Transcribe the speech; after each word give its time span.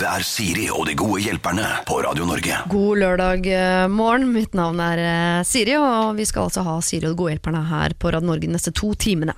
Dette 0.00 0.16
er 0.16 0.24
Siri 0.24 0.62
og 0.72 0.86
de 0.88 0.94
gode 0.96 1.18
hjelperne 1.20 1.64
på 1.84 1.98
Radio 2.00 2.24
Norge. 2.24 2.56
God 2.72 3.00
lørdag 3.02 3.44
eh, 3.52 3.82
morgen. 3.92 4.30
Mitt 4.32 4.54
navn 4.56 4.78
er 4.80 5.00
eh, 5.04 5.40
Siri, 5.44 5.74
og 5.76 6.14
vi 6.16 6.24
skal 6.24 6.46
altså 6.46 6.62
ha 6.64 6.78
Siri 6.80 7.04
og 7.04 7.12
de 7.12 7.18
gode 7.18 7.34
hjelperne 7.34 7.60
her 7.68 7.92
på 8.00 8.08
Radio 8.14 8.30
Norge 8.30 8.46
de 8.46 8.54
neste 8.54 8.72
to 8.72 8.94
timene. 8.96 9.34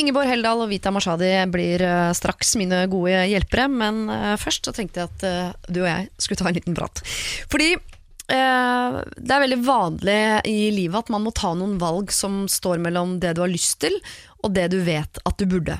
Ingeborg 0.00 0.30
Heldal 0.30 0.62
og 0.64 0.72
Vita 0.72 0.88
Mashadi 0.96 1.28
blir 1.52 1.84
eh, 1.84 2.14
straks 2.16 2.54
mine 2.56 2.86
gode 2.88 3.20
hjelpere, 3.28 3.66
men 3.68 4.00
først 4.40 4.70
så 4.70 4.72
tenkte 4.78 5.04
jeg 5.04 5.12
at 5.12 5.68
du 5.68 5.82
og 5.82 5.90
jeg 5.90 6.08
skulle 6.16 6.40
ta 6.40 6.48
en 6.48 6.56
liten 6.56 6.78
prat. 6.78 7.04
Fordi 7.52 7.74
det 8.28 9.34
er 9.34 9.44
veldig 9.44 9.60
vanlig 9.64 10.18
i 10.48 10.70
livet 10.72 11.04
at 11.04 11.12
man 11.12 11.22
må 11.24 11.36
ta 11.36 11.52
noen 11.56 11.76
valg 11.80 12.10
som 12.12 12.42
står 12.48 12.80
mellom 12.84 13.18
det 13.20 13.36
du 13.36 13.44
har 13.44 13.52
lyst 13.52 13.76
til, 13.84 14.00
og 14.40 14.56
det 14.56 14.70
du 14.72 14.80
vet 14.88 15.20
at 15.28 15.36
du 15.36 15.44
burde. 15.48 15.76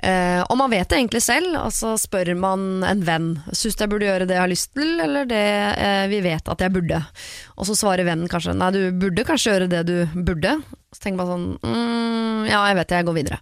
Eh, 0.00 0.40
og 0.40 0.56
man 0.56 0.72
vet 0.72 0.88
det 0.88 0.96
egentlig 0.96 1.20
selv, 1.24 1.52
altså 1.60 1.92
spør 2.00 2.30
man 2.40 2.84
en 2.88 3.02
venn 3.04 3.26
Syns 3.52 3.76
du 3.76 3.82
jeg 3.84 3.90
burde 3.92 4.06
gjøre 4.08 4.28
det 4.28 4.38
jeg 4.38 4.40
har 4.40 4.52
lyst 4.52 4.70
til, 4.72 4.94
eller 5.04 5.26
det 5.28 5.42
eh, 5.76 6.04
vi 6.08 6.22
vet 6.24 6.48
at 6.48 6.64
jeg 6.64 6.72
burde? 6.72 7.02
Og 7.60 7.68
så 7.68 7.76
svarer 7.76 8.08
vennen 8.08 8.30
kanskje 8.30 8.56
nei, 8.56 8.70
du 8.72 8.80
burde 8.96 9.26
kanskje 9.28 9.52
gjøre 9.52 9.68
det 9.72 9.82
du 9.90 9.96
burde. 10.16 10.56
Så 10.94 11.04
tenker 11.04 11.20
man 11.20 11.28
sånn 11.30 11.50
mm, 11.60 12.48
ja, 12.48 12.62
jeg 12.70 12.80
vet 12.80 12.88
det, 12.88 13.02
jeg 13.02 13.08
går 13.10 13.18
videre. 13.18 13.40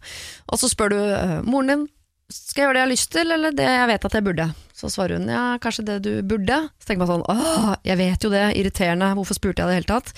Og 0.51 0.61
så 0.61 0.71
spør 0.73 0.95
du 0.95 0.99
eh, 0.99 1.39
moren 1.47 1.73
din 1.75 1.87
skal 2.29 2.61
jeg 2.61 2.67
gjøre 2.67 2.75
det 2.77 2.81
jeg 2.81 2.85
har 2.85 2.93
lyst 2.93 3.11
til, 3.15 3.31
eller 3.33 3.55
det 3.57 3.67
jeg 3.73 3.89
vet 3.89 4.05
at 4.05 4.15
jeg 4.19 4.25
burde? 4.27 4.47
Så 4.77 4.91
svarer 4.93 5.17
hun 5.17 5.31
ja, 5.33 5.45
kanskje 5.65 5.85
det 5.89 5.95
du 6.05 6.11
burde. 6.29 6.59
Så 6.77 6.91
tenker 6.91 7.01
man 7.01 7.09
sånn 7.09 7.25
åh, 7.33 7.71
jeg 7.89 7.97
vet 7.99 8.25
jo 8.27 8.31
det, 8.33 8.43
irriterende, 8.61 9.09
hvorfor 9.17 9.39
spurte 9.39 9.65
jeg 9.65 9.69
det 9.69 9.73
i 9.73 9.73
det 9.73 9.79
hele 9.79 9.89
tatt? 9.89 10.11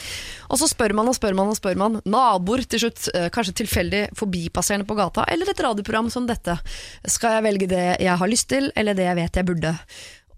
Og 0.51 0.59
så 0.59 0.67
spør 0.73 0.97
man 0.99 1.11
og 1.11 1.15
spør 1.15 1.37
man 1.39 1.53
og 1.53 1.59
spør 1.59 1.79
man. 1.79 2.01
Naboer 2.03 2.65
til 2.67 2.83
slutt, 2.83 3.07
eh, 3.15 3.29
kanskje 3.31 3.55
tilfeldig 3.63 4.01
forbipasserende 4.19 4.89
på 4.89 4.97
gata, 4.99 5.23
eller 5.31 5.53
et 5.53 5.63
radioprogram 5.63 6.11
som 6.11 6.27
dette. 6.27 6.57
Skal 7.07 7.37
jeg 7.39 7.47
velge 7.47 7.69
det 7.71 7.85
jeg 8.03 8.19
har 8.23 8.33
lyst 8.33 8.49
til, 8.51 8.73
eller 8.75 8.99
det 8.99 9.07
jeg 9.07 9.19
vet 9.21 9.39
jeg 9.39 9.49
burde? 9.53 9.75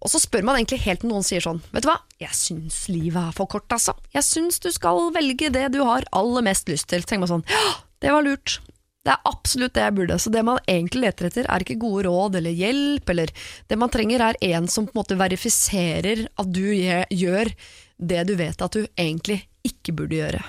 Og 0.02 0.13
så 0.13 0.21
spør 0.21 0.45
man 0.45 0.59
egentlig 0.59 0.83
helt 0.85 1.01
til 1.01 1.13
noen 1.15 1.24
sier 1.24 1.41
sånn, 1.41 1.63
vet 1.73 1.87
du 1.87 1.89
hva, 1.89 1.96
jeg 2.21 2.37
syns 2.37 2.83
livet 2.91 3.23
er 3.23 3.39
for 3.39 3.49
kort, 3.49 3.71
altså. 3.73 3.95
Jeg 4.13 4.27
syns 4.29 4.61
du 4.61 4.68
skal 4.74 5.09
velge 5.15 5.49
det 5.55 5.71
du 5.73 5.80
har 5.87 6.05
aller 6.13 6.45
mest 6.45 6.68
lyst 6.68 6.91
til. 6.93 7.01
Så 7.01 7.15
tenker 7.15 7.24
man 7.24 7.33
sånn, 7.39 7.49
ja, 7.49 7.73
det 8.02 8.13
var 8.13 8.27
lurt. 8.27 8.59
Det 9.03 9.11
er 9.11 9.27
absolutt 9.27 9.75
det 9.75 9.83
jeg 9.83 9.97
burde. 9.97 10.19
Så 10.23 10.31
det 10.31 10.45
man 10.47 10.61
egentlig 10.71 11.07
leter 11.07 11.29
etter, 11.29 11.49
er 11.51 11.65
ikke 11.65 11.81
gode 11.83 12.07
råd 12.07 12.39
eller 12.39 12.55
hjelp, 12.55 13.09
eller 13.11 13.33
Det 13.69 13.79
man 13.79 13.91
trenger, 13.91 14.21
er 14.21 14.37
en 14.55 14.69
som 14.69 14.87
på 14.87 14.95
en 14.95 15.01
måte 15.03 15.19
verifiserer 15.19 16.27
at 16.37 16.53
du 16.53 16.67
gjør 16.71 17.55
det 18.03 18.23
du 18.27 18.35
vet 18.39 18.63
at 18.63 18.73
du 18.73 18.87
egentlig 18.99 19.43
ikke 19.67 19.95
burde 19.95 20.19
gjøre. 20.19 20.43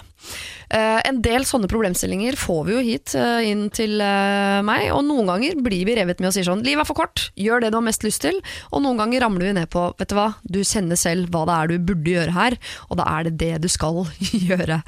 Eh, 0.73 0.99
en 1.05 1.19
del 1.21 1.43
sånne 1.45 1.69
problemstillinger 1.69 2.33
får 2.39 2.61
vi 2.65 2.73
jo 2.73 2.81
hit 2.81 3.13
eh, 3.19 3.45
inn 3.51 3.67
til 3.73 3.99
eh, 4.01 4.57
meg, 4.65 4.87
og 4.95 5.03
noen 5.05 5.29
ganger 5.29 5.59
blir 5.61 5.85
vi 5.85 5.93
revet 5.99 6.21
med 6.21 6.31
og 6.31 6.33
sier 6.33 6.47
sånn 6.47 6.63
'livet 6.65 6.81
er 6.81 6.89
for 6.89 6.97
kort, 6.97 7.27
gjør 7.37 7.61
det 7.61 7.69
du 7.73 7.77
har 7.77 7.85
mest 7.85 8.05
lyst 8.05 8.23
til', 8.25 8.39
og 8.73 8.81
noen 8.81 8.97
ganger 8.97 9.21
ramler 9.21 9.51
vi 9.51 9.53
ned 9.59 9.69
på 9.69 9.83
'vet 9.99 10.09
du 10.09 10.15
hva, 10.17 10.31
du 10.41 10.63
kjenner 10.65 10.97
selv 10.97 11.29
hva 11.29 11.43
det 11.45 11.57
er 11.59 11.69
du 11.69 11.85
burde 11.91 12.15
gjøre 12.15 12.33
her', 12.33 12.57
og 12.89 12.97
da 12.97 13.05
er 13.05 13.29
det 13.29 13.35
det 13.37 13.61
du 13.61 13.69
skal 13.69 14.01
gjøre. 14.49 14.79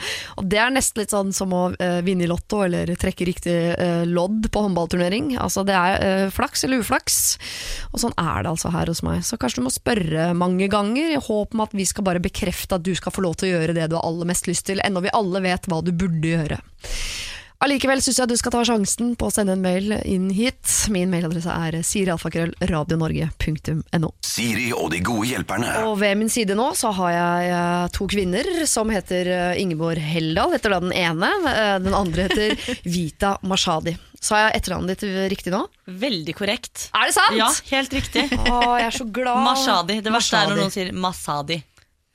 Og 0.42 0.50
det 0.50 0.62
er 0.64 0.74
nesten 0.74 1.04
litt 1.04 1.14
sånn 1.14 1.30
som 1.36 1.54
å 1.54 1.64
vinne 2.06 2.26
i 2.26 2.30
lotto 2.30 2.64
eller 2.66 2.90
trekke 2.98 3.28
riktig 3.28 3.56
lodd 4.10 4.48
på 4.54 4.62
håndballturnering. 4.66 5.36
Altså 5.42 5.64
det 5.68 5.76
er 5.76 6.32
flaks 6.34 6.66
eller 6.66 6.82
uflaks, 6.82 7.18
og 7.92 8.02
sånn 8.02 8.16
er 8.18 8.46
det 8.46 8.52
altså 8.54 8.72
her 8.74 8.90
hos 8.90 9.04
meg. 9.06 9.22
Så 9.28 9.38
kanskje 9.42 9.62
du 9.62 9.68
må 9.68 9.74
spørre 9.74 10.32
mange 10.38 10.70
ganger 10.72 11.14
i 11.14 11.22
håp 11.22 11.54
om 11.56 11.64
at 11.66 11.76
vi 11.78 11.86
skal 11.88 12.08
bare 12.08 12.24
bekrefte 12.24 12.80
at 12.80 12.86
du 12.86 12.94
skal 12.98 13.14
få 13.14 13.26
lov 13.26 13.38
til 13.38 13.50
å 13.50 13.54
gjøre 13.56 13.78
det 13.78 13.90
du 13.92 13.98
har 14.00 14.08
aller 14.08 14.30
mest 14.30 14.50
lyst 14.50 14.68
til, 14.70 14.82
ennå 14.84 15.04
vi 15.06 15.14
alle 15.16 15.44
vet 15.46 15.70
hva 15.70 15.75
du 15.84 15.92
burde 15.92 16.28
gjøre. 16.38 16.60
Allikevel 17.66 18.02
syns 18.04 18.18
jeg 18.20 18.28
du 18.30 18.36
skal 18.38 18.52
ta 18.52 18.60
sjansen 18.68 19.14
på 19.18 19.26
å 19.30 19.32
sende 19.34 19.54
en 19.56 19.62
mail 19.64 19.94
inn 20.06 20.28
hit. 20.36 20.68
Min 20.92 21.10
mailadresse 21.10 21.50
er 21.50 21.78
sirialfakrøllradionorge.no. 21.88 24.10
Siri 24.26 24.68
og 24.76 24.90
de 24.92 25.00
gode 25.06 25.28
hjelperne. 25.32 25.70
Og 25.88 25.96
ved 26.02 26.18
min 26.20 26.30
side 26.30 26.56
nå 26.60 26.68
så 26.78 26.92
har 26.98 27.12
jeg 27.16 27.50
eh, 27.56 27.86
to 27.96 28.08
kvinner 28.12 28.50
som 28.70 28.92
heter 28.94 29.30
eh, 29.32 29.62
Ingeborg 29.64 30.00
Heldal, 30.04 30.52
heter 30.56 30.70
da 30.76 30.80
den 30.84 30.94
ene. 30.94 31.30
Eh, 31.54 31.78
Den 31.86 31.96
andre 31.98 32.28
heter 32.28 32.50
Vita 32.96 33.32
Mashadi. 33.48 33.96
Sa 34.26 34.34
jeg 34.44 34.56
etternavnet 34.60 35.00
ditt 35.02 35.18
riktig 35.32 35.52
nå? 35.56 35.64
Veldig 35.88 36.36
korrekt. 36.38 36.90
Er 36.98 37.08
det 37.10 37.16
sant? 37.18 37.38
Ja, 37.40 37.50
helt 37.72 37.94
riktig. 37.94 38.24
Å, 38.36 38.60
jeg 38.82 38.88
er 38.92 38.96
så 39.00 39.06
glad. 39.14 39.42
Mashadi. 39.46 40.00
Det 40.06 40.14
verste 40.14 40.38
er 40.44 40.48
når 40.52 40.58
noen 40.66 40.74
sier 40.74 40.92
Masadi. 40.98 41.60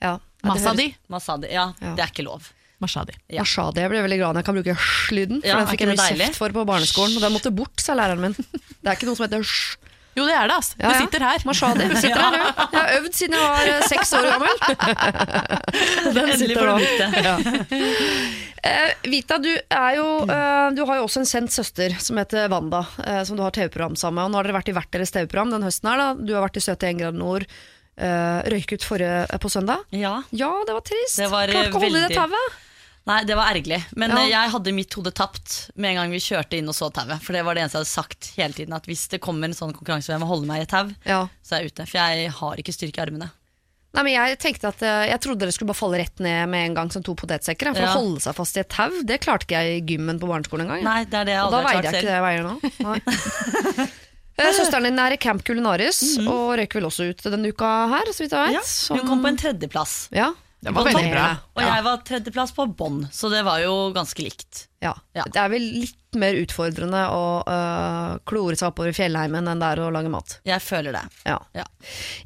Ja, 0.03 0.15
Masadi. 0.47 0.87
Masadi. 1.11 1.47
Ja, 1.53 1.71
Ja. 1.81 1.93
det 1.97 2.03
er 2.05 2.09
ikke 2.13 2.27
lov. 2.29 2.41
Mashadi. 2.81 3.13
Ja. 3.29 3.45
Mashadi. 3.45 3.83
Jeg 3.83 3.93
ble 3.93 4.01
veldig 4.07 4.19
glad 4.21 4.33
når 4.35 4.41
jeg 4.43 4.49
kan 4.49 4.57
bruke 4.59 4.75
sj-lyden, 4.81 5.39
for 5.43 5.51
Ja, 5.51 5.59
den 5.61 5.69
fikk 5.71 5.83
jeg 5.85 5.91
det 5.91 5.95
mye 5.99 6.09
deilig? 6.09 6.27
kjeft 6.31 6.41
for 6.41 6.57
på 6.57 6.65
barneskolen, 6.67 7.15
og 7.19 7.23
den 7.27 7.35
måtte 7.37 7.53
bort, 7.53 7.77
sa 7.83 7.95
læreren 7.97 8.21
min. 8.25 8.35
Det 8.35 8.89
er 8.89 8.97
ikke 8.97 9.09
noe 9.09 9.19
som 9.19 9.27
heter 9.29 9.45
sj. 9.45 9.77
Jo, 10.11 10.25
det 10.27 10.33
er 10.35 10.49
det, 10.49 10.55
altså. 10.59 10.75
Ja, 10.75 10.89
Du 10.91 11.05
sitter 11.05 11.23
her. 11.23 11.43
Mashadi 11.47 11.85
sitter 11.95 12.19
her, 12.19 12.33
du. 12.35 12.39
Jeg 12.41 12.79
har 12.81 12.89
øvd 12.97 13.13
siden 13.15 13.35
jeg 13.37 13.43
var 13.47 13.69
eh, 13.71 13.83
seks 13.87 14.09
år 14.17 14.25
gammel. 14.27 14.55
Den 16.17 16.31
sitter 16.41 16.67
nå. 16.67 16.73
Ja. 17.23 17.35
Uh, 18.61 18.91
Vita, 19.09 19.37
du, 19.41 19.49
er 19.55 19.95
jo, 19.97 20.07
uh, 20.27 20.67
du 20.75 20.83
har 20.85 20.99
jo 20.99 21.05
også 21.07 21.23
en 21.23 21.29
kjent 21.31 21.53
søster 21.55 21.95
som 22.03 22.19
heter 22.19 22.51
Wanda, 22.51 22.83
uh, 23.07 23.21
som 23.25 23.39
du 23.39 23.41
har 23.45 23.55
TV-program 23.55 23.95
sammen 23.97 24.19
med. 24.19 24.27
Og 24.27 24.33
nå 24.33 24.41
har 24.41 24.49
dere 24.49 24.57
vært 24.59 24.73
i 24.73 24.75
hvert 24.75 24.91
deres 24.93 25.15
TV-program 25.15 25.55
den 25.55 25.65
høsten 25.65 25.89
her. 25.89 26.01
Da. 26.03 26.09
Du 26.19 26.35
har 26.35 26.43
vært 26.43 26.59
i 26.59 26.65
71 26.67 26.99
grader 26.99 27.21
nord. 27.21 27.47
Uh, 28.01 28.41
røyk 28.51 28.75
ut 28.75 28.85
forrige 28.87 29.39
på 29.41 29.49
søndag. 29.53 29.87
Ja. 29.95 30.17
Ja, 30.35 30.51
det 30.67 30.75
var 30.75 30.83
trist. 30.91 31.17
Det 31.23 31.31
var, 31.31 31.49
Klarte 31.51 31.71
ikke 31.71 31.81
å 31.81 31.85
holde 31.87 32.03
i 32.03 32.05
det 32.11 32.19
tauet. 32.19 32.59
Nei, 33.09 33.23
det 33.25 33.33
var 33.35 33.49
ergerlig. 33.49 33.79
Men 33.97 34.11
Ja. 34.11 34.17
eh, 34.21 34.29
jeg 34.29 34.51
hadde 34.53 34.73
mitt 34.77 34.93
hode 34.93 35.11
tapt 35.11 35.71
med 35.75 35.89
en 35.91 35.95
gang 36.03 36.11
vi 36.11 36.19
kjørte 36.21 36.53
inn 36.59 36.67
og 36.69 36.75
så 36.77 36.91
tauet. 36.93 37.19
For 37.21 37.33
det 37.33 37.43
var 37.43 37.55
det 37.55 37.63
eneste 37.63 37.79
jeg 37.79 37.85
hadde 37.85 37.95
sagt 37.97 38.31
hele 38.37 38.53
tiden. 38.53 38.73
At 38.77 38.85
hvis 38.85 39.07
det 39.09 39.19
kommer 39.21 39.45
en 39.49 39.53
sånn 39.57 39.73
konkurranse 39.73 40.05
hvor 40.11 40.19
jeg 40.19 40.21
må 40.21 40.27
holde 40.29 40.45
meg 40.47 40.59
i 40.59 40.61
et 40.67 40.69
tau, 40.69 40.87
Ja. 41.05 41.27
så 41.43 41.55
er 41.57 41.63
jeg 41.63 41.71
ute. 41.73 41.87
For 41.87 41.97
jeg 41.97 42.29
har 42.31 42.55
ikke 42.61 42.73
styrke 42.77 42.99
i 43.01 43.05
armene. 43.07 43.31
Nei, 43.93 44.03
men 44.03 44.13
Jeg 44.13 44.37
tenkte 44.39 44.67
at 44.69 44.81
eh, 44.83 45.09
Jeg 45.09 45.19
trodde 45.19 45.39
dere 45.39 45.51
skulle 45.51 45.67
bare 45.73 45.81
falle 45.81 45.97
rett 45.99 46.19
ned 46.19 46.47
med 46.47 46.69
en 46.69 46.73
gang 46.75 46.91
som 46.93 47.03
to 47.03 47.13
potetsekker. 47.15 47.73
For 47.75 47.81
Ja. 47.81 47.89
å 47.91 47.97
holde 47.99 48.21
seg 48.21 48.35
fast 48.35 48.55
i 48.55 48.59
et 48.61 48.69
tau, 48.69 48.89
det 49.03 49.19
klarte 49.19 49.43
ikke 49.49 49.57
jeg 49.59 49.81
i 49.81 49.85
gymmen 49.97 50.19
på 50.21 50.29
barneskolen 50.29 50.67
engang. 50.69 50.83
Nei, 50.83 51.03
det 51.03 51.13
er 51.13 51.25
det 51.25 51.33
jeg 51.33 51.41
aldri 51.41 51.47
Og 51.47 51.51
da 51.51 51.67
veide 51.67 51.83
jeg 51.83 51.93
ikke 51.93 52.07
det 52.07 52.15
jeg 52.15 52.25
veier 52.29 52.43
nå. 52.45 53.89
Søsteren 54.41 54.83
din 54.87 54.97
er 54.99 55.13
i 55.13 55.17
Camp 55.21 55.43
Culinaris 55.45 56.17
Mhm. 56.17 56.27
og 56.31 56.57
røyker 56.57 56.79
vel 56.79 56.87
også 56.89 57.09
ut 57.11 57.17
denne 57.23 57.49
uka 57.51 57.87
her, 57.89 58.05
så 58.13 58.23
vidt 58.23 58.31
jeg 58.31 58.53
Ja, 58.53 58.95
hun 58.95 59.07
kom 59.07 59.21
på 59.21 59.27
en 59.27 59.37
tredjeplass. 59.37 60.07
Ja, 60.11 60.31
Det 60.61 60.73
var 60.75 60.85
veldig 60.85 61.07
bra. 61.11 61.27
Og 61.57 61.63
jeg 61.65 61.85
var 61.87 62.03
tredjeplass 62.05 62.53
på 62.53 62.67
bånn, 62.77 63.05
så 63.13 63.31
det 63.33 63.41
var 63.47 63.61
jo 63.63 63.73
ganske 63.95 64.21
likt. 64.25 64.67
Ja. 64.81 64.95
Ja. 65.13 65.27
Det 65.29 65.37
er 65.37 65.51
vel 65.53 65.61
litt 65.83 65.97
mer 66.19 66.35
utfordrende 66.35 67.05
å 67.13 67.43
øh, 67.47 68.17
klore 68.27 68.57
seg 68.59 68.67
oppover 68.67 68.89
i 68.91 68.93
fjellheimen 68.95 69.47
enn 69.47 69.59
det 69.61 69.67
er 69.75 69.79
å 69.85 69.91
lage 69.95 70.09
mat. 70.11 70.33
Jeg 70.47 70.59
føler 70.59 70.91
det. 70.97 71.03
Ja. 71.23 71.37
Ja. 71.55 71.63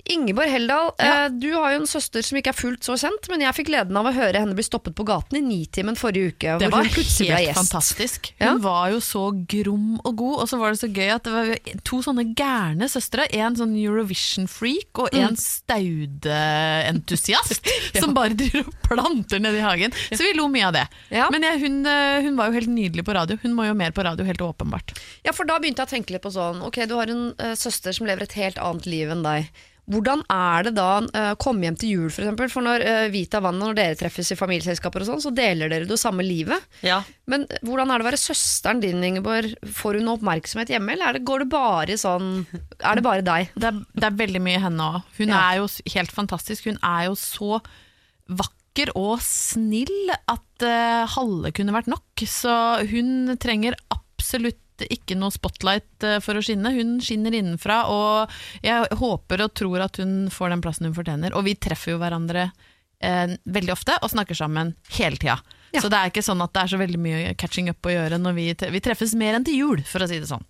Ingeborg 0.10 0.50
Heldal, 0.50 0.90
eh, 0.98 1.28
du 1.30 1.54
har 1.54 1.72
jo 1.76 1.80
en 1.84 1.88
søster 1.90 2.22
som 2.26 2.38
ikke 2.40 2.50
er 2.54 2.58
fullt 2.58 2.84
så 2.88 2.96
kjent, 2.98 3.30
men 3.30 3.42
jeg 3.46 3.54
fikk 3.60 3.70
gleden 3.70 3.98
av 4.00 4.06
å 4.10 4.14
høre 4.16 4.40
henne 4.42 4.56
bli 4.58 4.66
stoppet 4.66 4.96
på 4.98 5.06
gaten 5.06 5.38
i 5.38 5.42
Nitimen 5.46 5.96
forrige 6.00 6.30
uke. 6.34 6.56
Det 6.64 6.70
var 6.74 6.84
helt 6.90 7.58
fantastisk. 7.60 8.32
Hun 8.40 8.62
var 8.64 8.90
jo 8.96 9.00
så 9.06 9.24
grom 9.54 10.00
og 10.02 10.14
god, 10.24 10.36
og 10.46 10.50
så 10.50 10.56
var 10.62 10.68
det 10.74 10.80
så 10.82 10.90
gøy 10.90 11.10
at 11.18 11.24
det 11.28 11.34
var 11.36 11.46
to 11.86 11.98
sånne 12.08 12.26
gærne 12.34 12.86
søstre. 12.90 13.28
En 13.38 13.56
sånn 13.60 13.76
Eurovision-freak 13.78 14.94
og 15.04 15.08
en 15.14 15.38
staudeentusiast 15.38 17.62
som 18.02 18.18
bare 18.18 18.34
driver 18.38 18.66
og 18.66 18.74
planter 18.86 19.40
nedi 19.44 19.58
i 19.62 19.66
hagen. 19.66 19.92
Så 20.10 20.22
vi 20.26 20.34
lo 20.38 20.46
mye 20.50 20.68
av 20.72 20.76
det. 20.80 20.86
Men 21.36 21.42
jeg, 21.52 21.62
hun, 21.68 21.78
eh, 21.90 22.18
hun 22.26 22.36
var 22.40 22.45
jo 22.50 22.58
helt 22.60 22.72
nydelig 22.72 23.06
på 23.08 23.14
radio. 23.18 23.38
Hun 23.44 23.54
må 23.58 23.68
jo 23.68 23.76
mer 23.78 23.92
på 23.96 24.04
radio, 24.06 24.26
helt 24.28 24.42
åpenbart. 24.46 24.96
Ja, 25.26 25.34
for 25.36 25.46
da 25.50 25.60
begynte 25.60 25.84
jeg 25.86 25.90
å 25.92 25.96
tenke 25.98 26.14
litt 26.16 26.24
på 26.26 26.32
sånn 26.36 26.62
Ok, 26.66 26.82
du 26.90 26.96
har 27.00 27.12
en 27.12 27.32
uh, 27.40 27.54
søster 27.60 27.96
som 27.96 28.08
lever 28.10 28.24
et 28.28 28.38
helt 28.40 28.58
annet 28.62 28.86
liv 28.90 29.12
enn 29.14 29.24
deg. 29.26 29.50
Hvordan 29.86 30.24
er 30.34 30.64
det 30.66 30.72
da 30.80 30.86
å 30.98 31.36
komme 31.38 31.68
hjem 31.68 31.76
til 31.78 31.92
jul, 31.94 32.08
for 32.10 32.24
eksempel? 32.24 32.48
For 32.50 32.66
når 32.66 32.82
uh, 32.82 33.04
Vita 33.14 33.38
Vann, 33.46 33.60
når 33.62 33.76
dere 33.78 33.98
treffes 34.00 34.32
i 34.34 34.38
familieselskaper 34.40 35.04
og 35.04 35.10
sånn, 35.12 35.22
så 35.22 35.30
deler 35.38 35.70
dere 35.70 35.86
det 35.86 36.00
samme 36.02 36.26
livet. 36.26 36.64
Ja. 36.82 37.04
Men 37.30 37.46
eh, 37.46 37.60
hvordan 37.62 37.94
er 37.94 38.02
det 38.02 38.08
å 38.08 38.10
være 38.10 38.18
søsteren 38.24 38.82
din, 38.82 39.04
Ingeborg? 39.06 39.54
Får 39.78 40.00
hun 40.02 40.10
oppmerksomhet 40.16 40.74
hjemme, 40.74 40.96
eller 40.96 41.12
er 41.12 41.20
det, 41.20 41.24
går 41.30 41.46
det 41.46 41.50
bare 41.54 42.00
sånn 42.02 42.32
Er 42.82 42.98
det 42.98 43.06
bare 43.06 43.22
deg? 43.30 43.54
Det 43.54 43.70
er, 43.70 43.78
det 43.94 44.10
er 44.10 44.18
veldig 44.26 44.42
mye 44.50 44.64
henne 44.66 44.90
òg. 44.96 45.14
Hun 45.20 45.30
Ja. 45.36 45.44
er 45.52 45.62
jo 45.62 45.70
helt 46.00 46.18
fantastisk. 46.18 46.66
Hun 46.66 46.82
er 46.82 47.06
jo 47.12 47.14
så 47.22 47.62
vakker 48.26 48.55
og 48.96 49.20
snill 49.24 50.12
at 50.12 50.66
uh, 50.66 51.08
halve 51.16 51.52
kunne 51.56 51.76
vært 51.76 51.90
nok. 51.92 52.26
Så 52.28 52.54
hun 52.92 53.36
trenger 53.42 53.78
absolutt 53.94 54.60
ikke 54.92 55.16
noe 55.16 55.32
spotlight 55.32 56.04
eh, 56.04 56.18
for 56.20 56.36
å 56.36 56.42
skinne. 56.44 56.74
Hun 56.76 56.98
skinner 57.04 57.32
innenfra, 57.32 57.86
og 57.88 58.34
jeg 58.66 58.90
håper 59.00 59.46
og 59.46 59.54
tror 59.56 59.86
at 59.86 60.02
hun 60.02 60.26
får 60.34 60.52
den 60.52 60.64
plassen 60.66 60.90
hun 60.90 60.98
fortjener. 60.98 61.36
Og 61.38 61.46
vi 61.48 61.56
treffer 61.56 61.94
jo 61.94 62.02
hverandre 62.02 62.50
eh, 63.00 63.38
veldig 63.46 63.72
ofte 63.76 63.96
og 64.02 64.12
snakker 64.12 64.36
sammen 64.36 64.74
hele 64.98 65.22
tida. 65.22 65.38
Ja. 65.76 65.84
Så 65.84 65.92
det 65.92 66.00
er 66.00 66.12
ikke 66.12 66.24
sånn 66.26 66.42
at 66.44 66.54
det 66.56 66.64
er 66.64 66.72
så 66.72 66.80
veldig 66.80 67.00
mye 67.02 67.36
catching 67.40 67.70
up 67.72 67.86
å 67.88 67.94
gjøre 67.94 68.20
når 68.22 68.36
vi, 68.38 68.48
vi 68.76 68.82
treffes 68.84 69.16
mer 69.20 69.38
enn 69.38 69.46
til 69.48 69.60
jul, 69.60 69.86
for 69.88 70.06
å 70.06 70.08
si 70.10 70.20
det 70.22 70.30
sånn. 70.30 70.46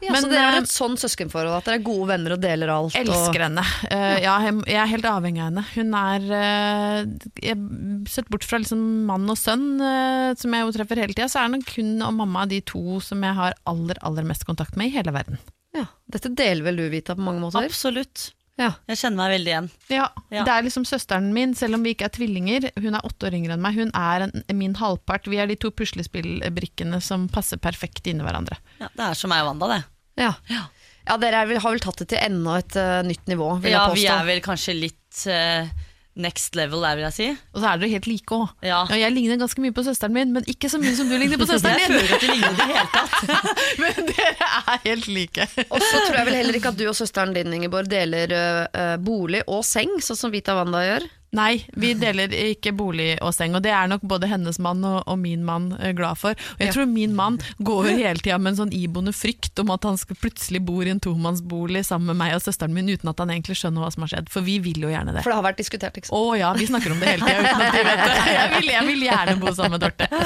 Ja, 0.00 0.14
Men, 0.14 0.24
så 0.24 0.30
dere 0.30 0.40
eh, 0.40 0.54
har 0.54 0.62
et 0.62 0.72
sånn 0.72 0.96
søskenforhold, 0.96 1.58
at 1.58 1.66
dere 1.68 1.76
er 1.76 1.84
gode 1.84 2.08
venner 2.08 2.34
og 2.36 2.40
deler 2.40 2.72
alt? 2.72 2.96
Elsker 2.96 3.44
henne. 3.44 3.64
Uh, 3.90 4.16
ja, 4.22 4.38
jeg 4.48 4.78
er 4.80 4.90
helt 4.94 5.08
avhengig 5.10 5.42
av 5.44 5.50
henne. 5.50 5.64
Hun 5.74 5.92
er 6.00 6.24
uh, 6.32 8.06
Sett 8.08 8.30
bort 8.32 8.46
fra 8.48 8.62
liksom 8.62 8.80
mann 9.10 9.28
og 9.28 9.36
sønn, 9.36 9.68
uh, 9.76 10.32
som 10.40 10.56
jeg 10.56 10.64
jo 10.64 10.74
treffer 10.78 11.04
hele 11.04 11.12
tida, 11.12 11.28
så 11.28 11.44
er 11.44 11.52
nok 11.52 11.76
hun 11.76 11.94
og 12.06 12.16
mamma 12.22 12.48
de 12.48 12.62
to 12.64 13.00
som 13.04 13.20
jeg 13.26 13.36
har 13.36 13.56
aller 13.68 14.00
aller 14.06 14.26
mest 14.26 14.48
kontakt 14.48 14.80
med 14.80 14.88
i 14.88 14.96
hele 14.96 15.12
verden. 15.14 15.40
Ja. 15.76 15.84
Dette 16.10 16.32
deler 16.32 16.64
vel 16.66 16.80
du, 16.80 16.88
Vita, 16.90 17.14
på 17.14 17.26
mange 17.26 17.44
måter? 17.44 17.68
Absolutt. 17.68 18.30
Ja. 18.58 18.72
Jeg 18.90 18.98
kjenner 19.00 19.22
meg 19.22 19.34
veldig 19.36 19.52
igjen. 19.52 19.68
Ja, 19.92 20.08
Ja. 20.30 20.44
Det 20.46 20.52
er 20.52 20.64
liksom 20.66 20.84
søsteren 20.86 21.32
min, 21.34 21.54
selv 21.54 21.78
om 21.78 21.84
vi 21.86 21.94
ikke 21.94 22.06
er 22.10 22.14
tvillinger. 22.14 22.68
Hun 22.76 22.94
er 22.94 23.06
åtte 23.06 23.26
år 23.26 23.36
yngre 23.38 23.56
enn 23.56 23.62
meg. 23.64 23.78
Hun 23.78 23.90
er 23.96 24.26
en, 24.26 24.44
min 24.56 24.74
halvpart. 24.78 25.26
Vi 25.30 25.40
er 25.40 25.48
de 25.50 25.56
to 25.56 25.70
puslespillbrikkene 25.70 27.00
som 27.02 27.28
passer 27.32 27.58
perfekt 27.62 28.06
inni 28.10 28.26
hverandre. 28.26 28.58
Ja, 28.82 28.90
det 28.94 29.06
er 29.08 29.18
som 29.18 29.32
meg 29.32 29.42
og 29.44 29.52
Wanda, 29.52 29.70
det. 29.72 29.80
Ja. 30.20 30.34
Ja. 30.50 30.64
ja, 31.08 31.16
dere 31.20 31.44
er 31.44 31.60
har 31.62 31.72
vel 31.72 31.82
tatt 31.82 32.02
det 32.02 32.10
til 32.12 32.20
enda 32.20 32.58
et 32.60 32.76
uh, 32.76 33.00
nytt 33.06 33.30
nivå, 33.30 33.54
vil 33.64 33.72
Ja, 33.72 33.86
jeg 33.88 34.02
vi 34.02 34.08
er 34.12 34.26
vel 34.28 34.42
kanskje 34.44 34.76
litt 34.76 35.22
eh, 35.30 35.70
next 36.16 36.56
level 36.58 36.82
der, 36.82 36.96
vil 36.98 37.04
jeg 37.06 37.14
si. 37.16 37.26
Og 37.54 37.60
så 37.62 37.70
er 37.70 37.80
dere 37.80 37.92
helt 37.94 38.08
like 38.10 38.34
òg. 38.34 38.48
Ja. 38.66 38.80
jeg 38.98 39.12
ligner 39.14 39.38
ganske 39.40 39.62
mye 39.62 39.74
på 39.76 39.84
søsteren 39.86 40.14
min, 40.16 40.32
men 40.34 40.46
ikke 40.50 40.68
så 40.72 40.80
mye 40.82 40.94
som 40.98 41.08
du 41.08 41.14
ligner 41.20 41.38
på 41.40 41.46
søsteren 41.52 41.78
søsteren 41.78 41.96
din. 41.96 42.00
føler 42.00 42.16
at 42.16 42.24
vi 42.24 42.32
ligner 42.34 42.58
det 42.58 42.68
hele 42.72 42.88
tatt. 42.96 43.14
Men 43.82 44.10
dere 44.10 44.50
er 44.74 44.82
helt 44.84 45.08
like. 45.08 45.46
Og 45.68 45.78
så 45.78 46.02
tror 46.06 46.18
jeg 46.18 46.26
vel 46.28 46.38
heller 46.40 46.58
ikke 46.58 46.72
at 46.74 46.80
du 46.80 46.84
og 46.90 46.96
søsteren 46.98 47.32
din 47.36 47.54
Ingeborg 47.60 47.88
deler 47.90 48.34
eh, 48.36 48.96
bolig 49.00 49.44
og 49.46 49.62
seng, 49.66 49.96
sånn 50.04 50.18
som 50.18 50.34
Vita 50.34 50.56
Wanda 50.58 50.82
gjør. 50.84 51.06
Nei, 51.30 51.60
vi 51.78 51.92
deler 51.94 52.32
ikke 52.34 52.72
bolig 52.74 53.12
og 53.22 53.30
seng, 53.36 53.54
og 53.54 53.62
det 53.62 53.70
er 53.70 53.86
nok 53.86 54.02
både 54.10 54.26
hennes 54.26 54.56
mann 54.58 54.80
og, 54.82 55.04
og 55.06 55.18
min 55.22 55.44
mann 55.46 55.68
eh, 55.78 55.92
glad 55.94 56.18
for. 56.18 56.34
Og 56.34 56.58
jeg 56.64 56.70
Ja. 56.70 56.74
tror 56.74 56.88
min 56.90 57.12
mann 57.14 57.36
går 57.62 57.86
hele 57.92 58.18
tida 58.18 58.38
med 58.38 58.52
en 58.52 58.58
sånn 58.64 58.72
iboende 58.74 59.12
frykt 59.14 59.58
om 59.62 59.70
at 59.70 59.86
han 59.86 59.98
skal 60.00 60.18
plutselig 60.18 60.58
bo 60.66 60.80
i 60.82 60.88
en 60.90 60.98
tomannsbolig 60.98 61.84
sammen 61.86 62.10
med 62.10 62.18
meg 62.18 62.34
og 62.34 62.42
søsteren 62.42 62.74
min 62.74 62.90
uten 62.90 63.12
at 63.12 63.22
han 63.22 63.30
egentlig 63.30 63.60
skjønner 63.60 63.84
hva 63.84 63.92
som 63.94 64.02
har 64.02 64.10
skjedd, 64.16 64.32
for 64.34 64.42
vi 64.42 64.58
vil 64.64 64.82
jo 64.82 64.90
gjerne 64.90 65.14
det. 65.14 65.22
For 65.22 65.30
det 65.30 65.38
har 65.38 65.46
vært 65.46 65.62
diskutert, 65.62 65.94
ikke 66.00 66.10
sant. 66.10 66.18
Å 66.18 66.38
ja, 66.40 66.50
vi 66.58 66.66
snakker 66.66 66.96
om 66.96 66.98
det 67.04 67.12
hele 67.14 67.28
tida 67.28 67.44
uten 67.46 67.62
at 67.62 67.78
de 67.78 67.84
vet 67.86 68.02
det. 68.02 68.34
Jeg 68.34 68.50
vil, 68.56 68.72
jeg 68.74 68.88
vil 68.90 69.06
gjerne 69.06 69.36
bo 69.44 69.54
sammen 69.54 69.76
med 69.78 69.86
Dorte. 69.86 70.10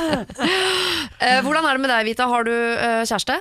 Eh, 1.25 1.41
hvordan 1.45 1.65
er 1.65 1.77
det 1.79 1.81
med 1.81 1.89
deg, 1.93 2.05
Vita? 2.09 2.27
Har 2.29 2.45
du 2.45 2.51
eh, 2.53 3.03
kjæreste? 3.09 3.37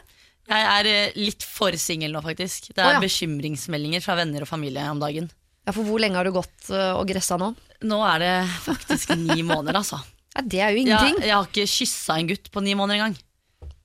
Jeg 0.48 0.68
er 0.70 1.16
litt 1.18 1.44
for 1.48 1.76
singel 1.80 2.14
nå, 2.16 2.22
faktisk. 2.24 2.70
Det 2.76 2.80
er 2.84 2.94
er 2.94 2.98
ja. 2.98 3.02
bekymringsmeldinger 3.04 4.04
fra 4.04 4.16
venner 4.20 4.46
og 4.46 4.50
familie 4.50 4.84
om 4.92 5.00
dagen. 5.02 5.30
Ja, 5.66 5.72
For 5.72 5.84
hvor 5.88 6.00
lenge 6.04 6.16
har 6.20 6.28
du 6.28 6.34
gått 6.36 6.70
eh, 6.72 6.92
og 6.98 7.06
gressa 7.08 7.38
nå? 7.40 7.54
Nå 7.88 8.00
er 8.08 8.20
det 8.24 8.34
faktisk 8.66 9.14
ni 9.20 9.42
måneder, 9.52 9.78
altså. 9.80 10.00
Ja, 10.36 10.42
det 10.42 10.60
er 10.60 10.70
jo 10.74 10.82
Jeg, 10.82 10.88
ingenting. 10.88 11.22
jeg 11.28 11.36
har 11.36 11.46
ikke 11.48 11.68
kyssa 11.70 12.18
en 12.20 12.28
gutt 12.32 12.50
på 12.52 12.64
ni 12.66 12.74
måneder 12.76 13.00
engang. 13.00 13.18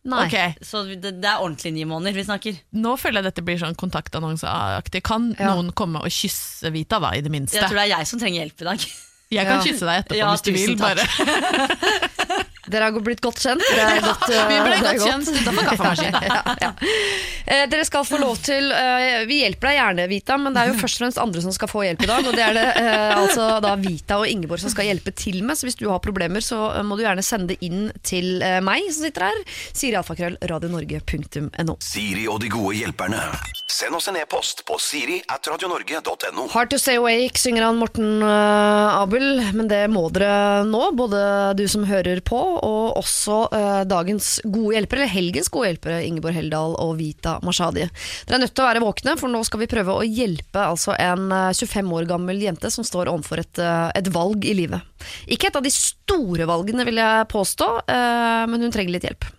Nei. 0.09 0.23
Ok, 0.25 0.65
Så 0.65 0.85
det, 0.89 1.11
det 1.21 1.29
er 1.29 1.43
ordentlig 1.43 1.73
ni 1.75 1.83
måneder 1.85 2.15
vi 2.17 2.23
snakker. 2.25 2.57
Nå 2.81 2.95
føler 2.97 3.21
jeg 3.21 3.27
dette 3.29 3.43
blir 3.45 3.59
sånn 3.61 3.75
kontaktannonseaktig. 3.77 5.03
Kan 5.05 5.35
Ja. 5.39 5.51
noen 5.55 5.71
komme 5.77 6.01
og 6.01 6.09
kysse 6.15 6.71
Vita, 6.73 6.99
da, 7.03 7.11
i 7.19 7.21
det 7.21 7.31
minste? 7.35 7.59
Jeg 7.61 7.69
tror 7.69 7.77
det 7.83 7.85
er 7.91 7.99
jeg 7.99 8.07
som 8.09 8.19
trenger 8.23 8.41
hjelp 8.47 8.63
i 8.65 8.69
dag. 8.71 8.87
Jeg 9.31 9.45
kan 9.45 9.59
Ja. 9.59 9.65
kysse 9.67 9.85
deg 9.85 10.05
etterpå 10.07 10.17
Ja, 10.17 10.31
hvis 10.33 10.43
du 10.47 10.53
vil. 10.55 10.73
tusen 10.73 10.79
takk. 10.81 10.97
Bare. 10.97 12.47
Dere 12.73 12.89
har 12.89 13.05
blitt 13.05 13.23
godt 13.25 13.41
kjent. 13.43 13.65
Det 13.65 13.85
er 13.85 14.03
godt, 14.11 14.27
eh, 14.29 14.45
Vi 14.51 14.59
ble 14.65 14.75
er 14.77 14.85
godt 14.85 15.05
kjent 15.05 15.31
utenfor 15.33 15.71
kaffemaskinen. 15.73 16.29
ja, 16.33 16.57
ja. 16.63 16.73
Eh, 17.49 17.65
dere 17.73 17.85
skal 17.89 18.05
få 18.05 18.21
lov 18.21 18.37
til 18.45 18.73
eh, 18.75 19.25
Vi 19.29 19.41
hjelper 19.43 19.71
deg 19.71 19.79
gjerne, 19.79 20.09
Vita, 20.11 20.37
men 20.41 20.57
det 20.57 20.63
er 20.63 20.73
jo 20.73 20.79
først 20.81 20.99
og 20.99 21.05
fremst 21.05 21.23
andre 21.23 21.45
som 21.45 21.55
skal 21.55 21.71
få 21.71 21.85
hjelp 21.87 22.05
i 22.05 22.11
dag. 22.11 22.29
Og 22.29 22.37
det 22.37 22.45
er 22.45 22.57
det 22.59 22.67
eh, 22.83 23.15
altså 23.17 23.49
da 23.65 23.75
Vita 23.81 24.21
og 24.21 24.29
Ingeborg 24.31 24.63
som 24.63 24.73
skal 24.73 24.91
hjelpe 24.91 25.15
til 25.17 25.41
med. 25.47 25.59
Så 25.59 25.69
hvis 25.69 25.79
du 25.81 25.87
har 25.93 26.03
problemer, 26.05 26.45
så 26.45 26.73
eh, 26.75 26.85
må 26.87 26.99
du 26.99 27.05
gjerne 27.07 27.25
sende 27.25 27.55
det 27.55 27.61
inn 27.65 27.89
til 28.07 28.43
eh, 28.45 28.59
meg 28.65 28.89
som 28.93 29.07
sitter 29.07 29.31
her. 29.31 29.41
Siri 29.73 29.97
Alfakrøll, 29.99 30.39
radionorge.no. 30.51 31.79
Siri 31.85 32.29
og 32.31 32.43
de 32.45 32.53
gode 32.53 32.77
hjelperne. 32.81 33.23
Send 33.69 33.95
oss 33.95 34.09
en 34.09 34.17
e-post 34.17 34.65
på 34.69 34.79
siri 34.81 35.19
at 35.29 35.45
radionorge.no. 35.49 36.49
Hard 36.55 36.71
to 36.73 36.79
stay 36.81 36.97
awake, 36.97 37.39
synger 37.39 37.67
han 37.67 37.79
Morten 37.81 38.23
eh, 38.25 38.97
Abel, 38.99 39.43
men 39.55 39.69
det 39.71 39.85
må 39.93 40.07
dere 40.15 40.65
nå, 40.67 40.89
både 40.97 41.21
du 41.59 41.65
som 41.71 41.85
hører 41.89 42.23
på, 42.25 42.41
og 42.67 42.99
også 43.01 43.39
eh, 43.55 43.83
dagens 43.89 44.31
gode 44.45 44.75
hjelpere, 44.77 45.05
eller 45.05 45.15
helgens 45.15 45.51
gode 45.53 45.71
hjelpere, 45.71 46.01
Ingeborg 46.07 46.37
Heldal 46.37 46.77
og 46.83 46.97
Vita 47.01 47.37
Mashadi. 47.47 47.87
Dere 48.29 48.39
er 48.39 48.45
nødt 48.45 48.55
til 48.57 48.65
å 48.65 48.69
være 48.69 48.85
våkne, 48.85 49.17
for 49.21 49.33
nå 49.33 49.43
skal 49.47 49.63
vi 49.63 49.71
prøve 49.71 49.97
å 49.97 50.07
hjelpe 50.07 50.65
altså 50.65 50.97
en 50.99 51.29
eh, 51.35 51.51
25 51.57 51.95
år 51.99 52.09
gammel 52.11 52.43
jente 52.43 52.73
som 52.75 52.87
står 52.87 53.13
overfor 53.13 53.45
et, 53.45 53.63
eh, 53.63 53.89
et 53.99 54.13
valg 54.15 54.47
i 54.49 54.57
livet. 54.59 55.09
Ikke 55.31 55.51
et 55.51 55.59
av 55.59 55.65
de 55.65 55.73
store 55.75 56.49
valgene, 56.49 56.87
vil 56.89 57.01
jeg 57.01 57.29
påstå, 57.33 57.71
eh, 57.87 58.45
men 58.51 58.67
hun 58.67 58.75
trenger 58.75 58.97
litt 58.97 59.09
hjelp. 59.09 59.31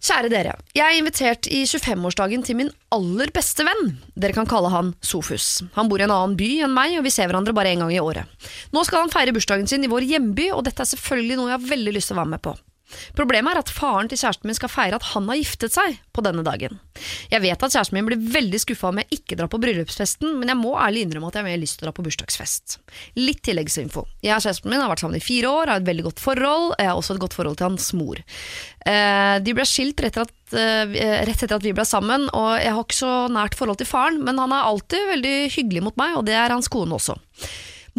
Kjære 0.00 0.30
dere, 0.32 0.54
jeg 0.72 0.80
er 0.80 0.96
invitert 0.96 1.46
i 1.52 1.58
25-årsdagen 1.68 2.40
til 2.46 2.56
min 2.56 2.70
aller 2.94 3.28
beste 3.36 3.66
venn. 3.68 3.98
Dere 4.16 4.32
kan 4.32 4.48
kalle 4.48 4.70
han 4.72 4.94
Sofus. 5.04 5.58
Han 5.74 5.90
bor 5.90 6.00
i 6.00 6.06
en 6.06 6.14
annen 6.14 6.38
by 6.40 6.48
enn 6.64 6.72
meg, 6.72 6.94
og 6.96 7.04
vi 7.04 7.12
ser 7.12 7.28
hverandre 7.28 7.52
bare 7.56 7.74
en 7.74 7.84
gang 7.84 7.92
i 7.92 8.00
året. 8.00 8.48
Nå 8.72 8.80
skal 8.88 9.04
han 9.04 9.12
feire 9.12 9.36
bursdagen 9.36 9.68
sin 9.68 9.84
i 9.84 9.92
vår 9.92 10.08
hjemby, 10.08 10.48
og 10.56 10.64
dette 10.64 10.86
er 10.86 10.88
selvfølgelig 10.94 11.36
noe 11.36 11.52
jeg 11.52 11.58
har 11.58 11.72
veldig 11.74 11.96
lyst 11.98 12.12
til 12.12 12.16
å 12.16 12.22
være 12.22 12.32
med 12.32 12.44
på. 12.48 12.56
Problemet 13.16 13.54
er 13.54 13.62
at 13.62 13.72
faren 13.72 14.08
til 14.10 14.18
kjæresten 14.20 14.48
min 14.50 14.56
skal 14.58 14.72
feire 14.72 14.98
at 14.98 15.08
han 15.12 15.28
har 15.30 15.38
giftet 15.40 15.74
seg 15.74 15.98
på 16.14 16.24
denne 16.26 16.44
dagen. 16.46 16.78
Jeg 17.32 17.42
vet 17.44 17.62
at 17.62 17.74
kjæresten 17.74 17.96
min 17.98 18.08
blir 18.08 18.20
veldig 18.34 18.60
skuffa 18.62 18.90
om 18.90 19.00
jeg 19.02 19.20
ikke 19.20 19.38
drar 19.38 19.50
på 19.52 19.60
bryllupsfesten, 19.62 20.34
men 20.40 20.52
jeg 20.52 20.58
må 20.60 20.74
ærlig 20.80 21.06
innrømme 21.06 21.30
at 21.30 21.38
jeg 21.38 21.44
har 21.44 21.50
mer 21.50 21.62
lyst 21.62 21.78
til 21.78 21.86
å 21.86 21.90
dra 21.90 21.94
på 21.96 22.04
bursdagsfest. 22.06 22.78
Litt 23.20 23.42
tilleggsinfo. 23.46 24.06
Jeg 24.24 24.34
og 24.36 24.44
kjæresten 24.44 24.72
min 24.72 24.82
har 24.82 24.90
vært 24.92 25.04
sammen 25.04 25.20
i 25.20 25.24
fire 25.24 25.54
år, 25.54 25.72
har 25.72 25.82
et 25.82 25.88
veldig 25.88 26.06
godt 26.10 26.22
forhold, 26.24 26.68
jeg 26.78 26.90
har 26.90 27.00
også 27.00 27.16
et 27.16 27.24
godt 27.24 27.38
forhold 27.38 27.60
til 27.60 27.68
hans 27.70 27.90
mor. 27.96 28.22
Eh, 28.86 29.36
De 29.44 29.56
ble 29.56 29.66
skilt 29.68 30.00
rett 30.04 30.16
etter, 30.16 30.28
at, 30.28 30.54
eh, 30.58 31.24
rett 31.28 31.42
etter 31.42 31.56
at 31.56 31.66
vi 31.66 31.74
ble 31.76 31.86
sammen, 31.88 32.28
og 32.34 32.52
jeg 32.58 32.74
har 32.74 32.84
ikke 32.84 33.00
så 33.00 33.14
nært 33.32 33.58
forhold 33.58 33.78
til 33.80 33.90
faren, 33.90 34.22
men 34.24 34.38
han 34.38 34.52
er 34.52 34.66
alltid 34.70 35.10
veldig 35.14 35.36
hyggelig 35.56 35.82
mot 35.88 35.96
meg, 36.00 36.16
og 36.16 36.26
det 36.26 36.34
er 36.34 36.50
hans 36.54 36.68
kone 36.68 36.96
også. 36.98 37.16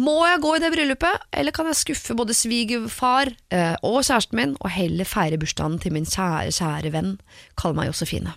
Må 0.00 0.14
jeg 0.24 0.40
gå 0.40 0.54
i 0.56 0.60
det 0.62 0.70
bryllupet, 0.72 1.26
eller 1.36 1.52
kan 1.52 1.68
jeg 1.68 1.76
skuffe 1.76 2.14
både 2.16 2.32
svigerfar 2.36 3.28
eh, 3.52 3.74
og 3.84 3.98
kjæresten 4.00 4.38
min, 4.38 4.54
og 4.60 4.72
heller 4.72 5.08
feire 5.08 5.36
bursdagen 5.40 5.76
til 5.82 5.92
min 5.92 6.08
kjære, 6.08 6.54
kjære 6.56 6.92
venn? 6.94 7.12
Kall 7.60 7.76
meg 7.76 7.90
Josefine. 7.90 8.32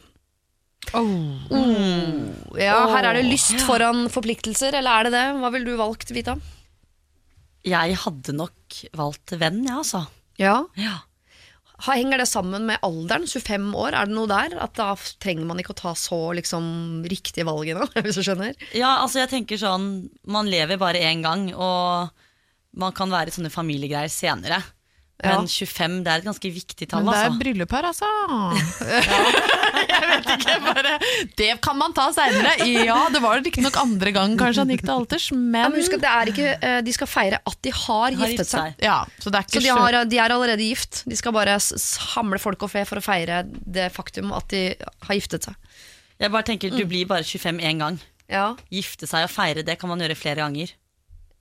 Ja, 2.60 2.76
her 2.92 3.08
er 3.10 3.18
det 3.18 3.26
lyst 3.26 3.56
foran 3.66 4.06
forpliktelser, 4.14 4.76
eller 4.78 5.00
er 5.00 5.08
det 5.08 5.16
det? 5.16 5.24
Hva 5.42 5.50
ville 5.56 5.72
du 5.72 5.80
valgt, 5.80 6.12
Vita? 6.14 6.36
Jeg 7.66 7.98
hadde 8.04 8.36
nok 8.38 8.78
valgt 8.94 9.34
venn, 9.42 9.64
ja, 9.66 9.80
altså. 9.82 10.04
Ja. 10.38 10.60
Ja. 10.78 11.00
Henger 11.84 12.22
det 12.22 12.28
sammen 12.30 12.68
med 12.70 12.80
alderen? 12.86 13.26
25 13.28 13.66
år, 13.76 13.96
er 13.98 14.08
det 14.08 14.16
noe 14.16 14.30
der? 14.32 14.56
At 14.64 14.78
da 14.80 14.94
trenger 15.20 15.48
man 15.50 15.60
ikke 15.60 15.74
å 15.76 15.80
ta 15.82 15.92
så 16.00 16.20
liksom, 16.38 17.04
riktige 17.12 17.48
valgene, 17.48 17.88
hvis 18.06 18.20
du 18.20 18.24
skjønner? 18.24 18.56
ja, 18.78 18.94
altså 19.02 19.20
jeg 19.24 19.34
tenker 19.34 19.60
sånn 19.60 19.90
Man 20.32 20.48
lever 20.52 20.80
bare 20.82 21.04
én 21.04 21.24
gang, 21.26 21.50
og 21.54 22.14
man 22.76 22.96
kan 22.96 23.12
være 23.12 23.32
i 23.32 23.36
sånne 23.36 23.52
familiegreier 23.54 24.12
senere. 24.12 24.60
Ja. 25.24 25.38
Men 25.40 25.48
25 25.48 25.94
det 26.04 26.12
er 26.12 26.20
et 26.20 26.26
ganske 26.28 26.50
viktig 26.52 26.86
tall, 26.92 27.06
Men 27.06 27.14
det 27.14 27.20
er 27.22 27.30
altså. 27.30 27.40
bryllup 27.40 27.72
her, 27.72 27.86
altså. 27.88 28.08
jeg 29.96 30.08
vet 30.10 30.28
ikke, 30.34 30.56
bare 30.66 30.96
Det 31.40 31.48
kan 31.64 31.78
man 31.80 31.94
ta 31.96 32.10
seinere. 32.14 32.52
Ja, 32.68 32.98
det 33.14 33.22
var 33.24 33.40
riktignok 33.40 33.78
andre 33.80 34.12
gang 34.16 34.36
kanskje 34.40 34.66
han 34.66 34.74
gikk 34.74 34.84
til 34.84 34.94
alters, 34.96 35.30
Ja, 35.32 35.38
men 35.40 35.54
men 35.72 35.78
husk 35.80 35.96
at 35.96 36.04
det 36.04 36.12
er 36.12 36.32
ikke, 36.34 36.50
eh, 36.60 36.80
De 36.86 36.96
skal 36.98 37.10
feire 37.10 37.40
at 37.48 37.58
de 37.64 37.72
har 37.72 38.04
Har 38.04 38.18
giftet 38.20 38.50
seg. 38.50 38.76
Ja, 38.84 38.98
så 39.24 39.32
det 39.32 39.40
er 39.40 39.56
Så 39.56 39.64
de, 39.64 39.72
har, 39.72 40.00
de 40.12 40.20
er 40.20 40.36
allerede 40.36 40.68
gift. 40.68 41.04
De 41.08 41.16
skal 41.16 41.36
bare 41.36 41.56
samle 41.64 42.40
folk 42.44 42.68
og 42.68 42.74
fe 42.76 42.84
for 42.90 43.00
å 43.00 43.06
feire 43.06 43.44
det 43.48 43.88
faktum 43.96 44.34
at 44.36 44.52
de 44.52 44.66
har 45.08 45.16
giftet 45.16 45.48
seg. 45.48 45.56
Jeg 46.20 46.32
bare 46.32 46.48
tenker, 46.48 46.76
Du 46.76 46.84
blir 46.88 47.08
bare 47.08 47.24
25 47.24 47.64
én 47.64 47.80
gang. 47.80 48.00
Ja, 48.28 48.56
Gifte 48.74 49.08
seg 49.08 49.28
og 49.28 49.32
feire, 49.32 49.64
det 49.64 49.80
kan 49.80 49.90
man 49.92 50.00
gjøre 50.04 50.16
flere 50.20 50.44
ganger. 50.44 50.76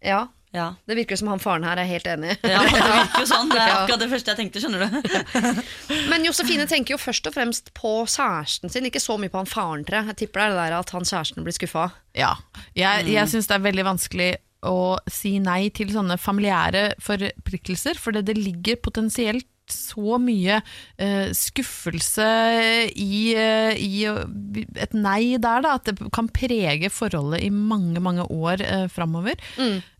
ja. 0.05 0.27
Ja, 0.55 0.69
Det 0.87 0.95
virker 0.95 1.19
som 1.19 1.29
han 1.33 1.43
faren 1.43 1.67
her 1.67 1.81
er 1.83 1.89
helt 1.89 2.07
enig. 2.07 2.37
ja 2.55 2.63
Det 2.63 2.79
virker 2.79 3.25
jo 3.25 3.29
sånn. 3.31 3.51
Det 3.51 3.59
er 3.59 3.73
akkurat 3.75 4.05
det 4.05 4.11
første 4.13 4.35
jeg 4.35 4.41
tenkte. 4.41 4.63
skjønner 4.63 4.87
du 4.87 5.59
Men 6.13 6.27
Josefine 6.29 6.69
tenker 6.71 6.95
jo 6.95 7.01
først 7.03 7.27
og 7.31 7.35
fremst 7.35 7.73
på 7.77 7.97
kjæresten 8.07 8.73
sin, 8.73 8.87
ikke 8.87 9.03
så 9.03 9.19
mye 9.19 9.33
på 9.33 9.43
han 9.43 9.51
faren 9.51 9.85
til. 9.89 9.99
Jeg 10.13 10.21
tipper 10.23 10.45
det 10.45 10.47
er 10.47 10.55
det 10.55 10.63
der 10.63 10.79
at 10.79 10.95
han 10.95 11.09
kjæresten 11.09 11.47
blir 11.47 11.57
skuffa. 11.57 11.89
Ja. 12.15 12.37
Jeg, 12.79 13.09
jeg 13.11 13.33
syns 13.33 13.51
det 13.51 13.59
er 13.59 13.67
veldig 13.67 13.89
vanskelig 13.91 14.31
å 14.65 14.97
si 15.13 15.37
nei 15.45 15.69
til 15.77 15.91
sånne 15.93 16.17
familiære 16.21 16.95
forpliktelser, 17.05 17.99
for 18.01 18.17
det, 18.17 18.25
det 18.31 18.39
ligger 18.39 18.79
potensielt 18.81 19.49
så 19.71 20.19
mye 20.21 20.59
eh, 21.01 21.31
skuffelse 21.37 22.27
i, 22.91 23.35
eh, 23.39 23.81
i 23.81 24.05
et 24.07 24.95
nei 24.97 25.37
der, 25.39 25.65
da, 25.65 25.77
at 25.79 25.89
det 25.89 26.11
kan 26.15 26.29
prege 26.35 26.91
forholdet 26.93 27.45
i 27.47 27.51
mange, 27.55 28.03
mange 28.05 28.27
år 28.29 28.65
eh, 28.65 28.87
framover. 28.93 29.39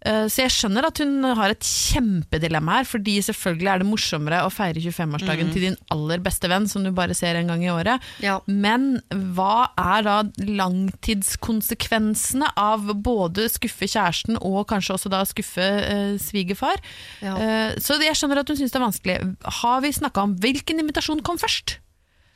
Eh, 0.05 0.27
så 0.29 0.43
jeg 0.45 0.53
skjønner 0.53 0.85
at 0.89 0.99
hun 1.01 1.25
har 1.25 1.51
et 1.55 1.65
kjempedilemma 1.65 2.73
her, 2.81 2.87
fordi 2.89 3.23
selvfølgelig 3.25 3.71
er 3.73 3.79
det 3.81 3.89
morsommere 3.89 4.43
å 4.45 4.51
feire 4.53 4.81
25-årsdagen 4.85 5.53
til 5.55 5.63
din 5.71 5.79
aller 5.95 6.19
beste 6.25 6.49
venn, 6.53 6.69
som 6.69 6.85
du 6.85 6.91
bare 6.95 7.15
ser 7.17 7.35
en 7.41 7.49
gang 7.53 7.63
i 7.65 7.73
året. 7.73 8.03
Ja. 8.25 8.37
Men 8.47 9.01
hva 9.37 9.69
er 9.81 10.01
da 10.05 10.17
langtidskonsekvensene 10.45 12.49
av 12.61 12.81
både 13.05 13.49
skuffe 13.53 13.87
kjæresten 13.89 14.37
og 14.41 14.69
kanskje 14.71 14.95
også 14.99 15.09
da 15.13 15.25
skuffe 15.29 15.65
eh, 15.65 16.15
svigerfar? 16.21 16.79
Ja. 17.25 17.35
Eh, 17.39 17.71
så 17.81 17.93
jeg 18.03 18.17
skjønner 18.19 18.39
at 18.43 18.49
hun 18.53 18.59
syns 18.61 18.73
det 18.75 18.81
er 18.81 18.87
vanskelig. 18.87 19.17
Har 19.61 19.81
vi 19.85 19.93
snakka 19.95 20.25
om 20.29 20.37
hvilken 20.43 20.83
invitasjon 20.83 21.23
kom 21.27 21.41
først? 21.41 21.79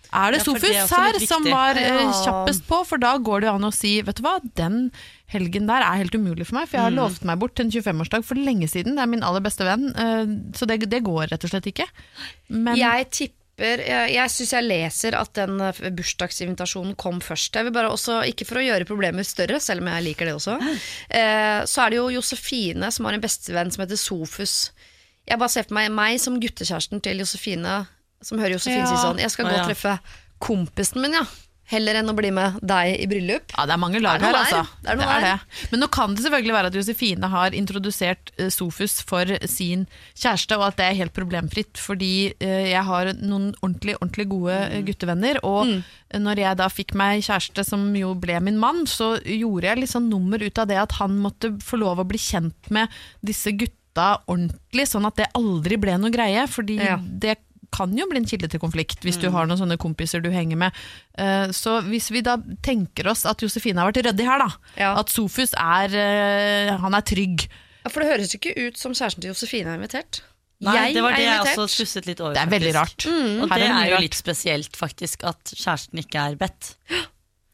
Er 0.08 0.32
det 0.32 0.38
Ja, 0.40 0.44
Sofus 0.46 0.62
det 0.64 0.70
er 0.72 0.86
her 0.88 1.18
som 1.28 1.44
var 1.44 1.76
eh, 1.76 1.84
Ja. 1.84 2.12
kjappest 2.24 2.64
på? 2.68 2.80
For 2.88 2.96
da 3.00 3.16
går 3.20 3.42
det 3.42 3.48
jo 3.50 3.56
an 3.58 3.68
å 3.68 3.72
si 3.74 3.98
vet 4.00 4.16
du 4.16 4.22
hva, 4.24 4.38
den 4.56 4.90
helgen 5.28 5.66
der 5.68 5.84
er 5.84 6.00
helt 6.00 6.14
umulig 6.16 6.46
for 6.48 6.56
meg, 6.56 6.68
for 6.70 6.78
jeg 6.78 6.86
har 6.86 6.96
lovt 6.96 7.26
meg 7.28 7.38
bort 7.42 7.54
til 7.58 7.66
en 7.66 7.74
25-årsdag 7.74 8.24
for 8.24 8.40
lenge 8.40 8.70
siden. 8.72 8.96
Det 8.96 9.04
er 9.04 9.10
min 9.12 9.26
aller 9.26 9.44
beste 9.44 9.66
venn, 9.68 9.90
eh, 9.92 10.24
så 10.56 10.64
det, 10.64 10.80
det 10.88 11.02
går 11.04 11.28
rett 11.28 11.44
og 11.44 11.52
slett 11.52 11.68
ikke. 11.68 11.88
Men 12.48 12.80
Jeg 12.80 13.10
tipper 13.10 13.36
tipper 13.58 13.82
Jeg, 13.82 14.12
jeg 14.14 14.30
syns 14.30 14.52
jeg 14.54 14.66
leser 14.68 15.16
at 15.18 15.32
den 15.34 15.60
eh, 15.60 15.90
bursdagsinvitasjonen 15.90 16.94
kom 16.96 17.20
først. 17.20 17.54
Jeg 17.54 17.66
vil 17.66 17.74
bare 17.74 17.90
også, 17.90 18.22
Ikke 18.30 18.46
for 18.46 18.58
å 18.60 18.64
gjøre 18.64 18.86
problemer 18.86 19.26
større, 19.26 19.60
selv 19.60 19.82
om 19.82 19.88
jeg 19.88 20.06
liker 20.12 20.26
det 20.26 20.34
også, 20.38 20.58
eh, 21.10 21.64
så 21.66 21.84
er 21.84 21.90
det 21.90 21.98
jo 21.98 22.10
Josefine 22.18 22.90
som 22.94 23.04
har 23.08 23.14
en 23.14 23.24
bestevenn 23.24 23.70
som 23.74 23.84
heter 23.84 23.98
Sofus. 23.98 24.70
Jeg 25.28 25.38
bare 25.38 25.52
ser 25.52 25.66
for 25.68 25.74
meg 25.78 25.90
meg 25.92 26.20
som 26.22 26.38
guttekjæresten 26.40 27.02
til 27.04 27.20
Josefine, 27.24 27.82
som 28.24 28.38
hører 28.40 28.56
Josefine 28.56 28.86
Ja. 28.86 28.94
si 28.94 28.96
sånn 29.04 29.18
Jeg 29.20 29.30
skal 29.30 29.46
gå 29.50 29.58
og 29.60 29.68
treffe 29.68 29.98
kompisen 30.40 31.02
min, 31.02 31.12
ja. 31.18 31.26
Heller 31.68 31.98
enn 32.00 32.08
å 32.08 32.14
bli 32.16 32.30
med 32.32 32.54
deg 32.64 32.94
i 32.96 33.04
bryllup. 33.10 33.50
Ja, 33.52 33.66
det 33.68 33.74
er 33.74 33.80
mange 33.82 34.00
lag 34.00 34.16
Det 34.22 34.24
er 34.24 34.32
her, 34.32 34.38
noe 34.38 34.44
altså. 34.46 34.80
Det 34.80 34.88
er 34.88 34.96
noe 34.96 35.16
der. 35.20 35.42
Men 35.70 35.80
nå 35.82 35.88
kan 35.92 36.14
det 36.16 36.22
selvfølgelig 36.24 36.54
være 36.56 36.70
at 36.70 36.76
Josefine 36.78 37.28
har 37.28 37.50
introdusert 37.58 38.30
eh, 38.38 38.48
Sofus 38.48 39.02
for 39.04 39.26
sin 39.44 39.82
kjæreste, 40.16 40.56
og 40.56 40.64
at 40.70 40.78
det 40.80 40.86
er 40.86 40.96
helt 41.02 41.12
problemfritt, 41.12 41.76
fordi 41.76 42.32
eh, 42.40 42.70
jeg 42.72 42.82
har 42.88 43.12
noen 43.20 43.50
ordentlig, 43.60 43.98
ordentlig 44.00 44.28
gode 44.32 44.56
eh, 44.70 44.80
guttevenner, 44.88 45.42
og 45.44 45.66
Mm. 45.68 45.82
når 46.24 46.36
jeg 46.40 46.56
da 46.56 46.68
fikk 46.72 46.94
meg 46.96 47.20
kjæreste 47.28 47.66
som 47.68 47.94
jo 47.94 48.14
ble 48.16 48.40
min 48.40 48.56
mann, 48.58 48.86
så 48.88 49.18
gjorde 49.20 49.68
jeg 49.68 49.76
litt 49.82 49.90
sånn 49.92 50.08
nummer 50.08 50.40
ut 50.40 50.56
av 50.58 50.68
det 50.72 50.78
at 50.80 50.92
han 51.02 51.18
måtte 51.20 51.52
få 51.60 51.76
lov 51.76 51.98
å 52.00 52.08
bli 52.08 52.16
kjent 52.16 52.70
med 52.72 52.88
disse 53.22 53.52
gutta 53.98 54.22
ordentlig, 54.30 54.86
sånn 54.88 55.06
at 55.08 55.18
det 55.18 55.28
aldri 55.38 55.78
ble 55.80 55.98
noe 55.98 56.10
greie, 56.14 56.46
fordi 56.48 56.78
Ja. 56.78 56.96
det 56.98 57.38
kan 57.70 57.94
jo 57.94 58.06
bli 58.08 58.16
en 58.16 58.24
kilde 58.24 58.48
til 58.48 58.60
konflikt 58.60 59.02
hvis 59.04 59.20
du 59.20 59.28
har 59.30 59.46
noen 59.46 59.58
sånne 59.58 59.76
kompiser 59.76 60.22
du 60.22 60.30
henger 60.30 60.56
med. 60.56 60.72
Uh, 61.18 61.48
Så 61.52 61.82
hvis 61.84 62.10
vi 62.10 62.22
da 62.22 62.38
tenker 62.62 63.06
oss 63.08 63.26
at 63.26 63.38
Josefine 63.42 63.76
har 63.78 63.92
vært 63.92 64.06
ryddig 64.06 64.24
her, 64.24 64.38
da. 64.38 64.48
Ja. 64.76 64.94
At 64.98 65.08
Sofus 65.10 65.52
er, 65.52 65.88
uh, 65.92 66.78
han 66.78 66.94
er 66.94 67.02
trygg. 67.02 67.46
Ja, 67.84 67.90
For 67.90 68.00
det 68.00 68.08
høres 68.08 68.34
ikke 68.34 68.56
ut 68.56 68.78
som 68.78 68.92
kjæresten 68.92 69.20
til 69.20 69.34
Josefine 69.34 69.68
er 69.68 69.76
invitert. 69.76 70.22
Nei, 70.60 70.92
det 70.92 71.02
var 71.02 71.12
det 71.14 71.22
jeg 71.22 71.38
også 71.38 71.68
stusset 71.68 72.06
litt 72.06 72.20
over. 72.20 72.34
Det 72.34 72.40
er 72.42 72.50
veldig 72.50 72.74
rart. 72.74 73.04
rart. 73.06 73.42
Og 73.42 73.48
det 73.48 73.62
er 73.62 73.76
er 73.78 73.90
jo 73.92 74.00
litt 74.00 74.14
spesielt, 74.14 74.74
faktisk, 74.74 75.22
at 75.24 75.52
kjæresten 75.54 75.98
ikke 76.02 76.18
er 76.18 76.34
bedt. 76.36 76.74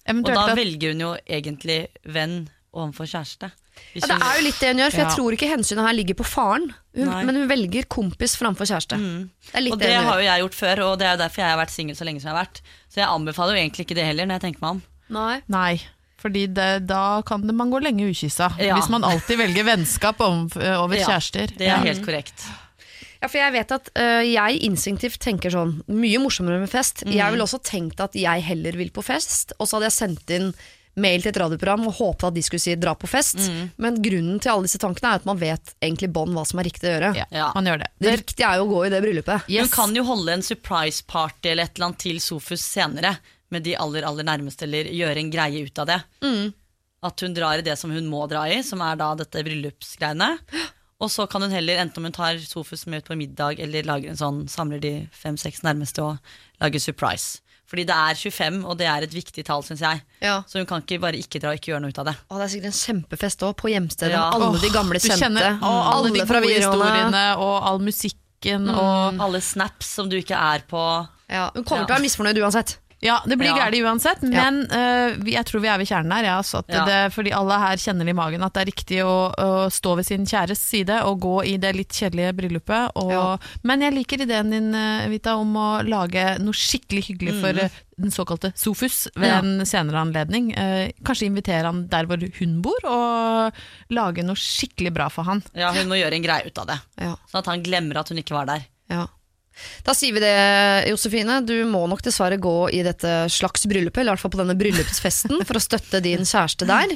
Og 0.08 0.24
da 0.24 0.54
velger 0.54 0.92
hun 0.92 1.00
jo 1.00 1.16
egentlig 1.26 1.88
venn 2.06 2.48
overfor 2.72 3.04
kjæreste. 3.04 3.50
Ja, 3.94 4.06
det 4.06 4.16
er 4.16 4.38
jo 4.38 4.44
litt 4.46 4.60
det 4.60 4.68
hun 4.72 4.80
gjør, 4.82 4.90
for 4.90 5.00
jeg 5.00 5.08
Ja. 5.08 5.14
tror 5.14 5.34
ikke 5.36 5.48
hensynet 5.50 5.86
her 5.86 5.94
ligger 5.94 6.16
på 6.18 6.26
faren. 6.26 6.66
Hun, 6.94 7.10
men 7.26 7.34
hun 7.34 7.48
velger 7.50 7.86
kompis 7.90 8.36
framfor 8.38 8.66
kjæreste. 8.66 8.98
Det 8.98 9.54
er 9.54 9.62
litt 9.62 9.74
og 9.74 9.78
det 9.82 9.88
det 9.90 10.00
har 10.02 10.18
jo 10.18 10.24
jeg 10.26 10.42
gjort 10.44 10.54
før, 10.58 10.82
og 10.86 10.98
det 10.98 11.06
er 11.06 11.16
jo 11.16 11.22
derfor 11.22 11.42
jeg 11.42 11.50
har 11.50 11.60
vært 11.62 11.74
singel 11.74 11.96
så 11.98 12.06
lenge 12.06 12.22
som 12.22 12.30
jeg 12.30 12.36
har 12.36 12.44
vært. 12.44 12.60
Så 12.90 13.02
jeg 13.02 13.08
anbefaler 13.10 13.54
jo 13.54 13.62
egentlig 13.62 13.86
ikke 13.86 13.98
det 13.98 14.06
heller, 14.06 14.26
når 14.26 14.38
jeg 14.38 14.44
tenker 14.48 14.64
meg 14.66 14.70
om. 14.70 14.82
Nei. 15.14 15.42
Nei, 15.48 15.80
fordi 16.24 16.46
det, 16.56 16.86
da 16.88 17.22
kan 17.26 17.46
det, 17.46 17.54
man 17.54 17.70
gå 17.70 17.82
lenge 17.84 18.10
ukyssa. 18.10 18.50
Ja. 18.58 18.74
Hvis 18.78 18.90
man 18.90 19.04
alltid 19.06 19.38
velger 19.38 19.66
vennskap 19.68 20.20
om, 20.24 20.46
over 20.56 20.96
Ja, 20.96 21.06
kjærester. 21.12 21.54
Det 21.58 21.68
er 21.68 21.82
helt 21.84 22.04
korrekt. 22.06 22.46
Ja, 23.20 23.28
for 23.28 23.40
jeg 23.40 23.52
vet 23.54 23.70
at 23.72 23.90
uh, 23.96 24.20
jeg 24.26 24.58
instinktivt 24.66 25.16
tenker 25.24 25.48
sånn 25.48 25.78
Mye 25.88 26.18
morsommere 26.20 26.58
med 26.60 26.68
fest. 26.68 27.06
Mm. 27.06 27.14
Jeg 27.16 27.32
ville 27.32 27.46
også 27.46 27.60
tenkt 27.64 28.02
at 28.04 28.12
jeg 28.18 28.42
heller 28.44 28.76
vil 28.76 28.90
på 28.92 29.04
fest, 29.06 29.54
og 29.58 29.68
så 29.68 29.78
hadde 29.78 29.88
jeg 29.88 29.96
sendt 29.96 30.34
inn 30.36 30.50
mail 30.96 31.22
til 31.22 31.30
et 31.32 31.38
radioprogram 31.42 31.86
og 31.88 31.94
håpet 31.98 32.28
at 32.28 32.34
de 32.34 32.42
skulle 32.42 32.60
si 32.62 32.74
'dra 32.76 32.94
på 32.94 33.08
fest'. 33.10 33.48
Mm. 33.50 33.70
Men 33.78 34.02
grunnen 34.02 34.40
til 34.40 34.50
alle 34.52 34.62
disse 34.68 34.78
tankene 34.78 35.10
er 35.10 35.14
at 35.20 35.26
man 35.26 35.38
vet 35.38 35.74
egentlig 35.82 36.12
bånd 36.12 36.34
hva 36.34 36.44
som 36.46 36.58
er 36.60 36.64
riktig 36.70 36.86
å 36.90 36.94
gjøre. 36.94 37.14
Ja, 37.16 37.26
Ja. 37.30 37.52
man 37.54 37.64
gjør 37.66 37.78
det. 37.78 37.88
Det 38.00 38.16
riktige 38.20 38.46
er 38.48 38.56
jo 38.58 38.66
å 38.66 38.72
gå 38.74 38.86
i 38.86 38.90
det 38.90 39.02
bryllupet. 39.02 39.48
Hun 39.48 39.68
kan 39.68 39.94
jo 39.94 40.04
holde 40.04 40.32
en 40.32 40.42
surprise 40.42 41.02
party 41.06 41.48
eller 41.50 41.64
et 41.64 41.74
eller 41.76 41.86
annet 41.86 41.98
til 41.98 42.20
Sofus 42.20 42.60
senere, 42.62 43.18
med 43.50 43.62
de 43.64 43.74
aller 43.76 44.02
aller 44.02 44.24
nærmeste, 44.24 44.62
eller 44.62 44.84
gjøre 44.84 45.18
en 45.18 45.30
greie 45.30 45.64
ut 45.66 45.78
av 45.78 45.86
det. 45.86 46.02
At 47.04 47.20
hun 47.20 47.34
drar 47.34 47.58
i 47.58 47.62
det 47.62 47.76
som 47.78 47.90
hun 47.90 48.06
må 48.08 48.26
dra 48.28 48.46
i, 48.48 48.62
som 48.62 48.80
er 48.80 48.96
da 48.96 49.14
dette 49.14 49.42
bryllupsgreiene. 49.44 50.38
Og 51.00 51.10
så 51.10 51.26
kan 51.28 51.42
hun 51.42 51.50
heller, 51.50 51.76
enten 51.76 51.98
om 51.98 52.04
hun 52.04 52.12
tar 52.12 52.38
Sofus 52.38 52.86
med 52.86 53.02
ut 53.02 53.08
på 53.10 53.16
middag, 53.18 53.58
eller 53.60 53.82
lager 53.82 54.08
en 54.10 54.16
sånn, 54.16 54.48
samler 54.48 54.80
de 54.80 55.08
fem-seks 55.12 55.60
nærmeste 55.62 56.00
og 56.02 56.18
lager 56.62 56.80
surprise. 56.80 57.40
Fordi 57.66 57.84
det 57.88 57.94
er 57.96 58.14
25, 58.20 58.58
og 58.68 58.76
det 58.78 58.86
er 58.86 59.06
et 59.06 59.14
viktig 59.16 59.44
tall, 59.48 59.62
syns 59.64 59.80
jeg. 59.80 60.02
Ja. 60.20 60.42
Så 60.46 60.60
hun 60.60 60.66
kan 60.68 60.82
ikke 60.84 60.98
bare 61.00 61.16
ikke 61.16 61.40
dra 61.40 61.54
og 61.54 61.56
ikke 61.58 61.72
gjøre 61.72 61.80
noe 61.86 61.94
ut 61.94 62.00
av 62.02 62.10
det. 62.10 62.14
Å, 62.28 62.36
det 62.36 62.44
er 62.44 62.52
sikkert 62.52 62.70
en 62.70 62.76
kjempefest 62.80 63.44
òg, 63.48 63.54
på 63.56 63.70
hjemstedet. 63.72 64.12
Ja. 64.12 64.26
Alle 64.36 64.60
de 64.60 64.70
gamle 64.74 65.00
du 65.00 65.06
kjente. 65.08 65.18
kjenner, 65.22 65.56
og 65.64 65.80
alle, 65.94 66.12
de 66.12 66.26
fra 66.28 66.42
gode 66.44 66.58
historiene 66.60 67.24
og 67.40 67.54
all 67.70 67.80
musikken 67.80 68.68
og 68.68 69.20
Alle 69.24 69.40
snaps 69.40 69.94
som 69.96 70.10
du 70.12 70.18
ikke 70.20 70.36
er 70.36 70.66
på. 70.68 70.82
Ja, 71.32 71.46
hun 71.54 71.64
kommer 71.64 71.82
Ja. 71.82 71.86
til 71.86 71.94
å 71.94 71.96
være 71.96 72.04
misfornøyd 72.04 72.40
uansett. 72.44 72.76
Ja, 73.04 73.18
det 73.28 73.36
blir 73.36 73.50
Ja. 73.52 73.56
gærent 73.68 73.84
uansett, 73.84 74.22
men 74.24 74.62
vi- 75.20 75.34
jeg 75.36 75.44
tror 75.44 75.60
vi 75.60 75.68
er 75.68 75.78
ved 75.78 75.86
kjernen 75.90 76.12
her. 76.16 76.24
Ja, 76.24 76.38
at 76.40 76.64
Ja. 76.72 76.84
det, 76.88 77.12
fordi 77.12 77.32
alle 77.36 77.58
her 77.60 77.76
kjenner 77.76 78.08
i 78.08 78.14
magen 78.16 78.42
at 78.42 78.54
det 78.54 78.62
er 78.62 78.70
riktig 78.72 78.98
å, 79.04 79.34
å 79.36 79.68
stå 79.70 79.96
ved 79.96 80.06
sin 80.06 80.24
kjæres 80.24 80.56
side 80.58 81.02
og 81.04 81.20
gå 81.20 81.44
i 81.44 81.56
det 81.60 81.74
litt 81.76 81.92
kjedelige 81.92 82.32
bryllupet. 82.38 82.92
Og. 82.96 83.40
Men 83.62 83.80
jeg 83.84 83.92
liker 83.94 84.24
ideen 84.24 84.50
din, 84.50 84.74
eh, 84.74 85.08
Vita, 85.12 85.36
om 85.36 85.52
å 85.54 85.68
lage 85.86 86.38
noe 86.40 86.52
skikkelig 86.56 87.04
hyggelig 87.10 87.40
for 87.40 87.60
eh, 87.64 87.68
den 88.00 88.10
såkalte 88.10 88.52
Sofus 88.56 89.08
ved 89.14 89.30
en 89.30 89.60
senere 89.68 90.00
anledning. 90.00 90.52
Uh, 90.56 90.88
kanskje 91.04 91.28
invitere 91.28 91.64
han 91.68 91.86
der 91.88 92.06
hvor 92.06 92.18
hun 92.40 92.56
bor, 92.64 92.80
og 92.88 93.52
lage 93.94 94.24
noe 94.24 94.34
skikkelig 94.34 94.92
bra 94.94 95.08
for 95.12 95.24
han. 95.28 95.42
Ja, 95.54 95.72
Hun 95.72 95.88
må 95.88 95.98
gjøre 96.00 96.14
en 96.18 96.24
greie 96.24 96.46
ut 96.46 96.58
av 96.58 96.66
det. 96.72 96.78
Ja. 96.98 97.14
Sånn 97.30 97.38
at 97.44 97.46
han 97.52 97.62
glemmer 97.62 98.00
at 98.00 98.08
hun 98.08 98.18
ikke 98.18 98.34
var 98.34 98.46
der. 98.46 98.64
Ja. 98.90 99.06
Da 99.86 99.94
sier 99.94 100.14
vi 100.16 100.22
det, 100.22 100.34
Josefine. 100.90 101.40
Du 101.46 101.54
må 101.68 101.84
nok 101.90 102.02
dessverre 102.04 102.38
gå 102.42 102.54
i 102.74 102.82
dette 102.86 103.12
slags 103.32 103.66
bryllupet, 103.70 104.00
eller 104.02 104.12
i 104.12 104.14
hvert 104.16 104.24
fall 104.24 104.32
på 104.34 104.40
denne 104.40 104.56
bryllupsfesten, 104.58 105.40
for 105.46 105.58
å 105.58 105.62
støtte 105.62 106.00
din 106.04 106.24
kjæreste 106.26 106.66
der. 106.68 106.94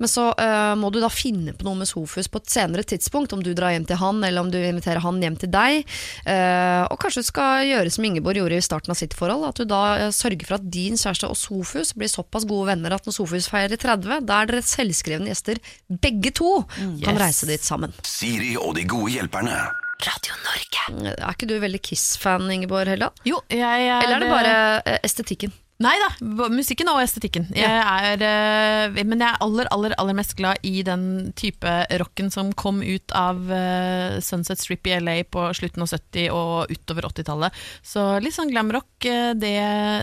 Men 0.00 0.10
så 0.10 0.28
uh, 0.38 0.74
må 0.78 0.90
du 0.94 1.00
da 1.02 1.10
finne 1.12 1.54
på 1.56 1.66
noe 1.66 1.80
med 1.80 1.90
Sofus 1.90 2.28
på 2.32 2.42
et 2.42 2.52
senere 2.52 2.84
tidspunkt, 2.86 3.34
om 3.36 3.42
du 3.44 3.52
drar 3.56 3.74
hjem 3.74 3.86
til 3.88 4.00
han, 4.00 4.22
eller 4.24 4.44
om 4.44 4.50
du 4.52 4.58
inviterer 4.60 5.02
han 5.04 5.20
hjem 5.22 5.38
til 5.42 5.52
deg. 5.54 5.82
Uh, 6.26 6.84
og 6.90 6.98
kanskje 7.02 7.24
du 7.24 7.30
skal 7.30 7.64
gjøre 7.68 7.92
som 7.94 8.06
Ingeborg 8.08 8.42
gjorde 8.42 8.60
i 8.60 8.66
starten 8.68 8.94
av 8.94 9.00
sitt 9.00 9.16
forhold, 9.16 9.48
at 9.50 9.62
du 9.62 9.66
da 9.70 9.82
uh, 10.06 10.10
sørger 10.14 10.46
for 10.48 10.58
at 10.60 10.68
din 10.72 10.98
kjæreste 11.00 11.30
og 11.30 11.38
Sofus 11.40 11.94
blir 11.96 12.12
såpass 12.12 12.46
gode 12.48 12.70
venner 12.72 12.96
at 12.96 13.06
når 13.08 13.16
Sofus 13.18 13.50
feirer 13.52 13.76
30, 13.80 14.22
da 14.28 14.42
er 14.42 14.52
dere 14.52 14.64
selvskrevne 14.66 15.32
gjester 15.32 15.60
begge 15.88 16.34
to, 16.36 16.60
kan 16.76 17.16
Yes. 17.16 17.20
reise 17.20 17.46
dit 17.48 17.64
sammen. 17.64 17.92
Siri 18.06 18.54
og 18.60 18.74
de 18.76 18.84
gode 18.88 19.12
hjelperne. 19.16 19.85
Radio 20.04 20.34
Norge. 20.44 21.12
Er 21.16 21.30
ikke 21.32 21.48
du 21.48 21.56
veldig 21.62 21.80
Kiss-fan, 21.84 22.48
Ingeborg 22.52 22.90
Helland? 22.92 23.22
Jo, 23.26 23.40
jeg 23.50 23.86
er 23.88 24.02
Eller 24.02 24.18
er 24.18 24.24
det 24.24 24.32
bare 24.32 24.58
eh, 24.84 24.98
estetikken? 25.06 25.54
Nei 25.82 25.92
da, 26.00 26.08
musikken 26.48 26.88
og 26.88 27.02
estetikken. 27.02 27.50
Jeg 27.52 27.68
er, 27.68 28.22
eh, 28.24 29.02
men 29.04 29.20
jeg 29.20 29.28
er 29.28 29.42
aller, 29.44 29.68
aller, 29.74 29.92
aller 30.00 30.16
mest 30.16 30.32
glad 30.38 30.62
i 30.64 30.80
den 30.86 31.34
type 31.36 31.74
rocken 32.00 32.32
som 32.32 32.54
kom 32.56 32.80
ut 32.80 33.12
av 33.16 33.42
eh, 33.52 34.16
Sunset 34.24 34.62
Strip 34.62 34.88
i 34.88 34.96
LA 35.00 35.18
på 35.28 35.44
slutten 35.56 35.84
av 35.84 35.92
70- 35.92 36.30
og 36.32 36.72
utover 36.72 37.10
80-tallet. 37.10 37.60
Så 37.84 38.08
litt 38.24 38.36
sånn 38.36 38.52
glamrock, 38.52 38.88
rock, 38.88 39.36
det, 39.40 39.56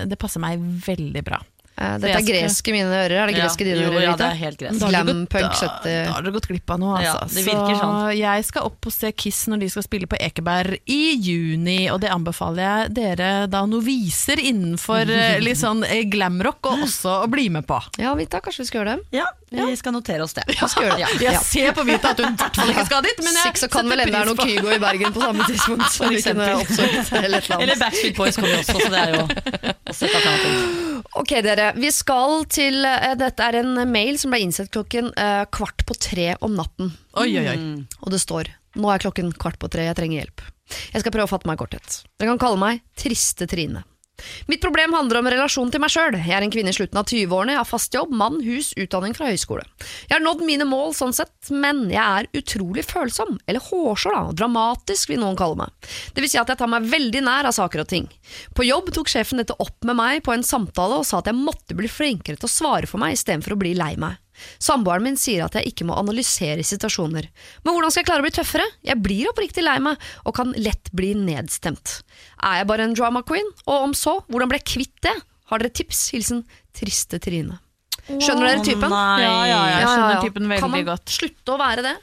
det 0.10 0.22
passer 0.22 0.46
meg 0.46 0.62
veldig 0.86 1.26
bra. 1.26 1.42
Eh, 1.74 1.96
Så 1.98 2.02
dette 2.04 2.20
er 2.20 2.26
gresk 2.28 2.68
i 2.70 2.72
mine 2.76 2.86
ører. 2.94 3.16
Er 3.24 3.28
det 3.32 3.36
greske 3.40 3.66
dine 3.66 3.80
jo, 3.82 3.90
ører? 3.90 4.04
ja, 4.06 4.12
det 4.16 4.26
er 4.28 4.36
helt 4.44 4.60
greit. 4.62 4.78
Da 4.80 4.86
har 4.86 4.92
Glam 4.94 5.26
punk 5.26 5.42
da- 5.42 5.58
70. 5.58 6.06
Da 6.06 6.12
har 6.14 6.22
dere 6.22 6.34
gått 6.36 6.48
glipp 6.52 6.70
av 6.70 6.80
noe, 6.80 7.00
Ja, 7.02 7.14
altså. 7.18 7.36
det 7.36 7.46
virker 7.48 7.74
så 7.74 7.80
sånn. 7.82 8.18
jeg 8.20 8.46
skal 8.46 8.62
opp 8.70 8.86
og 8.86 8.94
se 8.94 9.12
Kiss 9.12 9.40
når 9.50 9.60
de 9.64 9.70
skal 9.74 9.84
spille 9.88 10.06
på 10.08 10.18
Ekeberg 10.22 10.78
i 10.86 11.00
juni, 11.18 11.90
og 11.90 12.00
det 12.02 12.12
anbefaler 12.14 12.62
jeg 12.62 12.94
dere 12.94 13.48
da 13.50 13.64
noviser 13.66 14.38
innenfor 14.38 15.10
eh, 15.10 15.40
litt 15.46 15.58
sånn 15.58 15.84
eh, 15.84 16.04
glamrock, 16.06 16.62
og 16.70 16.84
også 16.86 17.24
å 17.24 17.28
bli 17.34 17.50
med 17.50 17.66
på. 17.66 17.82
Ja, 17.98 18.14
Vita, 18.14 18.40
kanskje 18.40 18.62
vi 18.62 18.70
skal 18.70 18.84
gjøre 18.86 18.98
det? 19.02 19.18
Ja, 19.18 19.26
vi 19.54 19.76
skal 19.78 19.94
notere 19.98 20.24
oss 20.26 20.34
det. 20.38 20.44
Vi 20.50 20.56
skal 20.70 20.88
gjøre 20.92 20.98
det. 21.10 21.22
Jeg 21.26 21.42
ser 21.42 21.74
på 21.74 21.84
Vita 21.90 22.14
at 22.14 22.22
hun 22.22 22.34
i 22.34 22.38
hvert 22.38 22.56
fall 22.62 22.70
ikke 22.74 22.86
skal 22.86 23.02
dit, 23.06 23.20
men 23.26 23.34
jeg 23.42 23.58
så 23.62 23.70
kan 23.74 23.90
vel 23.90 24.06
enda 24.06 24.22
er 24.22 24.30
noe 24.30 24.46
Kygo 24.46 24.70
i 24.74 24.80
Bergen 24.82 25.14
på 25.14 25.22
samme 25.26 25.46
tidspunkt. 25.50 25.90
Som 25.98 26.10
vi 26.14 26.22
kunne 26.22 26.48
oppsøkt, 26.62 27.14
eller 27.18 27.50
Eller. 27.60 27.76
Backstreet 27.82 28.16
Boys 28.18 28.36
kommer 28.38 28.62
også, 28.62 28.78
så 28.78 28.90
det 28.94 29.02
er 29.04 29.14
jo 29.18 29.26
også 29.90 30.06
et 30.06 30.16
alternativ. 30.22 30.90
Ok, 31.22 31.34
dere. 31.46 31.63
Vi 31.78 31.92
skal 31.94 32.44
til 32.52 32.84
eh, 32.88 33.14
Dette 33.20 33.46
er 33.46 33.60
en 33.62 33.78
mail 33.90 34.20
som 34.22 34.34
ble 34.34 34.42
innsett 34.46 34.72
klokken 34.74 35.12
eh, 35.20 35.44
kvart 35.54 35.86
på 35.88 35.98
tre 35.98 36.34
om 36.44 36.58
natten. 36.58 36.92
Oi, 37.20 37.30
oi, 37.40 37.46
oi. 37.48 37.58
Mm. 37.60 37.80
Og 38.02 38.14
det 38.14 38.22
står 38.24 38.52
Nå 38.74 38.90
er 38.90 39.04
klokken 39.04 39.30
kvart 39.38 39.60
på 39.62 39.70
tre, 39.70 39.86
jeg 39.86 39.98
trenger 40.00 40.24
hjelp. 40.24 40.42
Jeg 40.96 41.04
skal 41.04 41.14
prøve 41.14 41.28
å 41.28 41.30
fatte 41.30 41.46
meg 41.46 41.60
i 41.60 41.62
korthet. 41.62 42.00
Dere 42.18 42.32
kan 42.32 42.42
kalle 42.42 42.58
meg 42.58 42.80
Triste 42.98 43.46
Trine. 43.50 43.84
Mitt 44.48 44.62
problem 44.64 44.94
handler 44.96 45.20
om 45.20 45.30
relasjon 45.34 45.72
til 45.74 45.82
meg 45.84 45.94
sjøl. 45.94 46.18
Jeg 46.20 46.36
er 46.38 46.46
en 46.46 46.54
kvinne 46.54 46.74
i 46.74 46.78
slutten 46.78 47.00
av 47.00 47.08
20-årene, 47.10 47.56
jeg 47.56 47.62
har 47.62 47.70
fast 47.70 47.96
jobb, 47.96 48.14
mann, 48.16 48.40
hus, 48.46 48.72
utdanning 48.80 49.16
fra 49.18 49.30
høyskole. 49.32 49.66
Jeg 50.10 50.16
har 50.16 50.24
nådd 50.24 50.44
mine 50.48 50.68
mål 50.70 50.96
sånn 50.98 51.16
sett, 51.16 51.36
men 51.52 51.86
jeg 51.92 52.04
er 52.04 52.30
utrolig 52.40 52.86
følsom, 52.88 53.38
eller 53.48 53.64
hårsår 53.70 54.18
da, 54.18 54.24
dramatisk 54.44 55.14
vil 55.14 55.22
noen 55.24 55.40
kalle 55.40 55.60
meg. 55.64 55.92
Det 56.14 56.24
vil 56.24 56.32
si 56.32 56.42
at 56.42 56.52
jeg 56.52 56.62
tar 56.62 56.72
meg 56.72 56.90
veldig 56.92 57.24
nær 57.26 57.50
av 57.50 57.56
saker 57.56 57.84
og 57.84 57.92
ting. 57.92 58.10
På 58.56 58.68
jobb 58.68 58.92
tok 58.96 59.12
sjefen 59.12 59.42
dette 59.42 59.58
opp 59.60 59.80
med 59.88 60.00
meg 60.00 60.24
på 60.26 60.36
en 60.36 60.46
samtale 60.46 61.02
og 61.02 61.08
sa 61.08 61.22
at 61.22 61.32
jeg 61.32 61.40
måtte 61.40 61.78
bli 61.78 61.92
flinkere 61.92 62.40
til 62.40 62.50
å 62.50 62.56
svare 62.58 62.90
for 62.90 63.02
meg 63.04 63.18
istedenfor 63.18 63.56
å 63.56 63.64
bli 63.64 63.76
lei 63.78 63.94
meg. 64.00 64.20
Samboeren 64.62 65.06
min 65.06 65.20
sier 65.20 65.46
at 65.46 65.58
jeg 65.60 65.72
ikke 65.72 65.88
må 65.90 65.98
analysere 66.00 66.64
situasjoner. 66.66 67.28
Men 67.64 67.76
hvordan 67.76 67.94
skal 67.94 68.04
jeg 68.04 68.10
klare 68.12 68.24
å 68.24 68.28
bli 68.28 68.36
tøffere? 68.36 68.68
Jeg 68.86 69.02
blir 69.04 69.32
oppriktig 69.32 69.66
lei 69.66 69.78
meg, 69.84 70.02
og 70.28 70.38
kan 70.38 70.54
lett 70.58 70.92
bli 70.96 71.14
nedstemt. 71.18 72.00
Er 72.44 72.62
jeg 72.62 72.70
bare 72.72 72.88
en 72.88 72.96
drama 72.98 73.24
queen? 73.28 73.50
Og 73.68 73.90
om 73.90 73.98
så, 73.98 74.20
hvordan 74.30 74.52
ble 74.52 74.62
jeg 74.62 74.70
kvitt 74.76 74.98
det? 75.08 75.16
Har 75.52 75.62
dere 75.62 75.74
tips? 75.76 76.08
Hilsen 76.16 76.44
Triste 76.76 77.20
Trine. 77.24 77.60
Skjønner 78.08 78.50
dere 78.50 78.64
typen? 78.66 78.90
nei. 78.92 79.22
Ja, 79.24 79.36
ja, 79.48 79.60
jeg 79.72 79.86
skjønner 79.88 80.26
typen 80.26 80.50
veldig 80.52 80.60
godt. 80.60 80.64
Kan 80.64 80.74
man 80.76 81.14
slutte 81.18 81.54
å 81.54 81.60
være 81.62 81.86
det? 81.86 81.94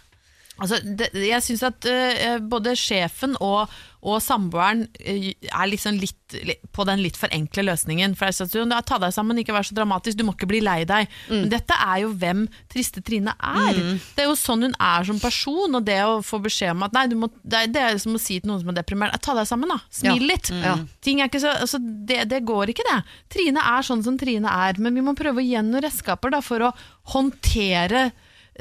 Altså, 0.61 0.81
det, 0.85 1.11
jeg 1.17 1.45
syns 1.47 1.62
at 1.67 1.87
uh, 1.88 2.37
både 2.52 2.75
sjefen 2.79 3.37
og, 3.40 3.73
og 4.05 4.19
samboeren 4.25 4.85
uh, 4.87 5.29
er 5.33 5.71
liksom 5.71 5.97
litt, 6.00 6.37
litt 6.47 6.62
på 6.76 6.85
den 6.88 7.00
litt 7.02 7.17
for 7.19 7.33
enkle 7.35 7.64
løsningen. 7.67 8.14
For 8.19 8.29
jeg 8.29 8.38
synes, 8.38 8.75
at, 8.76 8.87
Ta 8.90 8.99
deg 9.02 9.14
sammen, 9.17 9.40
ikke 9.40 9.55
vær 9.57 9.67
så 9.67 9.76
dramatisk, 9.76 10.19
du 10.21 10.25
må 10.29 10.35
ikke 10.37 10.49
bli 10.50 10.61
lei 10.64 10.83
deg. 10.88 11.09
Men 11.31 11.49
dette 11.52 11.76
er 11.76 12.02
jo 12.05 12.12
hvem 12.21 12.45
Triste 12.73 13.02
Trine 13.07 13.35
er. 13.37 13.81
Det 14.17 14.25
er 14.25 14.31
jo 14.31 14.37
sånn 14.38 14.67
hun 14.69 14.76
er 14.76 15.07
som 15.09 15.21
person, 15.23 15.79
og 15.79 15.85
det 15.87 15.99
å 16.05 16.21
få 16.26 16.40
beskjed 16.45 16.75
om 16.75 16.87
at 16.87 16.97
nei, 16.97 17.07
du 17.11 17.17
må, 17.21 17.31
det, 17.43 17.64
er, 17.64 17.73
det 17.73 17.85
er 17.87 18.00
som 18.02 18.17
å 18.17 18.23
si 18.23 18.38
til 18.40 18.50
noen 18.52 18.62
som 18.62 18.73
er 18.73 18.81
deprimert, 18.81 19.17
ta 19.25 19.35
deg 19.38 19.49
sammen, 19.49 19.73
da. 19.73 19.81
Smil 19.90 20.21
Ja. 20.21 20.31
litt. 20.35 20.50
Ja. 20.61 20.76
Ting 21.05 21.21
er 21.21 21.31
ikke 21.31 21.43
så, 21.43 21.57
altså, 21.64 21.81
det, 21.81 22.25
det 22.31 22.45
går 22.49 22.75
ikke, 22.75 22.87
det. 22.88 23.00
Trine 23.33 23.64
er 23.75 23.87
sånn 23.87 24.05
som 24.07 24.19
Trine 24.21 24.50
er, 24.69 24.81
men 24.83 24.97
vi 24.97 25.05
må 25.05 25.17
prøve 25.19 25.40
å 25.40 25.45
gi 25.45 25.57
henne 25.57 25.73
noen 25.73 25.87
redskaper 25.87 26.35
da, 26.35 26.43
for 26.45 26.69
å 26.69 26.75
håndtere 27.14 28.11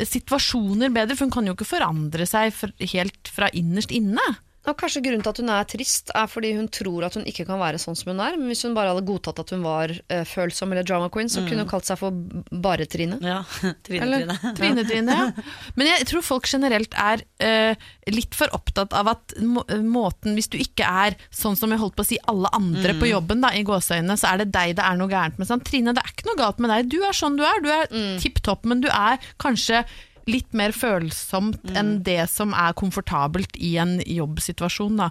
situasjoner 0.08 0.94
bedre, 0.96 1.15
for 1.15 1.27
hun 1.27 1.34
kan 1.34 1.50
jo 1.50 1.56
ikke 1.58 1.68
forandre 1.68 2.27
seg 2.29 2.56
helt 2.94 3.32
fra 3.34 3.50
innerst 3.56 3.91
inne. 3.96 4.25
Og 4.69 4.77
kanskje 4.79 5.01
grunnen 5.05 5.23
til 5.25 5.31
at 5.33 5.39
hun 5.41 5.49
er 5.53 5.67
trist, 5.69 6.11
er 6.15 6.27
fordi 6.29 6.51
hun 6.57 6.67
tror 6.73 7.05
at 7.07 7.15
hun 7.17 7.25
ikke 7.29 7.45
kan 7.47 7.59
være 7.61 7.79
sånn 7.81 7.97
som 7.97 8.11
hun 8.13 8.21
er. 8.23 8.38
Men 8.39 8.51
hvis 8.51 8.63
hun 8.67 8.75
bare 8.77 8.91
hadde 8.93 9.05
godtatt 9.07 9.41
at 9.43 9.53
hun 9.55 9.63
var 9.65 9.93
uh, 9.93 10.23
følsom 10.29 10.73
eller 10.75 10.85
drama 10.88 11.09
queen, 11.13 11.29
så 11.31 11.43
kunne 11.47 11.63
hun 11.65 11.71
kalt 11.71 11.88
seg 11.89 11.99
for 12.01 12.13
Bare-Trine. 12.53 13.19
Ja, 13.25 13.41
Trine, 13.88 14.05
Eller- 14.05 14.33
Trine. 14.59 14.85
Trine, 14.89 15.15
ja. 15.15 15.47
Men 15.79 15.91
jeg 15.91 16.07
tror 16.11 16.25
folk 16.25 16.49
generelt 16.51 16.93
er 16.99 17.23
uh, 17.43 17.88
litt 18.13 18.38
for 18.38 18.51
opptatt 18.55 18.93
av 18.97 19.11
at 19.13 19.35
må, 19.45 19.63
måten 19.85 20.33
Hvis 20.38 20.49
du 20.53 20.57
ikke 20.61 20.85
er 20.88 21.17
sånn 21.33 21.57
som 21.59 21.71
jeg 21.73 21.81
holdt 21.81 21.97
på 21.97 22.05
å 22.05 22.09
si 22.09 22.19
alle 22.29 22.49
andre 22.55 22.95
på 22.99 23.09
jobben, 23.09 23.41
da, 23.43 23.51
i 23.57 23.63
gåseøynene, 23.67 24.17
så 24.19 24.31
er 24.33 24.43
det 24.43 24.51
deg 24.55 24.75
det 24.79 24.85
er 24.85 24.99
noe 24.99 25.09
gærent 25.11 25.39
med. 25.39 25.49
Sånn. 25.49 25.63
Trine, 25.65 25.93
det 25.97 26.03
er 26.03 26.13
ikke 26.13 26.29
noe 26.29 26.39
galt 26.39 26.61
med 26.61 26.71
deg. 26.73 26.89
Du 26.91 26.99
er 27.05 27.15
sånn 27.17 27.38
du 27.39 27.43
er. 27.47 27.63
Du 27.63 27.69
er 27.73 27.89
tipp 28.21 28.39
topp, 28.45 28.65
men 28.69 28.83
du 28.83 28.89
er 28.91 29.17
kanskje 29.41 29.83
litt 30.29 30.55
mer 30.57 30.74
følsomt 30.75 31.71
enn 31.77 32.00
det 32.05 32.24
som 32.31 32.53
er 32.53 32.77
komfortabelt 32.77 33.57
i 33.57 33.75
en 33.81 33.98
jobbsituasjon. 34.05 35.01
Da. 35.01 35.09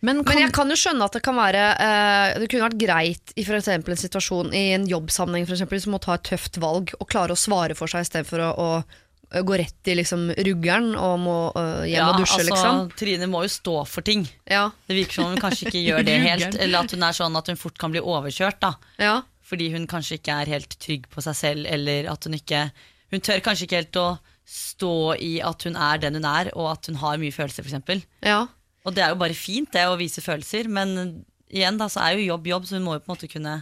Men, 0.00 0.22
kan, 0.24 0.32
Men 0.32 0.42
jeg 0.46 0.54
kan 0.56 0.72
jo 0.72 0.78
skjønne 0.80 1.06
at 1.10 1.16
det 1.18 1.20
kan 1.26 1.36
være 1.36 1.64
eh, 1.76 2.38
Det 2.40 2.46
kunne 2.48 2.70
vært 2.70 2.78
greit 2.80 3.32
i 3.36 3.44
for 3.44 3.58
en 3.60 4.00
situasjon 4.00 4.54
i 4.56 4.64
en 4.78 4.86
jobbsammenheng 4.88 5.44
for 5.44 5.58
eksempel, 5.58 5.76
hvis 5.76 5.88
man 5.90 5.98
må 5.98 6.02
ta 6.06 6.16
et 6.16 6.24
tøft 6.30 6.56
valg 6.62 6.94
og 6.96 7.10
klare 7.10 7.36
å 7.36 7.40
svare 7.40 7.76
for 7.76 7.90
seg 7.90 8.06
istedenfor 8.06 8.46
å, 8.46 8.50
å 8.56 9.42
gå 9.46 9.58
rett 9.60 9.90
i 9.92 9.94
liksom, 9.94 10.30
ruggeren 10.42 10.94
og 10.98 11.18
må 11.22 11.34
uh, 11.54 11.84
hjem 11.86 12.08
og 12.08 12.22
dusje, 12.22 12.40
altså, 12.40 12.48
liksom. 12.48 12.80
Trine 12.98 13.28
må 13.30 13.44
jo 13.44 13.52
stå 13.52 13.74
for 13.86 14.06
ting. 14.06 14.24
Ja, 14.50 14.70
Det 14.88 14.96
virker 14.96 15.20
som 15.20 15.30
hun 15.30 15.42
kanskje 15.42 15.68
ikke 15.68 15.84
gjør 15.88 16.06
det 16.08 16.16
helt, 16.24 16.56
eller 16.56 16.80
at 16.82 16.96
hun 16.96 17.06
er 17.06 17.18
sånn 17.20 17.38
at 17.38 17.52
hun 17.52 17.60
fort 17.60 17.78
kan 17.78 17.94
bli 17.94 18.02
overkjørt. 18.02 18.58
da 18.64 18.74
ja. 18.98 19.20
Fordi 19.50 19.70
hun 19.74 19.86
kanskje 19.90 20.18
ikke 20.18 20.40
er 20.42 20.50
helt 20.56 20.74
trygg 20.82 21.06
på 21.10 21.22
seg 21.26 21.38
selv, 21.38 21.70
eller 21.70 22.10
at 22.10 22.26
hun 22.26 22.38
ikke 22.38 22.70
Hun 23.10 23.22
tør 23.26 23.40
kanskje 23.42 23.66
ikke 23.66 23.78
helt 23.80 23.96
å 23.98 24.08
stå 24.50 24.92
i 25.22 25.36
at 25.46 25.62
hun 25.68 25.76
er 25.78 26.00
den 26.02 26.18
hun 26.18 26.26
er, 26.26 26.50
og 26.58 26.72
at 26.72 26.90
hun 26.90 26.98
har 27.02 27.20
mye 27.22 27.34
følelser, 27.34 27.62
f.eks. 27.66 28.06
ja. 28.26 28.42
Og 28.88 28.94
det 28.96 29.02
er 29.04 29.10
jo 29.12 29.18
bare 29.20 29.34
fint, 29.36 29.68
det 29.76 29.82
å 29.86 29.98
vise 30.00 30.22
følelser, 30.24 30.64
men 30.72 30.94
igjen 31.52 31.76
da, 31.76 31.84
så 31.92 32.00
er 32.06 32.14
jo 32.16 32.30
jobb 32.30 32.46
jobb, 32.48 32.64
så 32.70 32.78
hun 32.78 32.86
må 32.86 32.94
jo 32.96 33.02
på 33.04 33.10
en 33.10 33.16
måte 33.18 33.28
kunne 33.28 33.58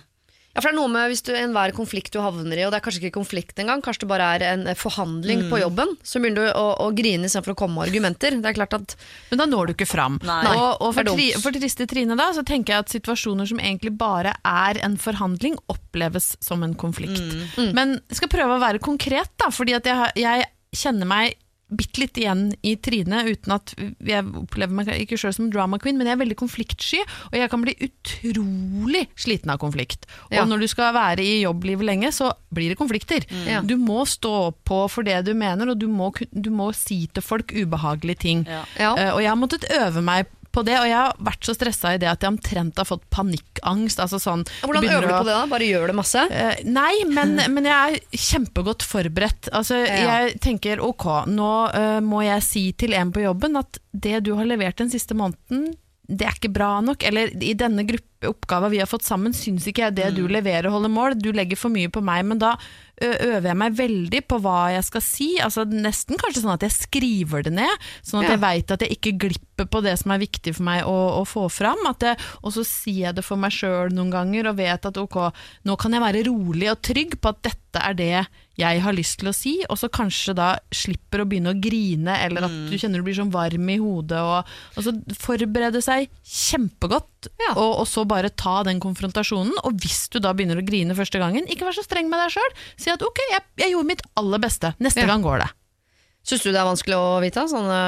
Ja, 0.55 0.63
for 0.63 0.69
det 0.71 0.73
er 0.73 0.77
noe 0.79 0.91
med 0.91 1.11
hvis 1.11 1.23
du 1.27 1.33
enhver 1.35 1.73
konflikt 1.77 2.13
du 2.15 2.21
havner 2.23 2.59
i, 2.59 2.63
og 2.67 2.71
det 2.73 2.79
er 2.79 2.85
kanskje 2.87 3.03
ikke 3.03 3.17
konflikt 3.19 3.59
engang, 3.63 3.83
kanskje 3.85 4.05
det 4.05 4.09
bare 4.13 4.29
er 4.37 4.45
en 4.53 4.63
eh, 4.71 4.79
forhandling 4.79 5.43
Mm. 5.45 5.51
på 5.53 5.59
jobben, 5.61 5.93
så 6.07 6.19
begynner 6.23 6.47
du 6.49 6.53
å, 6.59 6.65
å 6.83 6.89
grine 6.97 7.27
istedenfor 7.29 7.55
å 7.55 7.59
komme 7.61 7.77
med 7.81 7.89
argumenter. 7.91 8.37
Det 8.39 8.49
er 8.51 8.57
klart 8.57 8.75
at 8.79 8.95
Men 9.31 9.43
da 9.43 9.47
når 9.51 9.67
du 9.67 9.73
ikke 9.75 9.87
fram. 9.91 10.17
Nei. 10.27 10.39
Og, 10.55 10.83
og 10.87 10.95
for, 10.97 11.11
tri, 11.11 11.27
for 11.43 11.55
triste 11.59 11.87
Trine 11.91 12.17
da, 12.19 12.29
så 12.35 12.43
tenker 12.47 12.75
jeg 12.77 12.87
at 12.87 12.95
situasjoner 12.95 13.47
som 13.51 13.59
egentlig 13.63 13.93
bare 14.01 14.35
er 14.47 14.81
en 14.87 14.97
forhandling, 14.99 15.59
oppleves 15.71 16.37
som 16.43 16.63
en 16.67 16.75
konflikt. 16.79 17.23
Mm. 17.59 17.75
Men 17.75 17.99
jeg 18.09 18.23
skal 18.23 18.33
prøve 18.39 18.57
å 18.59 18.63
være 18.63 18.83
konkret, 18.83 19.31
da, 19.43 19.51
fordi 19.55 19.75
at 19.79 19.87
jeg, 19.91 20.15
jeg 20.23 20.47
kjenner 20.77 21.09
meg 21.09 21.37
bitte 21.69 22.01
litt 22.01 22.17
igjen 22.17 22.47
i 22.65 22.75
Trine, 22.81 23.23
uten 23.29 23.53
at 23.53 23.75
jeg 23.77 24.25
opplever 24.41 24.73
meg 24.73 24.89
ikke 25.03 25.19
sjøl 25.21 25.35
som 25.37 25.51
drama 25.53 25.77
queen, 25.81 25.99
men 26.01 26.09
jeg 26.09 26.17
er 26.17 26.23
veldig 26.23 26.39
konfliktsky, 26.41 27.03
og 27.29 27.37
jeg 27.37 27.51
kan 27.53 27.65
bli 27.65 27.75
utrolig 27.85 29.05
sliten 29.21 29.53
av 29.53 29.61
konflikt. 29.61 30.09
Ja. 30.33 30.43
Og 30.43 30.49
når 30.53 30.65
du 30.65 30.69
skal 30.73 30.95
være 30.97 31.25
i 31.25 31.43
jobblivet 31.43 31.85
lenge, 31.85 32.13
så 32.15 32.33
blir 32.55 32.73
det 32.73 32.81
konflikter. 32.81 33.27
Mm. 33.29 33.69
Du 33.69 33.77
må 33.81 34.07
stå 34.09 34.51
på 34.69 34.81
for 34.89 35.05
det 35.05 35.21
du 35.29 35.35
mener, 35.37 35.75
og 35.75 35.81
du 35.81 35.87
må, 35.93 36.09
du 36.33 36.51
må 36.55 36.71
si 36.77 37.03
til 37.13 37.25
folk 37.25 37.53
ubehagelige 37.53 38.25
ting. 38.25 38.47
Ja. 38.49 38.65
Ja. 38.81 38.95
Eh, 38.97 39.13
og 39.13 39.23
jeg 39.25 39.33
har 39.35 39.41
måttet 39.41 39.69
øve 39.77 40.05
meg 40.05 40.33
på 40.55 40.65
det, 40.67 40.77
og 40.81 40.87
jeg 40.89 40.97
har 40.97 41.17
vært 41.29 41.49
så 41.49 41.55
stressa 41.57 41.95
i 41.95 42.01
det 42.03 42.09
at 42.11 42.25
jeg 42.25 42.33
omtrent 42.33 42.81
har 42.81 42.89
fått 42.89 43.05
panikkangst. 43.15 44.01
Altså 44.03 44.21
sånn, 44.23 44.45
Hvordan 44.63 44.89
øver 44.89 45.07
du 45.07 45.13
på 45.13 45.27
det 45.29 45.35
da? 45.37 45.43
Bare 45.51 45.69
gjør 45.69 45.91
det 45.93 45.97
masse? 45.99 46.25
Uh, 46.33 46.55
nei, 46.69 46.93
men, 47.11 47.37
men 47.55 47.69
jeg 47.69 47.99
er 47.99 48.23
kjempegodt 48.29 48.87
forberedt. 48.87 49.53
Altså, 49.53 49.83
Ja. 49.89 49.99
Jeg 50.09 50.39
tenker 50.45 50.81
ok, 50.85 51.07
nå 51.31 51.53
uh, 51.75 51.99
må 52.05 52.23
jeg 52.25 52.45
si 52.47 52.65
til 52.79 52.97
en 52.99 53.13
på 53.15 53.23
jobben 53.25 53.59
at 53.61 53.81
det 53.93 54.23
du 54.27 54.35
har 54.39 54.49
levert 54.49 54.81
den 54.81 54.91
siste 54.93 55.17
måneden, 55.19 55.71
det 56.09 56.25
er 56.25 56.37
ikke 56.39 56.53
bra 56.55 56.79
nok. 56.85 57.05
Eller 57.05 57.33
i 57.45 57.55
denne 57.59 57.85
gruppe 57.89 58.08
oppgava 58.27 58.69
vi 58.73 58.81
har 58.83 58.89
fått 58.91 59.07
sammen, 59.07 59.35
syns 59.37 59.69
ikke 59.71 59.85
jeg 59.87 59.97
det 60.01 60.09
du 60.17 60.25
leverer 60.31 60.71
holder 60.73 60.91
mål. 60.91 61.15
Du 61.21 61.31
legger 61.35 61.59
for 61.59 61.71
mye 61.71 61.91
på 61.93 62.03
meg, 62.03 62.25
men 62.27 62.41
da 62.43 62.57
øver 62.99 63.47
jeg 63.47 63.59
meg 63.61 63.77
veldig 63.79 64.21
på 64.27 64.41
hva 64.43 64.73
jeg 64.75 64.87
skal 64.89 65.05
si. 65.05 65.29
Altså 65.45 65.63
Nesten 65.71 66.19
kanskje 66.19 66.43
sånn 66.43 66.57
at 66.57 66.65
jeg 66.67 66.75
skriver 66.75 67.45
det 67.47 67.53
ned, 67.61 67.85
sånn 68.03 68.25
at 68.25 68.29
Ja. 68.29 68.35
jeg 68.35 68.43
veit 68.43 68.75
at 68.75 68.83
jeg 68.83 68.97
ikke 68.97 69.15
glipper 69.29 69.69
på 69.71 69.83
det 69.85 69.95
som 70.01 70.11
er 70.11 70.19
viktig 70.25 70.55
for 70.57 70.67
meg 70.67 70.83
å, 70.85 70.97
å 71.21 71.23
få 71.27 71.47
fram. 71.53 71.79
Og 71.87 72.51
så 72.53 72.65
sier 72.67 73.09
jeg 73.09 73.15
det 73.21 73.25
for 73.27 73.39
meg 73.39 73.55
sjøl 73.55 73.95
noen 73.95 74.11
ganger 74.11 74.51
og 74.51 74.59
vet 74.59 74.87
at 74.91 74.99
ok, 74.99 75.31
nå 75.65 75.79
kan 75.79 75.95
jeg 75.95 76.03
være 76.03 76.27
rolig 76.27 76.71
og 76.73 76.83
trygg 76.83 77.21
på 77.23 77.29
at 77.31 77.43
dette 77.47 77.79
er 77.87 77.95
det 77.95 78.27
jeg 78.59 78.81
har 78.83 78.93
lyst 78.97 79.21
til 79.21 79.29
å 79.31 79.35
si, 79.37 79.53
og 79.71 79.79
så 79.79 79.87
kanskje 79.87 80.35
da 80.35 80.49
slipper 80.75 81.23
å 81.23 81.27
begynne 81.31 81.53
å 81.55 81.61
grine, 81.63 82.17
eller 82.27 82.49
at 82.49 82.57
du 82.67 82.75
kjenner 82.75 82.99
du 82.99 83.07
blir 83.07 83.15
sånn 83.15 83.31
varm 83.31 83.69
i 83.71 83.77
hodet, 83.79 84.19
og, 84.19 84.51
og 84.75 84.83
så 84.83 84.91
forberede 85.15 85.79
seg 85.85 86.09
kjempegodt, 86.27 87.18
Ja. 87.43 87.53
og, 87.57 87.81
og 87.83 87.87
så 87.91 88.05
bare 88.07 88.31
ta 88.31 88.61
den 88.67 88.79
konfrontasjonen, 88.83 89.57
og 89.67 89.79
hvis 89.83 90.05
du 90.13 90.21
da 90.23 90.31
begynner 90.37 90.61
å 90.61 90.67
grine 90.67 90.95
første 90.95 91.19
gangen, 91.19 91.49
ikke 91.51 91.67
vær 91.67 91.75
så 91.75 91.83
streng 91.83 92.07
med 92.13 92.21
deg 92.23 92.31
sjøl, 92.37 92.53
si 92.79 92.93
at 92.93 93.03
ok, 93.03 93.19
jeg, 93.33 93.43
jeg 93.65 93.73
gjorde 93.75 93.91
mitt 93.91 94.05
aller 94.21 94.39
beste, 94.45 94.71
neste 94.79 95.03
Ja. 95.03 95.09
gang 95.11 95.25
går 95.27 95.43
det. 95.43 95.49
Syns 96.29 96.43
du 96.45 96.51
det 96.53 96.61
er 96.61 96.69
vanskelig 96.69 96.97
å 96.99 97.19
vite? 97.25 97.43
Sånne 97.49 97.79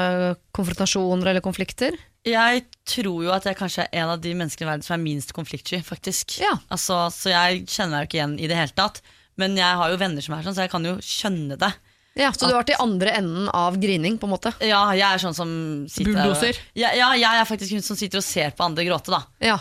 konfrontasjoner 0.55 1.29
eller 1.31 1.43
konflikter? 1.45 1.95
Jeg 2.25 2.63
tror 2.89 3.23
jo 3.25 3.31
at 3.33 3.45
jeg 3.45 3.57
kanskje 3.57 3.85
er 3.87 4.01
en 4.03 4.11
av 4.15 4.21
de 4.21 4.33
menneskene 4.37 4.67
i 4.67 4.69
verden 4.71 4.85
som 4.85 4.95
er 4.97 5.03
minst 5.03 5.33
konfliktsky, 5.37 5.79
faktisk. 5.85 6.39
Ja. 6.41 6.55
Altså, 6.73 7.03
så 7.13 7.31
jeg 7.33 7.63
kjenner 7.69 7.95
meg 7.99 8.03
jo 8.05 8.09
ikke 8.09 8.19
igjen 8.19 8.35
i 8.41 8.49
det 8.51 8.57
hele 8.59 8.75
tatt. 8.77 9.01
Men 9.41 9.55
jeg 9.57 9.77
har 9.79 9.89
jo 9.93 9.97
venner 10.01 10.21
som 10.25 10.35
er 10.35 10.43
sånn, 10.45 10.57
så 10.57 10.65
jeg 10.65 10.73
kan 10.73 10.85
jo 10.85 10.95
skjønne 11.05 11.57
det. 11.61 11.71
Ja, 12.19 12.31
Så 12.35 12.47
du 12.47 12.51
har 12.53 12.63
vært 12.63 12.73
i 12.73 12.79
andre 12.83 13.11
enden 13.21 13.47
av 13.55 13.77
grining, 13.79 14.17
på 14.19 14.27
en 14.27 14.33
måte? 14.33 14.51
Ja, 14.59 14.81
jeg 14.97 15.07
er 15.07 15.21
sånn 15.23 15.35
som 15.37 15.51
sitter 15.87 16.11
Bulldoser? 16.17 16.57
Ja, 16.75 16.89
ja, 16.97 17.13
jeg 17.15 17.39
er 17.39 17.47
faktisk 17.47 17.71
hun 17.77 17.85
som 17.85 17.95
sitter 17.99 18.19
og 18.19 18.25
ser 18.27 18.51
på 18.57 18.65
andre 18.67 18.83
gråte, 18.87 19.13
da. 19.13 19.21
Ja. 19.39 19.59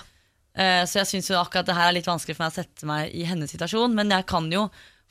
Eh, 0.58 0.82
Så 0.84 0.98
jeg 0.98 1.06
syns 1.12 1.30
akkurat 1.38 1.66
det 1.68 1.76
her 1.78 1.88
er 1.88 1.94
litt 2.00 2.08
vanskelig 2.10 2.34
for 2.36 2.44
meg 2.48 2.50
å 2.52 2.58
sette 2.58 2.86
meg 2.90 3.14
i 3.14 3.22
hennes 3.28 3.52
situasjon, 3.54 3.94
men 3.94 4.10
jeg 4.10 4.26
kan 4.26 4.50
jo 4.50 4.64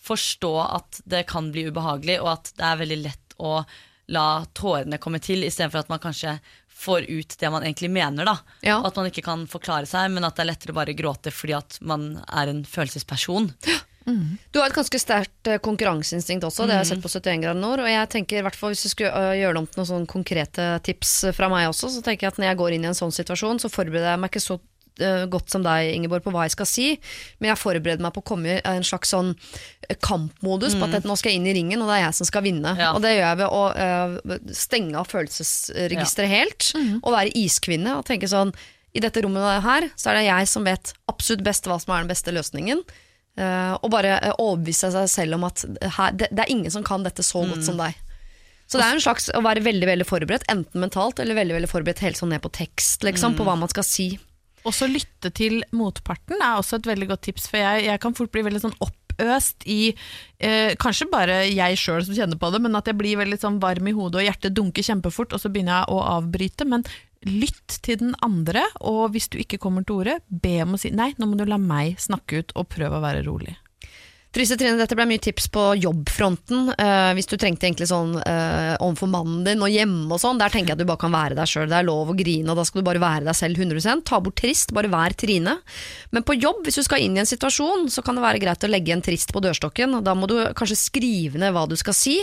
forstå 0.04 0.52
at 0.76 1.00
det 1.08 1.26
kan 1.32 1.48
bli 1.52 1.70
ubehagelig, 1.72 2.20
og 2.24 2.34
at 2.34 2.52
det 2.60 2.66
er 2.66 2.82
veldig 2.84 3.00
lett 3.06 3.36
å 3.40 3.64
la 4.10 4.44
tårene 4.58 4.98
komme 5.00 5.20
til, 5.24 5.44
istedenfor 5.46 5.84
at 5.86 5.90
man 5.92 6.00
kanskje 6.04 6.40
får 6.80 7.08
ut 7.12 7.36
det 7.40 7.50
man 7.52 7.64
egentlig 7.64 7.90
mener, 7.92 8.26
da. 8.26 8.38
Ja. 8.64 8.78
At 8.88 8.96
man 8.96 9.08
ikke 9.10 9.24
kan 9.26 9.46
forklare 9.52 9.88
seg, 9.88 10.12
men 10.12 10.24
at 10.28 10.36
det 10.36 10.44
er 10.46 10.52
lettere 10.54 10.72
å 10.76 10.80
bare 10.80 10.96
gråte 10.96 11.32
fordi 11.36 11.56
at 11.58 11.78
man 11.82 12.18
er 12.28 12.52
en 12.52 12.64
følelsesperson. 12.68 13.52
Du 14.06 14.60
har 14.60 14.70
et 14.70 14.78
ganske 14.78 15.02
sterkt 15.02 15.50
eh, 15.50 15.60
konkurranseinstinkt 15.64 16.46
også, 16.48 16.66
det 16.66 16.78
har 16.78 16.84
jeg 16.86 16.96
sett 16.96 17.04
på 17.04 17.12
71 17.12 17.44
grader 17.44 17.62
nord. 17.62 17.84
Og 17.84 17.92
jeg 17.92 18.10
tenker 18.16 18.40
i 18.40 18.46
hvert 18.46 18.58
fall 18.58 18.74
hvis 18.74 18.86
du 18.88 18.92
skulle 18.94 19.12
øh, 19.14 19.36
gjøre 19.38 19.54
det 19.58 19.62
om 19.62 19.70
til 19.70 19.82
noen 19.82 19.92
sånne 19.92 20.10
konkrete 20.10 20.68
tips 20.88 21.14
fra 21.38 21.52
meg 21.52 21.70
også, 21.70 21.92
så 21.94 22.04
tenker 22.06 22.28
jeg 22.28 22.34
at 22.34 22.42
når 22.42 22.52
jeg 22.52 22.60
går 22.64 22.76
inn 22.76 22.88
i 22.88 22.92
en 22.92 22.98
sånn 22.98 23.14
situasjon, 23.16 23.62
så 23.62 23.72
forbereder 23.72 24.14
jeg 24.14 24.22
meg 24.24 24.34
ikke 24.34 24.48
så 24.50 24.60
godt 25.32 25.48
som 25.48 25.64
deg, 25.64 25.94
Ingeborg, 25.96 26.26
på 26.26 26.32
hva 26.34 26.42
jeg 26.44 26.58
skal 26.58 26.68
si, 26.68 26.86
men 27.40 27.48
jeg 27.48 27.60
forbereder 27.62 28.04
meg 28.04 28.12
på 28.12 28.20
å 28.20 28.26
komme 28.34 28.58
i 28.58 28.64
en 28.68 28.84
slags 28.84 29.14
sånn 29.14 29.30
kampmodus 30.04 30.76
på 30.76 30.90
at 30.90 30.98
dette, 30.98 31.08
nå 31.08 31.16
skal 31.16 31.32
jeg 31.32 31.40
inn 31.40 31.48
i 31.48 31.54
ringen, 31.56 31.80
og 31.80 31.88
det 31.88 32.02
er 32.02 32.04
jeg 32.04 32.18
som 32.18 32.28
skal 32.28 32.44
vinne. 32.44 32.74
Ja. 32.76 32.90
Og 32.92 33.00
det 33.06 33.14
gjør 33.14 33.24
jeg 33.24 33.40
ved 33.40 33.56
å 33.56 34.50
stenge 34.60 35.00
av 35.00 35.08
følelsesregisteret 35.08 36.34
helt, 36.34 36.68
og 37.00 37.16
være 37.16 37.32
iskvinne 37.32 37.96
og 37.96 38.04
tenke 38.10 38.28
sånn 38.28 38.52
i 38.92 39.00
dette 39.04 39.24
rommet 39.24 39.64
her, 39.64 39.88
så 39.96 40.12
er 40.12 40.20
det 40.20 40.26
jeg 40.28 40.52
som 40.52 40.68
vet 40.68 40.92
absolutt 41.08 41.46
best 41.48 41.70
hva 41.70 41.80
som 41.80 41.96
er 41.96 42.04
den 42.04 42.12
beste 42.12 42.34
løsningen. 42.36 42.84
Eh, 43.40 43.74
og 43.80 43.92
bare 43.94 44.18
eh, 44.18 44.36
overbevise 44.36 44.92
seg 44.92 45.10
selv 45.12 45.38
om 45.38 45.48
at 45.48 45.64
her, 45.96 46.16
det, 46.18 46.28
det 46.34 46.44
er 46.44 46.52
ingen 46.52 46.74
som 46.74 46.84
kan 46.86 47.06
dette 47.06 47.24
så 47.24 47.46
godt 47.48 47.64
som 47.68 47.80
deg. 47.80 47.98
Så 48.70 48.78
det 48.78 48.86
er 48.86 48.98
en 48.98 49.02
slags 49.02 49.32
å 49.34 49.42
være 49.42 49.64
veldig 49.66 49.88
veldig 49.90 50.06
forberedt, 50.06 50.46
enten 50.52 50.84
mentalt 50.84 51.22
eller 51.22 51.38
veldig 51.40 51.56
veldig 51.58 51.70
forberedt 51.72 52.04
helt 52.06 52.20
sånn 52.20 52.30
ned 52.36 52.44
på 52.44 52.52
tekst, 52.54 53.02
liksom, 53.08 53.34
på 53.40 53.48
hva 53.48 53.56
man 53.58 53.72
skal 53.72 53.86
si. 53.88 54.12
Også 54.68 54.90
lytte 54.92 55.32
til 55.34 55.64
motparten 55.74 56.38
er 56.38 56.60
også 56.60 56.78
et 56.78 56.90
veldig 56.92 57.08
godt 57.10 57.24
tips, 57.30 57.48
for 57.50 57.64
jeg, 57.64 57.88
jeg 57.88 58.02
kan 58.04 58.18
fort 58.18 58.30
bli 58.36 58.44
veldig 58.46 58.62
sånn 58.68 58.76
oppøst 58.84 59.66
i 59.72 59.80
eh, 59.90 60.76
Kanskje 60.80 61.10
bare 61.10 61.40
jeg 61.48 61.80
sjøl 61.82 62.04
som 62.06 62.18
kjenner 62.18 62.38
på 62.38 62.52
det, 62.54 62.62
men 62.62 62.78
at 62.78 62.92
jeg 62.92 63.00
blir 63.00 63.18
veldig 63.24 63.40
sånn 63.42 63.58
varm 63.64 63.90
i 63.90 63.96
hodet 63.96 64.22
og 64.22 64.28
hjertet 64.28 64.58
dunker 64.60 64.86
kjempefort, 64.86 65.34
og 65.34 65.42
så 65.42 65.50
begynner 65.50 65.80
jeg 65.80 65.96
å 65.96 66.04
avbryte. 66.20 66.68
Men 66.70 66.86
lytt 67.28 67.80
til 67.84 68.00
den 68.00 68.14
andre, 68.26 68.64
og 68.80 69.12
hvis 69.14 69.30
du 69.32 69.40
ikke 69.42 69.60
kommer 69.62 69.84
til 69.84 70.02
ordet, 70.04 70.20
be 70.30 70.60
om 70.64 70.76
å 70.76 70.80
si 70.82 70.92
nei, 70.96 71.12
nå 71.18 71.28
må 71.30 71.40
du 71.40 71.46
la 71.48 71.60
meg 71.62 72.00
snakke 72.00 72.44
ut, 72.44 72.54
og 72.56 72.70
prøve 72.72 73.00
å 73.00 73.04
være 73.04 73.26
rolig. 73.28 73.58
Triste 74.30 74.60
Trine, 74.62 74.78
dette 74.78 74.94
ble 74.94 75.08
mye 75.10 75.22
tips 75.26 75.48
på 75.50 75.62
jobbfronten. 75.82 76.68
Uh, 76.78 77.10
hvis 77.18 77.26
du 77.26 77.34
trengte 77.34 77.66
egentlig 77.66 77.88
sånn 77.90 78.12
uh, 78.14 78.76
overfor 78.78 79.10
mannen 79.10 79.40
din 79.48 79.64
og 79.66 79.74
hjemme 79.74 80.06
og 80.06 80.22
sånn, 80.22 80.38
der 80.38 80.54
tenker 80.54 80.70
jeg 80.70 80.78
at 80.78 80.84
du 80.84 80.86
bare 80.86 81.02
kan 81.02 81.16
være 81.16 81.38
deg 81.40 81.50
sjøl. 81.50 81.66
Det 81.72 81.80
er 81.80 81.88
lov 81.88 82.12
å 82.14 82.16
grine, 82.20 82.46
og 82.54 82.60
da 82.60 82.66
skal 82.68 82.84
du 82.84 82.86
bare 82.86 83.02
være 83.02 83.26
deg 83.26 83.40
selv 83.40 83.58
100 83.58 84.06
Ta 84.06 84.20
bort 84.22 84.38
trist, 84.38 84.70
bare 84.78 84.92
vær 84.94 85.18
Trine. 85.18 85.56
Men 86.14 86.28
på 86.28 86.38
jobb, 86.38 86.62
hvis 86.68 86.78
du 86.78 86.86
skal 86.86 87.02
inn 87.02 87.18
i 87.18 87.24
en 87.24 87.32
situasjon, 87.32 87.90
så 87.90 88.06
kan 88.06 88.20
det 88.20 88.26
være 88.28 88.44
greit 88.46 88.70
å 88.70 88.70
legge 88.70 88.94
en 88.94 89.02
trist 89.10 89.34
på 89.34 89.42
dørstokken. 89.42 89.98
Da 90.06 90.14
må 90.14 90.30
du 90.30 90.38
kanskje 90.54 90.78
skrive 90.78 91.42
ned 91.42 91.56
hva 91.58 91.66
du 91.66 91.74
skal 91.80 91.98
si, 91.98 92.20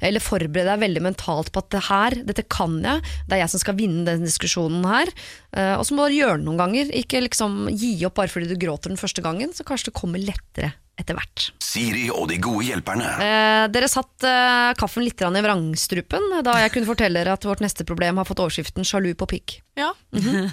eller 0.00 0.24
forberede 0.24 0.72
deg 0.72 0.84
veldig 0.88 1.06
mentalt 1.10 1.52
på 1.52 1.60
at 1.60 1.72
det 1.76 1.86
her, 1.92 2.20
dette 2.24 2.48
kan 2.48 2.80
jeg, 2.80 3.04
det 3.28 3.36
er 3.36 3.44
jeg 3.44 3.52
som 3.52 3.66
skal 3.66 3.76
vinne 3.76 4.08
den 4.08 4.24
diskusjonen 4.24 4.88
her. 4.88 5.12
Uh, 5.52 5.76
og 5.76 5.84
så 5.84 5.92
må 5.92 6.08
du 6.08 6.22
gjøre 6.22 6.40
det 6.40 6.48
noen 6.48 6.64
ganger, 6.64 6.96
ikke 7.04 7.26
liksom 7.28 7.66
gi 7.74 7.98
opp 8.08 8.16
bare 8.16 8.32
fordi 8.32 8.48
du 8.48 8.56
gråter 8.56 8.88
den 8.88 9.00
første 9.00 9.20
gangen, 9.20 9.52
så 9.52 9.68
kanskje 9.68 9.92
det 9.92 10.00
kommer 10.00 10.24
lettere 10.24 10.78
etter 10.98 11.14
hvert. 11.16 11.50
Siri 11.62 12.08
og 12.10 12.28
de 12.28 12.36
gode 12.42 12.64
hjelperne. 12.66 13.06
Eh, 13.24 13.66
dere 13.72 13.88
satt 13.88 14.24
eh, 14.26 14.72
kaffen 14.80 15.04
litt 15.06 15.20
i 15.22 15.42
vrangstrupen 15.44 16.42
da 16.44 16.58
jeg 16.64 16.72
kunne 16.74 16.86
fortelle 16.90 17.20
dere 17.22 17.32
at 17.38 17.44
vårt 17.46 17.62
neste 17.64 17.86
problem 17.88 18.16
har 18.20 18.24
fått 18.28 18.42
overskriften 18.42 18.84
'sjalu 18.84 19.14
på 19.14 19.26
pikk'. 19.36 19.60
Ja, 19.76 19.92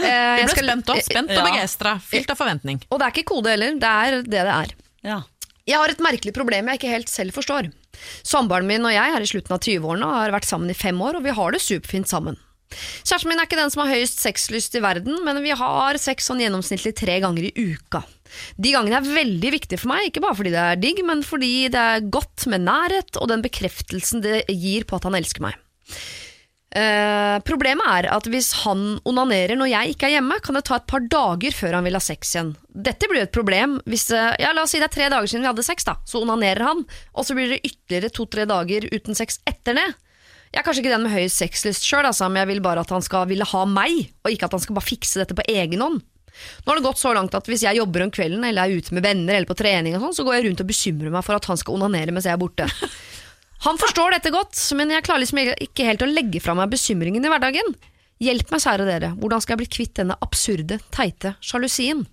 Eh, 0.00 0.06
Vi 0.06 0.40
jeg 0.40 0.46
ble 0.46 0.52
skal- 0.54 0.64
spent 0.70 0.86
òg. 0.88 1.02
Spent 1.04 1.30
og 1.30 1.36
Ja. 1.36 1.44
begeistra. 1.44 2.00
Fylt 2.00 2.30
av 2.30 2.36
forventning. 2.38 2.80
Og 2.90 2.98
det 2.98 3.04
er 3.06 3.12
ikke 3.12 3.28
kode 3.28 3.50
heller, 3.50 3.74
det 3.76 3.84
er 3.84 4.10
det 4.22 4.30
det 4.30 4.46
er. 4.48 4.70
Ja. 5.04 5.22
Jeg 5.66 5.76
har 5.76 5.88
et 5.90 5.98
merkelig 6.00 6.32
problem 6.32 6.66
jeg 6.68 6.78
ikke 6.80 6.88
helt 6.88 7.08
selv 7.12 7.32
forstår. 7.36 7.70
Samboeren 8.24 8.64
min 8.66 8.80
og 8.86 8.90
jeg 8.94 9.12
er 9.14 9.20
i 9.20 9.28
slutten 9.28 9.52
av 9.52 9.60
20-årene 9.60 10.06
og 10.06 10.14
har 10.16 10.30
vært 10.32 10.48
sammen 10.48 10.70
i 10.70 10.72
fem 10.72 10.96
år, 10.98 11.16
og 11.16 11.22
vi 11.22 11.30
har 11.36 11.50
det 11.52 11.60
superfint 11.60 12.08
sammen. 12.08 12.38
Kjæresten 13.04 13.28
min 13.28 13.38
er 13.38 13.44
ikke 13.44 13.60
den 13.60 13.70
som 13.70 13.84
har 13.86 13.94
høyest 13.94 14.18
sexlyst 14.22 14.74
i 14.76 14.80
verden, 14.80 15.22
men 15.26 15.42
vi 15.42 15.50
har 15.50 15.98
sex 15.98 16.24
sånn 16.30 16.40
gjennomsnittlig 16.40 16.94
tre 16.96 17.20
ganger 17.20 17.50
i 17.50 17.52
uka. 17.74 18.02
De 18.56 18.72
gangene 18.74 19.00
er 19.00 19.12
veldig 19.20 19.52
viktige 19.56 19.80
for 19.82 19.92
meg, 19.92 20.08
ikke 20.08 20.24
bare 20.24 20.38
fordi 20.38 20.54
det 20.54 20.64
er 20.64 20.80
digg, 20.80 21.04
men 21.06 21.22
fordi 21.26 21.54
det 21.72 21.84
er 21.94 22.08
godt 22.12 22.48
med 22.52 22.66
nærhet 22.68 23.20
og 23.20 23.30
den 23.32 23.44
bekreftelsen 23.44 24.24
det 24.24 24.42
gir 24.48 24.88
på 24.88 24.98
at 24.98 25.08
han 25.08 25.18
elsker 25.18 25.46
meg. 25.48 25.58
Eh, 26.70 27.36
problemet 27.42 27.82
er 27.82 28.06
at 28.14 28.28
hvis 28.30 28.52
han 28.62 29.00
onanerer 29.08 29.58
når 29.58 29.72
jeg 29.72 29.94
ikke 29.94 30.06
er 30.06 30.12
hjemme, 30.14 30.36
kan 30.38 30.54
det 30.54 30.62
ta 30.68 30.76
et 30.78 30.86
par 30.90 31.02
dager 31.02 31.56
før 31.56 31.74
han 31.80 31.88
vil 31.88 31.98
ha 31.98 32.02
sex 32.04 32.36
igjen. 32.36 32.52
Dette 32.70 33.08
blir 33.10 33.24
jo 33.24 33.26
et 33.26 33.34
problem 33.34 33.80
hvis 33.90 34.06
eh, 34.14 34.36
ja, 34.38 34.52
la 34.54 34.62
oss 34.62 34.76
si 34.76 34.82
det 34.82 34.86
er 34.86 34.94
tre 34.94 35.08
dager 35.10 35.26
siden 35.26 35.42
vi 35.42 35.50
hadde 35.50 35.66
sex, 35.66 35.88
da. 35.88 35.96
Så 36.06 36.22
onanerer 36.22 36.62
han, 36.68 36.84
og 36.86 37.26
så 37.26 37.34
blir 37.34 37.50
det 37.50 37.64
ytterligere 37.64 38.14
to-tre 38.14 38.46
dager 38.46 38.86
uten 38.94 39.18
sex 39.18 39.42
etter 39.50 39.80
det. 39.80 39.88
Jeg 40.50 40.62
er 40.62 40.66
kanskje 40.66 40.84
ikke 40.84 40.94
den 40.94 41.04
med 41.06 41.14
høy 41.14 41.26
sexlyst 41.30 41.84
sjøl, 41.86 42.06
altså, 42.06 42.30
men 42.30 42.44
jeg 42.44 42.52
vil 42.54 42.62
bare 42.62 42.82
at 42.82 42.94
han 42.94 43.02
skal 43.06 43.26
ville 43.30 43.46
ha 43.46 43.66
meg, 43.70 44.06
og 44.22 44.34
ikke 44.34 44.46
at 44.46 44.54
han 44.54 44.62
skal 44.62 44.78
bare 44.78 44.88
fikse 44.88 45.22
dette 45.22 45.36
på 45.38 45.46
egen 45.50 45.82
hånd. 45.82 46.00
Nå 46.64 46.70
har 46.70 46.80
det 46.80 46.86
gått 46.86 47.00
så 47.02 47.12
langt 47.16 47.34
at 47.36 47.48
hvis 47.50 47.64
jeg 47.66 47.78
jobber 47.80 48.04
om 48.06 48.12
kvelden 48.14 48.44
eller 48.46 48.66
er 48.66 48.80
ute 48.80 48.96
med 48.96 49.04
venner 49.06 49.36
eller 49.36 49.48
på 49.50 49.58
trening, 49.58 49.96
og 49.96 50.04
sånn, 50.06 50.16
så 50.20 50.26
går 50.26 50.38
jeg 50.38 50.46
rundt 50.48 50.64
og 50.64 50.70
bekymrer 50.70 51.14
meg 51.14 51.26
for 51.26 51.38
at 51.38 51.48
han 51.50 51.60
skal 51.60 51.78
onanere 51.78 52.14
mens 52.16 52.28
jeg 52.28 52.36
er 52.36 52.42
borte. 52.42 52.68
Han 53.60 53.76
forstår 53.76 54.14
dette 54.14 54.30
godt, 54.32 54.56
men 54.72 54.88
jeg 54.88 55.04
klarer 55.04 55.20
liksom 55.20 55.42
ikke 55.44 55.84
helt 55.84 56.00
å 56.00 56.06
legge 56.08 56.40
fra 56.40 56.54
meg 56.56 56.70
bekymringen 56.72 57.26
i 57.26 57.28
hverdagen. 57.28 57.74
Hjelp 58.24 58.54
meg, 58.54 58.62
kjære 58.64 58.86
dere, 58.88 59.10
hvordan 59.20 59.42
skal 59.44 59.52
jeg 59.52 59.60
bli 59.60 59.66
kvitt 59.74 59.98
denne 59.98 60.16
absurde, 60.24 60.78
teite 60.88 61.34
sjalusien? 61.44 62.06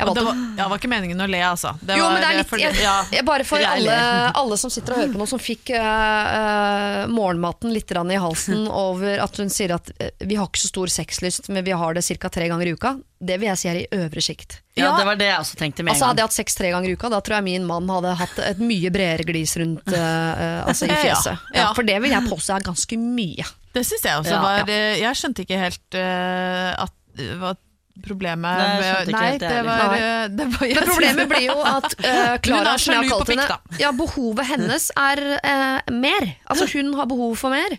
Jeg 0.00 0.08
valgte. 0.08 0.20
det 0.20 0.26
var, 0.26 0.36
ja, 0.56 0.62
det 0.62 0.68
var 0.70 0.80
ikke 0.80 0.90
meningen 0.90 1.20
å 1.20 1.26
le, 1.28 1.40
altså. 1.44 1.74
Det 1.80 1.96
jo, 1.98 2.04
var, 2.06 2.14
men 2.14 2.22
det 2.22 2.28
er 2.30 2.38
litt 2.38 2.62
jeg, 2.62 2.76
ja. 2.80 2.94
jeg 3.12 3.24
Bare 3.28 3.44
for 3.44 3.64
alle, 3.68 3.96
alle 4.40 4.56
som 4.60 4.72
sitter 4.72 4.94
og 4.94 5.02
hører 5.02 5.12
på 5.12 5.20
nå, 5.20 5.26
som 5.28 5.42
fikk 5.42 5.72
uh, 5.76 5.84
uh, 5.84 7.02
morgenmaten 7.12 7.74
litt 7.74 7.92
i 7.92 8.20
halsen 8.22 8.64
over 8.86 9.20
at 9.20 9.40
hun 9.40 9.52
sier 9.52 9.74
at 9.76 9.92
eh, 9.98 10.12
vi 10.24 10.38
har 10.40 10.48
ikke 10.48 10.62
så 10.62 10.70
stor 10.72 10.92
sexlyst, 10.94 11.50
men 11.52 11.66
vi 11.66 11.76
har 11.76 11.96
det 11.96 12.04
ca. 12.06 12.32
tre 12.32 12.48
ganger 12.48 12.70
i 12.70 12.74
uka. 12.78 12.96
Det 13.20 13.36
vil 13.36 13.50
jeg 13.50 13.60
si 13.60 13.68
er 13.68 13.80
i 13.82 13.86
øvre 13.92 14.24
sikt. 14.24 14.60
ja, 14.78 14.94
det 14.96 15.04
var 15.04 15.18
det 15.20 15.28
jeg 15.28 15.40
også 15.42 15.58
tenkte 15.60 15.84
med 15.84 15.92
Altså 15.92 16.06
gang. 16.06 16.14
Hadde 16.14 16.22
jeg 16.22 16.30
hatt 16.30 16.38
sex 16.38 16.56
tre 16.56 16.70
ganger 16.72 16.88
i 16.88 16.96
uka, 16.96 17.10
da 17.12 17.20
tror 17.20 17.36
jeg 17.36 17.48
min 17.50 17.66
mann 17.68 17.90
hadde 17.92 18.14
hatt 18.16 18.38
et 18.46 18.62
mye 18.64 18.92
bredere 18.94 19.26
glis 19.28 19.56
rundt 19.60 19.92
altså 19.92 20.88
i 20.88 20.94
fjeset. 21.04 21.48
Ja, 21.52 21.66
ja. 21.66 21.70
for 21.76 21.84
det 21.84 21.98
vil 22.00 22.14
jeg 22.14 22.30
påstå 22.30 22.56
er 22.56 22.70
ganske 22.70 23.00
mye. 23.00 23.48
Det 23.76 23.84
syns 23.86 24.06
jeg 24.08 24.22
også 24.22 24.32
Ja, 24.32 24.40
var 24.42 24.72
Jeg 24.72 25.18
skjønte 25.20 25.44
ikke 25.44 25.60
helt 25.60 26.00
at 26.00 27.60
problemet 28.04 28.58
Nei, 28.60 28.80
med 28.80 29.10
ikke 29.12 29.20
Nei, 29.20 29.30
det 29.38 29.48
det 29.52 29.60
var, 29.66 29.84
Nei. 29.92 30.00
eh, 30.00 30.28
det 30.38 30.46
var 30.54 30.66
Men 30.74 30.88
problemet 30.90 31.30
blir 31.30 31.46
jo 31.46 31.56
at 31.70 31.88
uh, 32.00 32.34
Klara, 32.44 32.74
som 32.78 32.94
jeg 32.96 33.04
har 33.04 33.12
kalt 33.14 33.32
henne, 33.34 33.58
ja, 33.82 33.92
behovet 33.96 34.50
hennes 34.50 34.90
er 34.96 35.22
uh, 35.38 35.94
mer. 35.94 36.28
Altså 36.50 36.66
Hun 36.74 36.92
har 36.98 37.06
behov 37.10 37.36
for 37.40 37.50
mer. 37.54 37.78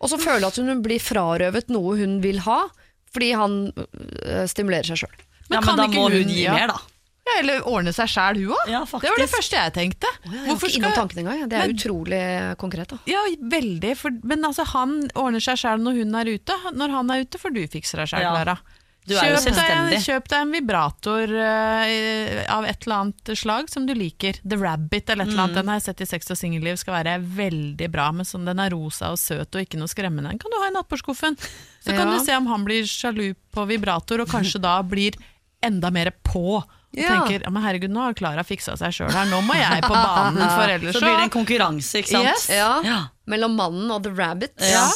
Og 0.00 0.08
så 0.12 0.16
føler 0.20 0.40
hun 0.46 0.48
at 0.52 0.60
hun 0.62 0.84
blir 0.84 1.02
frarøvet 1.02 1.68
noe 1.74 1.96
hun 2.00 2.20
vil 2.24 2.38
ha, 2.46 2.62
fordi 3.12 3.32
han 3.36 3.58
uh, 3.74 4.46
stimulerer 4.48 4.88
seg 4.92 5.02
sjøl. 5.04 5.26
Ja, 5.50 5.60
men 5.60 5.76
da 5.76 5.86
må 5.90 6.06
hun- 6.08 6.20
hun 6.22 6.30
gi 6.30 6.44
ja. 6.46 6.54
mer, 6.54 6.70
da. 6.72 6.78
Ja, 7.30 7.34
eller 7.42 7.66
ordne 7.68 7.92
seg 7.94 8.08
sjæl, 8.10 8.38
hun 8.40 8.54
òg. 8.56 8.70
Ja, 8.72 8.78
det 8.88 9.10
var 9.12 9.20
det 9.20 9.26
første 9.30 9.58
jeg 9.58 9.72
tenkte. 9.76 10.08
Jeg 10.24 10.46
var 10.48 10.56
ikke 10.56 10.78
innom 10.78 10.94
tanken 10.96 11.18
engang. 11.20 11.42
Det 11.50 11.58
er 11.58 11.66
Men- 11.68 11.76
utrolig 11.76 12.20
konkret. 12.58 12.88
da 12.88 12.98
Ja, 13.06 13.20
veldig. 13.52 13.92
For, 14.00 14.10
men 14.24 14.42
altså, 14.48 14.64
han 14.72 14.94
ordner 15.14 15.38
seg 15.44 15.60
sjæl 15.60 15.82
når 15.84 15.98
hun 16.00 16.14
er 16.16 16.30
ute. 16.32 16.56
Når 16.72 16.90
han 16.96 17.10
er 17.12 17.20
ute, 17.26 17.38
får 17.38 17.52
du 17.54 17.60
fikse 17.68 18.00
deg 18.00 18.08
sjæl, 18.08 18.24
Ja. 18.24 18.56
Du 19.08 19.14
er 19.16 19.30
jo 19.32 19.36
Kjøp 19.36 19.44
deg, 19.44 19.54
selvstendig. 19.54 19.98
kjøp 20.04 20.26
deg 20.28 20.40
en 20.44 20.50
vibrator 20.54 21.32
eh, 21.34 22.44
av 22.52 22.64
et 22.68 22.84
eller 22.84 22.96
annet 23.00 23.30
slag 23.38 23.70
som 23.72 23.86
du 23.88 23.94
liker. 23.96 24.36
The 24.44 24.58
Rabbit 24.60 25.10
eller 25.10 25.24
et 25.24 25.30
eller 25.32 25.38
Mm. 25.40 25.44
annet. 25.44 25.54
Den 25.56 25.68
har 25.68 25.78
jeg 25.80 25.82
sett 25.88 26.00
i 26.04 26.06
Sex 26.06 26.30
og 26.30 26.36
singelliv 26.36 26.76
skal 26.78 26.94
være 27.04 27.16
veldig 27.24 27.88
bra. 27.90 28.10
Men 28.12 28.24
sånn, 28.28 28.44
den 28.46 28.60
er 28.60 28.70
rosa 28.70 29.10
og 29.10 29.18
søt 29.18 29.48
og 29.56 29.60
ikke 29.64 29.78
noe 29.80 29.88
skremmende. 29.90 30.30
Den 30.30 30.38
kan 30.38 30.50
du 30.52 30.58
ha 30.60 30.68
i 30.68 30.74
nattbordskuffen. 30.76 31.36
Så 31.82 31.96
kan 31.96 32.06
Ja. 32.08 32.18
du 32.18 32.24
se 32.24 32.36
om 32.36 32.46
han 32.46 32.64
blir 32.64 32.82
sjalu 32.84 33.34
på 33.52 33.66
vibrator, 33.66 34.20
og 34.20 34.28
kanskje 34.28 34.60
da 34.60 34.82
blir 34.82 35.14
enda 35.62 35.90
mer 35.90 36.12
på. 36.22 36.62
Og 36.62 36.66
Ja. 36.92 37.08
tenker 37.24 37.42
ja, 37.42 37.50
men 37.50 37.62
herregud, 37.62 37.90
nå 37.90 38.00
har 38.02 38.14
Klara 38.14 38.42
fiksa 38.44 38.76
seg 38.76 38.90
sjøl 38.92 39.12
her, 39.12 39.26
nå 39.26 39.40
må 39.46 39.54
jeg 39.54 39.82
på 39.82 39.94
banen, 39.94 40.36
for 40.50 40.66
ellers 40.74 40.94
Så 40.96 41.00
blir 41.00 41.16
det 41.16 41.22
en 41.22 41.30
konkurranse, 41.30 41.98
ikke 42.02 42.08
sant? 42.10 42.26
Yes. 42.26 42.48
Ja, 42.50 42.80
Ja. 42.82 43.06
Mellom 43.26 43.54
mannen 43.56 43.90
og 43.92 44.02
The 44.02 44.10
Rabbit. 44.10 44.52
Ja. 44.58 44.90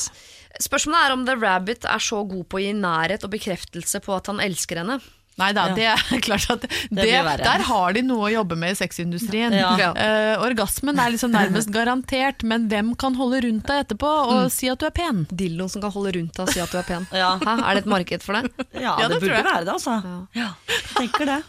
Spørsmålet 0.62 1.02
er 1.08 1.12
om 1.16 1.26
The 1.26 1.34
Rabbit 1.40 1.84
er 1.90 1.98
så 2.02 2.22
god 2.28 2.46
på 2.48 2.60
å 2.60 2.62
gi 2.62 2.72
nærhet 2.78 3.24
og 3.26 3.32
bekreftelse 3.34 4.00
på 4.04 4.14
at 4.14 4.30
han 4.30 4.42
elsker 4.44 4.82
henne. 4.82 5.00
Nei 5.34 5.48
da, 5.50 5.64
Ja. 5.66 5.74
det 5.74 5.86
er 6.14 6.20
klart 6.28 6.44
at 6.52 6.60
det, 6.62 6.70
det. 6.94 7.38
Der 7.42 7.64
har 7.66 7.94
de 7.96 8.02
noe 8.06 8.28
å 8.28 8.30
jobbe 8.30 8.54
med 8.58 8.76
i 8.76 8.78
sexindustrien. 8.78 9.50
Ja. 9.56 9.90
Uh, 9.90 10.44
orgasmen 10.46 10.98
er 11.02 11.10
liksom 11.10 11.32
nærmest 11.34 11.72
garantert, 11.74 12.44
men 12.46 12.68
hvem 12.70 12.92
kan 13.00 13.16
holde 13.18 13.40
rundt 13.42 13.66
deg 13.66 13.82
etterpå 13.82 14.06
og 14.30 14.52
si 14.54 14.70
at 14.70 14.78
du 14.78 14.86
er 14.86 14.94
pen? 14.94 15.24
Dilloen 15.34 15.72
som 15.72 15.82
kan 15.82 15.90
holde 15.94 16.14
rundt 16.20 16.38
deg 16.38 16.46
og 16.46 16.54
si 16.54 16.62
at 16.62 16.70
du 16.70 16.78
er 16.78 16.86
pen. 16.86 17.08
Ja. 17.10 17.32
Hæ? 17.42 17.56
Er 17.64 17.80
det 17.80 17.82
et 17.82 17.90
marked 17.96 18.22
for 18.26 18.38
det? 18.38 18.52
Ja, 18.84 18.94
Ja, 19.00 19.08
det, 19.08 19.18
det 19.18 19.24
burde 19.26 19.42
være 19.42 19.66
det, 19.66 19.74
altså. 19.74 19.98
Ja, 20.38 20.52
jeg 20.70 20.86
tenker 21.00 21.30
det. 21.32 21.40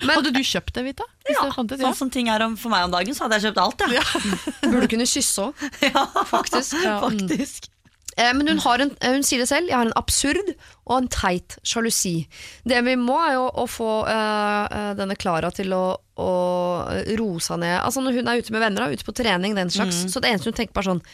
Hadde 0.10 0.30
du 0.32 0.40
kjøpt 0.44 0.76
det, 0.76 0.84
Vita? 0.84 1.08
Hvis 1.28 1.36
Ja, 1.40 1.48
det 1.48 1.80
sånn 1.80 1.96
som 1.96 2.12
ting 2.12 2.28
er 2.32 2.44
om, 2.44 2.56
for 2.60 2.72
meg 2.72 2.86
om 2.88 2.92
dagen, 2.92 3.16
så 3.16 3.24
hadde 3.26 3.36
jeg 3.40 3.50
kjøpt 3.50 3.60
alt, 3.64 3.84
ja. 3.92 4.04
Burde 4.64 4.88
kunne 4.88 5.08
kysse 5.08 5.48
òg, 5.48 5.68
ja. 5.84 6.04
faktisk. 6.28 7.68
Eh, 8.16 8.32
Men 8.34 8.48
hun, 8.48 8.58
har 8.58 8.82
en, 8.82 8.90
eh, 9.00 9.12
hun 9.14 9.22
sier 9.26 9.42
det 9.42 9.48
selv, 9.50 9.68
jeg 9.70 9.76
har 9.76 9.86
en 9.86 9.96
absurd 9.98 10.52
og 10.86 10.94
en 10.96 11.08
teit 11.12 11.58
sjalusi. 11.66 12.26
Det 12.66 12.80
vi 12.86 12.96
må 12.98 13.16
er 13.22 13.34
jo 13.36 13.46
å 13.62 13.66
få 13.70 13.90
eh, 14.10 14.92
denne 14.98 15.16
Klara 15.20 15.52
til 15.54 15.72
å, 15.76 15.84
å 16.18 16.30
roe 17.20 17.58
ned. 17.62 17.76
Altså 17.80 18.02
Når 18.04 18.20
hun 18.20 18.30
er 18.30 18.42
ute 18.42 18.54
med 18.54 18.64
venner, 18.66 18.90
ute 18.92 19.06
på 19.06 19.14
trening, 19.16 19.54
den 19.58 19.70
slags, 19.70 20.04
så 20.10 20.22
det 20.22 20.32
eneste 20.32 20.50
hun 20.50 20.58
tenker 20.58 20.76
på 20.76 20.84
er 20.84 20.92
sånn 20.94 21.04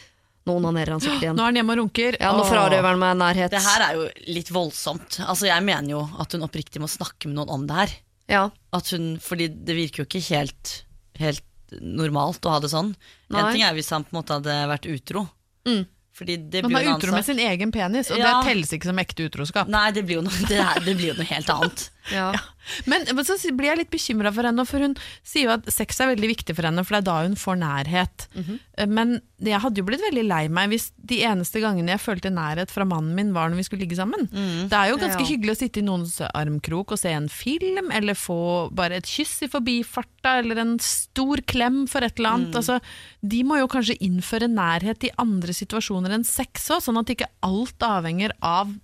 Nå 0.47 0.53
onanerer 0.61 0.93
han 0.95 1.01
sikkert 1.03 1.25
igjen. 1.25 1.35
Nå 1.35 1.43
er 1.43 1.49
han 1.49 1.57
hjemme 1.59 1.73
og 1.73 1.79
runker. 1.81 2.15
Ja, 2.23 2.29
nå 2.31 2.45
frarøver 2.47 2.85
han 2.87 3.01
meg 3.01 3.17
nærhet. 3.19 3.51
Det 3.51 3.59
her 3.59 3.83
er 3.83 3.97
jo 3.97 4.05
litt 4.31 4.47
voldsomt. 4.55 5.17
Altså, 5.25 5.49
jeg 5.49 5.65
mener 5.67 5.91
jo 5.91 6.03
at 6.23 6.31
hun 6.31 6.45
oppriktig 6.47 6.79
må 6.79 6.87
snakke 6.87 7.27
med 7.27 7.35
noen 7.35 7.51
om 7.51 7.65
det 7.67 7.75
her. 7.75 7.95
Ja. 8.31 8.43
At 8.71 8.93
hun, 8.95 9.17
fordi 9.19 9.49
det 9.51 9.75
virker 9.75 10.05
jo 10.05 10.07
ikke 10.07 10.23
helt, 10.29 10.71
helt 11.19 11.43
normalt 11.83 12.47
å 12.47 12.53
ha 12.55 12.61
det 12.63 12.71
sånn. 12.71 12.93
Nei. 13.27 13.41
En 13.41 13.51
ting 13.57 13.65
er 13.67 13.75
hvis 13.75 13.91
han 13.91 14.07
på 14.07 14.15
en 14.15 14.21
måte 14.21 14.37
hadde 14.39 14.55
vært 14.71 14.87
utro. 14.87 15.25
Mm. 15.67 15.83
Blir 16.25 16.87
er 16.87 16.95
utro 16.95 17.11
med 17.13 17.25
sin 17.25 17.39
egen 17.39 17.71
penis, 17.71 18.09
og 18.11 18.17
Ja. 18.17 18.41
det 18.41 18.49
telles 18.49 18.73
ikke 18.73 18.89
som 18.89 18.97
ekte 18.97 19.27
utroskap. 19.29 19.67
Nei, 19.67 19.91
det 19.91 20.05
blir 20.07 20.19
jo 20.21 20.25
noe, 20.25 20.33
det 20.49 20.57
er, 20.57 20.79
det 20.83 20.97
blir 20.97 21.13
jo 21.13 21.17
noe 21.19 21.29
helt 21.29 21.49
annet. 21.53 21.89
Ja. 22.13 22.31
Men 22.85 23.05
men 23.15 23.23
så 23.25 23.35
blir 23.55 23.69
jeg 23.71 23.77
litt 23.79 23.91
bekymra 23.93 24.31
for 24.35 24.43
henne, 24.43 24.65
for 24.67 24.83
hun 24.83 24.95
sier 25.23 25.45
jo 25.47 25.53
at 25.55 25.67
sex 25.71 25.99
er 26.03 26.09
veldig 26.15 26.29
viktig 26.33 26.55
for 26.57 26.67
henne, 26.67 26.83
for 26.83 26.95
det 26.97 26.99
er 27.03 27.07
da 27.07 27.15
hun 27.23 27.35
får 27.39 27.57
nærhet. 27.61 28.25
Mhm. 28.35 28.59
Men 28.91 29.21
jeg 29.39 29.61
hadde 29.63 29.77
jo 29.81 29.85
blitt 29.87 30.01
veldig 30.03 30.25
lei 30.27 30.47
meg 30.51 30.69
hvis 30.73 30.91
de 30.99 31.21
eneste 31.23 31.61
gangene 31.63 31.93
jeg 31.95 32.03
følte 32.03 32.29
nærhet 32.33 32.69
fra 32.73 32.85
mannen 32.85 33.15
min, 33.15 33.31
var 33.33 33.49
når 33.49 33.61
vi 33.61 33.63
skulle 33.69 33.85
ligge 33.85 33.95
sammen. 33.99 34.27
Mm. 34.31 34.67
Det 34.69 34.77
er 34.77 34.89
jo 34.91 34.97
ganske 34.97 35.23
Ja. 35.23 35.29
hyggelig 35.31 35.55
å 35.55 35.59
sitte 35.61 35.79
i 35.79 35.85
noens 35.87 36.17
armkrok 36.33 36.91
og 36.91 36.99
se 36.99 37.09
en 37.15 37.29
film, 37.29 37.91
eller 37.91 38.13
få 38.13 38.69
bare 38.75 38.97
et 38.97 39.05
kyss 39.05 39.43
i 39.43 39.47
forbifarta, 39.47 40.39
eller 40.39 40.57
en 40.59 40.77
stor 40.79 41.37
klem 41.47 41.87
for 41.87 42.01
et 42.03 42.17
eller 42.19 42.29
annet. 42.29 42.47
annet. 42.51 42.55
Altså, 42.55 42.81
de 43.25 43.43
må 43.43 43.57
jo 43.59 43.67
kanskje 43.67 43.97
innføre 44.01 44.47
nærhet 44.51 45.03
i 45.07 45.11
andre 45.17 45.53
situasjoner 45.53 46.11
enn 46.13 46.23
sex 46.25 46.69
òg, 46.69 46.81
sånn 46.83 46.99
at 46.99 47.07
ikke 47.15 47.27
alt 47.43 47.79
avhenger 47.79 48.31
av 48.41 48.75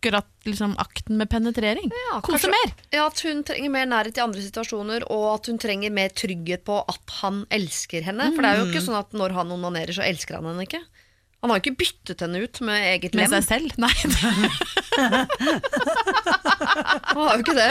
akkurat 0.00 0.26
liksom, 0.48 0.72
akten 0.80 1.16
med 1.20 1.28
penetrering. 1.30 1.90
Ja, 1.92 2.20
Kose 2.24 2.48
kanskje- 2.48 2.54
mer! 2.54 2.72
Ja, 2.92 3.04
At 3.06 3.20
hun 3.20 3.44
trenger 3.44 3.70
mer 3.70 3.84
nærhet 3.86 4.16
i 4.16 4.20
andre 4.24 4.40
situasjoner, 4.40 5.04
og 5.10 5.34
at 5.34 5.46
hun 5.52 5.58
trenger 5.60 5.90
mer 5.92 6.08
trygghet 6.08 6.64
på 6.64 6.80
at 6.88 7.10
han 7.20 7.44
elsker 7.50 8.02
henne. 8.08 8.32
For 8.34 8.40
det 8.42 8.50
er 8.50 8.56
jo 8.58 8.64
Mm. 8.64 8.70
ikke 8.72 8.86
sånn 8.88 8.98
at 8.98 9.12
når 9.12 9.30
han 9.36 9.52
onanerer, 9.52 9.92
så 9.92 10.00
elsker 10.02 10.34
han 10.40 10.44
henne 10.48 10.64
ikke. 10.66 10.80
Han 11.42 11.48
har 11.50 11.56
jo 11.60 11.70
ikke 11.70 11.76
byttet 11.80 12.20
henne 12.20 12.36
ut 12.44 12.60
med 12.60 12.84
eget 13.00 13.14
Med 13.14 13.30
lem. 13.30 13.40
seg 13.40 13.48
selv? 13.48 13.72
Nei. 13.80 13.88
Han 17.10 17.16
har 17.16 17.34
jo 17.36 17.40
ikke 17.40 17.54
det. 17.56 17.70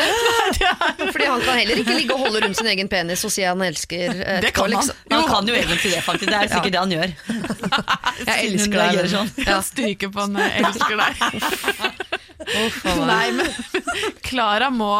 Fordi 1.13 1.25
han 1.29 1.41
kan 1.45 1.57
heller 1.59 1.77
ikke 1.81 1.93
ligge 1.99 2.13
og 2.15 2.19
holde 2.25 2.39
rundt 2.43 2.57
sin 2.57 2.67
egen 2.71 2.87
penis 2.91 3.21
og 3.27 3.31
si 3.33 3.43
han 3.45 3.61
elsker 3.61 4.09
eh, 4.25 4.39
Det 4.41 4.51
kan 4.55 4.63
han. 4.71 4.73
liksom. 4.73 4.95
Han 5.13 5.27
kan 5.29 5.47
jo 5.47 5.53
egentlig 5.53 5.91
det, 5.93 6.01
faktisk. 6.03 6.29
Det 6.31 6.39
er 6.39 6.47
sikkert 6.49 6.71
det 6.71 6.79
han 6.81 6.91
gjør. 6.95 7.09
Jeg 8.29 8.37
elsker 8.49 8.77
deg. 8.81 9.09
sånn. 9.13 9.29
Ja. 9.45 9.59
Stryker 9.65 10.09
på 10.15 10.19
han, 10.25 10.35
elsker 10.39 10.95
deg. 10.99 11.13
Meg. 12.39 13.07
Nei, 13.09 13.31
men 13.35 13.47
Klara 14.23 14.69
må, 14.71 14.91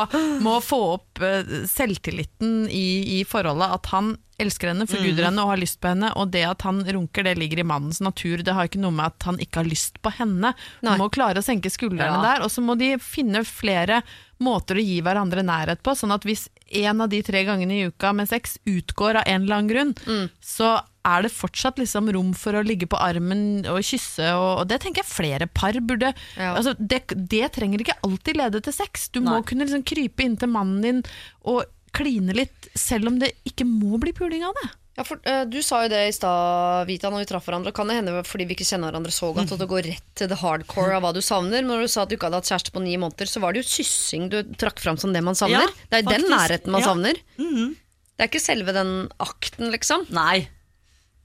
må 0.44 0.58
få 0.64 0.80
opp 0.98 1.22
eh, 1.24 1.44
selvtilliten 1.70 2.66
i, 2.72 3.20
i 3.20 3.24
forholdet. 3.28 3.72
At 3.80 3.92
han 3.94 4.18
elsker 4.40 4.72
henne, 4.72 4.86
forguder 4.88 5.26
henne 5.28 5.44
og 5.44 5.52
har 5.54 5.60
lyst 5.60 5.80
på 5.84 5.90
henne. 5.92 6.12
Og 6.20 6.30
det 6.32 6.46
at 6.48 6.64
han 6.68 6.82
runker, 6.88 7.26
det 7.28 7.38
ligger 7.40 7.60
i 7.64 7.68
mannens 7.68 8.00
natur. 8.04 8.44
Det 8.46 8.56
har 8.56 8.70
ikke 8.70 8.80
noe 8.84 8.96
med 8.96 9.10
at 9.12 9.28
han 9.28 9.40
ikke 9.44 9.62
har 9.64 9.68
lyst 9.70 10.00
på 10.04 10.14
henne. 10.20 10.54
Han 10.84 11.00
må 11.02 11.10
klare 11.12 11.42
å 11.42 11.46
senke 11.46 11.72
skuldrene 11.74 12.20
Ja. 12.20 12.22
der. 12.24 12.46
Og 12.48 12.52
så 12.54 12.64
må 12.64 12.78
de 12.80 12.94
finne 13.04 13.44
flere 13.48 14.02
måter 14.40 14.80
å 14.80 14.84
gi 14.86 15.02
hverandre 15.04 15.44
nærhet 15.44 15.84
på. 15.84 15.96
Sånn 16.00 16.16
at 16.16 16.24
hvis 16.28 16.48
en 16.80 17.02
av 17.04 17.10
de 17.12 17.20
tre 17.26 17.44
gangene 17.48 17.76
i 17.82 17.88
uka 17.92 18.14
med 18.16 18.30
sex 18.32 18.58
utgår 18.70 19.20
av 19.20 19.28
en 19.28 19.44
eller 19.44 19.58
annen 19.60 19.72
grunn, 19.74 20.30
så 20.40 20.78
er 21.08 21.26
det 21.26 21.32
fortsatt 21.34 21.80
liksom 21.80 22.10
rom 22.16 22.34
for 22.38 22.58
å 22.58 22.64
ligge 22.66 22.88
på 22.90 23.00
armen 23.00 23.66
og 23.70 23.80
kysse, 23.86 24.26
og, 24.36 24.64
og 24.64 24.70
det 24.72 24.82
tenker 24.84 25.04
jeg 25.04 25.12
flere 25.12 25.48
par 25.48 25.78
burde 25.80 26.14
Ja. 26.36 26.54
altså, 26.56 26.76
det, 26.80 27.04
det 27.16 27.52
trenger 27.56 27.84
ikke 27.84 28.00
alltid 28.06 28.40
lede 28.40 28.62
til 28.66 28.76
sex. 28.76 29.10
Du 29.14 29.22
må 29.24 29.40
kunne 29.48 29.68
liksom 29.68 29.86
krype 29.88 30.26
inntil 30.26 30.52
mannen 30.52 30.82
din 30.84 31.04
og 31.48 31.66
kline 31.96 32.36
litt, 32.36 32.70
selv 32.78 33.10
om 33.10 33.18
det 33.22 33.34
ikke 33.50 33.66
må 33.66 33.98
bli 34.02 34.14
puling 34.14 34.44
av 34.46 34.54
det. 34.62 34.70
Ja, 35.00 35.06
for, 35.08 35.22
uh, 35.24 35.46
du 35.48 35.62
sa 35.64 35.86
jo 35.86 35.92
det 35.94 36.02
i 36.10 36.12
stad, 36.12 36.84
Vita, 36.90 37.08
når 37.08 37.24
vi 37.24 37.28
traff 37.30 37.46
hverandre. 37.48 37.72
Kan 37.76 37.88
det 37.88 37.96
hende 38.02 38.20
fordi 38.28 38.50
vi 38.50 38.58
ikke 38.58 38.68
kjenner 38.68 38.92
hverandre 38.92 39.14
så 39.16 39.30
godt, 39.32 39.54
at 39.56 39.62
det 39.62 39.70
går 39.72 39.88
rett 39.88 40.10
til 40.20 40.28
det 40.28 40.38
hardcore 40.42 40.98
av 40.98 41.06
hva 41.06 41.14
du 41.16 41.22
savner? 41.24 41.64
Men 41.64 41.72
når 41.72 41.86
du 41.88 41.92
sa 41.94 42.04
at 42.04 42.12
du 42.12 42.18
ikke 42.18 42.28
hadde 42.28 42.42
hatt 42.42 42.52
kjæreste 42.52 42.74
på 42.76 42.84
ni 42.84 42.98
måneder, 43.00 43.30
så 43.32 43.40
var 43.40 43.56
det 43.56 43.64
jo 43.64 43.70
kyssing 43.72 44.28
du 44.34 44.42
trakk 44.60 44.84
fram 44.84 45.00
som 45.00 45.16
det 45.16 45.24
man 45.24 45.40
savner. 45.40 45.72
Ja, 45.72 45.88
det 45.88 46.02
er 46.02 46.04
faktisk. 46.10 46.28
den 46.28 46.36
nærheten 46.36 46.76
man 46.76 46.84
savner. 46.84 47.22
Det 47.40 48.26
er 48.26 48.28
ikke 48.28 48.44
selve 48.44 48.76
den 48.76 48.94
akten, 49.24 49.70
liksom. 49.72 50.04
Nei, 50.12 50.50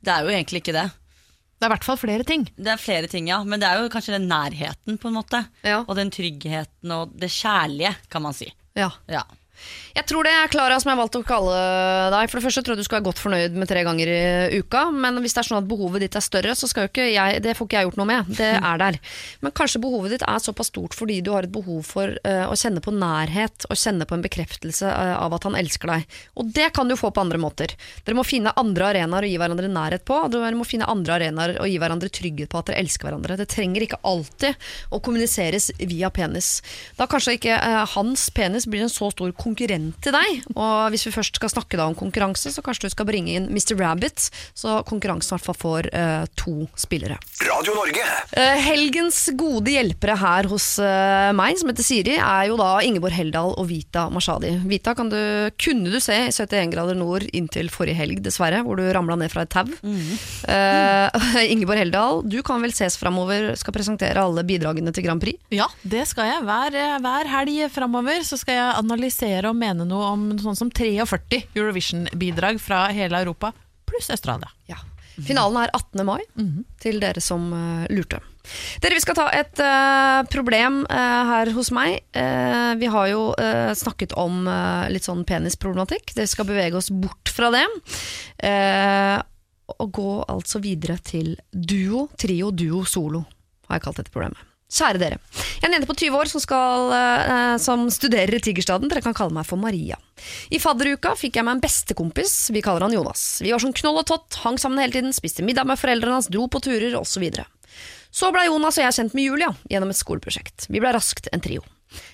det 0.05 0.13
er 0.13 0.27
jo 0.27 0.35
egentlig 0.35 0.63
ikke 0.63 0.77
det. 0.77 0.89
Det 1.55 1.67
er 1.67 1.71
i 1.71 1.75
hvert 1.77 1.87
fall 1.87 2.01
flere 2.01 2.27
ting. 2.29 2.43
Det 2.59 2.73
er 2.73 2.81
flere 2.81 3.09
ting, 3.09 3.29
ja. 3.31 3.39
Men 3.47 3.63
det 3.63 3.69
er 3.69 3.81
jo 3.81 3.93
kanskje 3.93 4.17
den 4.19 4.27
nærheten, 4.29 4.99
på 5.01 5.09
en 5.09 5.17
måte. 5.17 5.41
Ja. 5.65 5.83
Og 5.87 5.95
den 5.97 6.11
tryggheten 6.13 6.93
og 6.93 7.15
det 7.17 7.31
kjærlige, 7.33 7.95
kan 8.13 8.25
man 8.27 8.37
si. 8.37 8.51
Ja. 8.77 8.91
Ja. 9.09 9.23
Jeg 9.95 10.09
tror 10.11 10.27
det 10.27 10.33
er 10.35 10.51
Klara 10.51 10.77
som 10.83 10.91
jeg 10.91 10.97
har 10.97 11.03
valgt 11.05 11.17
å 11.19 11.23
kalle 11.27 11.59
deg. 12.11 12.31
For 12.31 12.41
det 12.41 12.45
første 12.49 12.63
tror 12.67 12.75
jeg 12.75 12.83
du 12.83 12.87
skal 12.89 12.99
være 12.99 13.07
godt 13.07 13.21
fornøyd 13.23 13.59
med 13.59 13.71
tre 13.71 13.85
ganger 13.87 14.11
i 14.11 14.59
uka. 14.59 14.89
Men 14.91 15.21
hvis 15.23 15.37
det 15.37 15.45
er 15.45 15.49
sånn 15.49 15.61
at 15.61 15.69
behovet 15.71 16.03
ditt 16.03 16.19
er 16.19 16.25
større, 16.25 16.55
så 16.59 16.69
skal 16.71 16.87
jo 16.87 16.91
ikke 16.91 17.07
jeg 17.13 17.43
Det 17.45 17.55
får 17.55 17.69
ikke 17.69 17.79
jeg 17.79 17.89
gjort 17.89 18.01
noe 18.01 18.09
med. 18.11 18.33
Det 18.35 18.51
er 18.73 18.81
der. 18.83 18.99
Men 19.45 19.55
kanskje 19.55 19.83
behovet 19.85 20.17
ditt 20.17 20.27
er 20.27 20.43
såpass 20.43 20.73
stort 20.73 20.97
fordi 20.99 21.21
du 21.25 21.31
har 21.35 21.47
et 21.47 21.55
behov 21.55 21.85
for 21.87 22.11
uh, 22.27 22.47
å 22.51 22.57
kjenne 22.59 22.83
på 22.83 22.95
nærhet 22.95 23.69
og 23.69 23.79
kjenne 23.79 24.07
på 24.09 24.17
en 24.17 24.25
bekreftelse 24.25 24.91
uh, 24.91 25.15
av 25.21 25.37
at 25.39 25.47
han 25.47 25.59
elsker 25.59 25.93
deg. 25.93 26.19
Og 26.41 26.51
det 26.57 26.73
kan 26.75 26.91
du 26.91 26.97
få 26.99 27.13
på 27.15 27.23
andre 27.23 27.39
måter. 27.41 27.77
Dere 28.05 28.19
må 28.19 28.27
finne 28.27 28.55
andre 28.59 28.91
arenaer 28.91 29.27
å 29.27 29.31
gi 29.31 29.39
hverandre 29.39 29.71
nærhet 29.71 30.07
på. 30.09 30.19
og 30.27 30.35
Dere 30.35 30.59
må 30.59 30.67
finne 30.67 30.91
andre 30.91 31.21
arenaer 31.21 31.57
å 31.63 31.71
gi 31.71 31.79
hverandre 31.79 32.11
trygghet 32.11 32.51
på 32.51 32.61
at 32.61 32.73
dere 32.73 32.83
elsker 32.83 33.09
hverandre. 33.09 33.39
Det 33.39 33.49
trenger 33.53 33.87
ikke 33.87 34.03
alltid 34.03 34.67
å 34.91 35.03
kommuniseres 35.05 35.71
via 35.79 36.11
penis. 36.15 36.57
Da 36.99 37.07
kanskje 37.11 37.39
ikke 37.39 37.63
uh, 37.63 37.85
hans 37.95 38.27
penis 38.35 38.67
blir 38.67 38.89
en 38.89 38.93
så 38.93 39.13
stor 39.15 39.31
konkurrent 39.45 39.99
til 40.05 40.15
deg. 40.17 40.45
Og 40.55 40.91
hvis 40.95 41.07
vi 41.09 41.15
først 41.15 41.39
skal 41.41 41.53
snakke 41.53 41.79
da 41.81 41.89
om 41.91 41.97
konkurranse, 41.99 42.53
så 42.55 42.65
kanskje 42.65 42.89
du 42.89 42.95
skal 42.95 43.09
bringe 43.09 43.37
inn 43.37 43.51
Mr. 43.53 43.77
Rabbit, 43.81 44.29
så 44.57 44.81
konkurransen 44.89 45.35
i 45.35 45.37
hvert 45.37 45.47
fall 45.49 45.59
får 45.61 45.91
uh, 45.93 46.25
to 46.39 46.69
spillere. 46.81 47.19
Radio 47.45 47.77
Norge. 47.77 48.05
Uh, 48.35 48.57
helgens 48.65 49.21
gode 49.39 49.75
hjelpere 49.75 50.17
her 50.21 50.49
hos 50.51 50.75
uh, 50.83 51.31
meg, 51.37 51.59
som 51.61 51.71
heter 51.71 51.87
Siri, 51.87 52.17
er 52.19 52.49
jo 52.51 52.59
da 52.61 52.71
Ingeborg 52.87 53.17
Heldal 53.17 53.55
og 53.55 53.69
Vita 53.71 54.07
Mashadi. 54.13 54.55
Vita, 54.69 54.95
kan 54.97 55.11
du, 55.13 55.19
kunne 55.61 55.93
du 55.93 56.01
se 56.03 56.17
i 56.27 56.31
71 56.33 56.73
grader 56.75 56.99
nord 56.99 57.27
inntil 57.35 57.71
forrige 57.73 57.99
helg, 57.99 58.23
dessverre, 58.25 58.63
hvor 58.65 58.81
du 58.81 58.87
ramla 58.95 59.19
ned 59.21 59.33
fra 59.33 59.45
et 59.45 59.53
tau? 59.55 59.69
Eh, 59.85 61.25
Ingeborg 61.55 61.83
Heldal, 61.83 62.23
du 62.29 62.41
kan 62.47 62.63
vel 62.65 62.75
ses 62.77 62.97
framover, 63.01 63.53
skal 63.61 63.77
presentere 63.77 64.23
alle 64.23 64.45
bidragene 64.47 64.93
til 64.95 65.07
Grand 65.07 65.23
Prix? 65.23 65.39
Ja, 65.55 65.69
det 65.83 66.07
skal 66.11 66.31
jeg. 66.31 66.45
Hver, 66.47 66.79
hver 67.05 67.33
helg 67.35 67.61
framover 67.75 68.25
så 68.27 68.39
skal 68.41 68.59
jeg 68.59 68.79
analysere 68.81 69.34
og 69.49 69.57
mene 69.59 69.87
noe 69.89 70.11
om 70.15 70.27
sånn 70.39 70.59
som 70.59 70.71
43 70.71 71.43
Eurovision-bidrag 71.57 72.61
fra 72.63 72.87
hele 72.95 73.25
Europa, 73.25 73.51
pluss 73.89 74.11
Australia. 74.15 74.51
Ja. 74.71 74.79
Finalen 75.15 75.61
er 75.63 75.71
18. 75.71 76.03
mai, 76.07 76.23
til 76.83 76.99
dere 77.03 77.23
som 77.23 77.47
uh, 77.55 77.85
lurte. 77.93 78.19
Dere, 78.83 78.97
Vi 78.97 79.03
skal 79.05 79.17
ta 79.17 79.27
et 79.33 79.61
uh, 79.63 80.25
problem 80.31 80.83
uh, 80.91 81.21
her 81.31 81.53
hos 81.55 81.71
meg. 81.75 82.03
Vi 82.15 82.89
har 82.91 83.07
jo 83.09 83.29
snakket 83.79 84.15
om 84.21 84.45
litt 84.93 85.07
sånn 85.07 85.23
penisproblematikk. 85.29 86.13
Dere 86.17 86.31
skal 86.31 86.49
bevege 86.49 86.79
oss 86.79 86.91
bort 86.91 87.31
fra 87.31 87.51
det. 87.55 87.65
og 89.75 89.93
gå 89.97 90.11
altså 90.29 90.61
videre 90.63 90.99
til 90.99 91.37
duo, 91.51 92.09
trio, 92.19 92.51
duo, 92.51 92.85
solo, 92.85 93.25
har 93.69 93.79
jeg 93.79 93.87
kalt 93.87 94.03
dette 94.03 94.15
problemet. 94.15 94.54
Kjære 94.75 94.99
dere. 94.99 95.19
Jeg 95.31 95.63
er 95.63 95.69
en 95.69 95.77
jente 95.77 95.89
på 95.89 95.95
20 96.01 96.19
år 96.19 96.31
som, 96.33 96.43
skal, 96.43 96.89
eh, 96.97 97.57
som 97.63 97.87
studerer 97.95 98.35
i 98.35 98.43
Tigerstaden. 98.43 98.91
Dere 98.91 99.05
kan 99.05 99.15
kalle 99.15 99.35
meg 99.37 99.47
for 99.47 99.61
Maria. 99.61 99.99
I 100.51 100.59
fadderuka 100.59 101.15
fikk 101.19 101.39
jeg 101.39 101.47
meg 101.47 101.57
en 101.57 101.63
bestekompis. 101.63 102.35
Vi 102.55 102.63
kaller 102.65 102.87
han 102.87 102.97
Jonas. 102.97 103.39
Vi 103.45 103.53
var 103.55 103.63
sånn 103.63 103.77
knoll 103.77 104.03
og 104.03 104.09
tott, 104.11 104.41
hang 104.43 104.59
sammen 104.59 104.83
hele 104.83 104.97
tiden, 104.97 105.15
spiste 105.15 105.47
middag 105.47 105.69
med 105.71 105.79
foreldrene 105.79 106.19
hans, 106.19 106.31
dro 106.33 106.49
på 106.51 106.63
turer 106.65 106.97
osv. 106.99 107.29
Så 107.31 107.47
så 108.15 108.29
ble 108.31 108.45
Jonas 108.47 108.77
og 108.79 108.85
jeg 108.85 108.95
kjent 108.95 109.15
med 109.19 109.25
Julia 109.27 109.49
gjennom 109.67 109.91
et 109.91 109.99
skoleprosjekt. 109.99 110.69
Vi 110.71 110.79
ble 110.79 110.93
raskt 110.95 111.27
en 111.35 111.43
trio. 111.43 111.65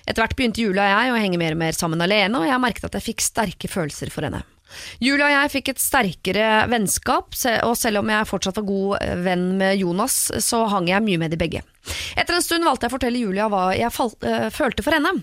Etter 0.05 0.23
hvert 0.23 0.33
begynte 0.37 0.63
Julia 0.63 0.87
og 0.87 0.95
jeg 0.95 1.11
å 1.13 1.19
henge 1.21 1.37
mer 1.37 1.53
og 1.53 1.61
mer 1.61 1.77
sammen 1.77 2.01
alene, 2.01 2.39
og 2.39 2.49
jeg 2.49 2.61
merket 2.63 2.87
at 2.89 2.97
jeg 2.97 3.11
fikk 3.11 3.21
sterke 3.25 3.69
følelser 3.69 4.09
for 4.13 4.25
henne. 4.25 4.41
Julia 5.03 5.27
og 5.27 5.35
jeg 5.35 5.51
fikk 5.53 5.69
et 5.73 5.83
sterkere 5.83 6.47
vennskap, 6.71 7.37
og 7.67 7.75
selv 7.77 8.01
om 8.01 8.09
jeg 8.09 8.29
fortsatt 8.29 8.57
var 8.57 8.67
god 8.71 8.97
eh, 9.01 9.13
venn 9.27 9.45
med 9.59 9.77
Jonas, 9.81 10.17
så 10.41 10.63
hang 10.71 10.89
jeg 10.89 11.05
mye 11.05 11.21
med 11.21 11.35
de 11.35 11.41
begge. 11.41 11.61
Etter 12.15 12.37
en 12.37 12.45
stund 12.45 12.67
valgte 12.67 12.85
jeg 12.85 12.91
å 12.91 12.95
fortelle 12.95 13.21
Julia 13.23 13.47
hva 13.51 13.63
jeg 13.75 13.93
fal 13.95 14.11
øh, 14.13 14.47
følte 14.53 14.85
for 14.85 14.95
henne. 14.95 15.13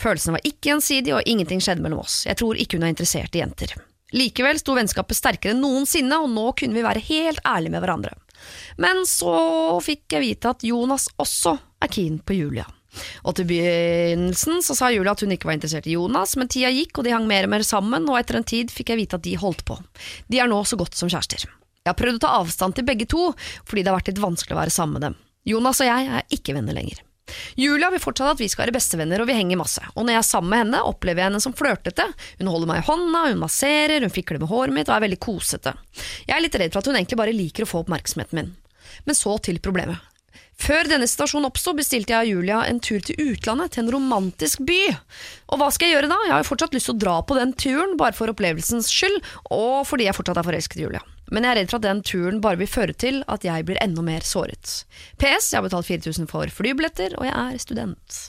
Følelsene 0.00 0.36
var 0.36 0.46
ikke 0.46 0.70
gjensidige, 0.70 1.18
og 1.18 1.28
ingenting 1.28 1.62
skjedde 1.64 1.84
mellom 1.84 2.04
oss. 2.04 2.22
Jeg 2.28 2.38
tror 2.40 2.60
ikke 2.60 2.78
hun 2.78 2.86
er 2.86 2.94
interessert 2.94 3.36
i 3.36 3.42
jenter. 3.42 3.74
Likevel 4.16 4.60
sto 4.62 4.76
vennskapet 4.76 5.18
sterkere 5.18 5.56
enn 5.56 5.64
noensinne, 5.64 6.20
og 6.22 6.30
nå 6.30 6.52
kunne 6.58 6.78
vi 6.78 6.86
være 6.86 7.02
helt 7.08 7.42
ærlige 7.42 7.74
med 7.74 7.82
hverandre. 7.82 8.14
Men 8.78 9.02
så 9.08 9.34
fikk 9.82 10.16
jeg 10.16 10.22
vite 10.22 10.52
at 10.54 10.64
Jonas 10.66 11.08
også 11.18 11.56
er 11.82 11.92
keen 11.92 12.20
på 12.22 12.36
Julia. 12.38 12.66
Og 13.28 13.34
til 13.36 13.48
begynnelsen 13.50 14.62
så 14.64 14.76
sa 14.76 14.88
Julia 14.92 15.12
at 15.12 15.24
hun 15.24 15.34
ikke 15.34 15.50
var 15.50 15.58
interessert 15.58 15.88
i 15.88 15.96
Jonas, 15.96 16.36
men 16.40 16.48
tida 16.52 16.70
gikk 16.72 16.96
og 16.96 17.06
de 17.06 17.12
hang 17.12 17.26
mer 17.28 17.48
og 17.48 17.52
mer 17.52 17.66
sammen, 17.66 18.08
og 18.08 18.20
etter 18.20 18.38
en 18.38 18.46
tid 18.46 18.72
fikk 18.72 18.94
jeg 18.94 19.02
vite 19.02 19.18
at 19.18 19.26
de 19.26 19.36
holdt 19.40 19.66
på. 19.68 19.78
De 20.32 20.40
er 20.40 20.48
nå 20.50 20.62
så 20.64 20.78
godt 20.80 20.96
som 20.96 21.10
kjærester. 21.12 21.44
Jeg 21.86 21.92
har 21.92 21.98
prøvd 21.98 22.18
å 22.18 22.24
ta 22.24 22.32
avstand 22.40 22.78
til 22.78 22.86
begge 22.86 23.06
to, 23.10 23.28
fordi 23.66 23.84
det 23.84 23.92
har 23.92 24.00
vært 24.00 24.10
litt 24.10 24.22
vanskelig 24.22 24.56
å 24.56 24.62
være 24.62 24.74
sammen 24.74 24.98
med 24.98 25.08
dem. 25.08 25.18
Jonas 25.46 25.82
og 25.82 25.90
jeg 25.90 26.08
er 26.18 26.32
ikke 26.34 26.56
venner 26.56 26.76
lenger. 26.76 27.02
Julia 27.58 27.90
vil 27.90 28.02
fortsatt 28.02 28.36
at 28.36 28.40
vi 28.42 28.48
skal 28.50 28.66
være 28.66 28.76
bestevenner, 28.76 29.22
og 29.22 29.28
vi 29.28 29.36
henger 29.36 29.58
masse. 29.58 29.82
Og 29.94 30.04
når 30.04 30.16
jeg 30.16 30.20
er 30.20 30.28
sammen 30.28 30.52
med 30.52 30.62
henne, 30.64 30.82
opplever 30.86 31.22
jeg 31.22 31.30
henne 31.30 31.42
som 31.42 31.54
flørtete. 31.56 32.06
Hun 32.40 32.50
holder 32.52 32.70
meg 32.70 32.82
i 32.82 32.86
hånda, 32.86 33.22
hun 33.30 33.40
masserer, 33.42 34.04
hun 34.04 34.14
fikler 34.14 34.42
med 34.42 34.50
håret 34.50 34.76
mitt 34.76 34.90
og 34.90 34.98
er 34.98 35.06
veldig 35.08 35.22
kosete. 35.22 35.74
Jeg 36.26 36.36
er 36.36 36.44
litt 36.44 36.58
redd 36.60 36.74
for 36.74 36.82
at 36.82 36.90
hun 36.90 36.98
egentlig 36.98 37.18
bare 37.18 37.34
liker 37.34 37.66
å 37.66 37.70
få 37.70 37.82
oppmerksomheten 37.82 38.38
min. 38.38 38.52
Men 39.06 39.18
så 39.18 39.34
til 39.42 39.58
problemet. 39.62 39.98
Før 40.56 40.88
denne 40.88 41.08
situasjonen 41.10 41.50
oppsto, 41.50 41.74
bestilte 41.76 42.14
jeg 42.14 42.30
og 42.30 42.38
Julia 42.38 42.62
en 42.64 42.78
tur 42.80 43.02
til 43.04 43.18
utlandet, 43.20 43.74
til 43.74 43.84
en 43.84 43.92
romantisk 43.92 44.62
by. 44.64 44.78
Og 45.52 45.60
hva 45.60 45.68
skal 45.74 45.90
jeg 45.90 45.98
gjøre 45.98 46.12
da? 46.12 46.20
Jeg 46.24 46.32
har 46.32 46.44
jo 46.44 46.48
fortsatt 46.48 46.76
lyst 46.76 46.88
til 46.88 46.96
å 46.96 47.02
dra 47.02 47.18
på 47.26 47.36
den 47.36 47.52
turen, 47.58 47.98
bare 48.00 48.16
for 48.16 48.32
opplevelsens 48.32 48.88
skyld, 48.88 49.20
og 49.52 49.84
fordi 49.90 50.08
jeg 50.08 50.16
fortsatt 50.16 50.40
er 50.40 50.48
forelsket 50.48 50.80
i 50.80 50.86
Julia. 50.86 51.04
Men 51.32 51.46
jeg 51.46 51.52
er 51.52 51.60
redd 51.60 51.72
for 51.72 51.80
at 51.80 51.88
den 51.88 52.02
turen 52.06 52.40
bare 52.44 52.60
vil 52.60 52.70
føre 52.70 52.94
til 52.94 53.22
at 53.32 53.44
jeg 53.46 53.66
blir 53.66 53.80
enda 53.82 54.04
mer 54.06 54.26
såret. 54.26 54.84
PS, 55.18 55.52
jeg 55.52 55.58
har 55.58 55.66
betalt 55.66 55.88
4000 55.88 56.30
for 56.30 56.52
flybilletter, 56.52 57.16
og 57.18 57.26
jeg 57.26 57.34
er 57.34 57.62
student. 57.62 58.20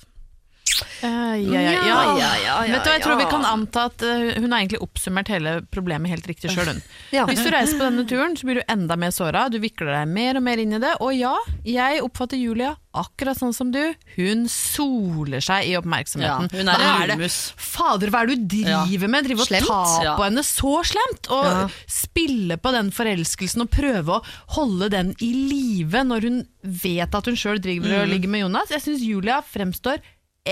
Eh, 1.01 1.35
ja, 1.47 1.61
ja, 1.61 1.71
ja. 1.87 2.55
Ja, 2.67 2.81
Jeg 2.83 3.01
tror 3.03 3.17
vi 3.19 3.25
kan 3.29 3.45
anta 3.45 3.85
at 3.91 4.01
eh, 4.01 4.37
hun 4.41 4.51
har 4.51 4.59
egentlig 4.63 4.81
oppsummert 4.81 5.27
hele 5.33 5.61
problemet 5.73 6.09
helt 6.09 6.27
riktig 6.27 6.51
sjøl. 6.53 6.81
Ja. 7.15 7.23
Hvis 7.29 7.39
du 7.45 7.49
reiser 7.53 7.77
på 7.79 7.85
denne 7.87 8.03
turen, 8.09 8.33
så 8.35 8.43
blir 8.47 8.59
du 8.59 8.63
enda 8.67 8.97
mer 8.99 9.13
såra. 9.15 9.45
Du 9.49 9.59
vikler 9.63 9.93
deg 9.93 10.09
mer 10.11 10.35
og 10.39 10.43
mer 10.43 10.59
inn 10.59 10.73
i 10.75 10.79
det. 10.83 10.95
Og 10.99 11.13
ja, 11.15 11.35
jeg 11.63 12.01
oppfatter 12.03 12.37
Julia 12.37 12.73
akkurat 12.97 13.37
sånn 13.39 13.53
som 13.55 13.69
du. 13.71 13.79
Hun 14.17 14.47
soler 14.51 15.39
seg 15.45 15.69
i 15.69 15.75
oppmerksomheten. 15.79 16.49
Ja, 16.51 16.57
hun 16.59 16.71
er 16.73 16.81
Hva 16.81 17.13
en 17.13 17.21
det- 17.21 17.29
Fader, 17.55 18.09
hva 18.11 18.23
er 18.23 18.31
det 18.33 18.37
du 18.49 18.57
driver 18.57 19.07
med? 19.13 19.25
Driver 19.29 19.41
og 19.45 19.47
Slemt. 19.51 19.67
tar 19.69 20.17
på 20.17 20.25
henne 20.25 20.43
så 20.43 20.73
slemt? 20.83 21.29
Og 21.31 21.71
spille 21.87 22.57
på 22.57 22.73
den 22.75 22.91
forelskelsen 22.91 23.61
og 23.65 23.69
prøve 23.71 24.17
å 24.19 24.23
holde 24.57 24.89
den 24.89 25.13
i 25.21 25.31
live 25.33 26.03
når 26.09 26.21
hun 26.27 26.39
vet 26.63 27.13
at 27.15 27.25
hun 27.29 27.35
sjøl 27.39 27.61
driver 27.63 27.87
Mm. 27.93 28.01
og 28.01 28.07
ligger 28.11 28.27
med 28.29 28.41
Jonas. 28.41 28.69
Jeg 28.73 28.81
syns 28.83 29.01
Julia 29.05 29.41
fremstår 29.41 30.01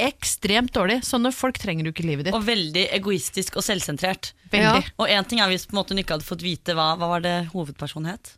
ekstremt 0.03 0.73
dårlig. 0.75 0.99
Sånne 1.07 1.31
folk 1.35 1.57
trenger 1.61 1.87
du 1.87 1.91
ikke 1.91 2.03
i 2.05 2.09
livet 2.11 2.27
ditt. 2.29 2.35
Og 2.37 2.43
veldig 2.47 2.87
egoistisk 2.97 3.57
og 3.59 3.65
selvsentrert. 3.65 4.33
Veldig. 4.51 4.81
Ja. 4.85 4.95
Og 5.01 5.09
en 5.11 5.27
ting 5.29 5.41
er 5.43 5.51
hvis 5.51 5.65
på 5.67 5.75
en 5.75 5.81
måte 5.81 5.95
hun 5.95 6.01
ikke 6.03 6.17
hadde 6.17 6.27
fått 6.27 6.43
vite 6.45 6.75
hva, 6.77 6.91
hva 6.99 7.09
var 7.15 7.23
det 7.25 7.35
hovedpersonen 7.53 8.11
het? 8.13 8.33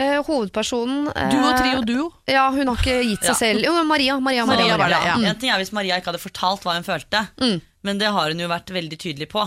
Eh, 0.00 0.16
hovedpersonen 0.24 1.10
eh, 1.12 1.26
Duo, 1.34 1.48
trio, 1.58 1.80
duo. 1.84 2.04
Ja, 2.30 2.46
hun 2.54 2.70
har 2.72 2.78
ikke 2.80 2.98
gitt 3.04 3.20
seg 3.26 3.34
Ja. 3.34 3.34
selv 3.36 3.66
Jo, 3.66 3.74
Maria. 3.84 4.14
Maria, 4.20 4.46
Maria, 4.48 4.64
Maria 4.64 4.78
var 4.80 4.88
det, 4.94 5.00
ja. 5.10 5.16
mm. 5.20 5.24
En 5.28 5.40
ting 5.42 5.50
er 5.52 5.60
hvis 5.60 5.72
Maria 5.76 5.98
ikke 6.00 6.12
hadde 6.14 6.22
fortalt 6.22 6.64
hva 6.64 6.78
hun 6.78 6.86
følte, 6.86 7.26
men 7.84 8.00
det 8.00 8.08
har 8.12 8.32
hun 8.32 8.40
jo 8.40 8.48
vært 8.48 8.72
veldig 8.72 8.98
tydelig 9.00 9.28
på. 9.32 9.44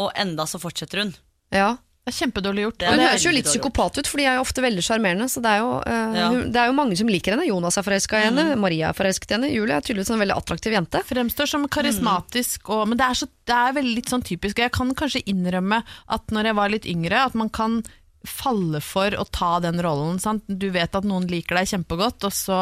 Og 0.00 0.08
enda 0.16 0.46
så 0.48 0.58
fortsetter 0.62 1.02
hun. 1.04 1.12
Ja. 1.52 1.74
Det 2.02 2.10
er 2.10 2.16
kjempedårlig 2.16 2.62
gjort. 2.64 2.78
Det 2.82 2.88
Hun 2.90 3.00
høres 3.04 3.24
jo 3.24 3.30
litt 3.30 3.46
psykopat 3.46 3.98
ut, 4.00 4.08
for 4.10 4.18
de 4.18 4.24
er 4.26 4.34
jo 4.34 4.42
ofte 4.42 4.62
veldig 4.64 4.82
sjarmerende. 4.82 5.28
Så 5.30 5.38
det 5.44 5.52
er, 5.52 5.60
jo, 5.62 5.76
uh, 5.86 6.16
Ja. 6.18 6.24
hun, 6.32 6.40
det 6.50 6.58
er 6.58 6.66
jo 6.66 6.74
mange 6.74 6.96
som 6.98 7.06
liker 7.06 7.36
henne. 7.36 7.46
Jonas 7.46 7.78
er 7.78 7.86
forelska 7.86 8.18
i 8.18 8.24
henne, 8.26 8.56
Maria 8.58 8.88
er 8.90 8.98
forelsket 8.98 9.30
i 9.30 9.36
henne. 9.36 9.50
Julie 9.54 9.76
er 9.76 9.86
tydeligvis 9.86 10.10
en 10.10 10.18
veldig 10.18 10.34
attraktiv 10.34 10.74
jente. 10.74 11.02
Fremstår 11.06 11.46
som 11.46 11.68
karismatisk, 11.70 12.66
og, 12.74 12.88
men 12.90 12.98
det 12.98 13.06
er, 13.06 13.20
så, 13.22 13.30
det 13.46 13.54
er 13.54 13.78
veldig 13.78 13.94
litt 14.00 14.10
sånn 14.10 14.26
typisk. 14.26 14.58
Jeg 14.58 14.74
kan 14.74 14.90
kanskje 14.98 15.22
innrømme 15.30 15.78
at 15.86 16.34
når 16.34 16.50
jeg 16.50 16.58
var 16.58 16.74
litt 16.74 16.90
yngre, 16.90 17.22
at 17.30 17.38
man 17.38 17.52
kan 17.54 17.84
falle 18.28 18.80
for 18.84 19.14
å 19.18 19.24
ta 19.30 19.56
den 19.64 19.80
rollen. 19.82 20.18
Sant? 20.22 20.44
Du 20.46 20.68
vet 20.74 20.94
at 20.94 21.06
noen 21.08 21.26
liker 21.30 21.58
deg 21.58 21.70
kjempegodt, 21.72 22.26
og 22.28 22.34
så 22.34 22.58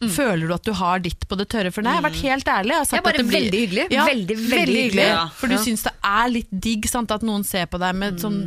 føler 0.00 0.48
du 0.48 0.54
at 0.56 0.66
du 0.66 0.72
har 0.78 1.02
ditt 1.04 1.28
på 1.28 1.38
det 1.38 1.48
tørre. 1.52 1.72
For 1.74 1.86
nei, 1.86 1.94
jeg 1.96 2.02
har 2.02 2.08
vært 2.08 2.22
helt 2.24 2.50
ærlig. 2.54 2.74
Jeg 2.74 2.82
har 2.82 2.88
sagt 2.90 2.98
Jeg 2.98 3.06
bare 3.06 3.18
at 3.18 3.22
det 3.22 3.28
blir, 3.30 3.40
veldig 3.40 3.62
hyggelig. 3.64 3.86
Ja, 3.94 4.06
Veldig, 4.08 4.38
veldig 4.50 4.78
hyggelig. 4.80 5.06
Ja. 5.10 5.22
For 5.38 5.52
du 5.52 5.58
syns 5.62 5.86
det 5.86 5.94
er 6.14 6.32
litt 6.32 6.50
digg 6.68 6.90
sant? 6.90 7.12
at 7.14 7.22
noen 7.26 7.44
ser 7.46 7.68
på 7.70 7.78
deg 7.78 7.94
med 7.98 8.18
sånn 8.22 8.38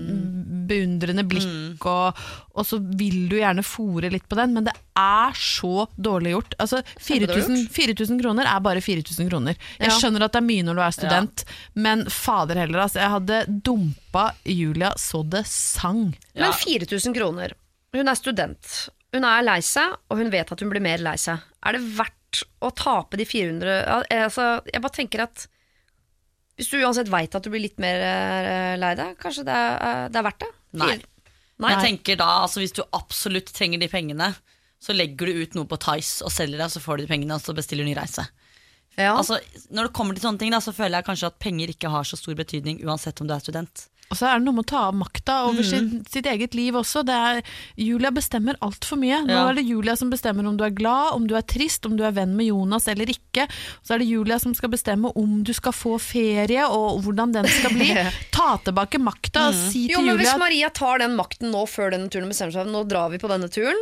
beundrende 0.68 1.24
blikk, 1.28 1.86
og, 1.88 2.18
og 2.58 2.66
så 2.68 2.80
vil 3.00 3.28
du 3.32 3.38
gjerne 3.40 3.64
fòre 3.64 4.12
litt 4.12 4.26
på 4.28 4.36
den, 4.40 4.56
men 4.58 4.68
det 4.68 4.74
er 4.98 5.36
så 5.38 5.86
dårlig 5.96 6.34
gjort. 6.34 6.56
Altså, 6.64 6.82
4000, 7.06 7.68
4000 7.74 8.22
kroner 8.24 8.50
er 8.50 8.64
bare 8.66 8.82
4000 8.82 9.30
kroner. 9.30 9.56
Jeg 9.80 9.92
Ja. 9.92 9.96
skjønner 10.00 10.26
at 10.26 10.34
det 10.34 10.42
er 10.42 10.48
mye 10.48 10.66
når 10.68 10.76
du 10.80 10.82
er 10.88 10.96
student, 10.98 11.44
men 11.76 12.06
fader 12.10 12.56
heller, 12.64 12.80
altså, 12.88 13.00
jeg 13.04 13.14
hadde 13.16 13.62
dumpa 13.64 14.26
Julia 14.46 14.94
så 14.98 15.24
det 15.30 15.46
sang. 15.48 16.16
Men 16.36 16.52
4000 16.54 17.14
kroner. 17.16 17.54
Hun 17.94 18.08
er 18.10 18.16
student. 18.20 18.90
Hun 19.14 19.24
er 19.24 19.42
lei 19.46 19.60
seg, 19.64 19.96
og 20.12 20.18
hun 20.20 20.30
vet 20.34 20.52
at 20.52 20.60
hun 20.60 20.70
blir 20.74 20.82
mer 20.84 20.98
lei 21.00 21.16
seg. 21.16 21.40
Er 21.66 21.78
det 21.78 21.82
verdt 21.98 22.44
å 22.62 22.74
tape 22.76 23.16
de 23.18 23.24
400 23.26 23.86
altså, 23.88 24.62
Jeg 24.68 24.82
bare 24.84 24.94
tenker 24.98 25.22
at 25.24 25.48
hvis 26.58 26.70
du 26.74 26.80
uansett 26.82 27.08
veit 27.08 27.36
at 27.38 27.44
du 27.46 27.52
blir 27.54 27.62
litt 27.62 27.78
mer 27.80 28.02
eh, 28.02 28.76
lei 28.82 28.96
deg, 28.98 29.14
kanskje 29.22 29.46
det 29.46 29.54
er, 29.54 29.76
eh, 29.78 30.08
det 30.10 30.18
er 30.20 30.26
verdt 30.26 30.40
det? 30.42 30.50
Nei. 30.82 30.98
Nei. 31.62 31.72
Jeg 31.74 31.84
tenker 31.86 32.18
da, 32.20 32.28
altså 32.44 32.60
Hvis 32.62 32.74
du 32.78 32.84
absolutt 32.98 33.52
trenger 33.54 33.80
de 33.82 33.88
pengene, 33.90 34.32
så 34.80 34.94
legger 34.96 35.26
du 35.32 35.42
ut 35.44 35.56
noe 35.58 35.66
på 35.70 35.80
Tice 35.82 36.24
og 36.26 36.32
selger 36.32 36.62
det, 36.62 36.70
så 36.74 36.80
får 36.84 36.98
du 37.02 37.06
de 37.06 37.12
pengene, 37.12 37.36
og 37.38 37.42
så 37.44 37.56
bestiller 37.58 37.84
du 37.86 37.92
ny 37.92 37.98
reise. 37.98 38.28
Ja. 38.98 39.12
Altså, 39.18 39.38
når 39.70 39.90
det 39.90 39.94
kommer 39.94 40.18
til 40.18 40.26
sånne 40.26 40.42
ting, 40.42 40.54
da, 40.54 40.58
så 40.64 40.74
føler 40.74 40.98
jeg 41.00 41.06
kanskje 41.12 41.30
at 41.30 41.38
penger 41.44 41.70
ikke 41.74 41.92
har 41.94 42.06
så 42.08 42.18
stor 42.18 42.34
betydning, 42.40 42.80
uansett 42.86 43.22
om 43.22 43.30
du 43.30 43.34
er 43.36 43.44
student. 43.44 43.88
Og 44.08 44.16
så 44.16 44.24
er 44.30 44.38
det 44.40 44.46
noe 44.46 44.56
med 44.56 44.64
å 44.64 44.70
ta 44.72 44.82
av 44.88 44.94
makta 44.96 45.34
over 45.50 45.66
sitt, 45.68 45.90
sitt 46.08 46.26
eget 46.32 46.54
liv 46.56 46.78
også. 46.80 47.02
Det 47.04 47.12
er, 47.14 47.42
Julia 47.76 48.08
bestemmer 48.16 48.56
altfor 48.64 48.96
mye. 49.02 49.18
Nå 49.28 49.34
Ja. 49.36 49.50
er 49.50 49.58
det 49.60 49.66
Julia 49.68 49.98
som 50.00 50.10
bestemmer 50.10 50.48
om 50.48 50.56
du 50.56 50.64
er 50.64 50.72
glad, 50.72 51.12
om 51.18 51.26
du 51.28 51.36
er 51.36 51.44
trist, 51.44 51.86
om 51.86 51.98
du 52.00 52.06
er 52.08 52.16
venn 52.16 52.32
med 52.38 52.48
Jonas 52.48 52.88
eller 52.88 53.12
ikke. 53.12 53.50
Så 53.84 53.94
er 53.98 54.00
det 54.00 54.08
Julia 54.08 54.40
som 54.40 54.56
skal 54.56 54.72
bestemme 54.72 55.12
om 55.14 55.44
du 55.44 55.52
skal 55.54 55.76
få 55.76 55.98
ferie, 56.00 56.64
og 56.72 57.04
hvordan 57.04 57.36
den 57.36 57.52
skal 57.52 57.76
bli. 57.76 57.92
Ta 58.38 58.56
tilbake 58.64 58.96
makta 59.04 59.50
og 59.52 59.60
si 59.60 59.88
til 59.90 59.98
Jo, 59.98 60.00
til 60.00 60.06
men 60.08 60.16
Julia 60.16 60.24
Hvis 60.32 60.40
Maria 60.40 60.70
tar 60.72 61.04
den 61.04 61.20
makten 61.20 61.52
nå 61.52 61.68
før 61.68 61.92
denne 61.92 62.08
turen 62.08 62.32
bestemmer 62.32 62.56
seg 62.56 62.72
Nå 62.72 62.88
drar 62.88 63.12
vi 63.12 63.20
på 63.20 63.28
denne 63.28 63.52
turen 63.52 63.76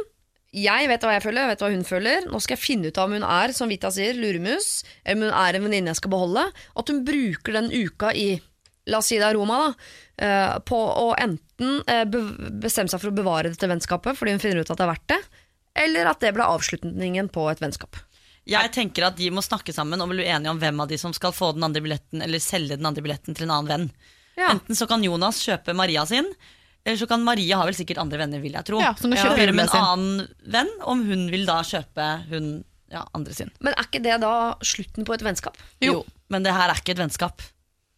Jeg 0.55 0.87
vet 0.87 1.03
hva 1.03 1.13
jeg 1.15 1.23
føler, 1.25 1.41
jeg 1.41 1.51
vet 1.53 1.63
hva 1.63 1.69
hun 1.73 1.85
føler 1.87 2.27
Nå 2.31 2.39
skal 2.43 2.55
jeg 2.55 2.63
finne 2.63 2.91
ut 2.91 2.99
av 3.01 3.09
om 3.09 3.15
hun 3.17 3.27
er, 3.27 3.53
som 3.55 3.71
Vita 3.71 3.91
sier, 3.91 4.17
luremus 4.17 4.83
Eller 5.03 5.17
om 5.17 5.25
hun 5.27 5.39
er 5.41 5.57
en 5.57 5.65
venninne 5.67 5.91
jeg 5.91 5.99
skal 5.99 6.13
beholde 6.13 6.45
At 6.51 6.91
hun 6.91 7.01
bruker 7.07 7.57
den 7.57 7.71
uka 7.73 8.13
i 8.15 8.29
La 8.85 9.01
oss 9.01 9.09
si 9.09 9.17
det 9.17 9.25
er 9.25 9.35
Roma 9.35 9.57
da 9.63 9.69
eh, 10.21 10.55
På 10.69 10.77
å 10.77 11.07
enten 11.17 11.81
eh, 11.89 12.05
bestemme 12.05 12.91
seg 12.91 13.01
for 13.01 13.11
å 13.11 13.17
bevare 13.17 13.51
dette 13.51 13.69
vennskapet 13.69 14.17
Fordi 14.17 14.35
hun 14.35 14.43
finner 14.43 14.61
ut 14.61 14.71
at 14.71 14.79
det 14.79 14.85
er 14.85 14.91
verdt 14.93 15.07
det 15.11 15.21
Eller 15.85 16.11
at 16.11 16.21
det 16.23 16.35
ble 16.37 16.47
avslutningen 16.55 17.31
på 17.33 17.47
et 17.51 17.63
vennskap 17.63 17.99
Jeg 18.45 18.71
tenker 18.75 19.09
at 19.09 19.17
de 19.19 19.31
må 19.33 19.43
snakke 19.43 19.73
sammen 19.75 20.03
og 20.05 20.13
bli 20.13 20.27
enige 20.29 20.53
om 20.53 20.61
hvem 20.61 20.85
av 20.85 20.91
de 20.91 21.01
som 21.01 21.15
skal 21.17 21.33
få 21.33 21.55
den 21.57 21.65
andre 21.65 21.81
billetten, 21.81 22.21
eller 22.21 22.43
selge 22.43 22.77
den 22.77 22.85
andre 22.85 23.01
billetten 23.01 23.33
til 23.33 23.47
en 23.47 23.55
annen 23.55 23.71
venn. 23.71 23.87
Ja. 24.37 24.51
Enten 24.51 24.77
så 24.77 24.85
kan 24.85 25.01
Jonas 25.01 25.39
kjøpe 25.41 25.73
Maria 25.73 26.03
sin, 26.05 26.27
så 26.93 27.07
kan 27.09 27.23
Maria 27.25 27.57
ha 27.57 27.65
vel 27.65 27.73
sikkert 27.77 27.97
andre 28.03 28.19
venner, 28.21 28.41
vil 28.43 28.53
jeg 28.53 28.67
tro. 28.67 28.79
Ja, 28.83 28.93
som 28.99 29.13
kjøpe 29.15 29.39
høre 29.39 29.55
med 29.57 29.65
en 29.71 29.81
annen 29.81 30.27
venn 30.53 30.69
om 30.85 31.01
hun 31.07 31.25
vil 31.33 31.47
da 31.49 31.61
kjøpe 31.65 32.05
hun 32.29 32.51
ja, 32.93 33.01
andre 33.17 33.33
sin. 33.33 33.49
Men 33.65 33.73
er 33.73 33.87
ikke 33.87 34.03
det 34.05 34.19
da 34.21 34.35
slutten 34.61 35.07
på 35.07 35.15
et 35.17 35.25
vennskap? 35.25 35.57
Jo. 35.81 36.03
Men 36.29 36.45
det 36.45 36.53
her 36.53 36.69
er 36.69 36.77
ikke 36.77 36.93
et 36.93 37.01
vennskap. 37.01 37.41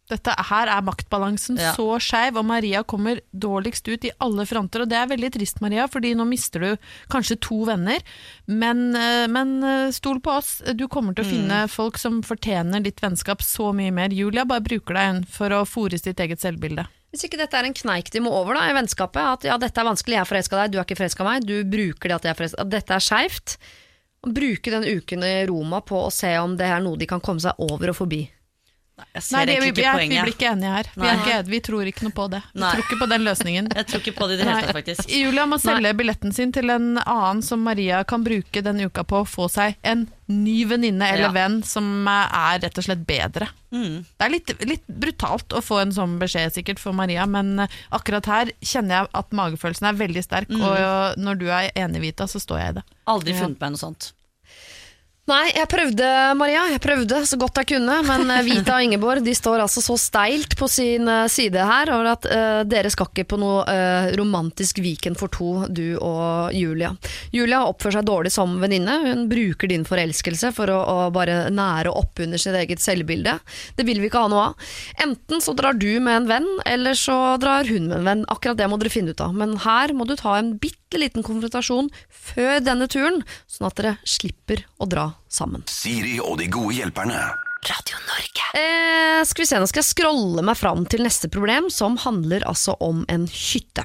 Dette 0.08 0.32
her 0.48 0.70
er 0.72 0.84
maktbalansen 0.86 1.58
Ja. 1.60 1.74
så 1.76 1.98
skeiv, 2.00 2.38
og 2.40 2.46
Maria 2.48 2.80
kommer 2.82 3.20
dårligst 3.36 3.88
ut 3.92 4.06
i 4.08 4.12
alle 4.24 4.46
fronter. 4.48 4.80
Og 4.82 4.88
det 4.88 4.96
er 4.96 5.10
veldig 5.10 5.32
trist, 5.36 5.60
Maria, 5.60 5.84
fordi 5.86 6.14
nå 6.16 6.24
mister 6.24 6.64
du 6.64 6.76
kanskje 7.12 7.36
to 7.44 7.60
venner. 7.68 8.00
Men, 8.46 8.96
eh, 8.96 9.26
men 9.28 9.62
eh, 9.62 9.90
stol 9.92 10.20
på 10.24 10.32
oss, 10.38 10.62
du 10.72 10.86
kommer 10.88 11.12
til 11.12 11.26
å 11.26 11.28
finne 11.28 11.68
folk 11.68 11.98
som 12.00 12.22
fortjener 12.22 12.80
ditt 12.82 13.02
vennskap 13.04 13.44
så 13.44 13.74
mye 13.76 13.92
mer. 13.92 14.08
Julia 14.08 14.46
bare 14.48 14.64
bruker 14.64 14.94
deg 14.96 15.28
for 15.28 15.52
å 15.52 15.66
fòre 15.68 16.00
sitt 16.00 16.16
eget 16.24 16.40
selvbilde. 16.40 16.86
Hvis 17.08 17.24
ikke 17.24 17.38
dette 17.40 17.56
er 17.56 17.64
en 17.64 17.76
kneik 17.76 18.10
de 18.12 18.20
må 18.20 18.32
over 18.36 18.58
da, 18.58 18.66
i 18.68 18.76
vennskapet, 18.76 19.20
at 19.38 19.46
ja, 19.48 19.56
dette 19.60 19.80
er 19.80 19.88
vanskelig, 19.88 20.18
jeg 20.18 20.24
er 20.26 20.28
forelska 20.28 20.56
i 20.56 20.60
deg, 20.60 20.72
du 20.72 20.78
er 20.78 20.84
ikke 20.84 20.98
forelska 20.98 21.24
i 21.24 21.28
meg, 21.28 21.46
du 21.48 21.54
bruker 21.64 22.10
det 22.10 22.18
at, 22.18 22.26
jeg 22.28 22.34
er 22.34 22.40
forelsket, 22.42 22.64
at 22.64 22.72
dette 22.74 22.96
er 22.98 23.04
skeivt, 23.04 23.54
bruke 24.28 24.74
den 24.74 24.84
uken 24.84 25.24
i 25.24 25.34
Roma 25.48 25.80
på 25.88 26.02
å 26.04 26.12
se 26.12 26.34
om 26.42 26.58
det 26.58 26.68
er 26.68 26.82
noe 26.84 27.00
de 27.00 27.08
kan 27.08 27.22
komme 27.24 27.40
seg 27.40 27.56
over 27.64 27.94
og 27.94 28.00
forbi. 28.02 28.26
Nei, 28.98 29.06
jeg 29.14 29.22
ser 29.22 29.36
Nei, 29.36 29.42
det, 29.46 29.54
vi, 29.62 29.68
ikke 29.70 29.86
er, 29.86 29.98
vi 30.02 30.18
blir 30.18 30.32
ikke 30.34 30.48
enige 30.50 30.70
her. 30.74 30.88
Vi, 30.98 31.06
er 31.06 31.20
ikke, 31.22 31.38
vi 31.52 31.60
tror 31.68 31.88
ikke 31.90 32.06
noe 32.08 32.14
på 32.16 32.24
det. 32.32 32.40
Vi 32.50 32.60
Nei. 32.64 32.70
tror 32.74 32.84
ikke 32.84 32.98
på 32.98 33.06
den 33.12 33.24
løsningen. 33.28 33.68
Jeg 33.78 33.86
tror 33.92 34.02
ikke 34.02 34.14
på 34.18 34.26
det 34.26 34.34
i 34.34 34.38
det 34.40 34.48
hele 34.48 34.64
tatt, 34.66 34.74
faktisk. 34.80 35.12
Julia 35.14 35.44
må 35.46 35.58
selge 35.62 35.92
billetten 36.00 36.34
sin 36.34 36.50
til 36.56 36.72
en 36.74 36.88
annen 37.04 37.42
som 37.46 37.62
Maria 37.62 38.00
kan 38.08 38.26
bruke 38.26 38.62
denne 38.66 38.88
uka 38.90 39.04
på 39.06 39.20
å 39.22 39.28
få 39.28 39.46
seg 39.52 39.78
en 39.86 40.08
ny 40.28 40.56
venninne 40.68 41.06
eller 41.08 41.30
Ja. 41.30 41.32
venn 41.32 41.62
som 41.64 41.86
er 42.10 42.58
rett 42.60 42.76
og 42.76 42.84
slett 42.84 43.06
bedre. 43.08 43.48
Mm. 43.72 44.02
Det 44.18 44.26
er 44.26 44.32
litt, 44.34 44.52
litt 44.68 44.84
brutalt 44.90 45.54
å 45.56 45.62
få 45.64 45.78
en 45.84 45.94
sånn 45.94 46.18
beskjed 46.20 46.52
sikkert 46.58 46.82
for 46.82 46.92
Maria, 46.96 47.24
men 47.30 47.64
akkurat 47.94 48.26
her 48.28 48.52
kjenner 48.60 48.98
jeg 49.04 49.12
at 49.22 49.32
magefølelsen 49.32 49.88
er 49.88 49.96
veldig 50.02 50.24
sterk, 50.26 50.52
og 50.58 51.16
når 51.22 51.40
du 51.40 51.46
er 51.48 51.70
enig, 51.78 52.02
Vita, 52.10 52.26
så 52.28 52.42
står 52.42 52.60
jeg 52.64 52.74
i 52.74 52.78
det. 52.80 52.86
Aldri 53.08 53.38
funnet 53.38 53.60
meg 53.62 53.76
noe 53.78 53.80
sånt. 53.86 54.10
Nei, 55.28 55.50
jeg 55.52 55.68
prøvde, 55.68 56.06
Maria, 56.40 56.62
jeg 56.72 56.80
prøvde 56.80 57.18
så 57.28 57.36
godt 57.36 57.58
jeg 57.60 57.68
kunne, 57.74 57.98
men 58.06 58.30
eh, 58.32 58.46
Vita 58.46 58.78
og 58.78 58.86
Ingeborg 58.86 59.20
de 59.26 59.34
står 59.36 59.60
altså 59.60 59.82
så 59.84 59.98
steilt 60.00 60.54
på 60.56 60.64
sin 60.72 61.04
eh, 61.04 61.26
side 61.28 61.66
her 61.68 61.92
over 61.92 62.08
at 62.14 62.28
uh, 62.32 62.60
dere 62.64 62.88
skal 62.88 63.10
ikke 63.10 63.26
på 63.28 63.38
noe 63.40 63.58
uh, 63.68 64.08
romantisk 64.16 64.80
weekend 64.80 65.20
for 65.20 65.28
to, 65.34 65.66
du 65.68 65.98
og 66.00 66.56
Julia. 66.56 66.94
Julia 67.34 67.60
oppfører 67.68 67.98
seg 67.98 68.08
dårlig 68.08 68.32
som 68.32 68.56
venninne, 68.62 68.96
hun 69.04 69.26
bruker 69.28 69.68
din 69.68 69.84
forelskelse 69.88 70.54
for 70.56 70.72
å, 70.72 70.78
å 70.80 70.96
bare 71.12 71.50
nære 71.52 71.92
opp 71.92 72.24
under 72.24 72.40
sitt 72.40 72.56
eget 72.56 72.80
selvbilde. 72.80 73.36
Det 73.76 73.84
vil 73.84 74.00
vi 74.00 74.08
ikke 74.08 74.24
ha 74.24 74.32
noe 74.32 74.48
av. 74.48 74.74
Enten 75.04 75.44
så 75.44 75.52
drar 75.58 75.76
du 75.76 75.90
med 76.00 76.22
en 76.22 76.32
venn, 76.32 76.50
eller 76.64 76.96
så 76.96 77.36
drar 77.42 77.68
hun 77.68 77.90
med 77.90 78.00
en 78.00 78.12
venn. 78.14 78.26
Akkurat 78.32 78.56
det 78.56 78.72
må 78.72 78.80
dere 78.80 78.96
finne 78.96 79.12
ut 79.12 79.24
av. 79.24 79.36
Men 79.36 79.58
her 79.66 79.92
må 79.92 80.08
du 80.08 80.16
ta 80.16 80.38
en 80.40 80.54
bitte 80.56 80.77
liten 80.96 81.26
konfrontasjon 81.26 81.90
før 82.08 82.62
denne 82.64 82.88
turen, 82.88 83.20
sånn 83.44 83.68
at 83.68 83.76
dere 83.76 83.98
slipper 84.08 84.64
å 84.80 84.88
dra 84.88 85.10
sammen. 85.28 85.66
Siri 85.68 86.16
og 86.24 86.38
de 86.40 86.48
gode 86.48 86.78
hjelperne. 86.78 87.20
Radio 87.68 88.00
Norge. 88.06 88.48
Eh, 88.56 89.20
skal 89.28 89.42
vi 89.42 89.48
se, 89.50 89.60
Nå 89.60 89.68
skal 89.68 89.82
jeg 89.82 89.90
scrolle 89.90 90.44
meg 90.46 90.56
fram 90.56 90.86
til 90.88 91.04
neste 91.04 91.28
problem, 91.28 91.68
som 91.68 91.98
handler 92.00 92.46
altså 92.48 92.78
om 92.80 93.04
en 93.12 93.26
hytte. 93.28 93.84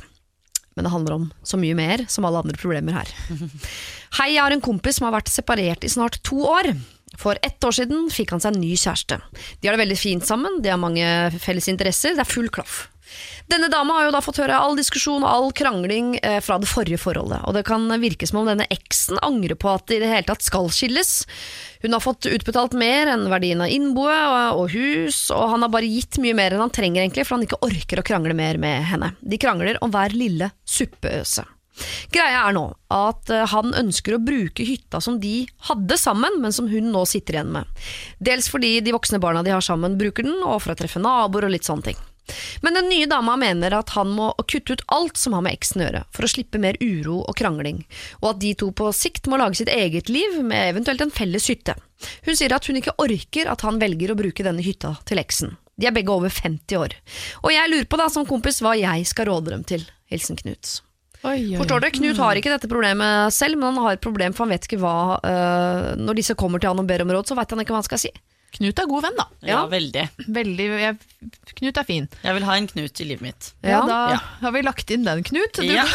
Men 0.78 0.88
det 0.88 0.94
handler 0.94 1.18
om 1.18 1.26
så 1.44 1.60
mye 1.60 1.76
mer, 1.78 2.06
som 2.08 2.26
alle 2.26 2.40
andre 2.46 2.58
problemer 2.58 2.96
her. 3.02 3.12
Hei, 4.20 4.34
jeg 4.36 4.42
har 4.42 4.54
en 4.54 4.64
kompis 4.64 4.98
som 4.98 5.10
har 5.10 5.18
vært 5.18 5.34
separert 5.34 5.84
i 5.84 5.92
snart 5.92 6.22
to 6.24 6.40
år. 6.48 6.72
For 7.20 7.38
ett 7.46 7.62
år 7.66 7.76
siden 7.78 8.08
fikk 8.14 8.34
han 8.34 8.42
seg 8.42 8.56
en 8.56 8.64
ny 8.64 8.74
kjæreste. 8.78 9.20
De 9.62 9.68
har 9.68 9.76
det 9.76 9.84
veldig 9.84 10.00
fint 10.00 10.26
sammen, 10.26 10.62
de 10.64 10.72
har 10.74 10.82
mange 10.82 11.06
felles 11.42 11.70
interesser, 11.70 12.16
det 12.18 12.24
er 12.26 12.30
full 12.30 12.50
klaff. 12.54 12.88
Denne 13.52 13.68
dama 13.72 13.98
har 13.98 14.08
jo 14.08 14.14
da 14.16 14.22
fått 14.24 14.40
høre 14.40 14.58
all 14.58 14.78
diskusjon 14.80 15.24
og 15.24 15.30
all 15.30 15.50
krangling 15.56 16.16
eh, 16.22 16.40
fra 16.44 16.58
det 16.62 16.70
forrige 16.72 17.02
forholdet, 17.02 17.42
og 17.44 17.58
det 17.58 17.66
kan 17.68 17.86
virke 18.02 18.28
som 18.30 18.42
om 18.42 18.50
denne 18.50 18.68
eksen 18.74 19.20
angrer 19.26 19.58
på 19.60 19.72
at 19.74 19.88
det 19.90 20.00
i 20.00 20.04
det 20.06 20.12
hele 20.12 20.28
tatt 20.30 20.46
skal 20.46 20.72
skilles. 20.74 21.14
Hun 21.84 21.96
har 21.96 22.04
fått 22.04 22.30
utbetalt 22.30 22.76
mer 22.80 23.12
enn 23.12 23.28
verdien 23.32 23.62
av 23.64 23.72
innboet 23.74 24.56
og 24.56 24.72
hus, 24.72 25.26
og 25.36 25.52
han 25.52 25.66
har 25.66 25.74
bare 25.74 25.90
gitt 25.92 26.22
mye 26.24 26.38
mer 26.38 26.56
enn 26.56 26.64
han 26.64 26.74
trenger 26.74 27.04
egentlig, 27.04 27.28
for 27.28 27.38
han 27.38 27.48
ikke 27.48 27.60
orker 27.66 28.00
å 28.00 28.08
krangle 28.08 28.38
mer 28.38 28.62
med 28.62 28.88
henne. 28.94 29.12
De 29.20 29.42
krangler 29.42 29.82
om 29.84 29.92
hver 29.92 30.16
lille 30.16 30.54
suppeøse. 30.64 31.44
Greia 32.14 32.44
er 32.46 32.54
nå 32.54 32.68
at 32.94 33.32
eh, 33.34 33.48
han 33.50 33.74
ønsker 33.76 34.16
å 34.16 34.22
bruke 34.22 34.66
hytta 34.68 35.02
som 35.02 35.18
de 35.22 35.44
hadde 35.70 35.98
sammen, 35.98 36.38
men 36.44 36.54
som 36.54 36.70
hun 36.70 36.92
nå 36.94 37.04
sitter 37.10 37.40
igjen 37.40 37.54
med. 37.56 37.86
Dels 38.22 38.50
fordi 38.54 38.78
de 38.86 38.94
voksne 38.94 39.22
barna 39.24 39.44
de 39.46 39.54
har 39.56 39.66
sammen 39.66 39.98
bruker 40.00 40.28
den, 40.28 40.38
og 40.46 40.62
for 40.64 40.76
å 40.76 40.80
treffe 40.80 41.02
naboer 41.02 41.50
og 41.50 41.56
litt 41.56 41.68
sånne 41.68 41.90
ting. 41.90 42.02
Men 42.64 42.78
den 42.78 42.90
nye 42.90 43.08
dama 43.10 43.36
mener 43.40 43.76
at 43.76 43.94
han 43.98 44.12
må 44.16 44.30
kutte 44.48 44.78
ut 44.78 44.86
alt 44.96 45.20
som 45.20 45.36
har 45.36 45.44
med 45.46 45.58
eksen 45.58 45.82
å 45.82 45.88
gjøre, 45.88 46.04
for 46.16 46.26
å 46.26 46.32
slippe 46.32 46.62
mer 46.62 46.80
uro 46.82 47.20
og 47.22 47.36
krangling, 47.40 47.84
og 48.22 48.30
at 48.34 48.44
de 48.44 48.54
to 48.60 48.70
på 48.76 48.92
sikt 48.96 49.28
må 49.32 49.40
lage 49.42 49.60
sitt 49.60 49.72
eget 49.74 50.12
liv 50.14 50.40
med 50.44 50.72
eventuelt 50.72 51.04
en 51.04 51.14
felles 51.14 51.50
hytte. 51.52 51.76
Hun 52.28 52.38
sier 52.40 52.56
at 52.56 52.68
hun 52.68 52.80
ikke 52.80 52.96
orker 53.02 53.52
at 53.52 53.66
han 53.68 53.82
velger 53.82 54.14
å 54.14 54.20
bruke 54.20 54.46
denne 54.46 54.64
hytta 54.64 54.96
til 55.08 55.22
eksen. 55.22 55.58
De 55.80 55.90
er 55.90 55.96
begge 55.96 56.14
over 56.14 56.30
50 56.30 56.78
år. 56.78 56.96
Og 57.42 57.54
jeg 57.54 57.70
lurer 57.72 57.90
på 57.90 58.00
da, 58.00 58.08
som 58.14 58.28
kompis, 58.30 58.62
hva 58.62 58.76
jeg 58.78 59.08
skal 59.10 59.32
råde 59.32 59.54
dem 59.56 59.64
til. 59.68 59.86
Hilsen 60.12 60.38
Knut. 60.38 60.80
Oi, 61.24 61.56
oi, 61.56 61.58
Forstår 61.58 61.80
dere? 61.80 61.96
Knut 61.96 62.20
har 62.20 62.38
ikke 62.38 62.52
dette 62.52 62.70
problemet 62.70 63.34
selv, 63.34 63.58
men 63.58 63.72
han 63.72 63.86
har 63.86 63.96
et 63.96 64.04
problem, 64.04 64.36
for 64.36 64.46
han 64.46 64.54
vet 64.54 64.68
ikke 64.68 64.82
hva 64.84 64.98
uh, 65.24 65.94
Når 65.96 66.20
disse 66.20 66.36
kommer 66.40 66.60
til 66.60 66.74
han 66.74 66.84
og 66.84 66.90
ber 66.90 67.06
om 67.06 67.14
råd, 67.16 67.32
så 67.32 67.38
vet 67.40 67.56
han 67.56 67.64
ikke 67.64 67.74
hva 67.74 67.80
han 67.80 67.88
skal 67.88 68.02
si. 68.04 68.12
Knut 68.54 68.78
er 68.80 68.86
god 68.86 69.02
venn, 69.08 69.16
da. 69.18 69.24
Ja, 69.42 69.64
veldig. 69.68 70.04
Veldig, 70.30 70.66
jeg, 70.78 70.98
Knut 71.58 71.78
er 71.82 71.88
fin. 71.88 72.06
Jeg 72.22 72.36
vil 72.38 72.44
ha 72.46 72.54
en 72.60 72.68
Knut 72.70 73.02
i 73.02 73.08
livet 73.10 73.22
mitt. 73.26 73.48
Ja, 73.64 73.80
Ja. 73.80 73.82
da 73.90 73.98
Ja. 74.14 74.20
har 74.44 74.52
vi 74.54 74.62
lagt 74.62 74.92
inn 74.94 75.04
den, 75.08 75.24
Knut. 75.24 75.54
Du, 75.58 75.64
Ja. 75.66 75.84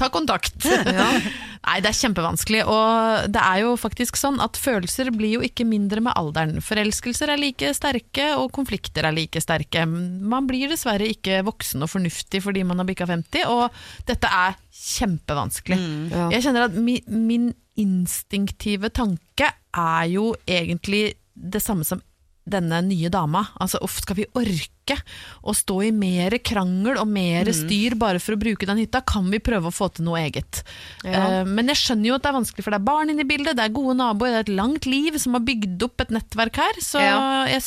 ta 0.00 0.08
kontakt. 0.12 0.64
Nei, 0.64 1.76
det 1.82 1.90
er 1.90 1.96
kjempevanskelig. 1.98 2.62
Og 2.70 3.28
det 3.34 3.42
er 3.42 3.62
jo 3.64 3.74
faktisk 3.80 4.18
sånn 4.20 4.38
at 4.42 4.58
følelser 4.60 5.10
blir 5.14 5.36
jo 5.36 5.42
ikke 5.46 5.66
mindre 5.68 6.02
med 6.04 6.16
alderen. 6.16 6.60
Forelskelser 6.64 7.32
er 7.34 7.40
like 7.40 7.72
sterke, 7.76 8.30
og 8.38 8.52
konflikter 8.56 9.08
er 9.08 9.16
like 9.16 9.40
sterke. 9.42 9.84
Man 9.86 10.48
blir 10.48 10.70
dessverre 10.72 11.08
ikke 11.10 11.42
voksen 11.46 11.84
og 11.84 11.90
fornuftig 11.92 12.42
fordi 12.44 12.64
man 12.66 12.80
har 12.82 12.88
bikka 12.88 13.08
50, 13.10 13.44
og 13.50 13.70
dette 14.08 14.30
er 14.30 14.56
kjempevanskelig. 14.72 15.78
Ja. 16.12 16.28
Jeg 16.32 16.46
kjenner 16.46 16.68
at 16.68 16.76
mi, 16.78 17.00
min 17.08 17.50
instinktive 17.76 18.88
tanke 18.94 19.50
er 19.76 20.04
jo 20.16 20.30
egentlig 20.48 21.14
det 21.36 21.60
samme 21.64 21.84
som 21.84 22.00
denne 22.46 22.78
nye 22.86 23.08
dama. 23.10 23.40
Altså, 23.58 23.80
uff, 23.82 23.96
skal 24.04 24.20
vi 24.20 24.26
orke 24.38 24.94
å 25.42 25.50
stå 25.56 25.80
i 25.82 25.90
mer 25.90 26.36
krangel 26.46 26.94
og 27.02 27.08
mer 27.10 27.48
styr 27.50 27.96
bare 27.98 28.20
for 28.22 28.36
å 28.36 28.38
bruke 28.38 28.68
den 28.70 28.78
hytta? 28.78 29.00
Kan 29.02 29.26
vi 29.32 29.40
prøve 29.42 29.66
å 29.66 29.74
få 29.74 29.88
til 29.96 30.06
noe 30.06 30.20
eget? 30.22 30.60
Ja. 31.02 31.40
Eh, 31.40 31.48
men 31.50 31.66
jeg 31.72 31.80
skjønner 31.80 32.12
jo 32.12 32.14
at 32.20 32.22
det 32.22 32.30
er 32.30 32.36
vanskelig, 32.38 32.62
for 32.62 32.70
det 32.76 32.78
er 32.78 32.86
barn 32.86 33.10
inne 33.10 33.24
i 33.26 33.28
bildet, 33.28 33.58
det 33.58 33.64
er 33.66 33.74
gode 33.74 33.96
naboer, 33.98 34.30
det 34.30 34.38
er 34.38 34.46
et 34.46 34.54
langt 34.62 34.86
liv 34.86 35.18
som 35.18 35.34
har 35.34 35.42
bygd 35.48 35.82
opp 35.88 36.06
et 36.06 36.14
nettverk 36.14 36.62
her. 36.62 36.78
Så 36.86 37.02
Ja. 37.02 37.18
jeg, 37.50 37.66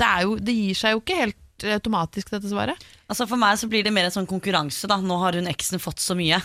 det, 0.00 0.12
jo, 0.24 0.38
det 0.40 0.56
gir 0.62 0.80
seg 0.80 0.96
jo 0.96 1.04
ikke 1.04 1.20
helt 1.20 1.68
automatisk, 1.76 2.32
dette 2.32 2.48
svaret. 2.48 2.88
Altså 3.12 3.28
For 3.28 3.36
meg 3.40 3.60
så 3.60 3.68
blir 3.68 3.84
det 3.84 3.92
mer 3.92 4.08
en 4.08 4.16
sånn 4.16 4.26
konkurranse. 4.28 4.88
da 4.88 4.96
Nå 4.96 5.20
har 5.20 5.36
hun 5.36 5.46
eksen 5.52 5.78
fått 5.80 6.00
så 6.00 6.16
mye, 6.16 6.40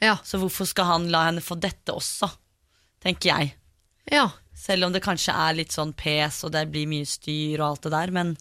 Ja. 0.00 0.16
så 0.22 0.38
hvorfor 0.38 0.66
skal 0.70 0.84
han 0.86 1.10
la 1.10 1.26
henne 1.32 1.42
få 1.42 1.58
dette 1.58 1.90
også? 1.90 2.30
Tenker 3.02 3.34
jeg. 3.34 3.54
Ja. 4.12 4.28
Selv 4.58 4.88
om 4.88 4.92
det 4.92 5.04
kanskje 5.04 5.32
er 5.32 5.54
litt 5.54 5.74
sånn 5.74 5.92
pes 5.94 6.42
og 6.44 6.50
det 6.54 6.64
blir 6.72 6.88
mye 6.90 7.06
styr 7.06 7.60
og 7.60 7.66
alt 7.68 7.86
det 7.86 7.92
der. 7.94 8.12
Men 8.14 8.34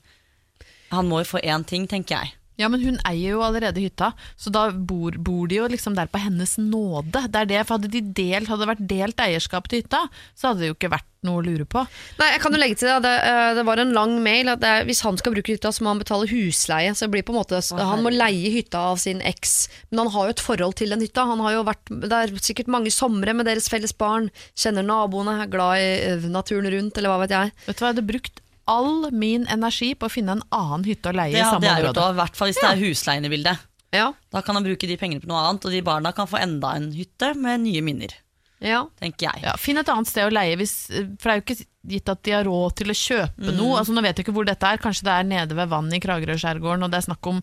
han 0.90 1.10
må 1.10 1.22
jo 1.22 1.32
få 1.36 1.44
én 1.44 1.66
ting, 1.68 1.86
tenker 1.88 2.18
jeg. 2.18 2.34
Ja, 2.58 2.68
men 2.74 2.82
hun 2.82 2.96
eier 3.06 3.36
jo 3.36 3.44
allerede 3.46 3.82
hytta, 3.84 4.14
så 4.36 4.50
da 4.54 4.68
bor, 4.72 5.12
bor 5.22 5.46
de 5.48 5.60
jo 5.60 5.68
liksom 5.70 5.94
der 5.98 6.08
på 6.10 6.18
hennes 6.24 6.56
nåde. 6.58 7.26
Det 7.30 7.44
er 7.44 7.46
det, 7.52 7.60
for 7.68 7.78
Hadde 7.78 7.92
de 7.94 8.02
delt, 8.18 8.48
hadde 8.50 8.64
det 8.66 8.72
vært 8.72 8.88
delt 8.90 9.22
eierskap 9.22 9.68
til 9.70 9.84
hytta, 9.84 10.00
så 10.34 10.50
hadde 10.50 10.64
det 10.66 10.72
jo 10.72 10.78
ikke 10.80 10.90
vært 10.96 11.06
noe 11.28 11.42
å 11.42 11.46
lure 11.46 11.66
på. 11.70 11.84
Nei, 12.18 12.28
jeg 12.34 12.42
kan 12.42 12.54
jo 12.56 12.60
legge 12.62 12.78
til 12.80 12.90
det, 12.90 12.96
det, 13.06 13.12
eh, 13.30 13.52
det 13.58 13.66
var 13.68 13.82
en 13.82 13.94
lang 13.94 14.16
mail 14.24 14.50
at 14.50 14.62
det, 14.64 14.70
er- 14.70 14.86
hvis 14.90 15.02
han 15.06 15.18
skal 15.22 15.34
bruke 15.36 15.54
hytta, 15.54 15.70
så 15.74 15.84
må 15.86 15.92
han 15.94 16.02
betale 16.02 16.26
husleie. 16.32 16.96
Så 16.98 17.06
det 17.06 17.12
blir 17.14 17.26
på 17.28 17.34
en 17.36 17.40
måte, 17.42 17.62
Han 17.78 18.02
må 18.06 18.10
leie 18.14 18.50
hytta 18.54 18.80
av 18.94 18.98
sin 19.02 19.22
eks, 19.22 19.68
men 19.92 20.00
han 20.06 20.12
har 20.14 20.26
jo 20.26 20.34
et 20.38 20.46
forhold 20.48 20.76
til 20.82 20.90
den 20.90 21.02
hytta. 21.06 21.26
Han 21.30 21.40
har 21.46 21.54
jo 21.60 21.64
vært, 21.68 21.86
Det 21.90 22.12
er 22.12 22.28
sikkert 22.42 22.68
mange 22.74 22.90
somre 22.94 23.34
med 23.36 23.46
deres 23.46 23.70
felles 23.70 23.94
barn, 23.98 24.32
kjenner 24.56 24.86
naboene, 24.86 25.42
er 25.44 25.48
glad 25.54 25.78
i 25.78 25.88
eh, 26.10 26.28
naturen 26.30 26.66
rundt, 26.74 26.98
eller 26.98 27.10
hva 27.14 27.22
vet 27.28 27.36
jeg. 27.38 27.52
Vet 27.68 27.78
du 27.78 27.84
hva, 27.86 27.90
Jeg 27.92 27.96
hadde 27.98 28.08
brukt 28.14 28.42
all 28.68 29.10
min 29.12 29.48
energi 29.48 29.94
på 29.96 30.08
å 30.10 30.12
finne 30.12 30.38
en 30.38 30.44
annen 30.52 30.86
hytte 30.88 31.10
å 31.12 31.16
leie 31.16 31.32
Det 31.34 31.42
i 31.42 31.48
samme 31.48 31.72
område. 31.72 32.04
òg, 32.04 32.14
i 32.14 32.20
hvert 32.22 32.36
fall 32.40 32.52
hvis 32.52 32.62
det 32.62 32.70
er 32.70 32.82
husleien 32.84 33.26
i 33.26 33.32
bildet. 33.34 33.66
Ja, 33.96 34.12
Da 34.34 34.42
kan 34.44 34.56
han 34.60 34.66
bruke 34.68 34.88
de 34.88 34.98
pengene 35.00 35.24
på 35.24 35.30
noe 35.32 35.40
annet, 35.48 35.64
og 35.66 35.72
de 35.72 35.82
barna 35.82 36.12
kan 36.14 36.28
få 36.28 36.38
enda 36.42 36.76
en 36.76 36.92
hytte 36.92 37.34
med 37.40 37.62
nye 37.64 37.82
minner. 37.82 38.14
Ja. 38.60 38.84
Tenker 39.00 39.28
jeg. 39.30 39.44
Ja, 39.46 39.54
Finn 39.62 39.78
et 39.78 39.90
annet 39.90 40.08
sted 40.10 40.26
å 40.28 40.34
leie, 40.34 40.56
hvis, 40.58 40.76
for 41.22 41.30
det 41.30 41.34
er 41.34 41.42
jo 41.42 41.46
ikke 41.46 41.66
gitt 41.88 42.10
at 42.12 42.20
de 42.26 42.32
har 42.36 42.44
råd 42.44 42.74
til 42.82 42.90
å 42.92 42.96
kjøpe 43.00 43.52
noe. 43.56 43.78
Altså, 43.80 43.94
nå 43.96 44.02
vet 44.04 44.18
jeg 44.18 44.26
ikke 44.26 44.34
hvor 44.36 44.48
dette 44.50 44.68
er, 44.68 44.80
kanskje 44.82 45.06
det 45.08 45.14
er 45.14 45.28
nede 45.30 45.56
ved 45.56 45.70
vann 45.72 45.94
i 45.96 46.00
Kragerø-skjærgården, 46.04 46.84
og 46.84 46.92
det 46.92 46.98
er 47.00 47.06
snakk 47.06 47.30
om 47.32 47.38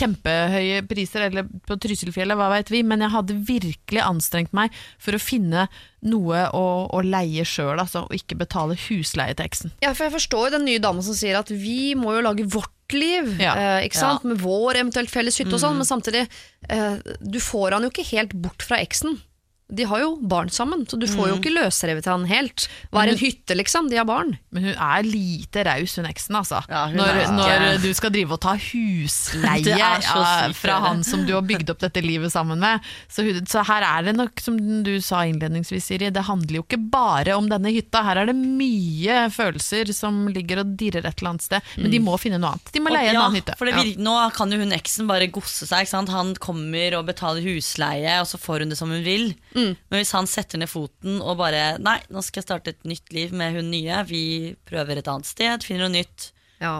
kjempehøye 0.00 0.82
priser, 0.88 1.24
eller 1.28 1.48
på 1.66 1.76
Trysilfjellet, 1.80 2.38
hva 2.38 2.50
veit 2.52 2.70
vi, 2.72 2.82
men 2.86 3.02
jeg 3.04 3.12
hadde 3.14 3.36
virkelig 3.48 4.02
anstrengt 4.04 4.54
meg 4.56 4.74
for 5.02 5.16
å 5.16 5.22
finne 5.22 5.66
noe 6.06 6.44
å, 6.56 6.64
å 6.96 7.00
leie 7.04 7.44
sjøl, 7.48 7.76
altså, 7.82 8.04
og 8.06 8.14
ikke 8.16 8.38
betale 8.40 8.76
husleie 8.88 9.34
til 9.36 9.48
eksen. 9.50 9.74
Ja, 9.84 9.92
for 9.94 10.06
jeg 10.06 10.14
forstår 10.16 10.48
jo 10.48 10.54
den 10.58 10.68
nye 10.68 10.82
dama 10.82 11.02
som 11.04 11.16
sier 11.18 11.40
at 11.40 11.50
vi 11.52 11.94
må 11.98 12.14
jo 12.16 12.22
lage 12.24 12.46
vårt 12.50 12.94
liv, 12.96 13.34
Ja. 13.38 13.52
eh, 13.54 13.84
ikke 13.86 14.00
sant? 14.00 14.24
med 14.26 14.40
vår 14.42 14.80
eventuelt 14.80 15.10
felles 15.12 15.36
hytte 15.38 15.54
og 15.54 15.62
sånn, 15.62 15.76
men 15.78 15.86
samtidig, 15.88 16.24
eh, 16.68 16.96
du 17.22 17.38
får 17.42 17.76
han 17.76 17.86
jo 17.86 17.90
ikke 17.92 18.08
helt 18.14 18.32
bort 18.34 18.62
fra 18.66 18.80
eksen. 18.82 19.18
De 19.72 19.84
har 19.86 20.00
jo 20.02 20.16
barn 20.22 20.48
sammen, 20.50 20.84
så 20.90 20.98
du 20.98 21.06
får 21.06 21.28
jo 21.30 21.36
ikke 21.38 21.52
løsrevet 21.54 22.04
han 22.10 22.24
helt. 22.30 22.68
Hva 22.90 23.04
er 23.06 23.12
en 23.14 23.20
hytte, 23.20 23.54
liksom? 23.56 23.88
De 23.90 23.96
har 24.00 24.04
barn. 24.08 24.36
Men 24.50 24.64
hun 24.70 24.74
er 24.74 25.02
lite 25.06 25.64
raus, 25.68 25.96
hun 25.96 26.08
eksen, 26.10 26.34
altså. 26.40 26.60
Ja, 26.68 26.86
hun 26.90 26.96
når, 27.00 27.20
er 27.22 27.32
når 27.36 27.82
du 27.84 27.90
skal 27.94 28.10
drive 28.14 28.34
og 28.36 28.40
ta 28.42 28.56
husleie 28.58 29.74
er 29.78 30.02
så 30.04 30.18
ja, 30.18 30.32
sykt, 30.48 30.58
fra 30.60 30.76
det. 30.76 30.86
han 30.88 31.04
som 31.06 31.24
du 31.28 31.32
har 31.36 31.44
bygd 31.46 31.70
opp 31.74 31.80
dette 31.84 32.02
livet 32.04 32.32
sammen 32.32 32.60
med. 32.62 32.80
Så, 33.08 33.22
hun- 33.26 33.46
så 33.50 33.62
her 33.66 33.86
er 33.86 34.08
det 34.10 34.16
nok, 34.18 34.40
som 34.42 34.56
du 34.86 34.92
sa 35.04 35.22
innledningsvis, 35.28 35.86
Siri, 35.90 36.10
det 36.14 36.26
handler 36.28 36.60
jo 36.60 36.64
ikke 36.66 36.80
bare 36.90 37.36
om 37.38 37.48
denne 37.50 37.72
hytta. 37.74 38.02
Her 38.06 38.22
er 38.24 38.30
det 38.30 38.36
mye 38.38 39.20
følelser 39.34 39.90
som 39.96 40.26
ligger 40.32 40.62
og 40.64 40.74
dirrer 40.80 41.06
et 41.06 41.20
eller 41.20 41.32
annet 41.34 41.46
sted. 41.46 41.70
Men 41.80 41.90
de 41.94 42.00
må 42.02 42.16
finne 42.20 42.38
noe 42.42 42.54
annet. 42.56 42.72
De 42.74 42.82
må 42.82 42.90
Og- 42.92 42.96
leie 42.98 43.10
en 43.14 43.20
annen 43.22 43.38
hytte. 43.40 43.56
For 43.58 43.66
det 43.70 43.76
Ja. 43.80 43.86
Nå 44.00 44.16
kan 44.34 44.50
jo 44.52 44.58
hun 44.58 44.72
eksen 44.72 45.06
bare 45.08 45.26
gosse 45.32 45.66
seg. 45.66 45.84
Ikke 45.86 45.94
sant? 45.94 46.08
Han 46.10 46.34
kommer 46.34 46.98
og 46.98 47.06
betaler 47.06 47.42
husleie, 47.44 48.18
og 48.20 48.26
så 48.26 48.38
får 48.40 48.60
hun 48.64 48.68
det 48.74 48.78
som 48.78 48.90
hun 48.90 49.02
vil. 49.04 49.34
Mm. 49.60 49.76
Men 49.90 50.00
hvis 50.02 50.12
han 50.16 50.26
setter 50.30 50.60
ned 50.62 50.70
foten 50.72 51.18
og 51.20 51.36
bare 51.40 51.78
Nei, 51.82 51.98
nå 52.10 52.22
skal 52.24 52.40
jeg 52.42 52.48
starte 52.48 52.72
et 52.74 52.84
nytt 52.88 53.12
liv 53.16 53.32
med 53.36 53.54
hun 53.58 53.70
nye. 53.72 54.00
Vi 54.08 54.22
prøver 54.68 54.98
et 55.02 55.08
annet 55.12 55.28
sted, 55.28 55.62
finner 55.66 55.86
noe 55.88 55.96
nytt. 56.00 56.30
Ja. 56.62 56.78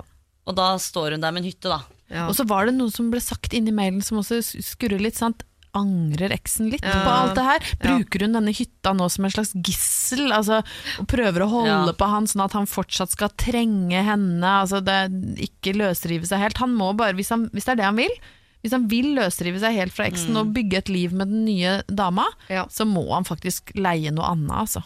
Og 0.48 0.56
da 0.56 0.72
står 0.80 1.12
hun 1.16 1.20
der 1.24 1.32
med 1.36 1.44
en 1.44 1.50
hytte, 1.52 1.68
da. 1.70 1.82
Ja. 2.10 2.24
Og 2.26 2.34
så 2.34 2.46
var 2.48 2.66
det 2.66 2.74
noe 2.74 2.90
som 2.90 3.10
ble 3.12 3.20
sagt 3.22 3.52
inni 3.54 3.70
mailen 3.70 4.02
som 4.02 4.18
også 4.18 4.40
skurrer 4.64 4.98
litt. 5.00 5.14
sant? 5.20 5.44
Angrer 5.78 6.32
eksen 6.34 6.66
litt 6.72 6.82
Ja. 6.82 6.96
på 7.04 7.10
alt 7.14 7.36
det 7.36 7.44
her? 7.46 7.60
Ja. 7.62 7.92
Bruker 7.94 8.24
hun 8.24 8.32
denne 8.34 8.50
hytta 8.56 8.90
nå 8.96 9.06
som 9.14 9.24
en 9.28 9.30
slags 9.30 9.52
gissel? 9.54 10.32
Altså, 10.34 10.64
og 10.98 11.06
prøver 11.06 11.44
å 11.44 11.48
holde 11.52 11.92
Ja. 11.92 11.92
på 11.94 12.08
han 12.10 12.26
sånn 12.26 12.42
at 12.44 12.56
han 12.58 12.66
fortsatt 12.66 13.12
skal 13.14 13.30
trenge 13.38 14.02
henne? 14.02 14.42
Altså, 14.64 14.80
det, 14.82 14.98
ikke 15.38 15.76
løsrive 15.78 16.26
seg 16.26 16.40
helt. 16.42 16.58
Han 16.58 16.74
må 16.74 16.90
bare, 16.98 17.14
hvis, 17.14 17.30
han, 17.30 17.46
hvis 17.54 17.64
det 17.68 17.76
er 17.76 17.82
det 17.84 17.84
han 17.86 18.00
vil, 18.02 18.10
hvis 18.62 18.72
han 18.76 18.88
vil 18.90 19.14
løsrive 19.16 19.58
seg 19.62 19.74
helt 19.74 19.92
fra 19.96 20.04
eksen 20.10 20.36
og 20.36 20.52
bygge 20.54 20.78
et 20.82 20.88
liv 20.92 21.12
med 21.16 21.28
den 21.32 21.44
nye 21.46 21.82
dama, 21.88 22.26
Ja. 22.50 22.66
så 22.68 22.84
må 22.84 23.06
han 23.14 23.24
faktisk 23.24 23.72
leie 23.74 24.10
noe 24.12 24.24
annet, 24.34 24.52
altså. 24.52 24.82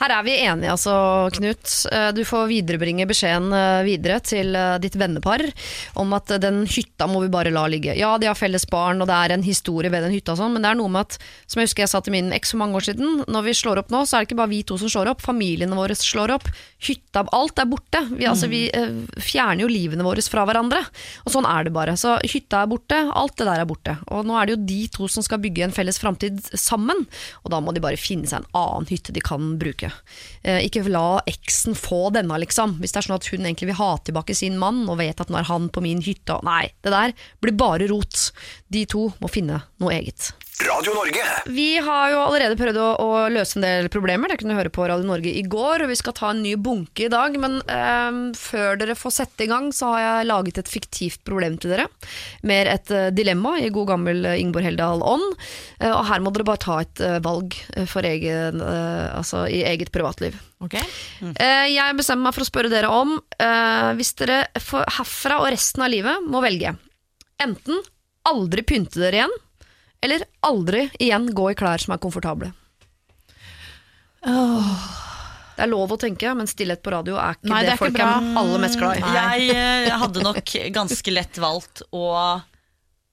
Her 0.00 0.16
er 0.18 0.24
vi 0.26 0.36
enige, 0.42 0.70
altså, 0.72 0.94
Knut. 1.34 1.66
Eh, 1.92 2.10
Du 2.16 2.22
får 2.26 2.48
viderebringe 2.50 3.06
beskjeden 3.08 3.52
eh, 3.54 3.82
videre 3.86 4.20
til 4.24 4.54
eh, 4.58 4.76
ditt 4.82 4.96
vennepar 4.98 5.44
om 6.00 6.12
at 6.16 6.32
den 6.42 6.64
hytta 6.70 7.06
må 7.10 7.22
vi 7.24 7.30
bare 7.32 7.52
la 7.54 7.66
ligge. 7.70 7.94
Ja, 7.98 8.14
de 8.18 8.28
har 8.30 8.38
felles 8.38 8.66
barn, 8.70 9.02
og 9.02 9.08
det 9.10 9.16
er 9.16 9.34
en 9.36 9.44
historie 9.46 9.90
ved 9.92 10.04
den 10.06 10.14
hytta, 10.14 10.34
og 10.34 10.40
sånn, 10.42 10.54
men 10.56 10.64
det 10.64 10.72
er 10.72 10.78
noe 10.80 10.92
med 10.92 11.06
at, 11.06 11.18
som 11.46 11.60
jeg 11.62 11.70
husker 11.70 11.84
jeg 11.86 11.92
sa 11.92 12.00
til 12.04 12.14
min 12.16 12.32
eks 12.34 12.54
for 12.54 12.62
mange 12.62 12.78
år 12.78 12.86
siden, 12.88 13.24
når 13.30 13.46
vi 13.48 13.56
slår 13.58 13.80
opp 13.82 13.90
nå, 13.94 14.02
så 14.06 14.18
er 14.18 14.24
det 14.24 14.30
ikke 14.30 14.40
bare 14.42 14.52
vi 14.52 14.62
to 14.66 14.78
som 14.80 14.90
slår 14.92 15.12
opp, 15.14 15.24
familiene 15.24 15.78
våre 15.78 15.96
slår 15.98 16.34
opp. 16.36 16.50
Hytta, 16.84 17.24
alt 17.34 17.58
er 17.62 17.70
borte. 17.70 18.02
Vi, 18.14 18.26
altså, 18.30 18.50
vi 18.52 18.66
eh, 18.74 18.92
fjerner 19.18 19.64
jo 19.64 19.70
livene 19.72 20.04
våre 20.06 20.22
fra 20.24 20.44
hverandre, 20.48 20.80
og 21.24 21.32
sånn 21.34 21.48
er 21.48 21.66
det 21.66 21.74
bare. 21.74 21.96
Så 22.00 22.16
hytta 22.22 22.62
er 22.64 22.70
borte, 22.70 22.98
alt 23.14 23.36
det 23.40 23.48
der 23.48 23.62
er 23.62 23.68
borte. 23.68 23.96
Og 24.14 24.26
nå 24.26 24.36
er 24.38 24.46
det 24.46 24.56
jo 24.56 24.62
de 24.68 24.80
to 24.94 25.08
som 25.10 25.24
skal 25.24 25.40
bygge 25.42 25.66
en 25.66 25.74
felles 25.74 25.98
framtid 26.00 26.40
sammen, 26.54 27.04
og 27.42 27.52
da 27.52 27.60
må 27.64 27.74
de 27.74 27.82
bare 27.84 28.00
finne 28.00 28.28
seg 28.30 28.42
en 28.42 28.50
annen 28.60 28.88
hytte 28.90 29.14
de 29.14 29.22
kan 29.24 29.54
bruke. 29.60 29.63
Eh, 30.42 30.66
ikke 30.68 30.84
la 30.88 31.22
eksen 31.30 31.76
få 31.78 32.08
denne, 32.14 32.38
liksom. 32.42 32.78
Hvis 32.82 32.94
det 32.94 33.00
er 33.00 33.08
sånn 33.08 33.18
at 33.18 33.28
hun 33.32 33.44
egentlig 33.46 33.70
vil 33.72 33.80
ha 33.80 33.90
tilbake 34.04 34.36
sin 34.36 34.58
mann, 34.60 34.84
og 34.88 35.00
vet 35.00 35.20
at 35.20 35.32
nå 35.32 35.40
er 35.40 35.50
han 35.50 35.70
på 35.72 35.84
min 35.84 36.02
hytte, 36.04 36.36
og 36.36 36.46
nei, 36.46 36.68
det 36.84 36.94
der 36.94 37.14
blir 37.42 37.56
bare 37.58 37.88
rot. 37.90 38.30
De 38.72 38.84
to 38.90 39.08
må 39.22 39.30
finne 39.32 39.62
noe 39.82 39.94
eget. 39.96 40.32
Radio 40.62 40.92
Norge. 40.94 41.22
Vi 41.50 41.78
har 41.82 42.10
jo 42.12 42.18
allerede 42.22 42.54
prøvd 42.54 42.76
å, 42.78 42.90
å 43.02 43.08
løse 43.32 43.56
en 43.58 43.64
del 43.64 43.88
problemer. 43.90 44.30
Det 44.30 44.36
kunne 44.38 44.54
du 44.54 44.58
høre 44.60 44.70
på 44.70 44.84
Radio 44.86 45.02
Norge 45.08 45.32
i 45.34 45.42
går, 45.50 45.82
og 45.82 45.90
vi 45.90 45.96
skal 45.98 46.14
ta 46.14 46.28
en 46.30 46.44
ny 46.44 46.52
bunke 46.62 47.08
i 47.08 47.10
dag. 47.10 47.34
Men 47.42 47.56
eh, 47.66 48.18
før 48.38 48.78
dere 48.78 48.94
får 48.94 49.14
sette 49.16 49.46
i 49.46 49.48
gang, 49.50 49.72
så 49.74 49.90
har 49.90 50.04
jeg 50.04 50.28
laget 50.30 50.60
et 50.62 50.70
fiktivt 50.70 51.24
problem 51.26 51.56
til 51.58 51.74
dere. 51.74 51.88
Mer 52.46 52.70
et 52.70 52.92
eh, 52.94 53.08
dilemma 53.16 53.56
i 53.64 53.72
god 53.74 53.90
gammel 53.90 54.22
eh, 54.30 54.36
Ingeborg 54.44 54.68
Heldal 54.68 55.02
ånd. 55.02 55.26
Eh, 55.80 55.90
og 55.90 56.04
her 56.12 56.22
må 56.22 56.30
dere 56.36 56.46
bare 56.52 56.62
ta 56.62 56.78
et 56.84 57.02
eh, 57.02 57.18
valg 57.26 57.56
eh, 57.74 57.88
for 57.90 58.06
egen, 58.06 58.62
eh, 58.62 59.08
altså 59.10 59.48
i 59.50 59.64
eget 59.74 59.90
privatliv. 59.94 60.38
Ok? 60.62 60.78
Eh, 61.34 61.64
jeg 61.74 61.98
bestemmer 61.98 62.28
meg 62.28 62.36
for 62.38 62.46
å 62.46 62.50
spørre 62.52 62.70
dere 62.70 62.92
om 62.94 63.16
eh, 63.42 63.90
hvis 63.98 64.14
dere 64.22 64.44
for 64.62 64.86
herfra 65.00 65.42
og 65.42 65.50
resten 65.50 65.82
av 65.82 65.90
livet 65.90 66.30
må 66.30 66.44
velge 66.46 66.76
enten 67.42 67.82
aldri 68.24 68.62
pynte 68.64 69.02
dere 69.02 69.18
igjen, 69.18 69.34
eller 70.04 70.24
aldri 70.44 70.86
igjen 71.02 71.30
gå 71.36 71.50
i 71.52 71.56
klær 71.58 71.80
som 71.82 71.94
er 71.96 72.02
komfortable. 72.02 72.52
Det 74.24 75.62
er 75.62 75.70
lov 75.70 75.92
å 75.94 75.98
tenke, 76.00 76.32
men 76.34 76.48
stillhet 76.50 76.82
på 76.82 76.92
radio 76.94 77.16
er 77.20 77.36
ikke 77.36 77.50
Nei, 77.50 77.60
det, 77.62 77.68
det 77.68 77.74
er 77.76 77.80
folk 77.80 77.94
ikke 77.94 78.06
er 78.10 78.28
aller 78.40 78.62
mest 78.62 78.78
glad 78.80 78.98
i. 78.98 79.12
Jeg 79.14 79.50
eh, 79.54 79.96
hadde 80.02 80.24
nok 80.24 80.54
ganske 80.74 81.14
lett 81.14 81.38
valgt 81.42 81.84
å 81.94 82.04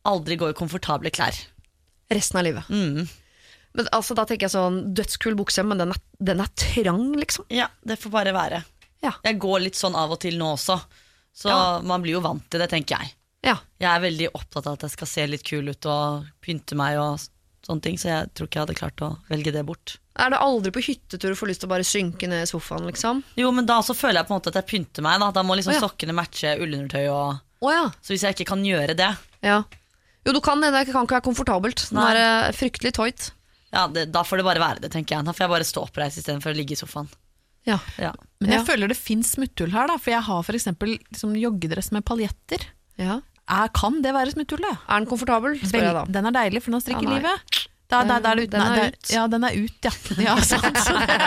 aldri 0.10 0.38
gå 0.42 0.50
i 0.50 0.58
komfortable 0.58 1.12
klær. 1.14 1.38
Resten 2.12 2.42
av 2.42 2.48
livet. 2.48 2.72
Mm. 2.74 3.06
Men 3.78 3.88
altså, 3.96 4.18
Da 4.18 4.26
tenker 4.28 4.48
jeg 4.50 4.56
sånn 4.56 4.82
dødskul 4.98 5.38
bukse, 5.40 5.64
men 5.68 5.80
den 5.80 5.94
er, 5.94 6.02
den 6.32 6.42
er 6.44 6.52
trang, 6.60 7.06
liksom. 7.20 7.46
Ja, 7.54 7.70
det 7.88 8.00
får 8.02 8.16
bare 8.18 8.34
være. 8.36 8.64
Ja. 9.06 9.14
Jeg 9.26 9.40
går 9.42 9.64
litt 9.68 9.78
sånn 9.80 9.96
av 9.98 10.12
og 10.14 10.20
til 10.22 10.38
nå 10.42 10.52
også, 10.58 10.80
så 11.34 11.50
Ja. 11.50 11.62
man 11.86 12.04
blir 12.04 12.18
jo 12.18 12.26
vant 12.26 12.44
til 12.50 12.62
det, 12.62 12.70
tenker 12.74 13.00
jeg. 13.00 13.14
Ja. 13.46 13.58
Jeg 13.82 13.90
er 13.90 14.04
veldig 14.04 14.28
opptatt 14.38 14.68
av 14.70 14.76
at 14.78 14.84
jeg 14.86 14.94
skal 14.96 15.10
se 15.10 15.24
litt 15.28 15.44
kul 15.48 15.72
ut 15.72 15.86
og 15.90 16.28
pynte 16.46 16.76
meg 16.78 17.00
og 17.02 17.20
sånne 17.66 17.82
ting, 17.86 17.98
så 17.98 18.10
jeg 18.10 18.30
tror 18.38 18.48
ikke 18.50 18.58
jeg 18.60 18.66
hadde 18.68 18.78
klart 18.78 19.02
å 19.06 19.10
velge 19.30 19.52
det 19.54 19.64
bort. 19.66 19.96
Er 20.22 20.30
det 20.34 20.40
aldri 20.44 20.72
på 20.76 20.82
hyttetur 20.86 21.34
du 21.34 21.38
får 21.40 21.50
lyst 21.52 21.62
til 21.64 21.70
å 21.70 21.74
bare 21.74 21.86
synke 21.88 22.28
ned 22.30 22.44
i 22.46 22.50
sofaen, 22.50 22.86
liksom? 22.90 23.22
Jo, 23.40 23.52
men 23.56 23.66
da 23.70 23.80
så 23.86 23.94
føler 23.98 24.20
jeg 24.22 24.28
på 24.30 24.34
en 24.36 24.40
måte 24.42 24.52
at 24.54 24.60
jeg 24.62 24.70
pynter 24.70 25.06
meg. 25.06 25.22
Da, 25.22 25.30
da 25.34 25.44
må 25.46 25.56
liksom 25.58 25.74
oh, 25.74 25.78
ja. 25.78 25.84
sokkene 25.86 26.16
matche 26.18 26.56
ullundertøy 26.62 27.06
og 27.10 27.38
oh, 27.66 27.72
ja. 27.74 27.86
Så 28.02 28.14
hvis 28.14 28.26
jeg 28.28 28.36
ikke 28.38 28.50
kan 28.54 28.66
gjøre 28.66 28.98
det, 28.98 29.12
ja. 29.46 29.62
Jo, 30.26 30.34
du 30.38 30.42
kan 30.46 30.62
det. 30.62 30.70
Det 30.76 30.84
kan 30.92 31.06
ikke 31.08 31.18
være 31.18 31.26
komfortabelt. 31.26 31.88
Nå 31.98 32.02
er 32.12 32.18
det 32.20 32.56
fryktelig 32.60 32.92
tøyt. 32.94 33.32
ja, 33.74 33.88
det, 33.90 34.04
da 34.14 34.22
får 34.28 34.42
det 34.42 34.46
bare 34.46 34.62
være 34.62 34.84
det, 34.84 34.92
tenker 34.94 35.16
jeg. 35.18 35.26
Da 35.26 35.34
får 35.34 35.48
jeg 35.48 35.54
bare 35.56 35.66
stå 35.66 35.86
oppreist 35.88 36.20
istedenfor 36.22 36.54
å 36.54 36.58
ligge 36.60 36.76
i 36.76 36.82
sofaen. 36.82 37.10
Ja. 37.66 37.80
Ja. 38.02 38.12
Men 38.42 38.52
jeg 38.54 38.60
Ja. 38.62 38.66
føler 38.68 38.90
det 38.92 38.98
fins 38.98 39.32
smutthull 39.38 39.74
her, 39.74 39.88
da, 39.90 39.98
for 40.02 40.14
jeg 40.14 40.22
har 40.28 40.44
f.eks. 40.46 40.68
Liksom 40.82 41.34
joggedress 41.42 41.90
med 41.96 42.06
paljetter. 42.06 42.68
ja. 43.02 43.22
Er, 43.50 43.72
kan 43.76 44.00
det 44.04 44.14
være 44.16 44.36
smutthullet? 44.36 44.86
Er 44.88 45.02
den 45.02 45.10
komfortabel, 45.10 45.58
spør 45.60 45.88
jeg 45.88 45.98
da. 45.98 46.06
den 46.20 46.30
er 46.30 46.38
deilig, 46.38 46.64
for 46.64 46.76
nå 46.76 46.82
strikker 46.84 47.08
Ja, 47.10 47.18
livet. 47.18 47.62
Da, 47.92 48.06
da, 48.08 48.20
da 48.24 48.32
det 48.36 48.46
uten, 48.48 48.54
Den 48.56 48.72
er 48.72 48.94
ut. 48.94 49.10
Ja, 49.12 49.24
den 49.28 49.44
er 49.44 49.56
ut, 49.58 49.84
ja. 49.84 49.92
ja 50.28 50.36
sant. 50.48 50.78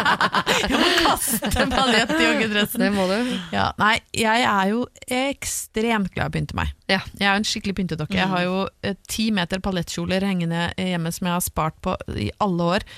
Jeg 0.64 0.78
må 0.80 0.86
kaste 1.04 1.66
paljett 1.68 2.14
i 2.14 2.22
joggedressen. 2.22 2.84
Det 2.86 2.88
må 2.94 3.04
du. 3.10 3.34
Ja, 3.52 3.66
nei, 3.80 3.98
jeg 4.16 4.46
er 4.48 4.70
jo 4.70 4.86
ekstremt 5.12 6.14
glad 6.14 6.30
i 6.30 6.32
å 6.32 6.34
pynte 6.38 6.56
meg. 6.56 6.72
Ja. 6.88 7.02
Jeg 7.18 7.26
er 7.26 7.34
jo 7.34 7.42
en 7.42 7.48
skikkelig 7.50 7.76
pyntedokke. 7.82 8.16
Jeg 8.16 8.30
har 8.32 8.46
jo 8.46 8.56
eh, 8.80 8.96
ti 9.10 9.28
meter 9.36 9.60
paljettkjoler 9.64 10.24
hengende 10.24 10.70
hjemme 10.80 11.12
som 11.12 11.28
jeg 11.28 11.36
har 11.36 11.44
spart 11.44 11.76
på 11.84 11.98
i 12.16 12.30
alle 12.44 12.70
år. 12.78 12.88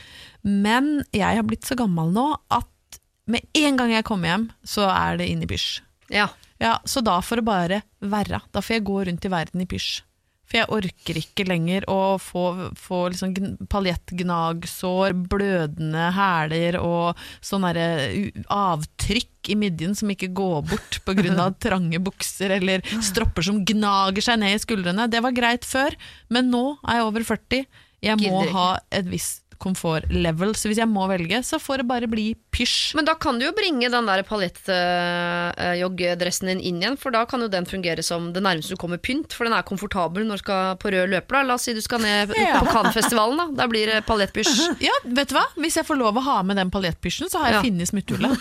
Men 0.47 1.01
jeg 1.11 1.41
har 1.41 1.47
blitt 1.47 1.67
så 1.67 1.75
gammel 1.79 2.15
nå 2.15 2.29
at 2.55 3.01
med 3.27 3.43
en 3.59 3.81
gang 3.81 3.91
jeg 3.97 4.07
kommer 4.07 4.31
hjem, 4.31 4.51
så 4.63 4.87
er 4.93 5.19
det 5.19 5.27
inn 5.33 5.43
i 5.43 5.51
pysj. 5.51 5.81
Ja. 6.15 6.29
Ja, 6.63 6.79
så 6.89 7.03
da 7.05 7.21
får 7.23 7.43
det 7.43 7.47
bare 7.47 7.81
være. 8.01 8.43
Da 8.53 8.63
får 8.65 8.79
jeg 8.79 8.87
gå 8.89 9.01
rundt 9.09 9.27
i 9.27 9.33
verden 9.33 9.65
i 9.65 9.69
pysj. 9.71 10.03
For 10.47 10.61
jeg 10.61 10.71
orker 10.71 11.17
ikke 11.19 11.45
lenger 11.49 11.85
å 11.91 12.17
få, 12.23 12.43
få 12.79 13.01
liksom 13.11 13.33
paljettgnagsår, 13.71 15.17
blødende 15.27 16.05
hæler 16.15 16.79
og 16.79 17.19
sånn 17.45 17.67
avtrykk 17.67 19.51
i 19.51 19.57
midjen 19.59 19.97
som 19.99 20.13
ikke 20.15 20.31
går 20.39 20.63
bort 20.71 21.01
pga. 21.07 21.49
trange 21.67 21.99
bukser 22.03 22.55
eller 22.61 22.87
stropper 23.03 23.49
som 23.49 23.65
gnager 23.67 24.23
seg 24.23 24.39
ned 24.43 24.55
i 24.55 24.63
skuldrene. 24.63 25.09
Det 25.11 25.25
var 25.25 25.35
greit 25.35 25.67
før, 25.67 25.99
men 26.31 26.53
nå 26.55 26.65
er 26.87 27.01
jeg 27.01 27.09
over 27.11 27.27
40. 27.35 27.67
Jeg 28.07 28.23
må 28.23 28.47
ha 28.55 28.69
et 28.95 29.11
visst 29.11 29.46
komfortlevel, 29.63 30.51
så 30.57 30.69
hvis 30.71 30.81
jeg 30.83 30.89
må 30.91 31.05
velge, 31.11 31.39
så 31.47 31.57
får 31.63 31.77
det 31.83 31.87
bare 31.89 32.09
bli 32.11 32.27
pysj. 32.55 32.95
Men 32.99 33.05
da 33.09 33.15
kan 33.21 33.35
du 33.39 33.45
jo 33.47 33.53
bringe 33.57 33.89
den 33.93 34.07
der 34.09 34.23
paljettjoggedressen 34.27 36.47
din 36.51 36.61
inn 36.61 36.81
igjen, 36.83 36.97
for 37.01 37.11
da 37.15 37.23
kan 37.29 37.41
jo 37.45 37.49
den 37.53 37.67
fungere 37.69 38.03
som 38.05 38.21
det 38.35 38.43
nærmeste 38.45 38.75
du 38.75 38.79
kommer 38.81 38.99
pynt, 39.03 39.31
for 39.37 39.43
den 39.49 39.55
er 39.57 39.63
komfortabel 39.67 40.23
når 40.27 40.35
du 40.41 40.45
skal 40.45 40.63
på 40.83 40.87
rød 40.95 41.07
løper. 41.13 41.33
Da. 41.39 41.43
La 41.51 41.55
oss 41.59 41.65
si 41.69 41.73
du 41.77 41.83
skal 41.85 42.01
ned 42.05 42.27
Ja. 42.37 42.59
på 42.61 42.67
Cannes-festivalen, 42.73 43.37
da. 43.41 43.47
Da 43.63 43.67
blir 43.71 43.85
det 43.93 43.99
paljettpysj. 44.09 44.55
Ja, 44.87 44.95
vet 45.05 45.29
du 45.31 45.35
hva? 45.39 45.47
Hvis 45.61 45.77
jeg 45.81 45.87
får 45.89 45.97
lov 46.01 46.15
å 46.21 46.25
ha 46.27 46.37
med 46.47 46.55
den 46.61 46.71
paljettpysjen, 46.75 47.27
så 47.33 47.37
har 47.43 47.47
jeg 47.51 47.57
Ja. 47.57 47.63
funnet 47.67 47.89
smutthullet. 47.91 48.35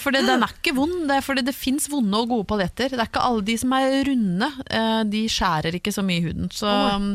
For 0.04 0.10
det, 0.14 0.22
den 0.26 0.42
er 0.44 0.52
ikke 0.54 0.74
vond, 0.76 0.98
det 1.08 1.14
er 1.18 1.24
fordi 1.24 1.42
det 1.46 1.54
fins 1.56 1.84
vonde 1.90 2.16
og 2.16 2.28
gode 2.30 2.46
paljetter. 2.50 2.88
Det 2.94 3.00
er 3.00 3.08
ikke 3.10 3.24
alle 3.26 3.42
de 3.46 3.56
som 3.60 3.70
er 3.76 3.86
runde, 4.06 4.48
eh, 4.70 5.02
de 5.10 5.22
skjærer 5.30 5.72
ikke 5.78 5.92
så 5.94 6.02
mye 6.06 6.20
i 6.20 6.24
huden. 6.28 6.46
Så 6.54 6.68
um, 6.96 7.08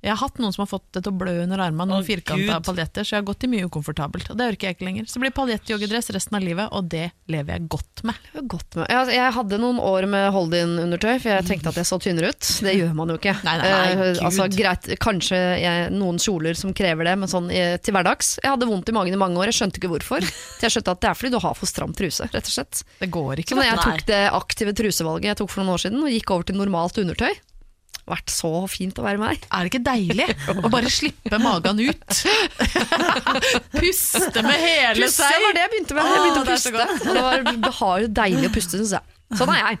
jeg 0.00 0.12
har 0.14 0.20
hatt 0.22 0.38
noen 0.40 0.52
som 0.54 0.62
har 0.64 0.70
fått 0.70 0.86
det 0.96 1.02
til 1.04 1.12
å 1.12 1.18
blø 1.20 1.34
under 1.42 1.60
armene, 1.60 1.90
noen 1.92 2.06
firkanta 2.06 2.60
paljetter, 2.64 3.04
så 3.04 3.16
jeg 3.16 3.20
har 3.22 3.26
gått 3.28 3.44
i 3.44 3.50
mye 3.52 3.66
ukomfortabelt. 3.68 4.30
Og 4.32 4.38
det 4.40 4.46
orker 4.54 4.70
jeg 4.70 4.78
ikke 4.78 4.86
lenger. 4.88 5.08
Så 5.10 5.18
det 5.18 5.24
blir 5.26 5.34
paljettjoggedress 5.36 6.10
resten 6.16 6.38
av 6.38 6.44
livet, 6.44 6.70
og 6.72 6.88
det 6.92 7.10
lever 7.30 7.56
jeg 7.56 7.68
godt 7.76 8.04
med. 8.08 8.20
Jeg, 8.32 8.46
Godt 8.50 8.78
med. 8.80 8.86
Jeg, 8.90 9.12
jeg 9.18 9.34
hadde 9.36 9.58
noen 9.60 9.78
år 9.84 10.06
med 10.10 10.30
hold-in-undertøy, 10.34 11.18
for 11.20 11.30
jeg 11.34 11.46
tenkte 11.50 11.70
at 11.74 11.80
jeg 11.82 11.88
så 11.90 11.98
tynnere 12.02 12.32
ut. 12.32 12.48
Det 12.64 12.72
gjør 12.78 12.94
man 12.96 13.12
jo 13.12 13.18
ikke. 13.20 13.36
Nei, 13.46 13.56
nei, 13.60 13.68
nei, 13.70 13.88
Eh, 13.90 14.18
altså, 14.24 14.46
greit, 14.52 14.86
kanskje 15.02 15.36
jeg, 15.60 15.90
noen 15.92 16.18
kjoler 16.22 16.56
som 16.56 16.72
krever 16.76 17.08
det, 17.10 17.14
men 17.20 17.30
sånn 17.30 17.50
eh, 17.52 17.74
til 17.82 17.94
hverdags. 17.94 18.38
Jeg 18.42 18.54
hadde 18.54 18.68
vondt 18.70 18.88
i 18.88 18.94
magen 18.96 19.14
i 19.16 19.20
mange 19.20 19.36
år, 19.40 19.50
jeg 19.50 19.58
skjønte 19.60 19.80
ikke 19.82 19.90
hvorfor. 19.92 20.24
Til 20.24 20.66
jeg 20.68 20.74
skjønte 20.76 20.94
at 20.96 21.02
det 21.04 21.10
er 21.10 21.18
fordi 21.20 21.34
du 21.34 21.40
har 21.44 21.58
for 21.58 21.68
stram 21.70 21.92
truse, 21.96 22.30
rett 22.32 22.48
og 22.50 22.54
slett. 22.54 22.82
Det 23.02 23.10
går 23.12 23.42
ikke. 23.44 23.52
Så 23.52 23.60
når 23.60 23.68
jeg 23.68 23.84
tok 23.84 24.06
det 24.08 24.22
aktive 24.40 24.74
trusevalget 24.80 25.32
jeg 25.34 25.40
tok 25.42 25.52
for 25.52 25.62
noen 25.62 25.74
år 25.76 25.84
siden, 25.84 26.02
og 26.06 26.14
gikk 26.14 26.34
over 26.34 26.48
til 26.48 26.58
normalt 26.60 27.00
undertøy, 27.04 27.32
vært 28.10 28.32
så 28.34 28.50
fint 28.70 28.98
å 29.00 29.06
være 29.06 29.22
meg. 29.22 29.46
Er 29.50 29.66
det 29.66 29.72
ikke 29.72 29.84
deilig 29.86 30.28
å 30.64 30.72
bare 30.72 30.92
slippe 30.92 31.40
magen 31.42 31.80
ut? 31.82 32.20
Puste 33.80 34.44
med 34.44 34.58
hele 34.60 35.06
Puste 35.06 35.24
seg. 35.24 35.46
var 35.46 35.56
det 35.56 35.64
jeg 35.64 35.72
begynte 35.76 35.96
med. 35.96 36.10
Jeg 36.10 36.26
begynte 36.26 36.42
å 36.42 36.50
det 36.50 36.58
puste. 36.58 36.84
Og 37.06 37.16
det 37.16 37.24
var 37.24 37.48
behagelig 37.70 38.10
og 38.10 38.20
deilig 38.20 38.50
å 38.50 38.54
puste, 38.58 38.80
syns 38.80 38.94
jeg. 38.98 39.16
Sånn 39.38 39.50
er 39.54 39.60
jeg. 39.60 39.78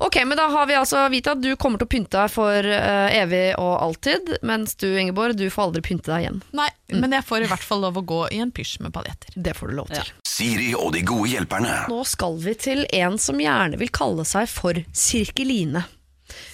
Ok, 0.00 0.16
men 0.24 0.38
da 0.38 0.46
har 0.48 0.68
vi 0.68 0.76
altså 0.78 1.02
Vita, 1.12 1.34
du 1.36 1.50
kommer 1.60 1.80
til 1.80 1.84
å 1.88 1.92
pynte 1.92 2.16
deg 2.22 2.32
for 2.32 2.64
uh, 2.64 3.08
evig 3.12 3.50
og 3.60 3.74
alltid, 3.84 4.38
mens 4.48 4.78
du, 4.80 4.86
Ingeborg, 4.96 5.36
du 5.36 5.44
får 5.52 5.66
aldri 5.68 5.82
pynte 5.84 6.08
deg 6.08 6.24
igjen. 6.24 6.40
Nei, 6.56 6.70
men 6.94 7.12
jeg 7.12 7.26
får 7.28 7.44
i 7.44 7.50
hvert 7.50 7.66
fall 7.68 7.84
lov 7.84 8.00
å 8.00 8.04
gå 8.08 8.22
i 8.32 8.40
en 8.40 8.52
pysj 8.54 8.78
med 8.86 8.94
paljetter. 8.96 9.36
Det 9.36 9.52
får 9.58 9.72
du 9.72 9.78
lov 9.82 9.92
til. 9.92 10.08
Ja. 10.08 10.24
Siri 10.24 10.70
og 10.78 10.94
de 10.96 11.04
gode 11.04 11.28
hjelperne. 11.34 11.74
Nå 11.92 12.00
skal 12.08 12.40
vi 12.40 12.56
til 12.56 12.86
en 12.96 13.20
som 13.20 13.40
gjerne 13.42 13.80
vil 13.80 13.92
kalle 13.92 14.24
seg 14.28 14.48
for 14.48 14.80
Sirkeline. 14.96 15.84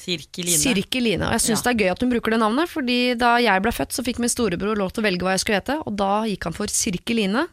Sirkeline. 0.05 0.59
Sirkeline. 0.61 1.23
Og 1.29 1.33
jeg 1.39 1.45
syns 1.49 1.63
Ja. 1.65 1.71
det 1.73 1.73
er 1.75 1.81
gøy 1.85 1.93
at 1.95 2.01
hun 2.05 2.11
bruker 2.15 2.31
det 2.37 2.41
navnet, 2.45 2.69
fordi 2.71 2.99
da 3.19 3.37
jeg 3.43 3.63
ble 3.65 3.73
født, 3.73 3.93
så 3.97 4.05
fikk 4.07 4.19
min 4.23 4.29
storebror 4.33 4.77
lov 4.79 4.93
til 4.93 5.03
å 5.03 5.09
velge 5.09 5.25
hva 5.27 5.35
jeg 5.37 5.45
skulle 5.45 5.61
hete, 5.63 5.81
og 5.87 5.97
da 5.97 6.25
gikk 6.29 6.45
han 6.51 6.53
for 6.57 6.67
Sirkeline. 6.71 7.47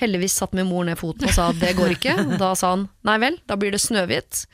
Heldigvis 0.00 0.32
satte 0.32 0.56
min 0.56 0.64
mor 0.64 0.86
ned 0.88 0.96
foten 0.96 1.26
og 1.28 1.34
sa 1.36 1.50
at 1.52 1.58
det 1.60 1.74
går 1.76 1.90
ikke. 1.92 2.14
Da 2.40 2.54
sa 2.56 2.70
han 2.72 2.86
nei 3.04 3.18
vel, 3.20 3.34
da 3.46 3.52
blir 3.60 3.74
det 3.74 3.82
Snøhvit. 3.82 4.46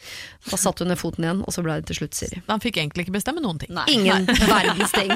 Da 0.51 0.57
satte 0.59 0.83
hun 0.83 0.89
ned 0.91 0.99
foten 0.99 1.23
igjen, 1.23 1.45
og 1.47 1.55
så 1.55 1.63
ble 1.63 1.77
det 1.79 1.87
til 1.87 2.01
slutt 2.01 2.19
Siri. 2.19 2.41
Han 2.49 2.59
fikk 2.59 2.81
egentlig 2.83 3.05
ikke 3.07 3.15
bestemme 3.15 3.39
noen 3.45 3.61
ting. 3.63 3.71
Nei. 3.77 3.85
Ingen 3.95 4.27
verdens 4.51 4.91
ting. 4.91 5.13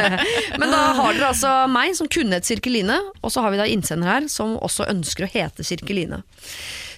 Men 0.60 0.72
da 0.72 0.80
har 0.96 1.12
dere 1.12 1.28
altså 1.28 1.52
meg 1.68 1.92
som 1.98 2.08
kunne 2.08 2.38
hett 2.38 2.48
Sirkeline, 2.48 2.96
og 3.20 3.28
så 3.34 3.44
har 3.44 3.52
vi 3.52 3.60
da 3.60 3.68
innsender 3.68 4.08
her 4.08 4.30
som 4.32 4.56
også 4.64 4.88
ønsker 4.88 5.28
å 5.28 5.32
hete 5.36 5.66
Sirkeline. 5.68 6.22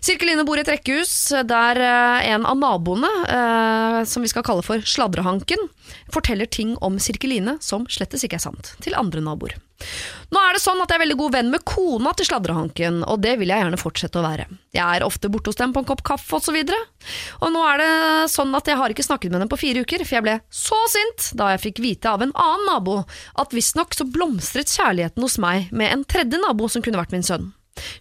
Sirkeline 0.05 0.45
bor 0.47 0.59
i 0.59 0.65
et 0.65 0.71
rekkehus 0.71 1.13
der 1.49 1.81
eh, 1.83 2.29
en 2.33 2.47
av 2.49 2.59
naboene, 2.59 3.11
eh, 3.29 4.01
som 4.09 4.25
vi 4.25 4.31
skal 4.31 4.47
kalle 4.47 4.65
for 4.67 4.83
Sladrehanken, 4.83 5.69
forteller 6.15 6.47
ting 6.47 6.77
om 6.85 7.01
Sirkeline 7.03 7.59
som 7.65 7.87
slettes 7.91 8.25
ikke 8.27 8.39
er 8.39 8.47
sant, 8.49 8.75
til 8.85 8.97
andre 8.99 9.25
naboer. 9.25 9.57
Nå 10.29 10.41
er 10.43 10.57
det 10.57 10.61
sånn 10.61 10.81
at 10.83 10.91
jeg 10.91 10.99
er 10.99 11.03
veldig 11.05 11.17
god 11.21 11.35
venn 11.37 11.51
med 11.53 11.63
kona 11.69 12.11
til 12.19 12.27
Sladrehanken, 12.29 13.01
og 13.07 13.21
det 13.23 13.37
vil 13.41 13.53
jeg 13.53 13.63
gjerne 13.63 13.79
fortsette 13.81 14.19
å 14.19 14.25
være. 14.25 14.49
Jeg 14.75 14.85
er 14.85 15.07
ofte 15.07 15.31
borte 15.33 15.53
hos 15.53 15.61
dem 15.61 15.73
på 15.75 15.83
en 15.83 15.89
kopp 15.89 16.03
kaffe 16.07 16.41
osv. 16.41 16.57
Og, 16.59 16.73
så 16.73 17.47
og 17.47 17.53
nå 17.55 17.63
er 17.71 17.83
det 17.83 17.93
sånn 18.33 18.55
at 18.59 18.69
jeg 18.69 18.79
har 18.81 18.93
ikke 18.93 19.07
snakket 19.07 19.35
med 19.35 19.45
dem 19.45 19.53
på 19.53 19.61
fire 19.61 19.85
uker, 19.87 20.03
for 20.05 20.19
jeg 20.19 20.27
ble 20.27 20.39
så 20.51 20.81
sint 20.93 21.31
da 21.39 21.53
jeg 21.55 21.65
fikk 21.69 21.83
vite 21.85 22.11
av 22.11 22.25
en 22.25 22.35
annen 22.35 22.67
nabo 22.69 22.99
at 23.39 23.55
visstnok 23.55 23.95
så 23.97 24.09
blomstret 24.09 24.71
kjærligheten 24.75 25.25
hos 25.25 25.39
meg 25.43 25.71
med 25.71 25.95
en 25.95 26.05
tredje 26.09 26.43
nabo 26.43 26.69
som 26.69 26.85
kunne 26.85 27.01
vært 27.01 27.15
min 27.15 27.27
sønn. 27.27 27.53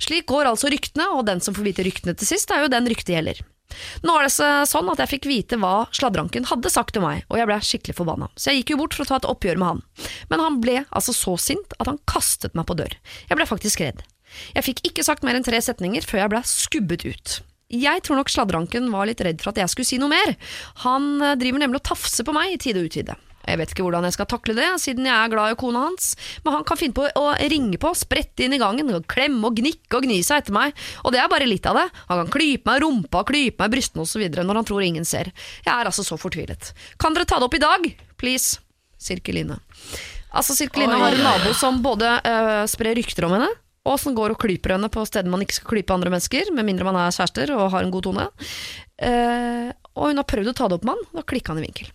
Slik 0.03 0.27
går 0.29 0.49
altså 0.51 0.71
ryktene, 0.73 1.09
og 1.15 1.27
den 1.29 1.43
som 1.43 1.55
får 1.57 1.69
vite 1.69 1.85
ryktene 1.87 2.17
til 2.17 2.29
sist, 2.29 2.51
er 2.51 2.65
jo 2.65 2.73
den 2.73 2.89
ryktet 2.89 3.15
gjelder. 3.15 3.43
Nå 4.07 4.13
er 4.15 4.27
det 4.27 4.49
sånn 4.69 4.89
at 4.93 5.01
jeg 5.03 5.11
fikk 5.11 5.27
vite 5.27 5.57
hva 5.59 5.87
sladranken 5.95 6.47
hadde 6.49 6.71
sagt 6.71 6.95
til 6.95 7.03
meg, 7.03 7.25
og 7.27 7.39
jeg 7.39 7.49
ble 7.49 7.57
skikkelig 7.69 7.97
forbanna. 7.97 8.29
Så 8.39 8.51
jeg 8.51 8.61
gikk 8.61 8.73
jo 8.73 8.79
bort 8.83 8.95
for 8.95 9.03
å 9.03 9.09
ta 9.09 9.19
et 9.19 9.27
oppgjør 9.29 9.59
med 9.59 9.69
han. 9.71 9.81
Men 10.31 10.43
han 10.43 10.61
ble 10.63 10.77
altså 10.87 11.15
så 11.15 11.35
sint 11.41 11.75
at 11.77 11.89
han 11.89 11.99
kastet 12.09 12.55
meg 12.57 12.67
på 12.69 12.77
dør. 12.79 12.95
Jeg 13.27 13.39
ble 13.39 13.49
faktisk 13.49 13.83
redd. 13.83 14.05
Jeg 14.55 14.65
fikk 14.67 14.81
ikke 14.87 15.05
sagt 15.07 15.25
mer 15.27 15.37
enn 15.37 15.45
tre 15.45 15.59
setninger 15.63 16.05
før 16.07 16.23
jeg 16.23 16.33
ble 16.33 16.41
skubbet 16.47 17.05
ut. 17.07 17.37
Jeg 17.67 18.03
tror 18.07 18.21
nok 18.21 18.31
sladranken 18.31 18.87
var 18.93 19.09
litt 19.09 19.21
redd 19.23 19.41
for 19.43 19.51
at 19.51 19.59
jeg 19.59 19.71
skulle 19.71 19.89
si 19.89 19.99
noe 19.99 20.11
mer. 20.11 20.35
Han 20.85 21.17
eh, 21.19 21.35
driver 21.39 21.63
nemlig 21.63 21.81
og 21.81 21.89
tafser 21.89 22.27
på 22.27 22.35
meg 22.35 22.53
i 22.53 22.59
tide 22.63 22.79
og 22.79 22.87
utide. 22.87 23.17
Jeg 23.47 23.61
vet 23.61 23.71
ikke 23.73 23.85
hvordan 23.85 24.07
jeg 24.07 24.17
skal 24.17 24.29
takle 24.29 24.55
det, 24.57 24.67
siden 24.83 25.07
jeg 25.07 25.15
er 25.15 25.31
glad 25.31 25.53
i 25.53 25.57
kona 25.59 25.85
hans, 25.87 26.11
men 26.43 26.57
han 26.57 26.67
kan 26.67 26.79
finne 26.79 26.97
på 26.97 27.07
å 27.07 27.25
ringe 27.53 27.79
på, 27.81 27.93
sprette 27.97 28.45
inn 28.45 28.55
i 28.57 28.61
gangen, 28.61 28.91
og 28.93 29.07
klemme 29.09 29.49
og 29.49 29.57
gnikke 29.59 29.99
og 29.99 30.07
gni 30.07 30.19
seg 30.25 30.43
etter 30.43 30.55
meg, 30.55 30.75
og 31.03 31.15
det 31.15 31.21
er 31.23 31.31
bare 31.31 31.47
litt 31.49 31.67
av 31.69 31.79
det. 31.79 31.87
Han 32.11 32.23
kan 32.23 32.33
klype 32.37 32.69
meg 32.69 32.81
i 32.81 32.85
rumpa, 32.85 33.23
klype 33.27 33.63
meg 33.63 33.71
i 33.71 33.75
brystene 33.77 34.03
osv. 34.03 34.27
når 34.37 34.61
han 34.61 34.67
tror 34.67 34.85
ingen 34.85 35.07
ser. 35.07 35.31
Jeg 35.63 35.73
er 35.73 35.89
altså 35.89 36.05
så 36.05 36.19
fortvilet. 36.19 36.73
Kan 37.01 37.15
dere 37.15 37.29
ta 37.29 37.39
det 37.39 37.47
opp 37.47 37.57
i 37.57 37.63
dag? 37.63 37.87
Please. 38.19 38.59
Sirkeline. 38.97 39.59
Altså, 40.33 40.55
Sirkeline 40.57 40.97
har 40.97 41.15
en 41.15 41.23
nabo 41.23 41.53
som 41.55 41.79
både 41.85 42.09
øh, 42.25 42.65
sprer 42.69 42.97
rykter 42.97 43.27
om 43.27 43.37
henne, 43.37 43.49
og 43.87 43.99
som 44.01 44.15
går 44.17 44.33
og 44.33 44.41
klyper 44.41 44.75
henne 44.75 44.89
på 44.91 45.05
steder 45.07 45.31
man 45.31 45.45
ikke 45.45 45.59
skal 45.59 45.71
klype 45.75 45.95
andre 45.95 46.11
mennesker, 46.11 46.51
med 46.55 46.67
mindre 46.67 46.87
man 46.89 46.99
er 46.99 47.15
kjærester 47.15 47.53
og 47.55 47.69
har 47.71 47.85
en 47.85 47.93
god 47.93 48.09
tone. 48.09 48.25
Uh, 48.97 49.69
og 49.95 50.09
hun 50.09 50.19
har 50.19 50.27
prøvd 50.27 50.51
å 50.51 50.57
ta 50.57 50.67
det 50.67 50.79
opp 50.79 50.87
med 50.87 50.97
han, 50.97 51.07
da 51.15 51.23
klikka 51.29 51.53
han 51.53 51.61
i 51.61 51.67
vinkel. 51.67 51.93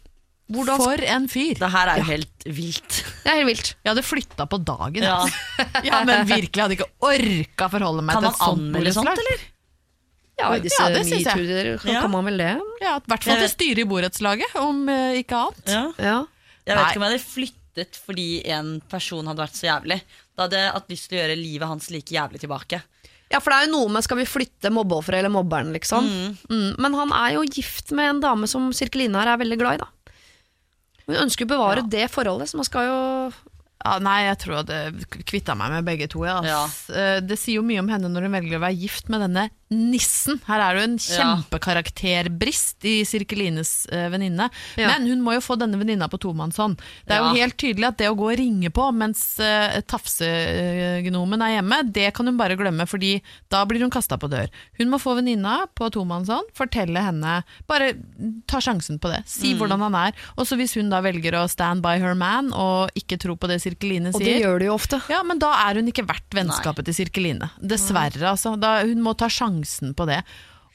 Hvordan 0.53 0.81
For 0.83 1.01
en 1.15 1.29
fyr! 1.31 1.55
Det 1.61 1.69
her 1.71 1.89
er 1.93 2.01
jo 2.03 2.05
helt 2.11 2.45
vilt. 2.45 2.97
Det 3.23 3.31
er 3.31 3.39
helt 3.39 3.49
vilt. 3.53 3.69
Jeg 3.85 3.91
hadde 3.93 4.03
flytta 4.05 4.47
på 4.51 4.59
dagen. 4.67 5.03
Ja. 5.07 5.21
Ja, 5.87 6.03
men 6.05 6.27
virkelig 6.29 6.63
hadde 6.65 6.77
ikke 6.77 6.91
orka 7.01 7.69
forholde 7.73 8.03
meg 8.05 8.17
Kan 8.19 8.27
til 8.27 8.33
et 8.33 8.41
sånt 8.43 8.59
anmelde 8.67 8.93
sånt, 8.93 9.07
borettslag. 9.09 9.23
eller? 9.23 9.49
Ja, 10.43 10.51
i 10.57 10.61
disse 10.65 10.83
Ja, 10.83 10.89
jeg. 10.91 11.07
metoo-er 11.13 11.71
kan, 11.79 11.93
Ja. 11.93 12.01
kan 12.03 12.11
man 12.11 12.25
vel 12.27 12.39
det. 12.43 12.51
Ja, 12.83 12.97
I 12.99 13.09
hvert 13.13 13.25
fall 13.29 13.41
til 13.45 13.51
styret 13.53 13.79
i 13.85 13.89
borettslaget, 13.89 14.55
om 14.61 14.83
uh, 14.89 15.15
ikke 15.21 15.39
annet. 15.39 15.69
Ja. 15.71 15.83
Ja. 16.03 16.17
Jeg 16.67 16.77
vet 16.77 16.83
Nei. 16.83 16.89
ikke 16.91 17.01
om 17.01 17.07
jeg 17.07 17.13
hadde 17.13 17.27
flyttet 17.29 17.99
fordi 18.07 18.27
en 18.53 18.73
person 18.91 19.27
hadde 19.31 19.45
vært 19.45 19.57
så 19.57 19.67
jævlig. 19.71 20.01
Da 20.37 20.47
hadde 20.47 20.59
jeg 20.65 20.73
hatt 20.77 20.93
lyst 20.93 21.09
til 21.09 21.19
å 21.19 21.23
gjøre 21.23 21.39
livet 21.39 21.69
hans 21.73 21.89
like 21.95 22.13
jævlig 22.19 22.43
tilbake. 22.43 22.83
Ja, 23.33 23.41
for 23.41 23.49
det 23.55 23.57
er 23.63 23.67
jo 23.71 23.73
noe 23.79 23.89
med 23.95 24.05
skal 24.05 24.19
vi 24.21 24.27
flytte 24.29 24.69
mobbeofferet 24.75 25.23
eller 25.23 25.33
mobberen, 25.33 25.73
liksom. 25.73 26.05
Mm. 26.51 26.75
Men 26.83 26.95
han 26.99 27.13
er 27.17 27.39
jo 27.39 27.47
gift 27.49 27.93
med 27.97 28.11
en 28.11 28.21
dame 28.21 28.49
som 28.51 28.69
Sirkeline 28.77 29.17
her 29.17 29.33
er 29.33 29.41
veldig 29.41 29.59
glad 29.63 29.79
i, 29.79 29.83
da. 29.87 29.89
Hun 31.09 31.17
ønsker 31.25 31.47
å 31.49 31.53
bevare 31.55 31.83
det 31.91 32.07
forholdet, 32.13 32.51
så 32.53 32.61
man 32.61 32.69
skal 32.69 32.87
jo 32.89 32.99
Ja, 33.83 33.97
nei, 33.99 34.21
jeg 34.29 34.39
tror 34.39 34.53
jeg 34.55 34.63
hadde 34.63 35.25
kvitta 35.27 35.57
meg 35.59 35.73
med 35.75 35.85
begge 35.89 36.07
to. 36.13 36.23
Ja, 36.29 36.37
ass. 36.63 36.85
Eh, 36.91 37.19
Det 37.21 37.35
sier 37.41 37.59
jo 37.59 37.65
mye 37.67 37.81
om 37.83 37.89
henne 37.91 38.07
når 38.13 38.29
hun 38.29 38.37
velger 38.37 38.61
å 38.61 38.63
være 38.63 38.79
gift 38.79 39.09
med 39.11 39.25
denne 39.25 39.49
nissen. 39.73 40.39
Her 40.47 40.61
er 40.69 40.75
det 40.77 40.83
jo 40.83 40.89
en 40.91 40.99
kjempekarakterbrist 41.03 42.85
i 42.89 42.95
Sirkelines 43.09 43.87
uh, 43.93 44.07
venninne. 44.13 44.49
Ja. 44.79 44.93
Men 44.93 45.07
hun 45.11 45.23
må 45.25 45.35
jo 45.37 45.43
få 45.45 45.57
denne 45.61 45.79
venninna 45.81 46.09
på 46.13 46.21
tomannshånd. 46.23 46.79
Det 47.07 47.17
er 47.17 47.23
Ja. 47.23 47.29
jo 47.33 47.41
helt 47.41 47.57
tydelig 47.61 47.89
at 47.89 47.99
det 48.03 48.09
å 48.11 48.17
gå 48.19 48.31
og 48.33 48.39
ringe 48.39 48.71
på 48.75 48.89
mens 48.95 49.23
uh, 49.41 49.81
tafsegnomen 49.89 51.43
er 51.47 51.55
hjemme, 51.57 51.81
det 51.93 52.09
kan 52.17 52.27
hun 52.29 52.37
bare 52.41 52.57
glemme, 52.59 52.87
fordi 52.89 53.15
da 53.53 53.63
blir 53.69 53.81
hun 53.85 53.91
kasta 53.93 54.19
på 54.21 54.29
dør. 54.33 54.51
Hun 54.79 54.91
må 54.93 54.99
få 55.03 55.17
venninna 55.19 55.67
på 55.79 55.89
tomannshånd, 55.95 56.53
fortelle 56.59 57.01
henne 57.03 57.43
Bare 57.69 57.93
ta 58.51 58.59
sjansen 58.63 58.99
på 59.01 59.09
det. 59.11 59.23
Mm. 59.25 59.29
Si 59.31 59.53
hvordan 59.59 59.81
han 59.87 59.95
er. 59.97 60.13
Og 60.37 60.47
så 60.49 60.57
hvis 60.59 60.75
hun 60.77 60.91
da 60.93 61.01
velger 61.05 61.35
å 61.39 61.47
stand 61.51 61.83
by 61.85 61.97
her 62.03 62.15
man 62.19 62.51
og 62.53 62.91
ikke 62.99 63.19
tro 63.23 63.37
på 63.39 63.49
det 63.51 63.61
Sirkeline 63.63 64.11
Og 64.13 64.19
sier 64.19 64.27
det 64.29 64.43
gjør 64.45 64.59
de 64.61 64.67
jo 64.69 64.75
ofte. 64.77 64.99
ja, 65.13 65.23
men 65.27 65.39
da 65.43 65.53
er 65.69 65.79
hun 65.81 65.89
ikke 65.91 66.05
verdt 66.09 66.35
vennskapet 66.37 66.85
til 66.89 66.97
Sirkeline. 66.99 67.49
Dessverre, 67.63 68.33
altså. 68.35 68.55
Da, 68.61 68.81
hun 68.85 69.01
må 69.05 69.15
ta 69.19 69.29
sjansen 69.33 69.62
på 69.97 70.09
det. 70.11 70.23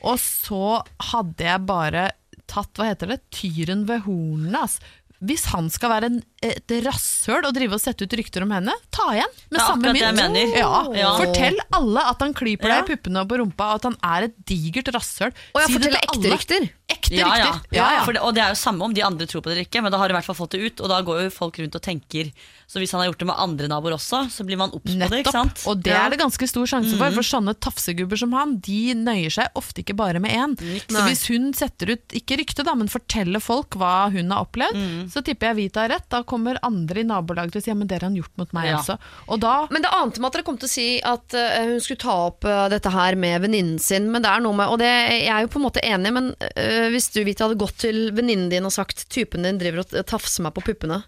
Og 0.05 0.19
så 0.21 0.79
hadde 1.11 1.47
jeg 1.47 1.67
bare 1.69 2.09
tatt, 2.47 2.71
hva 2.77 2.91
heter 2.91 3.11
det, 3.11 3.21
tyren 3.33 3.85
ved 3.89 4.05
hornene. 4.05 4.63
Altså. 4.63 4.83
Hvis 5.27 5.47
han 5.49 5.71
skal 5.73 5.95
være 5.95 6.11
en, 6.11 6.19
et 6.43 6.69
rasshøl 6.85 7.47
å 7.47 7.51
drive 7.55 7.73
og 7.73 7.81
sette 7.81 8.05
ut 8.05 8.13
rykter 8.19 8.43
om 8.45 8.51
henne, 8.53 8.73
ta 8.93 9.07
igjen 9.15 9.31
med 9.49 9.59
Ja, 9.59 9.67
samme 9.67 9.93
mynt. 9.93 10.53
Ja. 10.55 10.83
Ja. 10.93 11.11
Fortell 11.17 11.57
alle 11.73 12.03
at 12.11 12.19
han 12.21 12.33
klyper 12.37 12.69
deg 12.69 12.83
i 12.83 12.95
puppene 12.95 13.23
og 13.23 13.29
på 13.31 13.39
rumpa, 13.41 13.71
og 13.73 13.79
at 13.79 13.87
han 13.89 13.97
er 14.03 14.27
et 14.29 14.35
digert 14.45 14.91
rasshøl. 14.93 15.33
Og 15.55 15.61
jeg 15.63 15.67
Si 15.71 15.73
forteller 15.79 15.97
ekte 16.03 16.17
alle. 16.19 16.35
rykter. 16.37 16.69
Ekte 16.87 17.17
Ja, 17.17 17.27
ja. 17.35 17.47
rykter. 17.51 17.75
Ja, 17.75 17.87
ja. 17.97 18.03
For 18.05 18.13
det, 18.13 18.21
og 18.21 18.33
det 18.37 18.43
er 18.45 18.49
jo 18.53 18.59
samme 18.61 18.85
om 18.85 18.93
de 18.93 19.01
andre 19.03 19.25
tror 19.27 19.41
på 19.41 19.49
det 19.49 19.57
eller 19.57 19.65
ikke, 19.67 19.81
men 19.83 19.91
da 19.91 19.97
har 19.97 20.07
du 20.07 20.13
i 20.13 20.17
hvert 20.17 20.25
fall 20.29 20.37
fått 20.39 20.51
det 20.55 20.61
ut, 20.61 20.81
og 20.85 20.89
da 20.93 21.01
går 21.01 21.23
jo 21.25 21.29
folk 21.35 21.57
rundt 21.59 21.75
og 21.75 21.81
tenker. 21.83 22.29
Så 22.67 22.79
hvis 22.79 22.91
han 22.91 23.01
har 23.01 23.09
gjort 23.09 23.19
det 23.19 23.27
med 23.27 23.35
andre 23.39 23.67
naboer 23.71 23.95
også, 23.97 24.21
så 24.31 24.45
blir 24.45 24.57
man 24.59 24.71
obs 24.75 24.93
på 24.93 25.09
det, 25.09 25.19
ikke 25.25 25.31
sant? 25.33 25.63
Og 25.67 25.81
det 25.83 25.91
Ja. 25.91 26.05
er 26.05 26.09
det 26.11 26.19
ganske 26.19 26.47
stor 26.47 26.65
sjanse 26.67 26.95
for, 26.97 27.11
for 27.11 27.23
sånne 27.23 27.55
tafsegubber 27.59 28.17
som 28.17 28.31
han, 28.33 28.57
de 28.59 28.93
nøyer 28.93 29.31
seg 29.31 29.47
ofte 29.55 29.81
ikke 29.83 29.95
bare 29.95 30.19
med 30.19 30.31
én. 30.31 30.55
Så 30.87 31.01
hvis 31.07 31.25
hun 31.27 31.51
setter 31.53 31.91
ut, 31.95 32.07
ikke 32.13 32.37
rykte 32.39 32.63
da, 32.63 32.75
men 32.75 32.87
forteller 32.87 33.41
folk 33.41 33.71
hva 33.75 34.11
hun 34.11 34.29
har 34.31 34.45
opplevd, 34.45 35.11
så 35.11 35.23
tipper 35.23 35.47
jeg 35.51 35.55
Vita 35.57 35.81
har 35.87 35.89
rett. 35.95 36.07
Da 36.09 36.23
kommer 36.29 36.59
andre 36.67 37.01
i 37.01 37.07
nabolaget 37.07 37.55
til 37.55 37.61
å 37.61 37.65
si 37.65 37.71
ja, 37.71 37.75
men 37.79 37.87
det 37.89 37.97
har 37.97 38.05
han 38.09 38.15
gjort 38.19 38.33
mot 38.37 38.51
meg 38.57 38.67
Ja. 38.69 38.77
også. 38.81 38.97
Og 39.31 39.39
da 39.43 39.53
Men 39.71 39.81
det 39.85 39.91
ante 39.95 40.19
meg 40.21 40.29
at 40.29 40.37
dere 40.37 40.47
kom 40.47 40.57
til 40.61 40.67
å 40.69 40.73
si 40.73 40.87
at 41.01 41.33
uh, 41.33 41.57
hun 41.71 41.79
skulle 41.83 42.03
ta 42.03 42.15
opp 42.27 42.45
uh, 42.45 42.67
dette 42.73 42.91
her 42.93 43.15
med 43.19 43.41
venninnen 43.47 43.79
sin, 43.81 44.09
men 44.11 44.21
det 44.25 44.29
er 44.31 44.43
noe 44.45 44.53
med 44.59 44.67
Og 44.73 44.79
det, 44.81 44.91
jeg 45.23 45.31
er 45.33 45.45
jo 45.47 45.53
på 45.55 45.61
en 45.61 45.65
måte 45.67 45.83
enig, 45.87 46.13
men 46.13 46.31
uh, 46.37 46.87
hvis 46.93 47.09
du 47.15 47.23
Vita, 47.27 47.47
hadde 47.47 47.59
gått 47.61 47.77
til 47.87 48.11
venninnen 48.17 48.49
din 48.53 48.67
og 48.67 48.75
sagt 48.75 49.07
typen 49.09 49.43
din 49.47 49.57
driver 49.61 49.83
og 49.85 50.05
tafser 50.07 50.43
meg 50.45 50.53
på 50.57 50.65
puppene, 50.67 51.01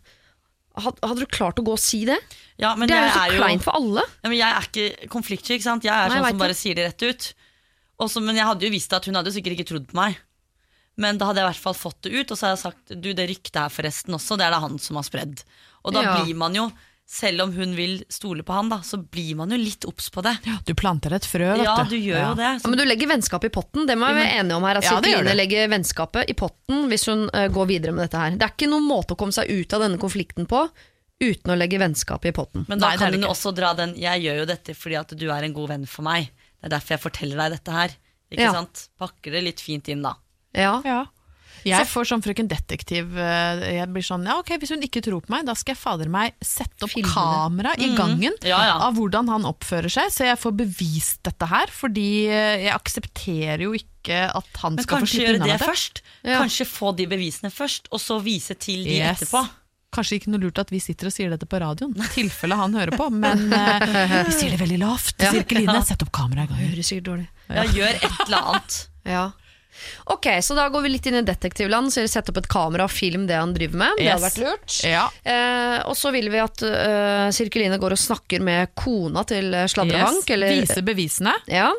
hadde 0.79 1.19
du 1.19 1.25
klart 1.27 1.59
å 1.59 1.65
gå 1.67 1.73
og 1.75 1.81
si 1.81 2.05
det? 2.07 2.15
Ja, 2.61 2.73
men 2.79 2.87
det 2.87 2.95
er 2.95 3.09
jo 3.09 3.15
så 3.17 3.25
jo- 3.33 3.41
kleint 3.41 3.63
for 3.65 3.75
alle. 3.75 4.03
Ja, 4.23 4.29
men 4.31 4.37
jeg 4.39 4.47
er 4.55 4.67
ikke 4.69 5.09
konfliktsky. 5.11 5.57
Jeg 5.59 5.65
er 5.91 6.07
Nei, 6.07 6.15
sånn 6.15 6.23
jeg 6.23 6.23
som 6.23 6.37
det. 6.37 6.43
bare 6.45 6.55
sier 6.55 6.75
det 6.77 6.85
rett 6.87 7.03
ut. 7.09 7.33
Også, 7.99 8.21
men 8.23 8.35
jeg 8.39 8.45
hadde 8.47 8.63
jo 8.63 8.71
visst 8.71 8.93
at 8.95 9.03
hun 9.09 9.15
hadde 9.19 9.33
sikkert 9.35 9.57
ikke 9.57 9.67
trodd 9.73 9.87
på 9.91 9.97
meg. 9.99 10.15
Men 10.99 11.17
da 11.17 11.29
hadde 11.29 11.39
jeg 11.39 11.47
i 11.47 11.51
hvert 11.53 11.63
fall 11.63 11.77
fått 11.79 12.01
det 12.03 12.11
ut, 12.11 12.31
og 12.33 12.37
så 12.37 12.47
har 12.49 12.55
jeg 12.57 12.63
sagt 12.65 12.93
du, 13.01 13.09
det 13.15 13.29
ryktet 13.31 13.55
her 13.61 13.71
forresten 13.71 14.13
også, 14.17 14.35
det 14.37 14.49
er 14.49 14.51
det 14.57 14.61
han 14.65 14.77
som 14.83 14.99
har 14.99 15.07
spredd. 15.07 15.43
Og 15.87 15.93
da 15.95 16.01
Ja. 16.03 16.15
blir 16.19 16.35
man 16.35 16.53
jo, 16.57 16.65
selv 17.09 17.41
om 17.41 17.53
hun 17.55 17.71
vil 17.73 18.03
stole 18.11 18.43
på 18.45 18.53
han, 18.53 18.67
da, 18.69 18.81
så 18.85 18.99
blir 19.01 19.31
man 19.39 19.49
jo 19.49 19.57
litt 19.57 19.85
obs 19.87 20.09
på 20.13 20.21
det. 20.21 20.35
Ja, 20.45 20.57
Du 20.67 20.75
planter 20.77 21.13
et 21.15 21.23
frø, 21.25 21.55
vet 21.57 21.63
Ja, 21.65 21.77
du. 21.87 21.95
gjør 21.95 22.03
gjør 22.05 22.27
jo 22.29 22.35
det. 22.35 22.49
Ja, 22.61 22.69
men 22.69 22.77
du 22.77 22.85
legger 22.85 23.07
vennskapet 23.09 23.45
i 23.49 23.53
potten, 23.55 23.87
det 23.87 23.95
må 23.97 24.11
vi 24.11 24.19
være 24.19 24.35
enige 24.43 24.55
om 24.59 24.63
her. 24.67 24.77
At 24.77 24.83
Ja, 24.83 24.99
det. 25.01 25.35
legger 25.39 25.69
vennskapet 25.71 26.29
i 26.29 26.33
potten 26.37 26.85
hvis 26.91 27.05
hun 27.09 27.29
uh, 27.33 27.47
går 27.47 27.65
videre 27.71 27.91
med 27.95 28.09
dette 28.09 28.19
her. 28.19 28.31
Det 28.37 28.43
er 28.45 28.53
ikke 28.53 28.69
noen 28.69 28.85
måte 28.85 29.15
å 29.15 29.17
komme 29.17 29.31
seg 29.33 29.49
ut 29.49 29.73
av 29.73 29.81
denne 29.87 29.97
konflikten 29.97 30.45
på 30.45 30.69
uten 31.21 31.51
å 31.51 31.57
legge 31.57 31.79
vennskapet 31.79 32.29
i 32.29 32.31
potten. 32.35 32.65
Men 32.69 32.77
da 32.79 32.89
Nei, 32.89 32.97
kan 32.97 33.13
hun 33.13 33.23
også 33.23 33.55
dra 33.55 33.73
den 33.73 33.95
'jeg 33.95 34.21
gjør 34.23 34.37
jo 34.39 34.45
dette 34.45 34.75
fordi 34.75 34.99
at 34.99 35.17
du 35.17 35.29
er 35.31 35.43
en 35.43 35.53
god 35.53 35.69
venn 35.69 35.85
for 35.87 36.03
meg'. 36.03 36.29
Det 36.61 36.67
er 36.71 36.77
derfor 36.77 36.89
jeg 36.97 37.01
forteller 37.01 37.37
deg 37.37 37.51
dette 37.57 37.71
her. 37.71 37.89
Ikke 38.31 38.41
Ja. 38.45 38.51
sant? 38.53 38.89
Pakker 38.99 39.31
det 39.31 39.43
litt 39.43 39.59
fint 39.59 39.87
inn, 39.89 40.01
da. 40.03 40.13
Ja. 40.55 40.81
Ja. 40.85 41.05
Jeg 41.67 41.89
får 41.91 42.05
sånn 42.07 42.21
frøken 42.23 42.47
detektiv 42.47 43.17
eh, 43.19 43.59
Jeg 43.75 43.87
blir 43.91 44.01
sånn, 44.07 44.23
ja 44.23 44.37
ok, 44.39 44.53
Hvis 44.61 44.69
hun 44.71 44.81
ikke 44.85 45.01
tror 45.03 45.19
på 45.25 45.33
meg, 45.33 45.43
da 45.45 45.51
skal 45.59 45.73
jeg 45.75 45.81
fader 45.81 46.07
meg 46.09 46.31
sette 46.39 46.87
opp 46.87 46.93
Filmene. 46.93 47.11
kamera 47.11 47.73
i 47.75 47.89
gangen 47.97 48.31
Ja, 48.47 48.61
ja. 48.69 48.77
av 48.87 48.95
hvordan 48.95 49.27
han 49.27 49.43
oppfører 49.49 49.91
seg, 49.91 50.07
så 50.15 50.23
jeg 50.29 50.39
får 50.39 50.55
bevist 50.61 51.19
dette 51.27 51.49
her. 51.51 51.67
Fordi 51.67 52.07
eh, 52.31 52.63
jeg 52.63 52.71
aksepterer 52.77 53.65
jo 53.67 53.73
ikke 53.75 54.21
at 54.39 54.61
han 54.63 54.77
Men 54.79 54.87
skal 54.87 55.03
få 55.03 55.09
slippe 55.11 55.33
unna 55.35 55.49
med 55.51 55.59
det. 55.59 55.67
først. 55.67 56.01
Ja. 56.23 56.39
Kanskje 56.39 56.65
få 56.71 56.93
de 56.95 57.09
bevisene 57.11 57.51
først, 57.51 57.91
og 57.91 57.99
så 57.99 58.21
vise 58.23 58.55
til 58.55 58.87
de 58.87 58.95
Yes. 59.01 59.19
etterpå. 59.25 59.43
Kanskje 59.91 60.15
ikke 60.21 60.31
noe 60.31 60.39
lurt 60.45 60.59
at 60.63 60.69
vi 60.71 60.79
sitter 60.79 61.09
og 61.09 61.13
sier 61.13 61.29
dette 61.33 61.45
på 61.49 61.59
radioen, 61.59 61.91
i 61.97 62.07
tilfelle 62.13 62.55
han 62.55 62.73
hører 62.77 62.93
på, 62.95 63.07
men 63.11 63.47
uh, 63.51 64.23
vi 64.29 64.31
sier 64.37 64.53
det 64.53 64.59
veldig 64.61 64.77
lavt. 64.79 65.15
Ja. 65.19 65.31
Sett 65.83 66.03
opp 66.05 66.11
kamera 66.13 66.45
i 66.45 66.47
gang 66.47 66.59
Høres 66.61 66.87
sikkert 66.93 67.07
dårlig. 67.09 67.27
Ja, 67.49 67.63
gjør 67.73 67.95
et 67.97 68.19
eller 68.27 68.37
annet. 68.53 68.77
Ja. 69.09 69.23
Ok, 70.13 70.27
så 70.45 70.55
da 70.57 70.67
går 70.69 70.81
vi 70.85 70.89
litt 70.93 71.05
inn 71.09 71.19
i 71.19 71.25
detektivland, 71.27 71.91
så 71.93 72.03
sett 72.09 72.29
opp 72.29 72.37
et 72.41 72.47
kamera 72.51 72.83
og 72.87 72.91
film 72.93 73.27
det 73.29 73.35
han 73.39 73.53
driver 73.53 73.77
med. 73.83 73.91
Det 73.97 74.05
Yes. 74.05 74.13
hadde 74.13 74.27
vært 74.29 74.41
lurt. 74.45 74.77
Ja. 74.89 75.03
Eh, 75.23 75.77
og 75.89 75.95
så 75.99 76.11
vil 76.15 76.29
vi 76.33 76.39
at 76.43 76.63
uh, 76.63 77.29
Sirkeline 77.35 77.77
går 77.79 77.91
og 77.97 78.01
snakker 78.01 78.41
med 78.41 78.73
kona 78.75 79.23
til 79.29 79.53
eh, 79.53 79.67
Sladrebank. 79.67 80.23
Yes. 80.25 80.33
eller- 80.37 80.55
Vise 80.61 80.81
bevisene. 80.85 81.35
Ja. 81.47 81.71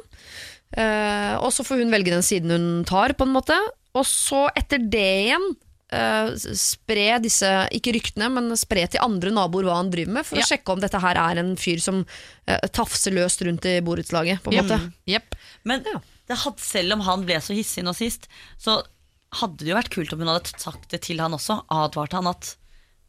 Eh, 0.77 1.35
og 1.43 1.51
så 1.55 1.65
får 1.67 1.83
hun 1.83 1.91
velge 1.91 2.13
den 2.15 2.23
siden 2.23 2.51
hun 2.55 2.69
tar, 2.89 3.15
på 3.19 3.27
en 3.27 3.35
måte. 3.35 3.57
Og 3.99 4.07
så, 4.07 4.45
etter 4.55 4.79
det 4.79 5.03
igjen, 5.27 5.49
eh, 5.91 6.31
spre 6.55 7.19
disse, 7.25 7.49
ikke 7.75 7.95
ryktene, 7.97 8.29
men 8.31 8.53
spre 8.57 8.85
til 8.87 9.03
andre 9.03 9.33
naboer 9.35 9.67
hva 9.67 9.81
han 9.81 9.91
driver 9.91 10.13
med, 10.21 10.27
for 10.29 10.39
Ja. 10.39 10.45
å 10.45 10.51
sjekke 10.53 10.73
om 10.77 10.81
dette 10.85 11.01
her 11.03 11.19
er 11.19 11.41
en 11.43 11.57
fyr 11.59 11.81
som 11.83 12.05
eh, 12.47 12.61
tafser 12.71 13.11
løst 13.17 13.43
rundt 13.43 13.67
i 13.67 13.81
borettslaget, 13.83 14.43
på 14.45 14.53
en 14.55 14.63
måte. 14.63 14.79
Jepp. 15.11 15.35
Men 15.65 15.83
hadde, 16.37 16.61
selv 16.63 16.93
om 16.93 17.01
han 17.07 17.25
ble 17.27 17.41
så 17.41 17.55
hissig 17.57 17.83
nå 17.85 17.95
sist, 17.97 18.29
så 18.59 18.83
hadde 19.41 19.59
det 19.65 19.71
jo 19.71 19.77
vært 19.79 19.91
kult 19.95 20.13
om 20.13 20.19
hun 20.21 20.29
hadde 20.33 20.53
sagt 20.59 20.89
det 20.91 21.03
til 21.07 21.21
han 21.23 21.33
også. 21.37 21.61
Advarte 21.71 22.19
han 22.19 22.27
at 22.31 22.57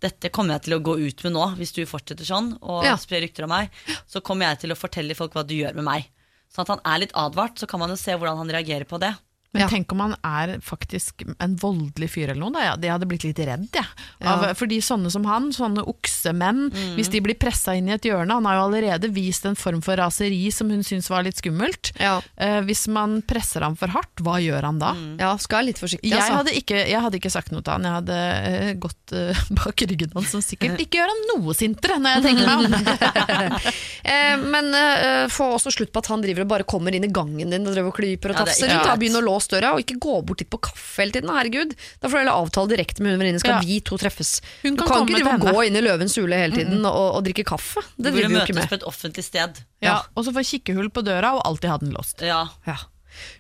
dette 0.02 0.30
kommer 0.34 0.56
jeg 0.58 0.64
til 0.66 0.74
å 0.78 0.82
gå 0.82 0.96
ut 0.98 1.24
med 1.24 1.34
nå, 1.34 1.46
hvis 1.60 1.74
du 1.74 1.84
fortsetter 1.86 2.26
sånn 2.26 2.58
og 2.62 2.84
Ja. 2.86 2.96
sprer 2.98 3.22
rykter 3.22 3.44
om 3.46 3.50
meg. 3.54 3.70
Så 4.10 4.22
kommer 4.22 4.50
jeg 4.50 4.60
til 4.62 4.72
å 4.72 4.78
fortelle 4.78 5.16
folk 5.16 5.34
hva 5.34 5.46
du 5.46 5.54
gjør 5.54 5.76
med 5.76 5.84
meg. 5.86 6.08
Sånn 6.52 6.64
at 6.66 6.74
han 6.74 6.82
er 6.86 7.00
litt 7.06 7.14
advart, 7.14 7.58
så 7.58 7.68
kan 7.68 7.80
man 7.80 7.90
jo 7.90 7.96
se 7.96 8.12
hvordan 8.18 8.38
han 8.38 8.50
reagerer 8.50 8.86
på 8.86 9.00
det. 9.00 9.14
Men 9.54 9.62
Ja. 9.64 9.68
tenk 9.68 9.92
om 9.92 10.00
han 10.00 10.14
er 10.24 10.60
faktisk 10.64 11.26
en 11.44 11.58
voldelig 11.60 12.08
fyr 12.10 12.30
eller 12.32 12.40
noe. 12.40 12.62
Jeg 12.80 12.88
hadde 12.92 13.08
blitt 13.10 13.26
litt 13.28 13.40
redd, 13.44 13.68
jeg. 13.74 13.84
Av, 14.24 14.44
Ja. 14.48 14.54
Fordi 14.56 14.78
sånne 14.80 15.12
som 15.12 15.26
han, 15.28 15.50
sånne 15.52 15.84
oksemenn, 15.86 16.70
hvis 16.96 17.10
de 17.12 17.20
blir 17.20 17.36
pressa 17.36 17.76
inn 17.76 17.90
i 17.90 17.92
et 17.98 18.02
hjørne 18.08 18.32
Han 18.32 18.46
har 18.46 18.56
jo 18.56 18.64
allerede 18.70 19.10
vist 19.12 19.46
en 19.46 19.56
form 19.60 19.82
for 19.84 19.98
raseri 20.00 20.52
som 20.54 20.70
hun 20.70 20.84
syns 20.88 21.10
var 21.10 21.24
litt 21.24 21.36
skummelt. 21.36 21.92
Ja. 22.00 22.22
Eh, 22.38 22.62
hvis 22.62 22.88
man 22.88 23.22
presser 23.28 23.62
ham 23.66 23.76
for 23.76 23.88
hardt, 23.92 24.16
hva 24.24 24.40
gjør 24.40 24.64
han 24.70 24.80
da? 24.80 24.94
ja, 25.20 25.36
skal 25.38 25.60
være 25.60 25.66
litt 25.74 25.80
forsiktig, 25.84 26.10
Jeg, 26.10 26.20
altså. 26.22 26.38
hadde 26.40 26.56
ikke, 26.56 26.80
jeg 26.88 27.02
hadde 27.02 27.20
ikke 27.20 27.32
sagt 27.32 27.52
noe 27.52 27.62
til 27.62 27.74
han. 27.74 27.84
Jeg 27.84 27.92
hadde 28.00 28.20
eh, 28.48 28.74
gått 28.80 29.12
eh, 29.12 29.44
bak 29.60 29.76
ryggen 29.84 30.12
hans, 30.16 30.32
som 30.32 30.40
sikkert 30.42 30.80
ikke 30.80 31.02
gjør 31.02 31.12
han 31.12 31.44
noe 31.44 31.54
sintere, 31.54 32.00
når 32.00 32.16
jeg 32.16 32.24
tenker 32.24 32.46
meg 32.48 32.58
om. 32.64 33.60
Eh, 34.04 34.38
men 34.38 34.74
eh, 34.74 35.28
få 35.30 35.46
også 35.56 35.72
slutt 35.72 35.92
på 35.94 36.00
at 36.02 36.08
han 36.10 36.22
driver 36.24 36.42
og 36.44 36.48
bare 36.50 36.64
kommer 36.68 36.94
inn 36.96 37.04
i 37.06 37.12
gangen 37.14 37.52
din 37.54 37.68
og 37.68 37.74
driver 37.76 37.92
og 37.92 37.98
klyper 38.00 38.32
og 38.34 38.36
er 38.36 38.46
tafser 38.48 38.68
rundt. 38.72 38.88
Ja, 38.90 38.96
begynner 38.98 39.22
å 39.22 39.28
låse 39.28 39.41
døra, 39.48 39.74
og 39.74 39.80
ikke 39.82 39.98
gå 40.00 40.22
bort 40.26 40.38
dit 40.44 40.50
på 40.50 40.60
kaffe 40.62 41.02
hele 41.02 41.12
tiden. 41.12 41.30
Herregud. 41.34 41.74
Da 42.02 42.08
får 42.08 42.12
du 42.12 42.22
heller 42.22 42.38
avtale 42.38 42.70
direkte 42.70 43.02
med 43.02 43.12
hun 43.16 43.20
venninne, 43.24 43.40
Skal 43.40 43.58
Ja. 43.58 43.60
vi 43.66 43.80
to 43.82 43.98
treffes? 43.98 44.42
Hun 44.62 44.76
du 44.76 44.84
kan 44.84 44.88
kan 44.88 44.98
komme 44.98 45.10
ikke 45.10 45.18
til 45.18 45.26
drive 45.26 45.32
henne. 45.40 45.54
gå 45.56 45.66
inn 45.68 45.76
i 45.76 45.82
løvens 45.82 46.16
hule 46.18 46.36
hele 46.38 46.54
tiden 46.56 46.86
og, 46.86 47.16
og 47.16 47.24
drikke 47.26 47.44
kaffe. 47.46 47.82
Det 47.98 48.14
driver 48.14 48.28
vi 48.28 48.36
jo 48.36 48.42
ikke 48.46 48.56
møtes 48.60 48.70
på 48.70 48.80
et 48.82 48.84
offentlig 48.84 49.24
sted. 49.24 49.64
Ja, 49.82 50.02
og 50.16 50.26
så 50.26 50.32
få 50.36 50.44
kikkehull 50.46 50.90
på 50.90 51.02
døra, 51.04 51.34
og 51.36 51.46
alltid 51.46 51.70
ha 51.70 51.78
den 51.78 51.92
låst. 51.96 52.22
Ja. 52.22 52.48
Ja. 52.68 52.78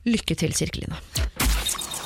Lykke 0.05 0.35
til, 0.35 0.53
Sirkeline. 0.53 0.95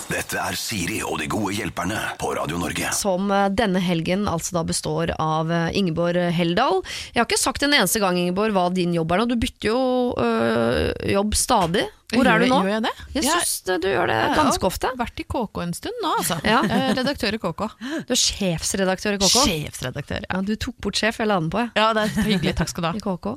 Dette 0.06 0.38
er 0.38 0.54
Siri 0.54 1.00
og 1.02 1.18
de 1.18 1.26
gode 1.30 1.56
hjelperne 1.58 1.98
på 2.22 2.30
Radio 2.38 2.60
Norge. 2.62 2.92
Som 2.94 3.32
eh, 3.34 3.48
denne 3.58 3.82
helgen 3.82 4.28
altså 4.30 4.54
da 4.60 4.62
består 4.68 5.10
av 5.22 5.50
eh, 5.50 5.72
Ingeborg 5.80 6.20
Heldal. 6.36 6.84
Jeg 7.16 7.20
har 7.24 7.26
ikke 7.26 7.40
sagt 7.42 7.66
en 7.66 7.74
eneste 7.74 8.02
gang, 8.04 8.20
Ingeborg, 8.22 8.54
hva 8.54 8.68
din 8.76 8.94
jobb 8.94 9.16
er 9.16 9.24
nå. 9.24 9.26
Du 9.32 9.36
bytter 9.42 9.72
jo 9.72 9.80
øh, 10.22 10.94
jobb 11.10 11.34
stadig. 11.40 11.88
Hvor 12.14 12.30
er 12.30 12.46
du 12.46 12.48
nå? 12.52 12.62
Gjør 12.68 12.76
jeg 12.76 12.86
det? 12.86 12.94
Jeg 13.18 13.26
syns 13.26 13.82
du 13.82 13.90
gjør 13.90 14.12
det 14.14 14.20
ganske 14.38 14.70
ofte. 14.70 14.92
Jeg 14.92 14.94
har 14.94 15.02
Vært 15.02 15.26
i 15.26 15.28
KK 15.34 15.62
en 15.66 15.76
stund 15.82 16.02
nå, 16.06 16.14
altså. 16.22 16.38
Ja. 16.46 16.62
Redaktør 17.02 17.36
i 17.36 17.42
KK. 17.42 17.68
Du 18.06 18.14
er 18.14 18.22
sjefsredaktør 18.22 19.18
i 19.18 19.22
KK. 19.26 19.36
Sjefsredaktør, 19.50 20.22
ja. 20.30 20.32
Ja, 20.38 20.44
du 20.46 20.54
tok 20.62 20.78
bort 20.86 21.02
sjef, 21.02 21.18
jeg 21.24 21.32
la 21.34 21.42
den 21.42 21.50
på, 21.52 21.66
jeg. 21.66 21.74
Ja, 21.82 21.90
det 21.98 22.06
er 22.06 22.30
hyggelig. 22.30 22.54
Takk 22.62 22.72
skal 22.72 22.86
du 22.86 22.92
I 22.94 23.02
ha. 23.02 23.04
KK. 23.18 23.32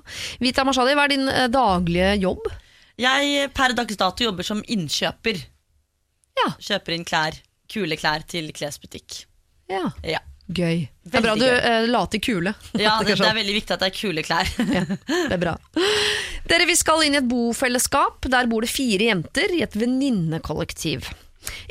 Vita 0.45 0.69
Mashadi, 0.69 0.95
hva 1.01 1.09
er 1.09 1.17
din 1.17 1.31
daglige 1.55 2.13
jobb? 2.29 2.51
Jeg 3.01 3.49
per 3.57 3.73
dags 3.79 3.97
dato 3.99 4.29
jobber 4.29 4.47
som 4.47 4.61
innkjøper. 4.69 5.47
Ja. 6.39 6.49
Kjøper 6.71 6.95
inn 6.97 7.05
klær, 7.09 7.39
kule 7.73 7.97
klær 8.01 8.25
til 8.31 8.51
klesbutikk. 8.57 9.25
Ja. 9.71 9.91
Ja. 10.07 10.21
Gøy. 10.49 10.87
Det 11.05 11.19
er 11.19 11.25
bra 11.27 11.35
du 11.37 11.45
eh, 11.45 11.85
la 11.93 12.07
til 12.09 12.23
kule. 12.25 12.55
Ja, 12.81 12.95
Det 13.03 13.11
det, 13.11 13.15
er 13.19 13.21
sånn. 13.21 13.37
veldig 13.37 13.57
viktig 13.59 13.75
at 13.75 13.83
det 13.85 13.89
er 13.91 13.97
kule 13.99 14.23
klær. 14.25 14.49
Ja, 14.79 14.85
det 14.89 15.35
er 15.37 15.43
bra. 15.43 15.57
Dere, 16.49 16.65
vi 16.71 16.77
skal 16.81 17.03
inn 17.05 17.19
i 17.19 17.21
et 17.21 17.29
bofellesskap. 17.29 18.25
Der 18.33 18.49
bor 18.49 18.65
det 18.65 18.71
fire 18.73 19.11
jenter 19.11 19.53
i 19.53 19.61
et 19.67 19.77
venninnekollektiv. 19.77 21.11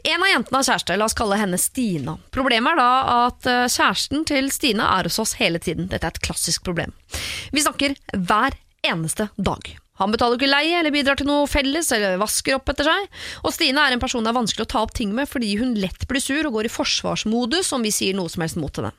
En 0.07 0.21
av 0.23 0.29
jentene 0.29 0.59
har 0.61 0.67
kjæreste, 0.69 0.95
la 0.97 1.05
oss 1.09 1.17
kalle 1.17 1.37
henne 1.41 1.57
Stina. 1.59 2.13
Problemet 2.33 2.75
er 2.75 2.79
da 2.79 2.91
at 3.25 3.49
eh, 3.49 3.65
kjæresten 3.73 4.23
til 4.29 4.51
Stina 4.53 4.91
er 4.99 5.09
hos 5.09 5.17
oss 5.25 5.33
hele 5.41 5.59
tiden. 5.63 5.89
Dette 5.91 6.05
er 6.07 6.13
et 6.15 6.21
klassisk 6.29 6.63
problem. 6.69 6.93
Vi 7.53 7.65
snakker 7.65 7.97
hver 8.13 8.55
eneste 8.87 9.31
dag. 9.41 9.73
Han 10.01 10.13
betaler 10.13 10.37
ikke 10.37 10.49
leie 10.49 10.79
eller 10.79 10.93
bidrar 10.93 11.17
til 11.19 11.29
noe 11.29 11.47
felles 11.49 11.89
eller 11.95 12.19
vasker 12.21 12.57
opp 12.57 12.69
etter 12.73 12.87
seg. 12.87 13.07
Og 13.43 13.53
Stine 13.55 13.83
er 13.83 13.95
en 13.95 14.01
person 14.01 14.25
det 14.25 14.31
er 14.31 14.37
vanskelig 14.37 14.67
å 14.67 14.71
ta 14.73 14.83
opp 14.85 14.93
ting 14.97 15.13
med 15.17 15.29
fordi 15.29 15.55
hun 15.59 15.75
lett 15.79 16.07
blir 16.09 16.23
sur 16.23 16.47
og 16.47 16.57
går 16.57 16.69
i 16.69 16.73
forsvarsmodus 16.73 17.73
om 17.75 17.85
vi 17.85 17.93
sier 17.93 18.17
noe 18.17 18.31
som 18.31 18.45
helst 18.45 18.59
mot 18.61 18.79
henne. 18.79 18.93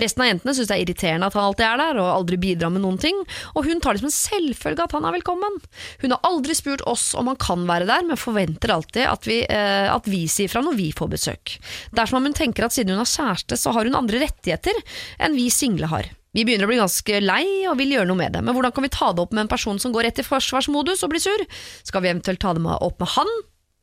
Resten 0.00 0.24
av 0.24 0.30
jentene 0.30 0.56
syns 0.56 0.70
det 0.70 0.76
er 0.76 0.84
irriterende 0.84 1.28
at 1.28 1.38
han 1.38 1.48
alltid 1.48 1.66
er 1.68 1.82
der 1.82 2.00
og 2.02 2.10
aldri 2.12 2.40
bidrar 2.42 2.72
med 2.74 2.84
noen 2.84 3.00
ting, 3.02 3.18
og 3.56 3.68
hun 3.68 3.82
tar 3.82 3.96
det 3.96 4.04
som 4.04 4.10
en 4.10 4.16
selvfølge 4.16 4.86
at 4.86 4.96
han 4.96 5.08
er 5.08 5.16
velkommen. 5.16 5.60
Hun 6.02 6.16
har 6.16 6.24
aldri 6.28 6.56
spurt 6.58 6.84
oss 6.90 7.12
om 7.18 7.30
han 7.30 7.40
kan 7.40 7.66
være 7.68 7.88
der, 7.88 8.06
men 8.08 8.20
forventer 8.20 8.74
alltid 8.74 9.06
at 9.08 9.28
vi, 9.28 9.42
eh, 9.46 9.88
at 9.92 10.08
vi 10.10 10.24
sier 10.30 10.52
fra 10.52 10.64
når 10.64 10.78
vi 10.78 10.90
får 10.96 11.12
besøk. 11.12 11.56
Det 11.92 12.02
er 12.02 12.12
om 12.12 12.28
hun 12.28 12.36
tenker 12.36 12.66
at 12.66 12.74
siden 12.74 12.94
hun 12.94 13.02
har 13.02 13.08
kjæreste, 13.08 13.58
så 13.58 13.72
har 13.74 13.88
hun 13.88 13.98
andre 13.98 14.26
rettigheter 14.26 14.76
enn 15.22 15.38
vi 15.38 15.48
single 15.52 15.88
har. 15.92 16.10
Vi 16.32 16.46
begynner 16.48 16.64
å 16.64 16.70
bli 16.70 16.80
ganske 16.80 17.18
lei 17.20 17.44
og 17.68 17.76
vil 17.80 17.92
gjøre 17.92 18.08
noe 18.08 18.16
med 18.16 18.32
det, 18.32 18.40
men 18.44 18.56
hvordan 18.56 18.72
kan 18.72 18.86
vi 18.86 18.92
ta 18.92 19.10
det 19.12 19.20
opp 19.20 19.34
med 19.36 19.44
en 19.44 19.52
person 19.52 19.80
som 19.82 19.92
går 19.92 20.08
rett 20.08 20.22
i 20.22 20.24
forsvarsmodus 20.24 21.04
og 21.04 21.12
blir 21.12 21.20
sur? 21.20 21.44
Skal 21.84 22.04
vi 22.04 22.08
eventuelt 22.12 22.40
ta 22.40 22.54
det 22.56 22.62
med 22.64 22.80
opp 22.80 23.02
med 23.02 23.12
han? 23.18 23.32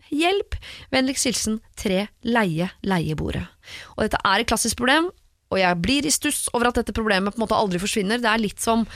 Hjelp! 0.10 0.58
Vennligst 0.90 1.30
hilsen 1.30 1.60
tre 1.78 2.08
leie 2.26 2.72
leiebordet. 2.82 3.46
Og 3.96 4.02
dette 4.08 4.22
er 4.26 4.42
et 4.42 4.50
klassisk 4.50 4.80
problem, 4.82 5.12
og 5.54 5.62
jeg 5.62 5.82
blir 5.84 6.10
i 6.10 6.14
stuss 6.14 6.48
over 6.56 6.72
at 6.72 6.82
dette 6.82 6.96
problemet 6.98 7.36
på 7.36 7.38
en 7.42 7.46
måte 7.46 7.58
aldri 7.58 7.82
forsvinner. 7.82 8.22
Det 8.22 8.30
er 8.32 8.42
litt 8.42 8.62
som 8.66 8.88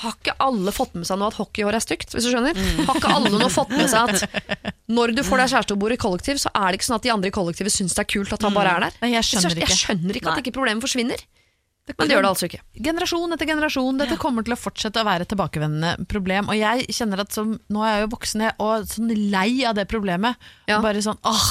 har 0.00 0.14
ikke 0.16 0.32
alle 0.40 0.72
fått 0.72 0.94
med 0.96 1.04
seg 1.04 1.18
nå 1.20 1.28
at 1.28 1.36
hockeyhår 1.36 1.76
er 1.76 1.84
stygt? 1.84 2.14
hvis 2.14 2.24
du 2.24 2.30
skjønner? 2.32 2.56
Har 2.88 2.96
ikke 2.96 3.12
alle 3.12 3.36
nå 3.36 3.48
fått 3.52 3.74
med 3.76 3.90
seg 3.92 4.08
at 4.08 4.72
når 4.96 5.12
du 5.18 5.20
får 5.26 5.42
deg 5.42 5.52
kjæreste 5.52 5.76
og 5.76 5.82
bor 5.84 5.92
i 5.92 6.00
kollektiv, 6.00 6.40
så 6.40 6.52
er 6.56 6.70
det 6.72 6.80
ikke 6.80 6.88
sånn 6.88 6.96
at 6.96 7.04
de 7.04 7.12
andre 7.12 7.28
i 7.28 7.34
kollektivet 7.36 7.74
syns 7.74 7.92
det 7.98 8.06
er 8.06 8.08
kult 8.14 8.32
at 8.32 8.48
han 8.48 8.56
bare 8.56 8.72
er 8.72 8.86
der? 8.86 8.96
Nei, 9.04 9.12
jeg 9.18 9.28
skjønner 9.28 9.58
ikke. 9.58 9.68
Jeg 9.68 9.80
skjønner 9.82 10.20
ikke 10.20 10.32
at 10.32 10.40
ikke 10.40 10.54
problemet 10.56 10.84
forsvinner. 10.88 11.26
Men 11.90 12.06
det 12.08 12.14
gjør 12.14 12.22
det 12.24 12.30
altså 12.30 12.46
ikke. 12.48 12.60
Generasjon 12.86 13.34
etter 13.34 13.48
generasjon. 13.50 13.96
Dette 13.98 14.18
kommer 14.22 14.46
til 14.46 14.54
å 14.54 14.60
fortsette 14.60 15.02
å 15.02 15.06
være 15.08 15.26
et 15.26 15.32
tilbakevendende 15.32 16.06
problem. 16.10 16.50
Og 16.52 16.58
jeg 16.58 16.86
kjenner 16.94 17.24
at 17.24 17.34
som, 17.34 17.56
nå 17.74 17.86
er 17.86 17.96
jeg 17.96 18.04
jo 18.04 18.12
voksen 18.14 18.44
og 18.52 18.90
sånn 18.90 19.14
lei 19.32 19.64
av 19.66 19.74
det 19.78 19.88
problemet. 19.90 20.38
Ja. 20.70 20.78
Bare 20.84 21.02
sånn 21.02 21.18
åh, 21.26 21.48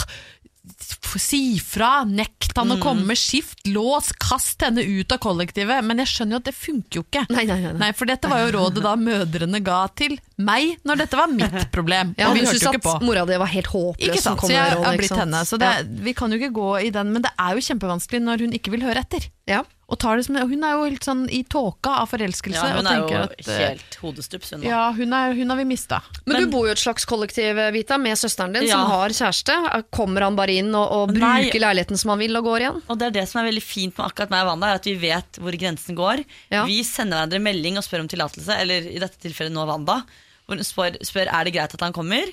si 1.20 1.60
fra, 1.60 2.04
nekt 2.08 2.56
han 2.56 2.72
å 2.74 2.78
komme, 2.82 3.16
skift, 3.18 3.66
lås, 3.68 4.12
kast 4.22 4.62
henne 4.64 4.84
ut 4.86 5.12
av 5.12 5.20
kollektivet. 5.24 5.84
Men 5.86 6.02
jeg 6.04 6.12
skjønner 6.12 6.38
jo 6.38 6.42
at 6.42 6.48
det 6.48 6.56
funker 6.56 7.00
jo 7.00 7.04
ikke. 7.06 7.24
Nei, 7.34 7.46
nei, 7.50 7.58
nei, 7.66 7.74
nei. 7.82 7.92
for 7.98 8.10
dette 8.10 8.32
var 8.32 8.44
jo 8.46 8.54
rådet 8.56 8.84
da 8.86 8.94
mødrene 9.00 9.62
ga 9.66 9.82
til 9.98 10.16
meg 10.42 10.78
når 10.88 11.04
dette 11.04 11.20
var 11.20 11.34
mitt 11.34 11.68
problem. 11.76 12.16
Ja, 12.20 12.30
og 12.30 12.38
vi 12.38 12.46
hørte 12.46 12.62
jo 12.62 12.74
ikke 12.76 12.86
på. 12.88 12.96
mora 13.04 13.26
di 13.28 13.40
var 13.42 13.52
helt 13.52 13.72
håpløs 13.74 14.08
Ikke 14.08 14.24
sant, 14.24 14.46
så 14.46 14.54
jeg 14.54 14.80
har 14.86 15.02
blitt 15.02 15.18
henne. 15.18 15.44
Så 15.50 15.60
det, 15.62 15.74
vi 16.08 16.16
kan 16.18 16.32
jo 16.32 16.40
ikke 16.40 16.54
gå 16.56 16.72
i 16.88 16.94
den, 16.94 17.12
men 17.16 17.26
det 17.26 17.34
er 17.36 17.58
jo 17.58 17.68
kjempevanskelig 17.72 18.24
når 18.24 18.48
hun 18.48 18.58
ikke 18.58 18.76
vil 18.76 18.88
høre 18.88 19.04
etter. 19.04 19.28
Ja. 19.50 19.66
Og 19.92 20.00
tar 20.00 20.16
det 20.16 20.24
som, 20.24 20.38
hun 20.48 20.62
er 20.64 20.72
jo 20.78 20.84
helt 20.88 21.04
sånn 21.04 21.26
i 21.36 21.42
tåka 21.52 21.92
av 22.00 22.08
forelskelse. 22.08 22.62
Ja, 22.64 22.78
hun 22.78 22.88
og 22.88 22.92
er 22.94 23.00
jo 23.02 23.18
at, 23.26 23.34
eh, 23.44 23.58
helt 23.60 23.98
hodestups, 24.00 24.52
hun 24.56 24.62
nå. 24.62 24.70
Ja, 24.70 24.86
hun, 24.96 25.12
er, 25.18 25.34
hun 25.36 25.50
har 25.52 25.58
vi 25.60 25.66
mista. 25.68 26.00
Men, 26.26 26.38
Men- 26.38 26.46
du 26.46 26.52
bor 26.54 26.64
jo 26.66 26.72
i 26.72 26.76
et 26.78 26.80
slags 26.80 27.04
kollektiv, 27.06 27.60
Vita, 27.76 27.98
med 28.00 28.16
søsteren 28.16 28.54
din, 28.56 28.64
Ja. 28.70 28.78
som 28.80 28.88
har 28.90 29.10
kjæreste. 29.10 29.84
Kommer 29.92 30.22
han 30.24 30.36
bare 30.40 30.56
inn 30.56 30.74
og, 30.74 30.88
og 30.92 31.12
Nei. 31.14 31.44
bruker 31.52 31.60
leiligheten 31.60 31.98
som 32.00 32.10
han 32.16 32.20
vil, 32.20 32.36
og 32.38 32.44
går 32.46 32.60
igjen? 32.64 32.82
Og 32.88 32.98
det 33.00 33.08
er 33.08 33.12
det 33.20 33.28
som 33.30 33.42
er 33.44 33.52
veldig 33.52 33.64
fint 33.68 33.98
med 33.98 34.08
akkurat 34.08 34.30
meg 34.32 34.46
og 34.46 34.48
Wanda, 34.54 34.68
er 34.72 34.76
at 34.80 34.86
vi 34.86 34.96
vet 34.96 35.32
hvor 35.44 35.52
grensen 35.60 35.96
går. 36.00 36.24
Ja. 36.50 36.64
Vi 36.66 36.82
sender 36.88 37.20
hverandre 37.28 37.42
melding 37.44 37.78
og 37.78 37.84
spør 37.84 38.00
om 38.00 38.08
tillatelse, 38.08 38.60
eller 38.62 38.88
i 38.96 38.98
dette 38.98 39.20
tilfellet 39.20 39.52
nå 39.52 39.68
Wanda. 39.68 40.04
Hvor 40.48 40.56
hun 40.56 40.64
spør, 40.64 40.96
spør 41.04 41.28
er 41.32 41.44
det 41.44 41.54
greit 41.54 41.74
at 41.76 41.80
han 41.84 41.94
kommer, 41.94 42.32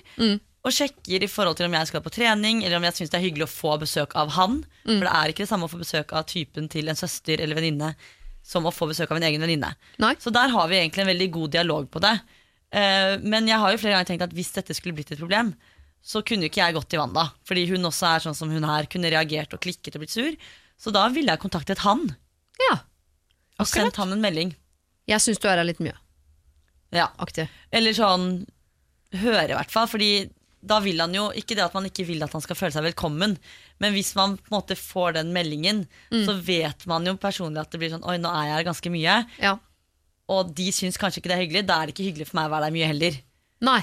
og 0.66 0.74
sjekker 0.74 1.22
i 1.22 1.28
forhold 1.30 1.56
til 1.56 1.68
om 1.68 1.74
jeg 1.78 1.88
skal 1.90 2.02
på 2.04 2.10
trening, 2.12 2.64
eller 2.64 2.76
om 2.80 2.86
jeg 2.88 2.96
syns 2.98 3.12
det 3.12 3.18
er 3.20 3.26
hyggelig 3.28 3.46
å 3.46 3.52
få 3.52 3.76
besøk 3.80 4.16
av 4.18 4.32
han. 4.34 4.58
For 4.84 5.04
det 5.06 5.12
er 5.14 5.32
ikke 5.32 5.44
det 5.44 5.50
samme 5.52 5.68
å 5.68 5.70
få 5.72 5.78
besøk 5.80 6.12
av 6.18 6.26
typen 6.28 6.66
til 6.72 6.90
en 6.90 6.98
søster 6.98 7.40
eller 7.40 7.56
venninne 7.58 7.92
som 8.48 8.66
å 8.66 8.72
få 8.74 8.88
besøk 8.90 9.10
av 9.12 9.20
en 9.20 9.26
egen 9.28 9.42
venninne. 9.44 9.70
Så 10.18 10.32
der 10.34 10.50
har 10.54 10.68
vi 10.70 10.80
egentlig 10.80 11.04
en 11.04 11.10
veldig 11.12 11.30
god 11.36 11.50
dialog 11.54 11.88
på 11.92 12.02
det. 12.02 12.14
Uh, 12.74 13.14
men 13.24 13.46
jeg 13.48 13.56
har 13.60 13.72
jo 13.72 13.80
flere 13.80 13.96
ganger 13.96 14.08
tenkt 14.10 14.26
at 14.26 14.34
hvis 14.36 14.50
dette 14.56 14.74
skulle 14.76 14.96
blitt 14.98 15.12
et 15.14 15.20
problem, 15.20 15.54
så 16.04 16.22
kunne 16.24 16.46
jo 16.46 16.50
ikke 16.50 16.62
jeg 16.62 16.76
gått 16.76 16.88
til 16.92 17.00
Wanda. 17.02 17.28
Fordi 17.48 17.66
hun 17.70 17.86
også 17.88 18.08
er 18.10 18.24
sånn 18.24 18.36
som 18.36 18.50
hun 18.52 18.66
her, 18.68 18.88
kunne 18.90 19.10
reagert 19.12 19.54
og 19.56 19.62
klikket 19.64 19.96
og 19.96 20.04
blitt 20.04 20.14
sur. 20.14 20.34
Så 20.78 20.92
da 20.94 21.06
ville 21.12 21.32
jeg 21.32 21.42
kontaktet 21.42 21.84
han 21.84 22.04
Ja. 22.62 22.80
og 23.58 23.66
sendt 23.66 23.96
han 23.98 24.12
en 24.12 24.22
melding. 24.22 24.54
Jeg 25.08 25.20
syns 25.24 25.40
du 25.40 25.48
er 25.48 25.56
her 25.60 25.66
litt 25.68 25.80
mye. 25.80 25.96
Ja. 26.94 27.08
Aktiv. 27.18 27.48
Eller 27.72 27.92
sånn 27.96 28.46
høre, 29.12 29.48
i 29.50 29.56
hvert 29.56 29.72
fall. 29.72 29.88
Fordi 29.90 30.28
da 30.60 30.80
vil 30.82 30.98
han 31.00 31.14
jo 31.14 31.28
Ikke 31.38 31.54
det 31.54 31.62
at 31.62 31.74
man 31.76 31.86
ikke 31.86 32.06
vil 32.08 32.22
at 32.24 32.32
han 32.34 32.42
skal 32.42 32.56
føle 32.58 32.74
seg 32.74 32.86
velkommen, 32.88 33.36
men 33.78 33.94
hvis 33.94 34.14
man 34.18 34.36
på 34.36 34.50
en 34.50 34.56
måte 34.56 34.76
får 34.78 35.14
den 35.20 35.32
meldingen, 35.34 35.84
så 36.10 36.34
vet 36.34 36.86
man 36.90 37.06
jo 37.06 37.14
personlig 37.20 37.62
at 37.62 37.70
det 37.70 37.78
blir 37.82 37.92
sånn 37.94 38.06
Oi, 38.08 38.16
nå 38.18 38.32
er 38.32 38.48
jeg 38.48 38.56
her 38.56 38.66
ganske 38.70 38.92
mye. 38.92 39.18
Ja. 39.42 39.54
Og 40.28 40.50
de 40.58 40.66
syns 40.74 40.98
kanskje 41.00 41.22
ikke 41.22 41.30
det 41.30 41.36
er 41.36 41.44
hyggelig. 41.44 41.64
Da 41.68 41.78
er 41.78 41.88
det 41.88 41.94
ikke 41.94 42.08
hyggelig 42.10 42.28
for 42.28 42.40
meg 42.40 42.50
å 42.50 42.52
være 42.56 42.68
der 42.68 42.74
mye 42.74 42.90
heller. 42.90 43.20
Nei. 43.64 43.80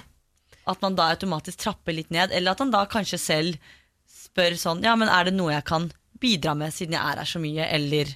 At 0.69 0.84
man 0.84 0.97
da 0.97 1.09
automatisk 1.13 1.63
trapper 1.63 1.95
litt 1.95 2.11
ned, 2.13 2.34
eller 2.36 2.53
at 2.53 2.61
han 2.61 2.73
da 2.73 2.84
kanskje 2.89 3.21
selv 3.21 3.71
spør 4.09 4.57
sånn 4.59 4.84
Ja, 4.86 4.95
men 4.99 5.09
er 5.09 5.28
det 5.28 5.36
noe 5.36 5.53
jeg 5.53 5.65
kan 5.65 5.89
bidra 6.21 6.55
med 6.57 6.73
siden 6.73 6.95
jeg 6.97 7.01
er 7.01 7.21
her 7.21 7.30
så 7.30 7.41
mye, 7.41 7.65
eller 7.65 8.11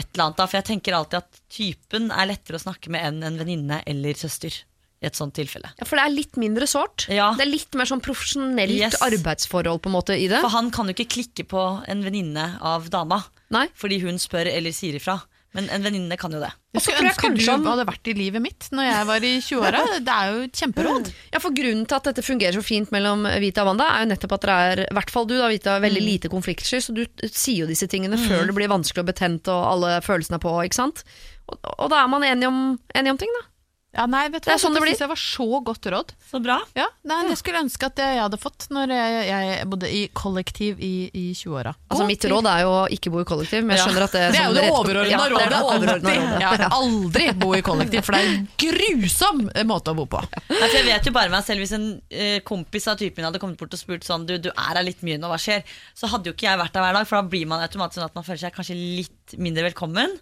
et 0.00 0.06
eller 0.14 0.24
annet 0.26 0.40
da? 0.40 0.46
For 0.46 0.58
jeg 0.58 0.68
tenker 0.70 0.96
alltid 0.96 1.20
at 1.20 1.40
typen 1.52 2.10
er 2.14 2.30
lettere 2.30 2.60
å 2.60 2.64
snakke 2.64 2.92
med 2.92 3.04
enn 3.06 3.24
en 3.26 3.40
venninne 3.40 3.80
eller 3.88 4.18
søster. 4.18 4.54
I 5.00 5.08
et 5.08 5.16
sånt 5.16 5.32
tilfelle. 5.32 5.70
Ja, 5.80 5.86
For 5.88 5.96
det 5.96 6.04
er 6.04 6.12
litt 6.12 6.36
mindre 6.36 6.66
sårt. 6.68 7.06
Ja. 7.08 7.30
Det 7.38 7.46
er 7.46 7.50
litt 7.50 7.74
mer 7.78 7.88
sånn 7.88 8.02
profesjonelt 8.04 8.68
Yes. 8.74 8.98
arbeidsforhold 9.00 9.80
på 9.80 9.88
en 9.88 9.96
måte 9.96 10.12
i 10.12 10.28
det. 10.28 10.42
For 10.44 10.52
han 10.52 10.68
kan 10.70 10.90
jo 10.90 10.92
ikke 10.92 11.08
klikke 11.16 11.46
på 11.48 11.62
en 11.88 12.02
venninne 12.04 12.58
av 12.60 12.90
dama 12.92 13.22
Nei. 13.50 13.66
fordi 13.74 14.02
hun 14.04 14.18
spør 14.20 14.50
eller 14.52 14.72
sier 14.76 14.98
ifra. 15.00 15.22
Men 15.52 15.66
en 15.74 15.82
venninne 15.82 16.14
kan 16.20 16.30
jo 16.30 16.38
det. 16.38 16.46
Og 16.70 16.76
Jeg 16.78 16.82
så 16.84 16.92
skulle 16.92 17.08
ønske 17.10 17.22
kanskje 17.24 17.54
du 17.58 17.64
hadde 17.66 17.86
vært 17.88 18.06
i 18.06 18.12
livet 18.14 18.42
mitt 18.44 18.68
når 18.70 18.84
jeg 18.86 19.06
var 19.08 19.24
i 19.26 19.32
20-åra. 19.42 19.80
Det 20.06 20.14
er 20.14 20.28
jo 20.30 20.44
et 20.46 20.60
kjemperåd. 20.60 21.08
Ja, 21.32 21.40
for 21.42 21.50
Grunnen 21.56 21.88
til 21.90 21.96
at 21.96 22.06
dette 22.06 22.22
fungerer 22.22 22.54
så 22.54 22.62
fint 22.62 22.92
mellom 22.94 23.24
Vita 23.42 23.64
og 23.64 23.72
Wanda, 23.72 23.88
er 23.96 24.04
jo 24.04 24.10
nettopp 24.12 24.36
at 24.36 24.44
dere 24.46 24.58
er, 24.76 24.84
i 24.86 24.94
hvert 25.00 25.10
fall 25.10 25.26
du 25.26 25.34
da, 25.40 25.48
Vita, 25.50 25.80
veldig 25.82 26.04
lite 26.06 26.30
konfliktsky, 26.30 26.78
så 26.84 26.94
du 26.94 27.02
sier 27.26 27.64
jo 27.64 27.66
disse 27.72 27.88
tingene 27.90 28.20
før 28.20 28.46
det 28.46 28.54
blir 28.54 28.70
vanskelig 28.70 29.02
og 29.02 29.10
betent 29.10 29.50
og 29.50 29.64
alle 29.72 29.96
følelsene 30.06 30.38
er 30.38 30.44
på, 30.46 30.54
ikke 30.68 30.78
sant? 30.84 31.02
Og, 31.50 31.58
og 31.80 31.90
da 31.90 32.04
er 32.04 32.12
man 32.14 32.22
enige 32.22 32.46
om, 32.52 32.60
enige 32.94 33.16
om 33.16 33.18
ting, 33.24 33.34
da. 33.40 33.48
Ja, 33.90 34.04
nei, 34.06 34.28
vet 34.30 34.44
du 34.44 34.46
Det 34.46 34.52
er 34.52 34.54
hva? 34.54 34.62
sånn 34.62 34.76
det 34.76 34.80
blir. 34.84 34.94
jeg 34.94 35.08
var 35.10 35.18
så 35.18 35.46
godt 35.66 35.86
råd. 35.90 36.10
Så 36.30 36.38
bra. 36.42 36.60
Ja, 36.78 36.84
nei, 37.10 37.16
Jeg 37.26 37.38
skulle 37.40 37.58
ønske 37.64 37.88
at 37.90 37.96
jeg 37.98 38.20
hadde 38.22 38.38
fått 38.38 38.68
når 38.70 38.92
jeg, 38.94 39.24
jeg 39.26 39.64
bodde 39.66 39.88
i 39.90 40.02
kollektiv 40.14 40.78
i, 40.78 41.10
i 41.10 41.24
20-åra. 41.34 41.72
Altså 41.90 42.06
Mitt 42.06 42.22
råd 42.30 42.46
er 42.46 42.60
jo 42.62 42.70
å 42.70 42.84
ikke 42.94 43.10
bo 43.10 43.18
i 43.24 43.26
kollektiv, 43.26 43.64
men 43.66 43.74
jeg 43.74 43.88
skjønner 43.88 44.04
at 44.06 44.14
det, 44.14 44.22
Det 44.30 44.38
er 44.38 44.46
jo 44.46 44.52
sånn 44.52 44.54
det 44.54 44.62
rett- 44.62 44.78
overordna 44.78 45.10
Ja, 45.10 45.18
det 45.18 45.26
er 45.26 45.34
rådet. 45.34 45.50
det 45.50 45.60
overordnede 45.72 46.14
Alltid. 46.14 46.30
rådet. 46.30 46.60
Ja, 46.62 46.70
aldri 46.78 47.26
bo 47.42 47.50
i 47.58 47.62
kollektiv, 47.66 48.04
for 48.06 48.14
det 48.14 48.22
er 48.22 48.30
en 48.36 48.48
grusom 48.62 49.42
måte 49.66 49.90
å 49.90 49.98
bo 49.98 50.06
på. 50.06 50.22
Nei, 50.54 50.62
for 50.70 50.78
jeg 50.78 50.86
vet 50.86 51.10
jo 51.10 51.16
bare 51.18 51.34
meg 51.34 51.44
selv 51.50 51.58
Hvis 51.66 51.74
en 51.74 51.88
eh, 52.14 52.38
kompis 52.46 52.86
av 52.86 52.96
typen 53.02 53.20
min 53.24 53.26
hadde 53.32 53.42
kommet 53.42 53.58
bort 53.58 53.74
og 53.74 53.80
spurt 53.82 54.06
sånn 54.06 54.22
Du, 54.24 54.36
du 54.38 54.48
er 54.54 54.70
her 54.78 54.84
litt 54.86 55.02
mye 55.02 55.18
nå, 55.18 55.26
hva 55.28 55.36
skjer? 55.40 55.66
Så 55.98 56.06
hadde 56.08 56.30
jo 56.30 56.36
ikke 56.38 56.46
jeg 56.46 56.58
vært 56.62 56.72
der 56.78 56.86
hver 56.86 56.94
dag, 56.94 57.08
for 57.10 57.18
da 57.18 57.26
blir 57.34 57.46
man 57.50 57.60
automatisk 57.66 57.98
sånn 57.98 58.06
at 58.06 58.14
man 58.14 58.24
føler 58.24 58.38
seg 58.46 58.54
kanskje 58.54 58.78
litt 58.78 59.34
mindre 59.36 59.66
velkommen. 59.66 60.14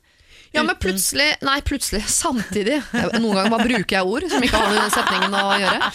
Ja, 0.54 0.62
men 0.64 0.76
plutselig 0.80 1.26
Nei, 1.44 1.58
plutselig. 1.66 2.02
Samtidig. 2.22 2.78
Noen 3.20 3.34
ganger 3.36 3.50
bare 3.52 3.66
bruker 3.68 3.96
jeg 3.98 4.06
ord 4.08 4.24
som 4.32 4.42
ikke 4.46 4.60
har 4.62 4.72
med 4.72 4.94
setningen 4.94 5.34
å 5.36 5.42
gjøre. 5.60 5.90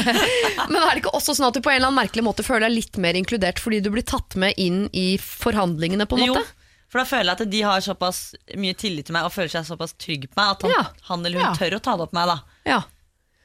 Men 0.72 0.78
er 0.82 0.90
det 0.92 1.00
ikke 1.02 1.14
også 1.16 1.34
sånn 1.36 1.48
at 1.48 1.56
du 1.56 1.62
på 1.64 1.70
en 1.72 1.78
eller 1.78 1.90
annen 1.90 2.00
merkelig 2.02 2.24
måte 2.26 2.44
føler 2.46 2.66
deg 2.68 2.76
litt 2.76 2.98
mer 3.02 3.16
inkludert 3.18 3.60
fordi 3.62 3.80
du 3.84 3.90
blir 3.94 4.04
tatt 4.06 4.36
med 4.40 4.56
inn 4.60 4.86
i 4.96 5.06
forhandlingene, 5.22 6.06
på 6.10 6.18
en 6.18 6.26
måte? 6.28 6.42
Jo, 6.44 6.82
for 6.92 7.02
da 7.02 7.06
føler 7.08 7.30
jeg 7.32 7.38
at 7.46 7.52
de 7.54 7.62
har 7.66 7.80
såpass 7.84 8.20
mye 8.58 8.76
tillit 8.78 9.08
til 9.08 9.16
meg 9.16 9.26
og 9.28 9.32
føler 9.34 9.50
seg 9.56 9.66
såpass 9.68 9.96
trygg 10.00 10.28
på 10.30 10.38
meg 10.40 10.52
at 10.56 10.66
han, 10.66 10.74
Ja. 10.76 10.84
han 11.10 11.24
eller 11.26 11.40
hun 11.40 11.48
Ja. 11.48 11.54
tør 11.58 11.78
å 11.78 11.82
ta 11.82 11.96
det 11.96 12.06
opp 12.06 12.12
med 12.16 12.26
meg. 12.26 12.36
da 12.36 12.70
Ja. 12.76 12.82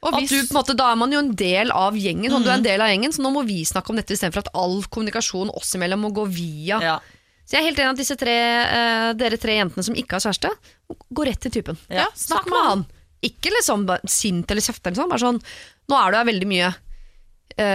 Og 0.02 0.14
At 0.14 0.20
hvis, 0.26 0.48
du, 0.48 0.54
måte, 0.54 0.74
da 0.76 0.90
er 0.92 0.96
man 0.98 1.12
jo 1.14 1.18
en 1.22 1.32
del 1.38 1.70
av 1.70 1.94
gjengen, 1.94 2.26
sånn, 2.32 2.42
du 2.42 2.50
er 2.50 2.56
en 2.58 2.62
del 2.66 2.80
av 2.82 2.88
gjengen, 2.90 3.12
så 3.14 3.22
nå 3.22 3.30
må 3.36 3.44
vi 3.46 3.60
snakke 3.64 3.90
om 3.90 3.96
dette 4.00 4.10
istedenfor 4.16 4.38
at 4.42 4.48
all 4.58 4.80
kommunikasjon 4.90 5.52
oss 5.54 5.74
imellom 5.78 6.00
må 6.02 6.10
gå 6.16 6.24
via. 6.26 6.80
Ja. 6.82 6.96
Så 7.52 7.58
jeg 7.58 7.66
er 7.66 7.68
helt 7.68 7.80
enig 7.82 7.92
at 7.92 7.98
disse 8.00 8.14
tre, 8.16 8.34
eh, 8.64 9.10
dere 9.20 9.36
tre 9.36 9.58
jentene 9.58 9.84
som 9.84 9.96
ikke 10.00 10.16
har 10.16 10.24
kjæreste, 10.24 10.48
gå 11.12 11.24
rett 11.28 11.42
til 11.44 11.52
typen. 11.52 11.76
Ja, 11.92 12.06
Snakk 12.16 12.46
med 12.48 12.64
han. 12.64 12.84
Ikke 13.28 13.52
liksom 13.52 13.84
bare 13.90 14.08
sint 14.08 14.48
eller 14.50 14.64
kjefte 14.64 14.88
eller 14.88 15.02
sånn, 15.02 15.10
bare 15.12 15.22
sånn 15.22 15.42
Nå 15.92 15.98
er 15.98 16.14
du 16.14 16.16
her 16.16 16.24
veldig 16.30 16.48
mye. 16.48 16.70
Eh, 17.60 17.66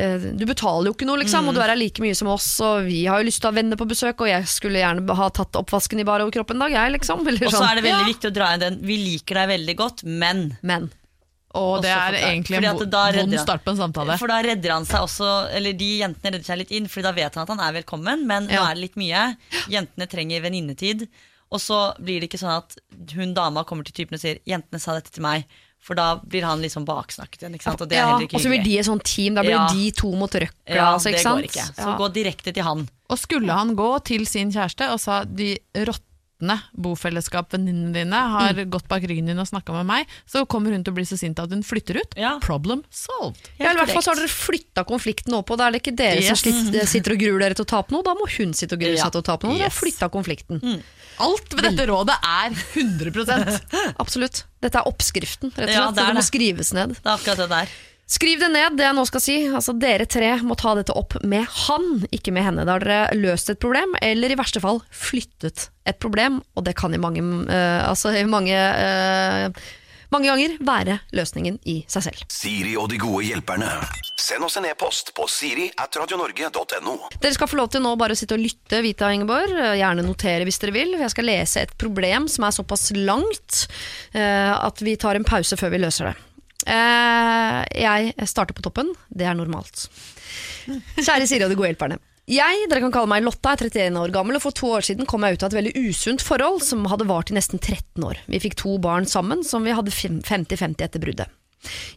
eh, 0.00 0.24
du 0.32 0.46
betaler 0.48 0.88
jo 0.88 0.94
ikke 0.96 1.04
noe, 1.04 1.20
liksom, 1.20 1.50
og 1.50 1.58
du 1.58 1.60
er 1.60 1.74
her 1.74 1.76
like 1.76 2.00
mye 2.00 2.16
som 2.16 2.30
oss, 2.32 2.46
og 2.64 2.86
vi 2.88 3.02
har 3.04 3.20
jo 3.20 3.28
lyst 3.28 3.42
til 3.42 3.50
å 3.50 3.52
ha 3.52 3.58
venner 3.58 3.76
på 3.76 3.88
besøk, 3.90 4.22
og 4.24 4.30
jeg 4.30 4.48
skulle 4.48 4.80
gjerne 4.80 5.18
ha 5.20 5.28
tatt 5.36 5.58
oppvasken 5.60 6.00
i 6.00 6.06
bar 6.08 6.24
overkropp 6.24 6.54
en 6.54 6.64
dag, 6.64 6.72
jeg, 6.78 6.94
liksom. 6.96 7.20
Eller 7.28 7.44
Og 7.44 7.52
så 7.52 7.58
sånn. 7.58 7.68
er 7.68 7.82
det 7.82 7.84
veldig 7.90 8.14
viktig 8.14 8.30
å 8.30 8.36
dra 8.38 8.54
inn 8.54 8.64
den 8.64 8.80
Vi 8.88 8.96
liker 9.02 9.42
deg 9.42 9.52
veldig 9.52 9.76
godt, 9.82 10.06
men 10.08 10.46
Men. 10.62 10.88
Og 11.58 11.82
det 11.82 11.90
er 11.92 12.16
egentlig 12.22 12.58
en 12.62 12.78
vond 12.78 13.38
start 13.42 13.64
på 13.66 13.74
en 13.74 13.80
samtale. 13.82 14.16
For 14.20 14.30
da 14.30 14.40
redder 14.46 14.72
han 14.76 14.86
seg 14.88 15.00
også 15.06 15.30
Eller 15.58 15.72
de 15.78 15.90
jentene 16.00 16.32
redder 16.36 16.44
seg 16.48 16.58
litt 16.62 16.70
inn, 16.78 16.86
Fordi 16.90 17.02
da 17.08 17.12
vet 17.16 17.34
han 17.34 17.42
at 17.46 17.52
han 17.54 17.60
er 17.68 17.76
velkommen, 17.82 18.26
men 18.26 18.46
nå 18.50 18.60
er 18.62 18.74
det 18.74 18.84
litt 18.86 18.96
mye. 19.00 19.36
Jentene 19.72 20.06
trenger 20.10 20.44
venninnetid. 20.44 21.08
Og 21.50 21.60
så 21.64 21.94
blir 22.04 22.20
det 22.20 22.28
ikke 22.30 22.42
sånn 22.42 22.58
at 22.58 22.76
hun 23.16 23.32
dama 23.34 23.64
kommer 23.64 23.84
til 23.88 23.94
typen 24.04 24.14
og 24.18 24.20
sier 24.20 24.38
'jentene 24.46 24.80
sa 24.80 24.94
dette 24.98 25.10
til 25.10 25.22
meg'. 25.24 25.44
For 25.80 25.94
da 25.94 26.16
blir 26.18 26.42
han 26.44 26.60
liksom 26.60 26.84
baksnakket 26.84 27.38
igjen. 27.46 27.54
Og 27.80 27.88
det 27.88 27.96
er 27.96 28.00
Ja, 28.02 28.06
heller 28.10 28.26
ikke 28.26 28.34
hyggelig. 28.34 28.34
og 28.34 28.40
så 28.42 28.48
blir 28.50 28.64
de 28.64 28.78
et 28.78 28.84
sånt 28.86 29.04
team. 29.04 29.34
Da 29.34 29.42
blir 29.42 29.56
Ja. 29.56 29.68
de 29.72 29.90
to 29.92 30.10
mot 30.12 30.30
røkla. 30.30 30.50
Ja, 30.66 30.92
altså, 30.94 31.12
det 31.14 31.24
går 31.24 31.42
ikke. 31.46 31.64
Så 31.74 31.86
Ja. 31.86 31.96
gå 31.96 32.12
direkte 32.12 32.52
til 32.52 32.62
han. 32.64 32.88
Og 33.08 33.16
skulle 33.18 33.48
han 33.52 33.76
gå 33.76 34.04
til 34.04 34.26
sin 34.26 34.50
kjæreste 34.52 34.90
og 34.92 35.00
sa 35.00 35.24
de 35.24 35.56
råtne 36.38 36.60
bofellesskap-venninnene 36.78 37.92
dine 37.92 38.14
har 38.16 38.54
Mm. 38.54 38.70
gått 38.70 38.88
bak 38.88 39.02
ryggen 39.02 39.26
din 39.26 39.38
og 39.38 39.46
snakka 39.46 39.72
med 39.72 39.86
meg, 39.86 40.06
så 40.26 40.46
kommer 40.46 40.70
hun 40.72 40.84
til 40.84 40.92
å 40.92 40.96
bli 40.96 41.04
så 41.04 41.18
sint 41.18 41.38
at 41.38 41.50
hun 41.50 41.62
flytter 41.62 41.96
ut. 41.96 42.14
Ja. 42.16 42.38
Problem 42.40 42.84
solved. 42.90 43.36
Ja, 43.58 43.70
eller 43.70 43.82
i 43.82 43.84
hvert 43.86 43.92
fall 43.94 44.02
så 44.02 44.10
har 44.10 44.16
dere 44.16 44.28
flytta 44.28 44.84
konflikten 44.86 45.34
opp, 45.34 45.50
og 45.50 45.58
da 45.58 45.66
er 45.68 45.72
det 45.72 45.82
ikke 45.82 45.96
dere 45.96 46.20
Yes. 46.22 46.40
som 46.40 46.86
sitter 46.86 47.12
og 47.12 47.18
gruer 47.18 47.38
dere 47.40 47.54
til 47.54 47.64
å 47.64 47.68
tape 47.68 47.90
noe, 47.92 48.02
da 48.02 48.14
må 48.14 48.28
hun 48.28 48.52
sitte 48.52 48.72
og 48.74 48.80
grue 48.80 48.96
Ja. 48.96 49.04
seg 49.04 49.12
til 49.12 49.22
å 49.22 49.24
tape 49.24 49.44
noe. 49.46 49.54
Dere 49.58 49.68
har 49.68 49.70
Yes. 49.70 49.80
flytta 49.80 50.10
konflikten. 50.10 50.82
Alt 51.20 51.52
ved 51.54 51.64
dette 51.76 51.86
rådet 51.88 52.16
er 52.22 52.50
100 52.74 53.94
Absolutt. 54.00 54.44
Dette 54.60 54.76
er 54.76 54.84
oppskriften, 54.86 55.50
rett 55.54 55.58
og 55.58 55.68
slett. 55.68 55.74
Ja, 55.74 55.90
det 55.90 55.98
er 55.98 56.06
det 56.06 56.16
må 56.16 56.22
skrives 56.22 56.72
ned. 56.72 56.88
Det 56.94 57.04
er 57.06 57.16
akkurat 57.16 57.36
det 57.36 57.48
der. 57.48 57.68
Skriv 58.08 58.40
det 58.40 58.48
ned, 58.48 58.78
det 58.78 58.86
jeg 58.86 58.96
nå 58.96 59.02
skal 59.04 59.20
si. 59.20 59.34
Altså, 59.52 59.74
dere 59.76 60.06
tre 60.08 60.30
må 60.40 60.56
ta 60.56 60.72
dette 60.78 60.94
opp 60.96 61.18
med 61.28 61.44
han, 61.66 62.06
ikke 62.08 62.32
med 62.32 62.46
henne. 62.46 62.64
Da 62.64 62.78
har 62.78 62.84
dere 62.84 63.18
løst 63.18 63.52
et 63.52 63.60
problem, 63.60 63.92
eller 64.00 64.32
i 64.32 64.38
verste 64.38 64.62
fall 64.64 64.80
flyttet 64.88 65.68
et 65.88 65.98
problem, 66.00 66.40
og 66.56 66.64
det 66.64 66.72
kan 66.78 66.94
i 66.96 67.00
mange, 67.00 67.20
uh, 67.20 67.84
altså, 67.84 68.14
i 68.16 68.24
mange, 68.24 68.56
uh, 68.56 69.52
mange 70.08 70.30
ganger 70.30 70.54
være 70.64 70.96
løsningen 71.12 71.58
i 71.68 71.82
seg 71.90 72.06
selv. 72.06 72.22
Siri 72.32 72.78
og 72.80 72.88
de 72.88 73.00
gode 73.02 73.26
hjelperne. 73.28 73.68
Send 74.18 74.44
oss 74.44 74.56
en 74.56 74.66
e-post 74.70 75.12
på 75.16 75.28
siri 75.28 75.68
at 75.76 76.00
radionorge.no. 76.00 76.94
Dere 77.20 77.36
skal 77.36 77.50
få 77.50 77.60
lov 77.60 77.68
til 77.74 77.84
nå 77.84 77.92
bare 78.00 78.16
å 78.16 78.18
sitte 78.18 78.38
og 78.38 78.42
lytte, 78.42 78.80
Vita 78.84 79.10
og 79.10 79.18
Ingeborg. 79.18 79.52
Eh, 79.52 79.76
Gjerne 79.82 80.04
notere 80.04 80.48
hvis 80.48 80.60
dere 80.64 80.74
vil. 80.74 80.96
Jeg 80.96 81.12
skal 81.12 81.28
lese 81.28 81.66
et 81.66 81.76
problem 81.80 82.26
som 82.32 82.48
er 82.48 82.56
såpass 82.56 82.88
langt 82.96 83.66
uh, 84.16 84.56
at 84.64 84.80
vi 84.84 84.96
tar 85.00 85.20
en 85.20 85.28
pause 85.28 85.60
før 85.60 85.76
vi 85.76 85.84
løser 85.84 86.10
det. 86.10 86.16
Eh, 86.68 87.62
jeg 87.80 88.28
starter 88.28 88.56
på 88.56 88.64
toppen. 88.66 88.92
Det 89.08 89.26
er 89.26 89.36
normalt. 89.38 89.88
Kjære 91.00 91.26
Siri 91.28 91.46
og 91.46 91.52
de 91.52 91.58
gode 91.58 91.72
hjelperne. 91.72 92.00
Jeg, 92.28 92.66
dere 92.68 92.82
kan 92.84 92.92
kalle 92.92 93.08
meg 93.08 93.24
Lotta, 93.24 93.54
er 93.54 93.70
31 93.70 94.02
år 94.02 94.12
gammel, 94.12 94.36
og 94.36 94.44
for 94.44 94.52
to 94.52 94.68
år 94.76 94.84
siden 94.84 95.08
kom 95.08 95.24
jeg 95.24 95.38
ut 95.38 95.44
av 95.46 95.48
et 95.48 95.58
veldig 95.62 95.86
usunt 95.88 96.20
forhold 96.20 96.60
som 96.66 96.84
hadde 96.92 97.06
vart 97.08 97.32
i 97.32 97.36
nesten 97.38 97.56
13 97.56 98.04
år. 98.04 98.20
Vi 98.28 98.40
fikk 98.44 98.58
to 98.60 98.74
barn 98.84 99.08
sammen 99.08 99.40
som 99.48 99.64
vi 99.64 99.72
hadde 99.72 99.94
50-50 99.94 100.84
etter 100.84 101.00
bruddet. 101.00 101.32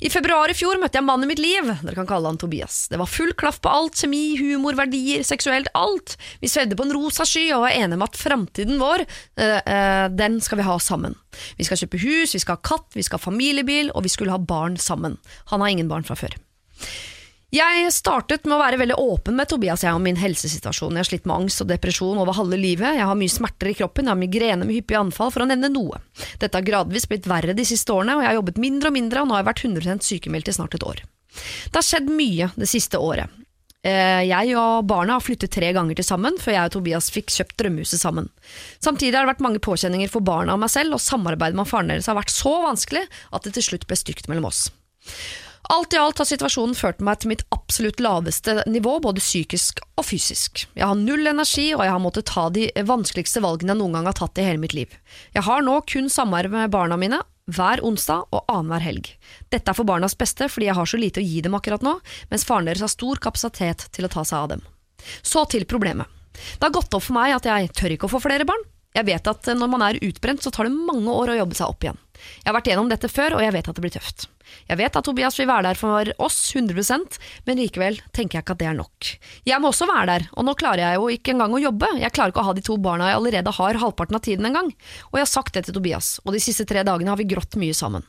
I 0.01 0.09
februar 0.09 0.49
i 0.49 0.55
fjor 0.57 0.79
møtte 0.81 0.97
jeg 0.97 1.05
mannen 1.05 1.27
i 1.27 1.31
mitt 1.31 1.41
liv. 1.41 1.67
Dere 1.83 1.95
kan 1.97 2.09
kalle 2.09 2.31
han 2.31 2.39
Tobias. 2.41 2.87
Det 2.91 2.99
var 2.99 3.09
full 3.09 3.33
klaff 3.37 3.59
på 3.61 3.71
alt. 3.71 3.99
Kjemi, 4.01 4.35
humor, 4.39 4.75
verdier, 4.79 5.23
seksuelt. 5.27 5.69
Alt. 5.77 6.17
Vi 6.41 6.49
svevde 6.51 6.77
på 6.77 6.87
en 6.87 6.93
rosa 6.97 7.27
sky 7.27 7.47
og 7.55 7.65
var 7.67 7.77
enige 7.77 7.99
om 7.99 8.05
at 8.07 8.17
framtiden 8.19 8.81
vår, 8.81 9.05
øh, 9.05 9.59
øh, 9.61 10.05
den 10.17 10.39
skal 10.41 10.61
vi 10.61 10.67
ha 10.67 10.77
sammen. 10.81 11.15
Vi 11.59 11.67
skal 11.67 11.83
kjøpe 11.83 12.01
hus, 12.01 12.35
vi 12.35 12.41
skal 12.43 12.57
ha 12.57 12.65
katt, 12.65 12.89
vi 12.97 13.05
skal 13.05 13.21
ha 13.21 13.29
familiebil, 13.29 13.93
og 13.95 14.05
vi 14.07 14.13
skulle 14.13 14.33
ha 14.33 14.41
barn 14.41 14.77
sammen. 14.81 15.19
Han 15.53 15.61
har 15.61 15.73
ingen 15.73 15.91
barn 15.91 16.07
fra 16.07 16.17
før. 16.17 16.35
Jeg 17.51 17.89
startet 17.91 18.45
med 18.47 18.55
å 18.55 18.61
være 18.61 18.77
veldig 18.79 18.95
åpen 18.95 19.35
med 19.35 19.49
Tobias 19.51 19.81
jeg 19.83 19.91
om 19.91 20.05
min 20.07 20.15
helsesituasjon. 20.15 20.95
Jeg 20.95 21.03
har 21.03 21.09
slitt 21.09 21.25
med 21.27 21.35
angst 21.35 21.59
og 21.59 21.67
depresjon 21.67 22.21
over 22.21 22.37
halve 22.37 22.55
livet. 22.55 22.95
Jeg 22.95 23.03
har 23.09 23.17
mye 23.19 23.33
smerter 23.33 23.73
i 23.73 23.75
kroppen, 23.75 24.07
jeg 24.07 24.15
har 24.15 24.21
migrene 24.21 24.63
med 24.63 24.77
hyppige 24.77 25.01
anfall, 25.01 25.33
for 25.35 25.43
å 25.43 25.49
nevne 25.49 25.67
noe. 25.73 25.99
Dette 26.39 26.55
har 26.55 26.63
gradvis 26.63 27.09
blitt 27.11 27.27
verre 27.27 27.51
de 27.57 27.65
siste 27.67 27.91
årene, 27.91 28.15
og 28.15 28.23
jeg 28.23 28.31
har 28.31 28.37
jobbet 28.39 28.61
mindre 28.63 28.87
og 28.87 28.95
mindre, 28.95 29.19
og 29.19 29.27
nå 29.27 29.35
har 29.35 29.43
jeg 29.43 29.49
vært 29.49 29.65
100% 29.67 30.07
sykemeldt 30.07 30.47
i 30.47 30.55
snart 30.55 30.79
et 30.79 30.87
år. 30.87 31.03
Det 31.35 31.75
har 31.75 31.87
skjedd 31.89 32.07
mye 32.15 32.47
det 32.55 32.71
siste 32.71 33.03
året. 33.03 33.35
Eh, 33.83 34.23
Jeg 34.29 34.55
og 34.55 34.87
barna 34.87 35.17
har 35.17 35.25
flyttet 35.25 35.51
tre 35.51 35.73
ganger 35.75 35.99
til 35.99 36.07
sammen, 36.07 36.39
før 36.39 36.55
jeg 36.55 36.71
og 36.71 36.75
Tobias 36.77 37.11
fikk 37.11 37.35
kjøpt 37.35 37.57
drømmehuset 37.59 37.99
sammen. 37.99 38.31
Samtidig 38.79 39.17
har 39.17 39.27
det 39.27 39.33
vært 39.33 39.43
mange 39.43 39.59
påkjenninger 39.59 40.07
for 40.13 40.23
barna 40.23 40.55
og 40.55 40.63
meg 40.63 40.71
selv, 40.71 40.95
og 40.95 41.03
samarbeidet 41.03 41.59
med 41.59 41.67
faren 41.67 41.91
deres 41.91 42.07
har 42.07 42.15
vært 42.15 42.31
så 42.31 42.61
vanskelig 42.63 43.03
at 43.35 43.43
det 43.43 43.57
til 43.59 43.73
slutt 43.73 43.87
ble 43.91 43.99
stygt 43.99 44.31
mellom 44.31 44.47
oss. 44.47 44.69
Alt 45.69 45.93
i 45.93 45.97
alt 46.01 46.17
har 46.17 46.25
situasjonen 46.25 46.73
ført 46.75 47.03
meg 47.05 47.21
til 47.21 47.31
mitt 47.31 47.43
absolutt 47.53 48.01
laveste 48.01 48.63
nivå, 48.67 48.97
både 49.03 49.21
psykisk 49.21 49.83
og 49.99 50.05
fysisk. 50.07 50.65
Jeg 50.73 50.87
har 50.87 50.97
null 50.97 51.27
energi, 51.29 51.69
og 51.75 51.83
jeg 51.85 51.93
har 51.93 52.01
måttet 52.01 52.29
ta 52.31 52.47
de 52.53 52.67
vanskeligste 52.87 53.43
valgene 53.45 53.75
jeg 53.75 53.81
noen 53.81 53.99
gang 53.99 54.09
har 54.09 54.17
tatt 54.17 54.41
i 54.41 54.47
hele 54.47 54.61
mitt 54.63 54.75
liv. 54.75 54.95
Jeg 55.35 55.45
har 55.45 55.61
nå 55.63 55.77
kun 55.87 56.09
samvær 56.11 56.49
med 56.51 56.73
barna 56.73 56.97
mine 56.99 57.21
hver 57.51 57.81
onsdag 57.85 58.27
og 58.31 58.45
annenhver 58.51 58.83
helg. 58.85 59.11
Dette 59.53 59.71
er 59.71 59.77
for 59.77 59.87
barnas 59.87 60.17
beste, 60.17 60.47
fordi 60.49 60.69
jeg 60.69 60.77
har 60.77 60.89
så 60.89 60.99
lite 60.99 61.21
å 61.21 61.25
gi 61.25 61.41
dem 61.45 61.55
akkurat 61.57 61.83
nå, 61.85 61.97
mens 62.31 62.45
faren 62.47 62.69
deres 62.69 62.83
har 62.85 62.91
stor 62.91 63.21
kapasitet 63.21 63.87
til 63.91 64.07
å 64.07 64.11
ta 64.11 64.25
seg 64.27 64.37
av 64.39 64.51
dem. 64.55 64.65
Så 65.25 65.45
til 65.51 65.65
problemet. 65.69 66.09
Det 66.31 66.63
har 66.63 66.73
gått 66.73 66.93
opp 66.95 67.03
for 67.03 67.17
meg 67.17 67.35
at 67.35 67.47
jeg 67.47 67.73
tør 67.75 67.95
ikke 67.95 68.07
å 68.07 68.13
få 68.13 68.21
flere 68.23 68.47
barn. 68.47 68.63
Jeg 68.95 69.07
vet 69.07 69.27
at 69.27 69.47
når 69.55 69.69
man 69.71 69.83
er 69.85 69.99
utbrent, 70.03 70.43
så 70.43 70.51
tar 70.51 70.67
det 70.67 70.75
mange 70.75 71.11
år 71.11 71.31
å 71.31 71.39
jobbe 71.41 71.57
seg 71.57 71.71
opp 71.71 71.85
igjen. 71.85 71.99
Jeg 72.41 72.49
har 72.49 72.57
vært 72.57 72.69
gjennom 72.71 72.91
dette 72.91 73.09
før, 73.11 73.37
og 73.37 73.43
jeg 73.45 73.55
vet 73.55 73.69
at 73.71 73.77
det 73.77 73.83
blir 73.85 73.93
tøft. 73.95 74.27
Jeg 74.69 74.79
vet 74.79 74.97
at 74.97 75.07
Tobias 75.07 75.37
vil 75.39 75.49
være 75.49 75.69
der 75.69 75.79
for 75.79 76.11
oss 76.21 76.39
100% 76.55 77.17
men 77.47 77.59
likevel 77.59 77.99
tenker 78.15 78.39
jeg 78.39 78.45
ikke 78.45 78.55
at 78.55 78.61
det 78.61 78.69
er 78.71 78.77
nok. 78.77 79.11
Jeg 79.47 79.61
må 79.61 79.71
også 79.71 79.87
være 79.89 80.07
der, 80.11 80.27
og 80.35 80.47
nå 80.47 80.55
klarer 80.59 80.83
jeg 80.85 80.99
jo 80.99 81.09
ikke 81.15 81.35
engang 81.35 81.55
å 81.55 81.61
jobbe. 81.61 81.89
Jeg 82.01 82.15
klarer 82.15 82.33
ikke 82.33 82.43
å 82.43 82.49
ha 82.49 82.55
de 82.57 82.65
to 82.65 82.77
barna 82.81 83.11
jeg 83.11 83.19
allerede 83.19 83.55
har 83.57 83.81
halvparten 83.83 84.17
av 84.17 84.25
tiden 84.25 84.49
engang. 84.49 84.71
Og 85.11 85.19
jeg 85.19 85.25
har 85.25 85.33
sagt 85.33 85.57
det 85.57 85.67
til 85.67 85.77
Tobias, 85.77 86.15
og 86.25 86.35
de 86.35 86.43
siste 86.43 86.67
tre 86.69 86.85
dagene 86.87 87.13
har 87.13 87.19
vi 87.19 87.29
grått 87.29 87.59
mye 87.61 87.75
sammen. 87.77 88.05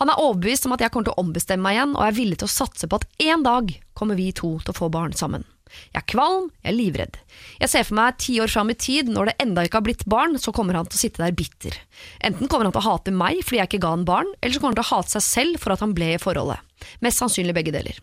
Han 0.00 0.10
er 0.12 0.20
overbevist 0.20 0.66
om 0.68 0.74
at 0.76 0.84
jeg 0.84 0.92
kommer 0.92 1.08
til 1.08 1.16
å 1.16 1.24
ombestemme 1.24 1.64
meg 1.64 1.78
igjen, 1.78 1.96
og 1.96 2.06
er 2.06 2.18
villig 2.18 2.40
til 2.42 2.50
å 2.50 2.54
satse 2.58 2.88
på 2.88 3.00
at 3.00 3.08
en 3.30 3.46
dag 3.46 3.72
kommer 3.96 4.18
vi 4.18 4.30
to 4.36 4.56
til 4.60 4.74
å 4.74 4.78
få 4.78 4.90
barn 4.92 5.16
sammen. 5.16 5.46
Jeg 5.92 6.00
er 6.00 6.06
kvalm, 6.10 6.48
jeg 6.62 6.70
er 6.72 6.76
livredd. 6.76 7.18
Jeg 7.60 7.72
ser 7.72 7.86
for 7.88 7.98
meg 7.98 8.18
ti 8.22 8.38
år 8.42 8.50
fram 8.52 8.72
i 8.72 8.78
tid, 8.78 9.10
når 9.12 9.30
det 9.30 9.36
enda 9.44 9.64
ikke 9.66 9.80
har 9.80 9.86
blitt 9.86 10.06
barn, 10.10 10.38
så 10.40 10.54
kommer 10.54 10.78
han 10.78 10.88
til 10.88 10.98
å 10.98 11.02
sitte 11.02 11.22
der 11.22 11.36
bitter. 11.36 11.76
Enten 12.24 12.50
kommer 12.50 12.68
han 12.68 12.74
til 12.74 12.82
å 12.82 12.88
hate 12.88 13.14
meg 13.14 13.42
fordi 13.44 13.60
jeg 13.60 13.72
ikke 13.72 13.84
ga 13.84 13.94
han 13.94 14.08
barn, 14.08 14.30
eller 14.40 14.56
så 14.56 14.62
kommer 14.62 14.74
han 14.74 14.82
til 14.82 14.86
å 14.88 14.92
hate 14.96 15.14
seg 15.16 15.26
selv 15.28 15.62
for 15.62 15.74
at 15.74 15.84
han 15.84 15.94
ble 15.96 16.14
i 16.14 16.20
forholdet. 16.22 16.62
Mest 17.04 17.22
sannsynlig 17.22 17.56
begge 17.56 17.74
deler. 17.74 18.00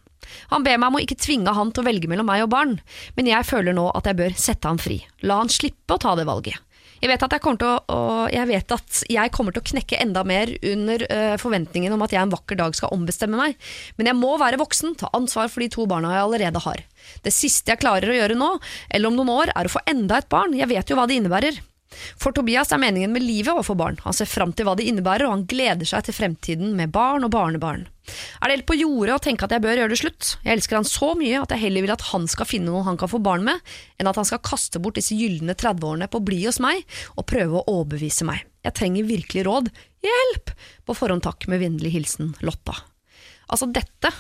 Han 0.54 0.64
ber 0.64 0.80
meg 0.80 0.92
om 0.92 1.00
å 1.00 1.04
ikke 1.04 1.20
tvinge 1.20 1.54
han 1.56 1.72
til 1.74 1.84
å 1.84 1.88
velge 1.90 2.10
mellom 2.12 2.28
meg 2.30 2.46
og 2.46 2.52
barn, 2.54 2.76
men 3.18 3.30
jeg 3.30 3.48
føler 3.48 3.76
nå 3.76 3.90
at 3.98 4.08
jeg 4.08 4.20
bør 4.20 4.38
sette 4.40 4.70
han 4.70 4.82
fri. 4.82 5.02
La 5.28 5.42
han 5.42 5.52
slippe 5.52 5.98
å 5.98 6.02
ta 6.02 6.16
det 6.20 6.28
valget. 6.30 6.60
Jeg 7.02 7.10
vet 7.10 7.24
at 7.26 7.34
jeg 7.34 7.42
kommer 7.42 7.62
til 7.62 7.72
å, 7.90 8.02
jeg, 8.30 8.62
jeg 9.10 9.34
kommer 9.34 9.56
til 9.56 9.64
å 9.64 9.70
knekke 9.72 9.98
enda 10.04 10.22
mer 10.28 10.52
under 10.70 11.06
uh, 11.10 11.34
forventningen 11.42 11.96
om 11.96 12.06
at 12.06 12.14
jeg 12.14 12.22
en 12.22 12.34
vakker 12.34 12.60
dag 12.60 12.78
skal 12.78 12.94
ombestemme 12.94 13.40
meg, 13.40 13.58
men 13.98 14.12
jeg 14.12 14.20
må 14.20 14.36
være 14.42 14.62
voksen, 14.62 14.94
ta 15.02 15.10
ansvar 15.18 15.50
for 15.50 15.66
de 15.66 15.72
to 15.74 15.88
barna 15.90 16.14
jeg 16.14 16.28
allerede 16.28 16.62
har. 16.68 16.86
Det 17.26 17.34
siste 17.34 17.74
jeg 17.74 17.82
klarer 17.82 18.14
å 18.14 18.20
gjøre 18.20 18.38
nå, 18.38 18.54
eller 18.94 19.10
om 19.10 19.18
noen 19.18 19.34
år, 19.34 19.56
er 19.58 19.66
å 19.66 19.74
få 19.74 19.82
enda 19.90 20.22
et 20.22 20.30
barn. 20.30 20.54
Jeg 20.58 20.70
vet 20.70 20.94
jo 20.94 21.00
hva 21.00 21.10
det 21.10 21.18
innebærer. 21.18 21.58
For 22.20 22.34
Tobias 22.36 22.72
er 22.72 22.82
meningen 22.82 23.12
med 23.14 23.24
livet 23.24 23.58
å 23.58 23.64
få 23.66 23.76
barn. 23.78 23.98
Han 24.06 24.16
ser 24.16 24.30
fram 24.30 24.54
til 24.56 24.68
hva 24.68 24.76
det 24.80 24.86
innebærer, 24.90 25.28
og 25.28 25.36
han 25.36 25.48
gleder 25.50 25.88
seg 25.88 26.06
til 26.08 26.16
fremtiden 26.16 26.76
med 26.78 26.94
barn 26.96 27.28
og 27.28 27.34
barnebarn. 27.34 27.88
Er 28.42 28.50
det 28.50 28.56
helt 28.56 28.70
på 28.70 28.78
jordet 28.80 29.16
å 29.16 29.24
tenke 29.24 29.46
at 29.46 29.54
jeg 29.56 29.64
bør 29.64 29.82
gjøre 29.82 29.94
det 29.94 30.00
slutt? 30.02 30.30
Jeg 30.46 30.56
elsker 30.58 30.80
han 30.80 30.88
så 30.88 31.12
mye 31.20 31.44
at 31.44 31.54
jeg 31.54 31.64
heller 31.66 31.86
vil 31.86 31.94
at 31.94 32.08
han 32.12 32.26
skal 32.32 32.50
finne 32.50 32.72
noen 32.72 32.88
han 32.88 33.00
kan 33.00 33.12
få 33.12 33.22
barn 33.24 33.46
med, 33.48 33.62
enn 34.00 34.10
at 34.10 34.18
han 34.20 34.28
skal 34.28 34.42
kaste 34.46 34.82
bort 34.82 34.98
disse 35.00 35.18
gylne 35.18 35.56
30-årene 35.56 36.10
på 36.12 36.22
å 36.22 36.28
bli 36.32 36.42
hos 36.48 36.62
meg 36.64 36.82
og 37.16 37.28
prøve 37.30 37.60
å 37.60 37.78
overbevise 37.80 38.28
meg. 38.28 38.48
Jeg 38.66 38.78
trenger 38.78 39.10
virkelig 39.10 39.46
råd. 39.48 39.72
Hjelp! 40.06 40.56
På 40.86 40.98
forhånd 40.98 41.26
takk 41.26 41.48
med 41.52 41.62
vennlig 41.64 41.94
hilsen 41.94 42.36
Lotta. 42.46 42.76
Altså, 43.52 43.68
dette 43.68 44.12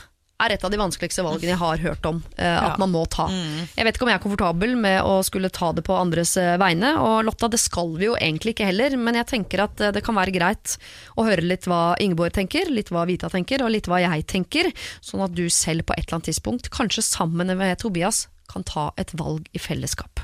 er 0.46 0.56
et 0.56 0.66
av 0.66 0.74
de 0.74 0.80
vanskeligste 0.82 1.26
valgene 1.26 1.54
jeg 1.54 1.62
har 1.62 1.84
hørt 1.84 2.08
om 2.10 2.22
uh, 2.38 2.60
at 2.72 2.82
man 2.82 2.92
må 2.94 3.04
ta. 3.12 3.28
Jeg 3.76 3.88
vet 3.88 3.98
ikke 3.98 4.08
om 4.08 4.12
jeg 4.12 4.20
er 4.20 4.24
komfortabel 4.24 4.76
med 4.80 5.00
å 5.06 5.20
skulle 5.26 5.52
ta 5.54 5.72
det 5.76 5.84
på 5.88 5.96
andres 5.98 6.36
eh, 6.40 6.58
vegne, 6.62 6.94
og 7.02 7.26
Lotta, 7.28 7.50
det 7.52 7.60
skal 7.62 7.94
vi 8.00 8.10
jo 8.10 8.18
egentlig 8.18 8.56
ikke 8.56 8.68
heller, 8.70 8.96
men 9.00 9.20
jeg 9.20 9.30
tenker 9.32 9.66
at 9.66 9.82
eh, 9.82 9.94
det 9.96 10.04
kan 10.06 10.18
være 10.18 10.36
greit 10.36 10.76
å 11.20 11.26
høre 11.28 11.46
litt 11.46 11.68
hva 11.70 11.96
Ingeborg 12.02 12.36
tenker, 12.38 12.72
litt 12.74 12.92
hva 12.94 13.06
Vita 13.10 13.32
tenker, 13.32 13.64
og 13.66 13.74
litt 13.74 13.90
hva 13.92 14.02
jeg 14.04 14.28
tenker, 14.32 14.72
sånn 15.04 15.26
at 15.26 15.36
du 15.38 15.46
selv 15.52 15.88
på 15.88 15.98
et 15.98 16.06
eller 16.06 16.20
annet 16.20 16.32
tidspunkt, 16.32 16.72
kanskje 16.74 17.06
sammen 17.06 17.54
med 17.58 17.82
Tobias, 17.82 18.26
kan 18.52 18.66
ta 18.68 18.90
et 19.00 19.14
valg 19.20 19.48
i 19.56 19.62
fellesskap. 19.62 20.24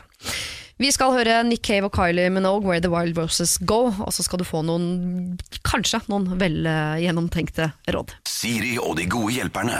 Vi 0.78 0.92
skal 0.94 1.16
høre 1.16 1.40
Nick 1.48 1.64
Cave 1.66 1.88
og 1.88 1.96
Kylie 1.96 2.30
Minogue, 2.30 2.68
Where 2.68 2.82
the 2.84 2.92
Wild 2.94 3.18
Roses 3.18 3.56
Go, 3.58 3.88
og 3.90 4.12
så 4.14 4.26
skal 4.26 4.44
du 4.44 4.46
få 4.46 4.62
noen, 4.68 5.38
kanskje 5.66 6.04
noen 6.12 6.36
vel 6.38 6.68
eh, 6.70 7.00
gjennomtenkte 7.08 7.72
råd. 7.96 8.14
Siri 8.30 8.76
og 8.78 9.00
de 9.00 9.08
gode 9.10 9.34
hjelperne. 9.40 9.80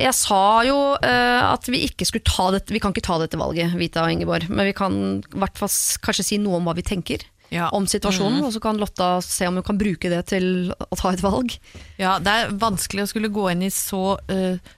Jeg 0.00 0.16
sa 0.16 0.40
jo 0.64 0.76
uh, 0.96 1.42
at 1.50 1.68
vi 1.68 1.82
ikke 1.88 2.06
skulle 2.08 2.24
ta 2.28 2.50
dette 2.54 2.72
Vi 2.72 2.80
kan 2.82 2.94
ikke 2.94 3.04
ta 3.04 3.18
dette 3.20 3.38
valget, 3.40 3.74
Vita 3.80 4.04
og 4.06 4.14
Ingeborg, 4.14 4.48
men 4.48 4.68
vi 4.70 4.74
kan 4.76 4.96
hvert 5.34 5.60
fall 5.60 5.72
kanskje 6.04 6.26
si 6.26 6.40
noe 6.40 6.60
om 6.60 6.68
hva 6.68 6.76
vi 6.78 6.86
tenker 6.86 7.24
Ja. 7.50 7.68
om 7.74 7.86
situasjonen, 7.90 8.44
og 8.46 8.52
så 8.54 8.60
kan 8.62 8.78
Lotta 8.78 9.20
se 9.26 9.48
om 9.48 9.56
hun 9.58 9.66
kan 9.66 9.78
bruke 9.80 10.10
det 10.12 10.20
til 10.30 10.70
å 10.70 10.98
ta 11.00 11.10
et 11.12 11.24
valg. 11.24 11.56
Ja, 11.98 12.18
det 12.22 12.30
er 12.30 12.52
vanskelig 12.54 13.04
å 13.04 13.10
skulle 13.10 13.32
gå 13.34 13.48
inn 13.50 13.64
i 13.66 13.72
så 13.74 14.14
uh, 14.30 14.70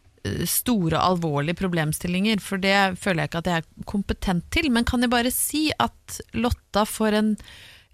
store, 0.48 0.96
alvorlige 1.02 1.58
problemstillinger, 1.58 2.40
for 2.40 2.62
det 2.62 2.96
føler 3.02 3.24
jeg 3.24 3.30
ikke 3.30 3.42
at 3.42 3.50
jeg 3.50 3.62
er 3.62 3.86
kompetent 3.90 4.48
til. 4.54 4.70
Men 4.72 4.86
kan 4.88 5.02
jeg 5.04 5.12
bare 5.12 5.32
si 5.34 5.66
at 5.82 6.20
Lotta 6.38 6.86
får 6.88 7.18
en 7.18 7.36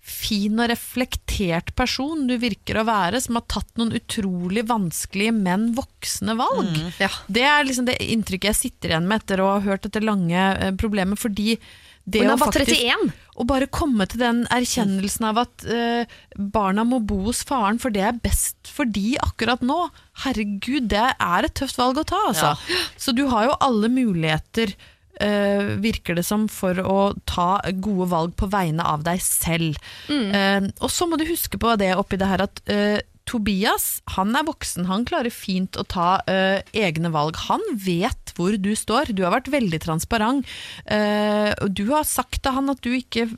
fin 0.08 0.58
og 0.58 0.70
reflektert 0.70 1.74
person 1.78 2.26
du 2.28 2.36
virker 2.40 2.80
å 2.80 2.86
være, 2.88 3.20
som 3.22 3.38
har 3.38 3.46
tatt 3.50 3.70
noen 3.78 3.94
utrolig 3.98 4.64
vanskelige, 4.68 5.34
men 5.36 5.70
voksne 5.76 6.36
valg. 6.38 6.72
Ja. 7.02 7.10
Det 7.28 7.44
er 7.46 7.68
liksom 7.68 7.88
det 7.88 7.98
inntrykket 8.04 8.52
jeg 8.52 8.60
sitter 8.62 8.94
igjen 8.94 9.08
med 9.10 9.22
etter 9.22 9.44
å 9.44 9.52
ha 9.56 9.60
hørt 9.64 9.84
dette 9.86 10.02
lange 10.04 10.48
eh, 10.56 10.72
problemet, 10.78 11.20
fordi 11.20 11.58
det 12.08 12.22
Hun 12.24 12.32
er 12.32 12.40
bare 12.40 12.64
31. 12.64 13.10
å 13.36 13.44
bare 13.44 13.66
komme 13.68 14.06
til 14.08 14.22
den 14.22 14.38
erkjennelsen 14.54 15.26
av 15.28 15.42
at 15.42 15.64
eh, 15.68 16.08
barna 16.40 16.86
må 16.88 17.02
bo 17.04 17.18
hos 17.26 17.42
faren, 17.44 17.80
for 17.82 17.92
det 17.92 18.06
er 18.08 18.20
best 18.24 18.70
for 18.72 18.88
de 18.88 19.18
akkurat 19.20 19.60
nå. 19.60 19.76
Herregud, 20.24 20.88
det 20.88 21.04
er 21.04 21.48
et 21.48 21.56
tøft 21.58 21.76
valg 21.80 22.00
å 22.00 22.06
ta, 22.08 22.22
altså. 22.30 22.54
Så 22.96 23.12
du 23.12 23.26
har 23.28 23.50
jo 23.50 23.58
alle 23.64 23.92
muligheter, 23.92 24.72
eh, 25.24 25.74
virker 25.82 26.18
det 26.18 26.24
som, 26.26 26.46
for 26.52 26.78
å 26.82 26.98
ta 27.28 27.58
gode 27.82 28.08
valg 28.12 28.34
på 28.38 28.50
vegne 28.52 28.86
av 28.86 29.04
deg 29.06 29.22
selv. 29.24 29.78
Eh, 30.08 30.70
og 30.80 30.90
så 30.92 31.08
må 31.08 31.18
du 31.20 31.28
huske 31.28 31.60
på 31.60 31.76
det 31.80 31.94
oppi 31.98 32.18
det 32.20 32.28
her 32.30 32.44
at 32.46 32.62
uh, 32.70 32.98
Tobias 33.28 34.00
han 34.14 34.32
er 34.38 34.46
voksen, 34.48 34.86
han 34.88 35.04
klarer 35.08 35.32
fint 35.34 35.76
å 35.76 35.84
ta 35.84 36.20
eh, 36.30 36.62
egne 36.72 37.10
valg. 37.12 37.36
Han 37.48 37.64
vet 37.76 38.32
hvor 38.38 38.56
du 38.56 38.70
står, 38.78 39.12
du 39.12 39.24
har 39.26 39.34
vært 39.36 39.50
veldig 39.52 39.82
transparent. 39.84 40.48
Uh, 40.88 41.52
du 41.68 41.88
har 41.92 42.08
sagt 42.08 42.40
til 42.44 42.56
han 42.56 42.72
at 42.72 42.80
du 42.84 42.94
ikke 42.96 43.28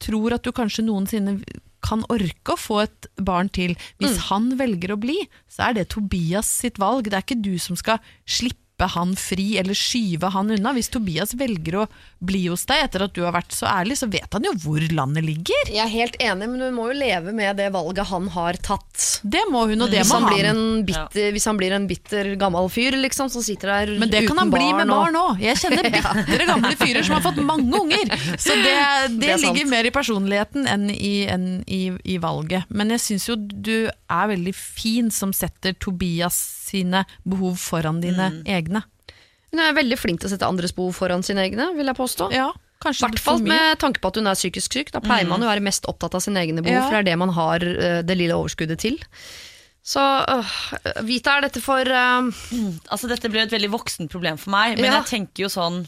tror 0.00 0.36
at 0.36 0.46
du 0.46 0.54
kanskje 0.54 0.86
noensinne 0.86 1.40
kan 1.84 2.04
orke 2.12 2.54
å 2.54 2.60
få 2.60 2.82
et 2.84 3.08
barn 3.16 3.48
til. 3.52 3.72
Hvis 4.00 4.28
han 4.28 4.52
velger 4.60 4.94
å 4.94 5.00
bli, 5.00 5.16
så 5.48 5.70
er 5.70 5.78
det 5.78 5.90
Tobias 5.94 6.48
sitt 6.60 6.78
valg. 6.80 7.08
Det 7.08 7.16
er 7.16 7.24
ikke 7.24 7.40
du 7.40 7.54
som 7.62 7.78
skal 7.78 8.02
slippe 8.28 8.69
han 8.88 9.16
fri 9.16 9.58
eller 9.60 9.74
skyve 9.74 10.30
han 10.32 10.50
unna. 10.50 10.72
Hvis 10.72 10.88
Tobias 10.90 11.34
velger 11.34 11.76
å 11.82 11.86
bli 12.20 12.46
hos 12.48 12.66
deg 12.68 12.84
etter 12.84 13.04
at 13.06 13.14
du 13.16 13.22
har 13.24 13.32
vært 13.32 13.52
så 13.52 13.66
ærlig, 13.66 13.96
så 13.98 14.06
vet 14.12 14.32
han 14.32 14.44
jo 14.44 14.52
hvor 14.60 14.80
landet 14.92 15.24
ligger. 15.24 15.70
Jeg 15.72 15.80
er 15.84 15.88
helt 15.92 16.16
enig, 16.20 16.48
men 16.48 16.60
hun 16.60 16.74
må 16.76 16.88
jo 16.90 16.98
leve 17.00 17.32
med 17.32 17.56
det 17.56 17.70
valget 17.72 18.06
han 18.10 18.28
har 18.28 18.54
tatt. 18.60 19.20
Det 19.22 19.42
må 19.50 19.66
hun, 19.70 19.82
og 19.82 19.90
det 19.90 20.00
Hvis 20.02 20.12
må 20.12 20.20
han, 20.20 20.24
han. 20.28 20.34
blir 20.34 20.48
en 20.50 20.84
bitter, 20.88 21.30
hvis 21.32 21.44
han 21.48 21.56
blir 21.60 21.72
en 21.76 21.86
bitter 21.90 22.34
gammel 22.40 22.68
fyr 22.72 22.96
liksom, 23.00 23.30
som 23.32 23.42
sitter 23.42 23.68
der 23.72 23.94
uten 23.94 23.96
barn. 23.96 24.00
Men 24.00 24.10
det 24.14 24.24
kan 24.28 24.38
han 24.38 24.50
bli 24.54 24.68
med 24.72 24.90
og- 24.90 24.96
barn 24.96 25.20
òg. 25.20 25.40
Jeg 25.40 25.56
kjenner 25.62 25.90
bitre 25.96 26.46
gamle 26.48 26.74
fyrer 26.80 27.02
som 27.06 27.16
har 27.18 27.24
fått 27.24 27.42
mange 27.44 27.72
unger. 27.80 28.14
Så 28.36 28.54
det, 28.56 28.74
det, 28.74 29.20
Det 29.20 29.30
er 29.30 29.38
sant. 29.38 29.54
ligger 29.56 29.70
mer 29.70 29.84
i 29.84 29.90
personligheten 29.94 30.66
enn 30.70 30.88
i, 30.90 31.14
enn 31.30 31.48
i, 31.66 31.82
i 32.04 32.18
valget. 32.22 32.64
Men 32.68 32.90
jeg 32.90 33.00
syns 33.00 33.28
jo 33.28 33.36
du 33.40 33.88
er 34.10 34.26
veldig 34.34 34.54
fin 34.54 35.10
som 35.10 35.32
setter 35.36 35.72
Tobias 35.80 36.59
sine 36.70 37.04
behov 37.28 37.58
foran 37.60 38.00
dine 38.04 38.30
Mm. 38.30 38.40
egne. 38.46 38.82
Hun 39.50 39.60
er 39.66 39.74
veldig 39.74 39.98
flink 39.98 40.20
til 40.22 40.28
å 40.30 40.32
sette 40.36 40.46
andres 40.46 40.72
behov 40.76 40.94
foran 40.94 41.24
sine 41.26 41.42
egne, 41.42 41.72
vil 41.76 41.90
jeg 41.90 41.98
påstå. 41.98 42.30
Ja, 42.32 42.48
I 42.54 42.84
kanskje 42.84 43.08
hvert 43.08 43.18
fall 43.20 43.40
med 43.42 43.78
tanke 43.82 43.98
på 44.00 44.08
at 44.12 44.16
hun 44.20 44.26
er 44.30 44.38
psykisk 44.38 44.72
syk. 44.78 44.92
Da 44.94 45.00
pleier 45.02 45.26
man 45.28 45.42
å 45.42 45.48
være 45.50 45.60
mest 45.66 45.84
opptatt 45.90 46.14
av 46.14 46.22
sine 46.22 46.38
egne 46.44 46.62
behov, 46.62 46.78
Ja. 46.78 46.84
for 46.86 46.94
det 46.96 47.00
er 47.02 47.10
det 47.10 47.18
man 47.18 47.32
har 47.34 47.56
eh, 47.66 48.02
det 48.06 48.16
lille 48.16 48.32
overskuddet 48.38 48.78
til. 48.78 48.98
Så 49.82 49.98
øh, 50.28 51.02
Vita, 51.08 51.38
er 51.38 51.46
dette 51.48 51.60
for 51.64 51.80
øh, 51.80 52.30
Altså 52.92 53.08
Dette 53.08 53.30
ble 53.32 53.40
et 53.46 53.50
veldig 53.50 53.70
voksent 53.72 54.10
problem 54.12 54.36
for 54.38 54.50
meg, 54.54 54.76
men 54.76 54.84
Ja. 54.92 55.00
jeg 55.00 55.06
tenker 55.08 55.42
jo 55.46 55.48
sånn 55.48 55.86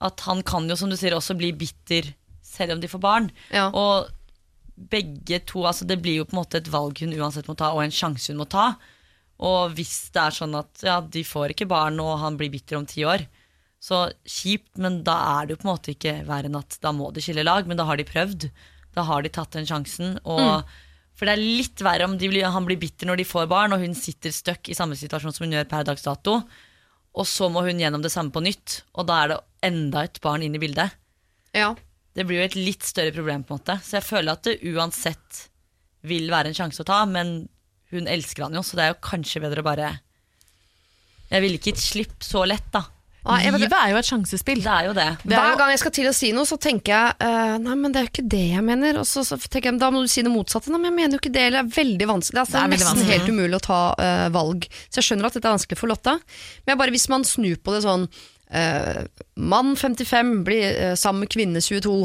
at 0.00 0.20
han 0.24 0.42
kan 0.42 0.66
jo, 0.70 0.76
som 0.76 0.88
du 0.88 0.96
sier, 0.96 1.12
også 1.12 1.36
bli 1.36 1.50
bitter 1.52 2.14
selv 2.42 2.72
om 2.72 2.80
de 2.80 2.88
får 2.88 3.00
barn. 3.02 3.30
Ja. 3.52 3.68
Og 3.74 4.08
begge 4.90 5.40
to, 5.44 5.66
altså 5.68 5.84
det 5.86 6.00
blir 6.00 6.16
jo 6.22 6.24
på 6.24 6.32
en 6.32 6.40
måte 6.42 6.56
et 6.62 6.70
valg 6.72 6.96
hun 7.02 7.12
uansett 7.12 7.46
må 7.50 7.54
ta, 7.58 7.68
og 7.74 7.82
en 7.84 7.90
sjanse 7.92 8.30
hun 8.32 8.38
må 8.40 8.46
ta. 8.48 8.70
Og 9.40 9.76
hvis 9.76 10.10
det 10.14 10.20
er 10.20 10.36
sånn 10.36 10.56
at 10.58 10.82
ja, 10.84 10.98
de 11.00 11.22
får 11.24 11.54
ikke 11.54 11.68
barn, 11.70 11.96
og 12.02 12.18
han 12.20 12.36
blir 12.40 12.52
bitter 12.52 12.76
om 12.76 12.86
ti 12.88 13.06
år, 13.08 13.24
så 13.80 14.10
kjipt, 14.28 14.74
men 14.76 15.00
da 15.06 15.14
er 15.40 15.48
det 15.48 15.54
jo 15.54 15.62
på 15.62 15.66
en 15.66 15.72
måte 15.72 15.94
ikke 15.94 16.18
verre 16.28 16.50
enn 16.50 16.58
at 16.58 16.76
da 16.84 16.92
må 16.92 17.08
de 17.16 17.22
skille 17.24 17.46
lag, 17.46 17.68
men 17.68 17.80
da 17.80 17.86
har 17.88 17.96
de 17.96 18.04
prøvd. 18.04 18.50
Da 18.92 19.06
har 19.08 19.24
de 19.24 19.32
tatt 19.32 19.56
den 19.56 19.68
sjansen. 19.68 20.18
Og, 20.28 20.66
For 21.16 21.28
det 21.28 21.36
er 21.36 21.44
litt 21.60 21.80
verre 21.84 22.08
om 22.08 22.18
de 22.20 22.28
blir, 22.28 22.44
han 22.44 22.66
blir 22.68 22.80
bitter 22.80 23.08
når 23.08 23.22
de 23.22 23.28
får 23.28 23.48
barn, 23.48 23.72
og 23.72 23.80
hun 23.80 23.96
sitter 23.96 24.34
støkk 24.34 24.68
i 24.68 24.76
samme 24.76 24.98
situasjon 24.98 25.32
som 25.36 25.46
hun 25.46 25.56
gjør 25.56 25.70
per 25.70 25.86
dags 25.88 26.04
dato. 26.04 26.42
Og 27.16 27.26
så 27.26 27.48
må 27.52 27.64
hun 27.66 27.80
gjennom 27.80 28.04
det 28.04 28.12
samme 28.12 28.34
på 28.34 28.42
nytt, 28.44 28.82
og 28.92 29.08
da 29.08 29.22
er 29.22 29.32
det 29.32 29.38
enda 29.70 30.04
et 30.04 30.20
barn 30.22 30.44
inn 30.44 30.56
i 30.56 30.60
bildet. 30.62 30.92
Ja. 31.56 31.72
Det 32.14 32.26
blir 32.26 32.42
jo 32.42 32.48
et 32.50 32.58
litt 32.58 32.84
større 32.84 33.14
problem, 33.16 33.46
på 33.46 33.54
en 33.54 33.62
måte. 33.62 33.78
Så 33.86 33.96
jeg 33.98 34.06
føler 34.06 34.36
at 34.36 34.44
det 34.46 34.60
uansett 34.74 35.46
vil 36.06 36.28
være 36.32 36.52
en 36.52 36.56
sjanse 36.56 36.84
å 36.84 36.88
ta, 36.88 37.02
men 37.08 37.48
hun 37.90 38.08
elsker 38.10 38.46
han 38.46 38.56
jo, 38.56 38.62
så 38.66 38.78
det 38.78 38.86
er 38.86 38.94
jo 38.94 39.02
kanskje 39.04 39.42
bedre 39.42 39.64
å 39.64 39.66
bare 39.66 39.90
Jeg 41.30 41.44
ville 41.44 41.58
ikke 41.60 41.72
gitt 41.72 41.82
slipp 41.82 42.26
så 42.26 42.44
lett, 42.48 42.66
da. 42.74 42.86
Nei, 43.20 43.42
jeg 43.44 43.52
Livet 43.52 43.76
er 43.76 43.90
jo 43.92 43.98
et 44.00 44.08
sjansespill. 44.08 44.60
Det 44.64 44.72
er 44.72 44.86
jo 44.88 44.92
det. 44.96 45.08
Det 45.20 45.34
er 45.36 45.42
Hver 45.44 45.58
gang 45.60 45.70
jeg 45.74 45.80
skal 45.82 45.92
til 45.92 46.08
å 46.08 46.12
si 46.16 46.30
noe, 46.32 46.48
så 46.48 46.56
tenker 46.60 46.94
jeg 46.94 47.16
uh, 47.20 47.56
Nei, 47.60 47.74
men 47.76 47.92
det 47.92 48.00
er 48.00 48.06
jo 48.06 48.12
ikke 48.14 48.24
det 48.32 48.46
jeg 48.54 48.64
mener. 48.64 49.00
Og 49.02 49.08
så, 49.08 49.24
så 49.28 49.36
tenker 49.44 49.68
jeg, 49.70 49.80
Da 49.82 49.90
må 49.92 50.00
du 50.00 50.08
si 50.10 50.24
det 50.24 50.32
motsatte. 50.32 50.72
Nei, 50.72 50.80
men 50.80 50.88
jeg 50.88 50.96
mener 50.96 51.18
jo 51.18 51.20
ikke 51.20 51.34
det. 51.34 51.42
Eller 51.50 51.60
det 51.60 51.66
er 51.66 51.74
veldig 51.76 52.08
vanskelig. 52.14 52.38
Det 52.38 52.46
er, 52.46 52.54
Det 52.54 52.62
er 52.62 52.72
nesten 52.72 52.90
vanskelig. 52.94 53.18
helt 53.18 53.34
umulig 53.36 53.58
å 53.60 53.62
ta 53.66 53.80
uh, 54.00 54.26
valg. 54.32 54.64
Så 54.88 55.02
jeg 55.02 55.08
skjønner 55.10 55.28
at 55.28 55.36
dette 55.36 55.50
er 55.50 55.56
vanskelig 55.58 55.80
for 55.82 55.92
Lotta. 55.92 56.16
Men 56.64 56.72
jeg 56.72 56.80
bare, 56.80 56.96
hvis 56.96 57.06
man 57.12 57.28
snur 57.28 57.60
på 57.60 57.76
det 57.76 57.82
sånn 57.84 58.08
uh, 58.08 59.02
Mann 59.52 59.76
55 59.76 60.32
blir 60.48 60.80
sammen 60.96 61.26
med 61.26 61.34
kvinne 61.36 61.60
22. 61.60 61.98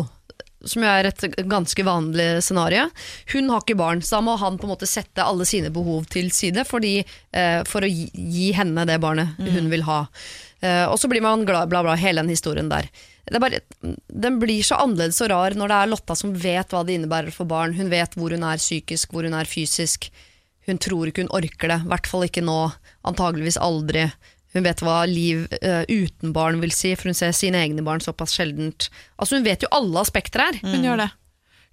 Som 0.65 0.85
er 0.87 1.09
et 1.09 1.25
ganske 1.51 1.83
vanlig 1.85 2.41
scenario. 2.45 2.87
Hun 3.33 3.51
har 3.51 3.61
ikke 3.61 3.77
barn, 3.77 4.01
så 4.01 4.17
da 4.17 4.25
må 4.25 4.37
han 4.41 4.57
på 4.57 4.65
en 4.65 4.73
måte 4.73 4.89
sette 4.89 5.23
alle 5.23 5.45
sine 5.45 5.69
behov 5.73 6.07
til 6.13 6.31
side 6.33 6.63
fordi, 6.65 6.99
eh, 7.35 7.61
for 7.69 7.85
å 7.85 7.89
gi, 7.91 8.07
gi 8.13 8.51
henne 8.55 8.87
det 8.87 8.97
barnet 9.03 9.35
hun 9.37 9.69
vil 9.69 9.85
ha. 9.85 10.05
Eh, 10.65 10.85
og 10.87 10.97
så 10.99 11.09
blir 11.11 11.21
man 11.21 11.45
glad, 11.45 11.69
bla, 11.69 11.83
bla, 11.85 11.97
hele 11.99 12.23
den 12.23 12.33
historien 12.33 12.71
der. 12.71 12.87
Det 13.25 13.37
er 13.37 13.41
bare, 13.41 13.59
den 13.81 14.39
blir 14.41 14.61
så 14.65 14.77
annerledes 14.83 15.21
og 15.25 15.31
rar 15.31 15.55
når 15.57 15.71
det 15.71 15.77
er 15.81 15.91
Lotta 15.91 16.15
som 16.17 16.33
vet 16.37 16.73
hva 16.73 16.83
det 16.85 16.97
innebærer 16.97 17.33
for 17.33 17.49
barn. 17.49 17.73
Hun 17.77 17.89
vet 17.93 18.15
hvor 18.17 18.33
hun 18.33 18.45
er 18.45 18.61
psykisk, 18.61 19.13
hvor 19.13 19.25
hun 19.25 19.37
er 19.37 19.49
fysisk. 19.49 20.09
Hun 20.65 20.79
tror 20.81 21.09
ikke 21.09 21.25
hun 21.25 21.33
orker 21.33 21.73
det, 21.73 21.81
i 21.83 21.89
hvert 21.91 22.09
fall 22.09 22.25
ikke 22.25 22.45
nå. 22.45 22.59
Antageligvis 23.05 23.59
aldri. 23.61 24.07
Hun 24.55 24.63
vet 24.63 24.79
hva 24.85 25.01
liv 25.09 25.45
uh, 25.59 25.83
uten 25.91 26.31
barn 26.35 26.61
vil 26.63 26.71
si, 26.71 26.93
for 26.95 27.11
hun 27.11 27.17
ser 27.17 27.33
sine 27.35 27.59
egne 27.59 27.83
barn 27.83 27.99
såpass 28.03 28.33
sjeldent. 28.37 28.87
Altså 29.19 29.35
Hun 29.37 29.43
vet 29.47 29.61
jo 29.65 29.71
alle 29.75 29.99
aspekter 30.01 30.45
her. 30.47 30.59
Hun 30.63 30.81
gjør 30.87 31.01
det. 31.03 31.09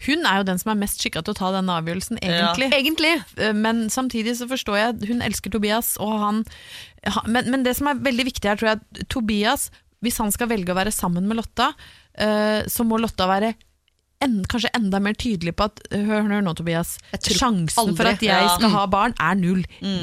Hun 0.03 0.25
er 0.27 0.41
jo 0.41 0.47
den 0.49 0.59
som 0.59 0.73
er 0.73 0.81
mest 0.81 0.99
skikka 0.99 1.21
til 1.23 1.31
å 1.31 1.39
ta 1.39 1.53
denne 1.55 1.77
avgjørelsen, 1.79 2.19
egentlig. 2.19 2.73
Egentlig. 2.75 3.13
Eh, 3.39 3.53
Men 3.55 3.85
samtidig 3.95 4.35
så 4.41 4.49
forstår 4.51 4.79
jeg 4.81 5.13
hun 5.13 5.23
elsker 5.23 5.53
Tobias, 5.55 5.93
og 6.03 6.17
han 6.19 6.41
ha- 7.07 7.23
men, 7.31 7.47
men 7.55 7.63
det 7.63 7.77
som 7.79 7.87
er 7.87 8.01
veldig 8.03 8.27
viktig 8.33 8.51
her, 8.51 8.59
tror 8.59 8.73
jeg, 8.73 8.81
at 8.83 9.07
Tobias, 9.15 9.69
hvis 10.03 10.19
han 10.19 10.35
skal 10.35 10.51
velge 10.51 10.75
å 10.75 10.79
være 10.81 10.91
sammen 10.91 11.29
med 11.31 11.39
Lotta, 11.39 11.71
uh, 12.19 12.61
så 12.67 12.83
må 12.83 12.99
Lotta 12.99 13.31
være 13.31 13.53
en, 14.25 14.39
kanskje 14.51 14.71
enda 14.79 15.01
mer 15.03 15.15
tydelig 15.19 15.55
på 15.59 15.67
at 15.69 15.81
Hør, 15.93 16.23
hør 16.31 16.43
nå, 16.47 16.53
Tobias. 16.59 16.95
Sjansen 17.21 17.83
aldri. 17.83 17.97
For 17.99 18.11
at 18.13 18.23
jeg 18.25 18.45
Ja. 18.47 18.55
skal 18.57 18.71
ha 18.73 18.87
barn, 18.91 19.15
er 19.21 19.35
null. 19.39 19.63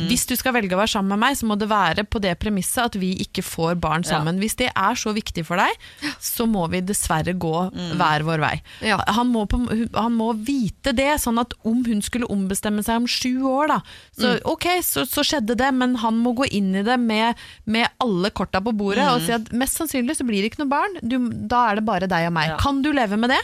Hvis 0.10 0.26
du 0.30 0.36
skal 0.40 0.54
velge 0.54 0.76
å 0.76 0.80
være 0.82 0.92
sammen 0.94 1.16
med 1.16 1.20
meg, 1.24 1.38
så 1.40 1.48
må 1.50 1.58
det 1.60 1.70
være 1.72 2.04
på 2.06 2.22
det 2.22 2.36
premisset 2.40 2.84
at 2.92 2.96
vi 3.00 3.14
ikke 3.24 3.44
får 3.46 3.80
barn 3.82 4.04
sammen. 4.08 4.40
Hvis 4.42 4.56
det 4.60 4.70
er 4.76 4.96
så 5.00 5.14
viktig 5.16 5.46
for 5.48 5.58
deg, 5.62 5.72
så 6.20 6.46
må 6.50 6.68
vi 6.72 6.82
dessverre 6.86 7.34
gå 7.40 7.56
hver 7.98 8.26
vår 8.28 8.40
vei. 8.44 8.54
Ja. 8.86 9.00
Han, 9.18 9.32
må 9.34 9.46
på, 9.50 9.60
han 9.96 10.14
må 10.16 10.32
vite 10.36 10.94
det, 10.96 11.10
sånn 11.24 11.40
at 11.42 11.54
om 11.68 11.84
hun 11.86 12.02
skulle 12.06 12.30
ombestemme 12.30 12.84
seg 12.86 13.02
om 13.04 13.08
sju 13.10 13.42
år, 13.50 13.68
da, 13.74 13.80
så 14.18 14.36
ok, 14.46 14.68
så, 14.86 15.06
så 15.10 15.24
skjedde 15.26 15.56
det, 15.60 15.72
men 15.74 15.96
han 16.04 16.18
må 16.22 16.34
gå 16.38 16.48
inn 16.52 16.74
i 16.76 16.84
det 16.86 16.98
med, 17.00 17.36
med 17.66 17.88
alle 18.04 18.30
korta 18.32 18.62
på 18.64 18.74
bordet 18.76 19.06
og 19.10 19.22
si 19.26 19.34
at 19.36 19.52
mest 19.56 19.80
sannsynlig 19.80 20.16
så 20.20 20.26
blir 20.28 20.42
det 20.44 20.52
ikke 20.54 20.64
noe 20.64 20.72
barn, 20.74 20.98
du, 21.02 21.18
da 21.50 21.70
er 21.72 21.80
det 21.80 21.86
bare 21.88 22.08
deg 22.12 22.28
og 22.30 22.36
meg. 22.36 22.50
Ja. 22.54 22.58
Kan 22.62 22.82
du 22.86 22.92
leve 22.94 23.18
med 23.20 23.30
det? 23.34 23.40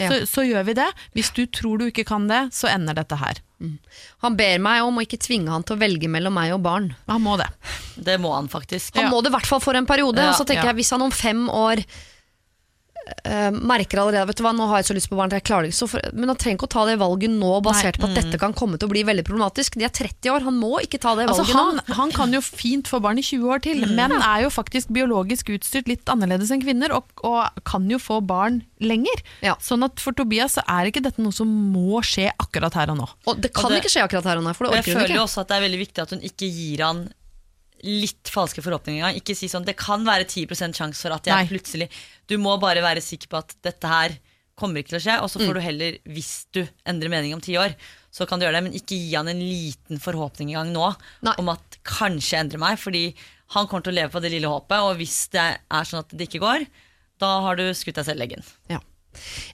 Ja. 0.00 0.08
Så, 0.10 0.26
så 0.30 0.44
gjør 0.48 0.64
vi 0.70 0.74
det. 0.78 0.88
Hvis 1.16 1.30
du 1.36 1.44
tror 1.46 1.80
du 1.80 1.86
ikke 1.90 2.06
kan 2.08 2.26
det, 2.30 2.46
så 2.56 2.70
ender 2.72 2.96
dette 2.96 3.18
her. 3.20 3.40
Han 4.24 4.36
ber 4.38 4.60
meg 4.64 4.80
om 4.86 4.96
å 4.96 5.02
ikke 5.04 5.18
tvinge 5.20 5.52
han 5.52 5.64
til 5.68 5.76
å 5.76 5.80
velge 5.82 6.08
mellom 6.08 6.32
meg 6.32 6.54
og 6.56 6.62
barn. 6.64 6.86
Han 7.10 7.20
må 7.26 7.36
det. 7.40 7.50
Det 8.00 8.16
må 8.22 8.32
han 8.32 8.48
faktisk. 8.48 8.94
Han 8.96 9.08
Ja. 9.08 9.10
må 9.12 9.20
det 9.20 9.28
i 9.28 9.36
hvert 9.36 9.50
fall 9.50 9.60
for 9.60 9.76
en 9.76 9.88
periode. 9.88 10.22
Ja, 10.22 10.32
og 10.32 10.38
så 10.40 10.46
tenker 10.48 10.64
ja. 10.64 10.72
jeg 10.72 10.80
Hvis 10.80 10.90
han 10.96 11.04
om 11.04 11.12
fem 11.12 11.44
år 11.52 11.84
eh, 13.24 13.50
merker 13.52 14.00
allerede 14.02 14.26
Vet 14.30 14.38
du 14.40 14.44
hva, 14.44 14.52
nå 14.56 14.66
har 14.70 14.80
jeg 14.80 14.88
så 14.90 14.96
lyst 14.96 15.10
på 15.10 15.16
barn, 15.18 15.32
jeg 15.34 15.44
klarer 15.46 15.66
det 15.66 15.72
ikke. 15.72 15.78
Så 15.80 15.88
for, 15.92 16.00
men 16.14 16.30
han 16.32 16.38
trenger 16.40 16.58
ikke 16.60 16.68
å 16.68 16.72
ta 16.74 16.84
det 16.88 16.96
valget 17.00 17.32
nå, 17.34 17.52
basert 17.64 17.98
på 18.00 18.08
at 18.08 18.16
dette 18.18 18.40
kan 18.42 18.54
komme 18.56 18.78
til 18.80 18.88
å 18.88 18.92
bli 18.92 19.02
veldig 19.08 19.24
problematisk. 19.26 19.78
De 19.80 19.86
er 19.88 19.94
30 19.94 20.32
år, 20.34 20.46
han 20.48 20.58
må 20.60 20.78
ikke 20.84 21.00
ta 21.02 21.14
det 21.18 21.28
Altså, 21.30 21.44
valget 21.44 21.58
han, 21.58 21.80
nå. 21.80 21.96
han 22.00 22.14
kan 22.16 22.34
jo 22.36 22.40
fint 22.44 22.90
få 22.90 23.00
barn 23.04 23.20
i 23.20 23.24
20 23.26 23.50
år 23.54 23.62
til, 23.66 23.84
men 23.96 24.14
er 24.18 24.46
jo 24.46 24.52
faktisk 24.54 24.92
biologisk 24.94 25.52
utstyrt 25.56 25.90
litt 25.90 26.10
annerledes 26.12 26.50
enn 26.54 26.62
kvinner, 26.64 26.94
og, 26.96 27.08
og 27.26 27.62
kan 27.68 27.88
jo 27.90 27.98
få 28.02 28.20
barn 28.24 28.62
lenger. 28.80 29.20
Ja. 29.44 29.56
Sånn 29.60 29.84
at 29.84 30.00
for 30.00 30.16
Tobias 30.16 30.56
så 30.58 30.64
er 30.66 30.88
ikke 30.90 31.02
dette 31.04 31.20
noe 31.22 31.34
som 31.36 31.48
må 31.48 32.00
skje 32.06 32.30
akkurat 32.40 32.74
her 32.78 32.92
og 32.94 33.00
nå. 33.02 33.08
Og 33.28 33.40
det 33.40 33.52
kan 33.54 33.66
Og 33.68 33.74
det- 33.76 33.82
ikke 33.84 33.92
skje 33.92 34.04
akkurat 34.06 34.24
her 34.30 34.40
og 34.40 34.46
nå, 34.48 34.54
for 34.56 34.66
det 34.66 34.78
orker 34.80 34.92
hun 34.94 35.00
føler 35.02 35.08
jo 35.08 35.16
føler 35.20 35.24
også 35.26 35.40
at 35.44 35.48
det 35.52 35.56
er 35.58 35.66
veldig 35.68 35.80
viktig 35.86 36.02
at 36.02 36.14
hun 36.16 36.20
ikke 36.30 36.48
gir 36.50 36.84
han 36.86 37.02
litt 37.84 38.28
falske 38.30 38.62
forhåpninger 38.64 39.00
engang. 39.02 39.16
Ikke 39.20 39.36
si 39.36 39.48
sånn 39.48 39.64
det 39.66 39.76
kan 39.80 40.04
være 40.04 40.24
10 40.28 40.46
sjanse 40.76 41.00
for 41.00 41.12
at 41.16 41.24
jeg 41.26 41.34
Nei. 41.34 41.46
plutselig 41.50 41.88
Du 42.28 42.36
må 42.38 42.58
bare 42.60 42.82
være 42.84 43.00
sikker 43.02 43.28
på 43.32 43.38
at 43.38 43.54
dette 43.62 43.88
her 43.88 44.18
kommer 44.60 44.82
ikke 44.82 44.92
til 44.92 44.98
å 45.00 45.04
skje, 45.06 45.14
og 45.24 45.28
så 45.32 45.40
Mm. 45.40 45.46
får 45.48 45.54
du 45.54 45.60
heller, 45.60 45.92
hvis 46.04 46.46
du 46.52 46.68
endrer 46.86 47.08
mening 47.08 47.32
om 47.32 47.40
ti 47.40 47.54
år, 47.56 47.74
så 48.12 48.26
kan 48.28 48.38
du 48.38 48.44
gjøre 48.44 48.60
det, 48.60 48.62
men 48.64 48.72
ikke 48.76 48.92
gi 48.98 49.14
han 49.16 49.26
en 49.28 49.40
liten 49.40 49.98
forhåpning 49.98 50.50
engang 50.52 50.72
nå 50.74 50.94
Nei. 51.22 51.34
om 51.38 51.48
at 51.48 51.78
kanskje 51.82 52.30
jeg 52.36 52.40
endrer 52.44 52.58
meg, 52.60 52.76
fordi 52.78 53.14
han 53.56 53.66
kommer 53.66 53.82
til 53.82 53.94
å 53.94 53.96
leve 53.96 54.10
på 54.12 54.20
det 54.20 54.30
lille 54.32 54.46
håpet, 54.52 54.78
og 54.84 54.96
hvis 54.98 55.30
det 55.32 55.40
er 55.70 55.84
sånn 55.88 56.00
at 56.04 56.08
det 56.12 56.28
ikke 56.28 56.40
går, 56.44 56.66
da 57.18 57.40
har 57.40 57.56
du 57.56 57.62
skutt 57.72 57.94
deg 57.94 58.04
selv 58.04 58.20
i 58.20 58.26
leggen. 58.26 58.44
Ja. 58.68 58.80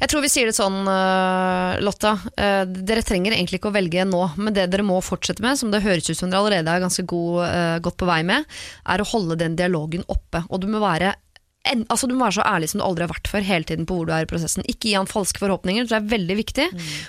Jeg 0.00 0.10
tror 0.12 0.22
vi 0.24 0.30
sier 0.30 0.50
det 0.50 0.56
sånn, 0.56 0.82
øh, 0.90 1.78
Lotta. 1.84 2.12
Eh, 2.36 2.62
dere 2.66 3.04
trenger 3.06 3.34
egentlig 3.34 3.60
ikke 3.60 3.72
å 3.72 3.76
velge 3.76 4.04
nå, 4.08 4.22
men 4.36 4.54
det 4.56 4.68
dere 4.72 4.84
må 4.86 4.98
fortsette 5.04 5.44
med, 5.44 5.58
som 5.58 5.72
det 5.72 5.84
høres 5.84 6.08
ut 6.10 6.18
som 6.18 6.30
dere 6.30 6.42
allerede 6.42 6.72
er 6.72 6.84
ganske 6.84 7.06
god, 7.08 7.44
øh, 7.46 7.76
godt 7.86 7.98
på 8.02 8.08
vei 8.08 8.20
med, 8.28 8.44
er 8.86 9.02
å 9.02 9.08
holde 9.12 9.38
den 9.40 9.56
dialogen 9.58 10.04
oppe. 10.12 10.44
Og 10.50 10.60
du 10.62 10.68
må 10.70 10.82
være 10.84 11.14
altså 11.88 12.08
du 12.08 12.14
må 12.16 12.26
være 12.26 12.38
så 12.38 12.46
ærlig 12.46 12.70
som 12.70 12.80
du 12.80 12.86
aldri 12.86 13.06
har 13.06 13.12
vært 13.12 13.30
før, 13.30 13.44
hele 13.46 13.66
tiden 13.68 13.86
på 13.88 13.98
hvor 13.98 14.08
du 14.08 14.12
er 14.14 14.26
i 14.26 14.30
prosessen. 14.30 14.64
Ikke 14.70 14.90
gi 14.90 14.96
han 14.96 15.08
falske 15.10 15.40
forhåpninger, 15.42 15.88
det 15.88 15.96
er 15.98 16.08
veldig 16.10 16.36
viktig. 16.38 16.66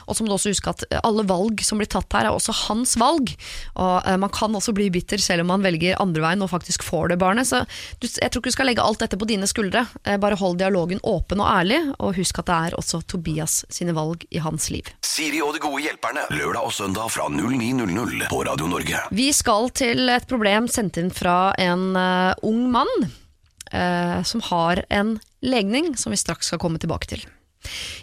Og 0.07 0.17
så 0.17 0.23
må 0.23 0.31
du 0.31 0.35
også 0.37 0.53
huske 0.53 0.73
at 0.73 0.85
eh, 0.89 1.01
alle 1.07 1.25
valg 1.27 1.61
som 1.65 1.81
blir 1.81 1.89
tatt 1.91 2.13
her, 2.15 2.29
er 2.29 2.35
også 2.35 2.55
hans 2.67 2.95
valg. 2.99 3.33
Og 3.75 4.07
eh, 4.07 4.17
man 4.21 4.33
kan 4.33 4.55
også 4.57 4.73
bli 4.77 4.89
bitter 4.93 5.21
selv 5.21 5.45
om 5.45 5.51
man 5.53 5.65
velger 5.65 5.99
andre 6.01 6.23
veien 6.23 6.45
og 6.45 6.51
faktisk 6.53 6.85
får 6.87 7.13
det 7.13 7.19
barnet. 7.21 7.49
Så 7.49 7.63
du, 8.01 8.07
jeg 8.07 8.31
tror 8.31 8.41
ikke 8.41 8.53
du 8.53 8.57
skal 8.57 8.71
legge 8.71 8.85
alt 8.85 9.03
dette 9.03 9.19
på 9.19 9.29
dine 9.29 9.49
skuldre. 9.49 9.85
Eh, 10.03 10.19
bare 10.21 10.39
hold 10.39 10.59
dialogen 10.61 11.01
åpen 11.07 11.43
og 11.43 11.51
ærlig, 11.51 11.81
og 11.97 12.17
husk 12.17 12.41
at 12.43 12.49
det 12.49 12.57
er 12.69 12.79
også 12.79 13.03
Tobias 13.07 13.61
sine 13.73 13.95
valg 13.97 14.25
i 14.29 14.41
hans 14.43 14.69
liv. 14.73 14.89
Siri 15.05 15.41
og 15.43 15.55
de 15.55 15.63
gode 15.63 15.83
hjelperne. 15.85 16.27
Lørdag 16.33 16.71
og 16.71 16.75
søndag 16.75 17.11
fra 17.13 17.29
09.00 17.31 18.27
på 18.31 18.43
Radio 18.47 18.71
Norge. 18.71 19.05
Vi 19.15 19.29
skal 19.35 19.71
til 19.77 20.09
et 20.13 20.27
problem 20.29 20.67
sendt 20.71 20.99
inn 21.01 21.13
fra 21.13 21.53
en 21.61 21.89
uh, 21.97 22.33
ung 22.47 22.67
mann 22.73 23.07
som 23.69 24.43
har 24.49 24.83
en 24.89 25.17
legning 25.43 25.93
som 25.99 26.13
vi 26.13 26.19
straks 26.19 26.51
skal 26.51 26.61
komme 26.61 26.79
tilbake 26.81 27.09
til. 27.11 27.25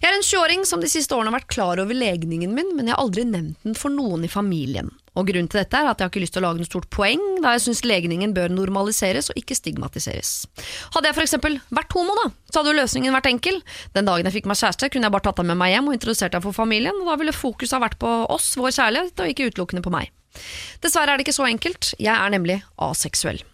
Jeg 0.03 0.11
er 0.11 0.17
en 0.17 0.25
20-åring 0.25 0.65
som 0.69 0.83
de 0.83 0.91
siste 0.91 1.15
årene 1.15 1.31
har 1.31 1.39
vært 1.39 1.53
klar 1.55 1.81
over 1.81 1.97
legningen 1.97 2.53
min, 2.57 2.75
men 2.77 2.89
jeg 2.89 2.97
har 2.97 3.03
aldri 3.03 3.25
nevnt 3.29 3.63
den 3.65 3.77
for 3.79 3.93
noen 3.93 4.27
i 4.27 4.31
familien. 4.31 4.91
Og 5.15 5.29
Grunnen 5.29 5.47
til 5.47 5.61
dette 5.61 5.79
er 5.79 5.87
at 5.87 6.01
jeg 6.01 6.09
har 6.09 6.11
ikke 6.11 6.23
lyst 6.25 6.35
til 6.35 6.43
å 6.43 6.49
lage 6.49 6.61
noe 6.61 6.69
stort 6.69 6.89
poeng, 6.93 7.23
da 7.43 7.55
jeg 7.55 7.63
syns 7.69 7.85
legningen 7.87 8.35
bør 8.35 8.51
normaliseres 8.51 9.31
og 9.31 9.39
ikke 9.39 9.57
stigmatiseres. 9.57 10.33
Hadde 10.97 11.11
jeg 11.11 11.17
f.eks. 11.17 11.37
vært 11.71 11.95
homo, 11.95 12.17
da, 12.19 12.27
så 12.51 12.61
hadde 12.61 12.75
jo 12.75 12.81
løsningen 12.81 13.15
vært 13.15 13.31
enkel. 13.31 13.63
Den 13.95 14.11
dagen 14.11 14.29
jeg 14.29 14.41
fikk 14.41 14.51
meg 14.51 14.59
kjæreste, 14.59 14.91
kunne 14.91 15.09
jeg 15.09 15.15
bare 15.15 15.29
tatt 15.29 15.41
ham 15.41 15.53
med 15.53 15.61
meg 15.63 15.77
hjem 15.77 15.93
og 15.93 15.97
introdusert 15.97 16.35
ham 16.35 16.45
for 16.45 16.57
familien, 16.57 16.99
og 16.99 17.13
da 17.13 17.17
ville 17.23 17.37
fokuset 17.37 17.79
ha 17.79 17.85
vært 17.87 18.01
på 18.03 18.13
oss, 18.35 18.53
vår 18.59 18.75
kjærlighet, 18.75 19.23
og 19.23 19.33
ikke 19.33 19.49
utelukkende 19.53 19.87
på 19.87 19.95
meg. 19.95 20.11
Dessverre 20.83 21.15
er 21.15 21.21
det 21.21 21.29
ikke 21.29 21.39
så 21.39 21.47
enkelt, 21.47 21.95
jeg 22.03 22.15
er 22.15 22.35
nemlig 22.35 22.59
aseksuell. 22.83 23.45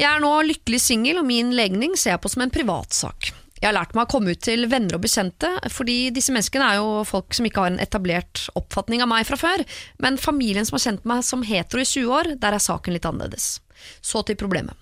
Jeg 0.00 0.08
er 0.08 0.22
nå 0.22 0.32
lykkelig 0.48 0.80
singel, 0.82 1.20
og 1.22 1.28
min 1.28 1.54
legning 1.56 1.96
ser 1.98 2.14
jeg 2.14 2.22
på 2.24 2.32
som 2.32 2.44
en 2.44 2.52
privatsak. 2.54 3.32
Jeg 3.60 3.68
har 3.68 3.76
lært 3.76 3.92
meg 3.92 4.06
å 4.06 4.10
komme 4.14 4.32
ut 4.32 4.40
til 4.40 4.64
venner 4.72 4.96
og 4.96 5.02
bekjente, 5.04 5.50
fordi 5.68 6.08
disse 6.16 6.32
menneskene 6.32 6.64
er 6.64 6.78
jo 6.80 7.02
folk 7.04 7.36
som 7.36 7.44
ikke 7.44 7.60
har 7.60 7.74
en 7.74 7.82
etablert 7.82 8.46
oppfatning 8.56 9.04
av 9.04 9.10
meg 9.12 9.26
fra 9.28 9.36
før, 9.36 9.64
men 10.00 10.16
familien 10.20 10.64
som 10.64 10.78
har 10.78 10.86
kjent 10.86 11.04
meg 11.08 11.26
som 11.28 11.44
hetero 11.44 11.82
i 11.82 11.88
20 11.88 12.14
år, 12.16 12.30
der 12.40 12.56
er 12.56 12.64
saken 12.64 12.96
litt 12.96 13.08
annerledes. 13.08 13.58
Så 14.00 14.24
til 14.24 14.38
problemet. 14.40 14.72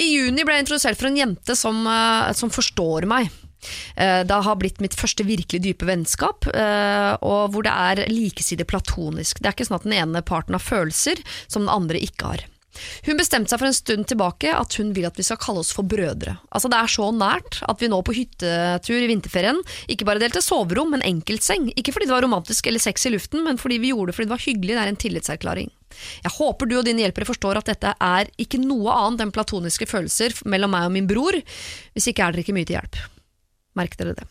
I 0.00 0.06
juni 0.14 0.46
ble 0.48 0.56
jeg 0.56 0.64
introdusert 0.64 0.96
for 0.96 1.10
en 1.10 1.18
jente 1.20 1.56
som, 1.58 1.84
eh, 1.86 2.32
som 2.32 2.48
forstår 2.48 3.04
meg. 3.04 3.28
Eh, 3.96 4.24
Det 4.24 4.42
har 4.44 4.56
blitt 4.56 4.80
mitt 4.80 4.96
første 4.96 5.24
virkelig 5.24 5.60
dype 5.60 5.84
vennskap, 5.84 6.46
eh, 6.48 7.16
og 7.20 7.52
hvor 7.52 7.62
det 7.62 7.72
er 7.72 8.08
likesidig 8.08 8.66
platonisk. 8.66 9.40
Det 9.40 9.46
er 9.46 9.52
ikke 9.52 9.68
sånn 9.68 9.76
at 9.76 9.84
den 9.84 9.92
ene 9.92 10.22
parten 10.22 10.56
har 10.56 10.64
følelser 10.64 11.20
som 11.46 11.66
den 11.66 11.74
andre 11.74 12.00
ikke 12.00 12.24
har. 12.24 12.44
Hun 13.06 13.18
bestemte 13.18 13.50
seg 13.50 13.60
for 13.60 13.68
en 13.68 13.76
stund 13.76 14.06
tilbake 14.10 14.52
at 14.54 14.76
hun 14.78 14.92
vil 14.94 15.08
at 15.08 15.18
vi 15.18 15.26
skal 15.26 15.40
kalle 15.42 15.62
oss 15.64 15.72
for 15.74 15.86
brødre. 15.86 16.36
Altså 16.54 16.70
Det 16.70 16.78
er 16.78 16.92
så 16.92 17.08
nært 17.14 17.60
at 17.66 17.82
vi 17.82 17.90
nå 17.90 17.98
på 18.06 18.14
hyttetur 18.16 18.96
i 19.00 19.10
vinterferien 19.10 19.58
ikke 19.90 20.06
bare 20.08 20.22
delte 20.22 20.42
soverom, 20.44 20.94
men 20.94 21.04
enkeltseng. 21.06 21.70
Ikke 21.74 21.94
fordi 21.96 22.08
det 22.08 22.14
var 22.14 22.26
romantisk 22.26 22.70
eller 22.70 22.82
sex 22.82 23.06
i 23.08 23.14
luften, 23.14 23.44
men 23.46 23.58
fordi 23.60 23.80
vi 23.82 23.92
gjorde 23.92 24.12
det 24.12 24.18
fordi 24.18 24.30
det 24.30 24.36
var 24.36 24.46
hyggelig. 24.46 24.74
Det 24.76 24.82
er 24.84 24.92
en 24.94 25.04
tillitserklæring. 25.04 25.70
Jeg 26.22 26.32
håper 26.36 26.70
du 26.70 26.76
og 26.78 26.84
dine 26.86 27.02
hjelpere 27.02 27.26
forstår 27.28 27.58
at 27.60 27.70
dette 27.72 27.94
er 27.98 28.30
ikke 28.40 28.60
noe 28.62 28.94
annet 28.94 29.26
enn 29.26 29.34
platoniske 29.34 29.88
følelser 29.90 30.36
mellom 30.46 30.70
meg 30.76 30.86
og 30.86 30.94
min 30.94 31.10
bror. 31.10 31.40
Hvis 31.96 32.12
ikke 32.12 32.22
er 32.22 32.36
dere 32.36 32.46
ikke 32.46 32.54
mye 32.56 32.68
til 32.68 32.78
hjelp. 32.78 33.00
Merk 33.78 33.94
dere 33.98 34.16
det. 34.18 34.26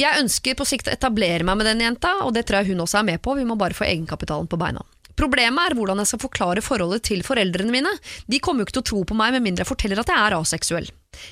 Jeg 0.00 0.22
ønsker 0.22 0.56
på 0.56 0.66
sikt 0.68 0.88
å 0.88 0.94
etablere 0.94 1.44
meg 1.44 1.58
med 1.60 1.68
den 1.68 1.82
jenta, 1.84 2.14
og 2.24 2.32
det 2.36 2.46
tror 2.48 2.62
jeg 2.62 2.72
hun 2.72 2.84
også 2.84 3.00
er 3.00 3.10
med 3.12 3.20
på. 3.24 3.36
Vi 3.36 3.44
må 3.48 3.56
bare 3.60 3.76
få 3.76 3.88
egenkapitalen 3.88 4.48
på 4.50 4.60
beina. 4.60 4.84
Problemet 5.20 5.68
er 5.68 5.76
hvordan 5.76 6.00
jeg 6.00 6.08
skal 6.08 6.22
forklare 6.22 6.62
forholdet 6.64 7.04
til 7.10 7.20
foreldrene 7.26 7.74
mine. 7.74 7.90
De 8.30 8.40
kommer 8.40 8.62
jo 8.62 8.68
ikke 8.68 8.78
til 8.78 8.84
å 8.84 8.88
tro 8.90 9.00
på 9.10 9.16
meg 9.18 9.34
med 9.34 9.44
mindre 9.44 9.66
jeg 9.66 9.68
forteller 9.68 10.00
at 10.00 10.08
jeg 10.08 10.16
er 10.16 10.36
aseksuell. 10.38 10.88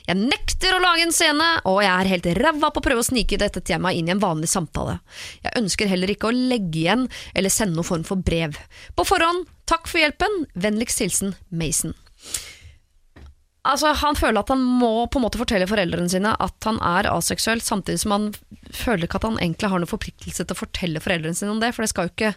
Jeg 0.09 0.19
nekter 0.19 0.75
å 0.75 0.83
lage 0.83 1.07
en 1.07 1.15
scene, 1.15 1.47
og 1.71 1.79
jeg 1.85 1.93
er 1.95 2.11
helt 2.11 2.29
ræva 2.37 2.69
på 2.75 2.83
å 2.83 2.85
prøve 2.85 3.01
å 3.05 3.07
snike 3.07 3.39
dette 3.41 3.63
temaet 3.65 3.97
inn 3.97 4.11
i 4.11 4.13
en 4.13 4.21
vanlig 4.21 4.51
samtale. 4.53 4.99
Jeg 5.47 5.55
ønsker 5.63 5.89
heller 5.89 6.13
ikke 6.13 6.29
å 6.29 6.37
legge 6.37 6.83
igjen 6.83 7.07
eller 7.33 7.55
sende 7.55 7.79
noen 7.79 7.89
form 7.89 8.05
for 8.05 8.21
brev. 8.21 8.59
På 8.99 9.07
forhånd, 9.09 9.49
takk 9.71 9.89
for 9.89 10.03
hjelpen. 10.03 10.43
Vennligst 10.59 11.01
hilsen 11.05 11.33
Mason. 11.49 11.97
Altså, 13.69 13.95
han 14.01 14.17
føler 14.17 14.43
at 14.43 14.53
han 14.53 14.61
må 14.65 15.07
på 15.09 15.21
en 15.21 15.25
måte 15.27 15.41
fortelle 15.41 15.69
foreldrene 15.69 16.13
sine 16.13 16.35
at 16.41 16.69
han 16.69 16.79
er 16.85 17.09
aseksuell, 17.11 17.65
samtidig 17.65 18.03
som 18.05 18.15
han 18.15 18.31
føler 18.73 19.09
ikke 19.09 19.21
at 19.21 19.27
han 19.29 19.41
egentlig 19.41 19.73
har 19.73 19.81
noen 19.81 19.91
forpliktelse 19.91 20.45
til 20.45 20.57
å 20.57 20.61
fortelle 20.67 21.03
foreldrene 21.05 21.37
sine 21.37 21.53
om 21.53 21.61
det, 21.63 21.73
for 21.77 21.85
det 21.85 21.93
skal 21.93 22.09
jo 22.09 22.15
ikke 22.15 22.37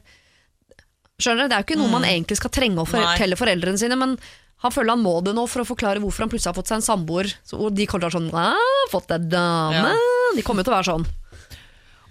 Skjønner 1.21 1.45
du? 1.45 1.51
Det 1.51 1.57
er 1.57 1.63
jo 1.63 1.67
ikke 1.69 1.79
noe 1.81 1.91
man 1.93 2.07
egentlig 2.07 2.39
skal 2.39 2.53
trenge 2.53 2.81
å 2.81 2.87
fortelle 2.89 3.37
foreldrene 3.39 3.79
sine, 3.81 3.97
men 3.99 4.15
han 4.61 4.73
føler 4.73 4.93
han 4.93 5.01
må 5.01 5.15
det 5.25 5.33
nå 5.37 5.47
for 5.49 5.63
å 5.63 5.67
forklare 5.67 6.01
hvorfor 6.01 6.25
han 6.25 6.31
plutselig 6.31 6.51
har 6.51 6.57
fått 6.57 6.69
seg 6.69 6.79
en 6.81 6.85
samboer, 6.85 7.31
og 7.57 7.71
de 7.77 7.87
kommer 7.89 8.05
til 8.05 8.09
å 8.09 8.11
være 8.11 8.17
sånn 8.19 8.29
«Ah, 8.37 8.83
'Fått 8.91 9.09
deg 9.09 9.29
dame'. 9.31 9.95
De 10.37 10.43
kommer 10.45 10.61
jo 10.61 10.69
til 10.69 10.73
å 10.73 10.77
være 10.77 10.89
sånn. 10.91 11.07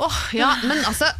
Åh, 0.00 0.18
ja, 0.34 0.54
men 0.64 0.80
altså 0.88 1.10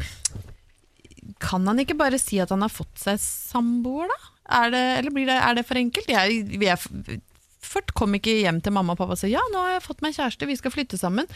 Kan 1.41 1.65
han 1.69 1.79
ikke 1.81 1.95
bare 1.97 2.17
si 2.21 2.39
at 2.41 2.49
han 2.53 2.61
har 2.65 2.69
fått 2.73 2.97
seg 3.01 3.19
samboer, 3.21 4.09
da? 4.11 4.19
Er 4.61 4.73
det, 4.73 4.81
eller 4.99 5.13
blir 5.15 5.29
det, 5.29 5.37
er 5.37 5.55
det 5.57 5.63
for 5.65 5.79
enkelt? 5.79 6.09
Jeg, 6.11 6.43
jeg, 6.59 7.21
Ført 7.61 7.91
kom 7.93 8.15
ikke 8.17 8.33
hjem 8.41 8.57
til 8.65 8.73
mamma 8.73 8.95
og 8.95 8.97
pappa 8.97 9.13
og 9.13 9.19
sa 9.21 9.29
ja, 9.29 9.41
nå 9.53 9.59
har 9.61 9.75
jeg 9.75 9.83
fått 9.85 9.99
meg 10.01 10.15
kjæreste, 10.15 10.47
vi 10.49 10.55
skal 10.57 10.73
flytte 10.73 10.97
sammen. 10.97 11.27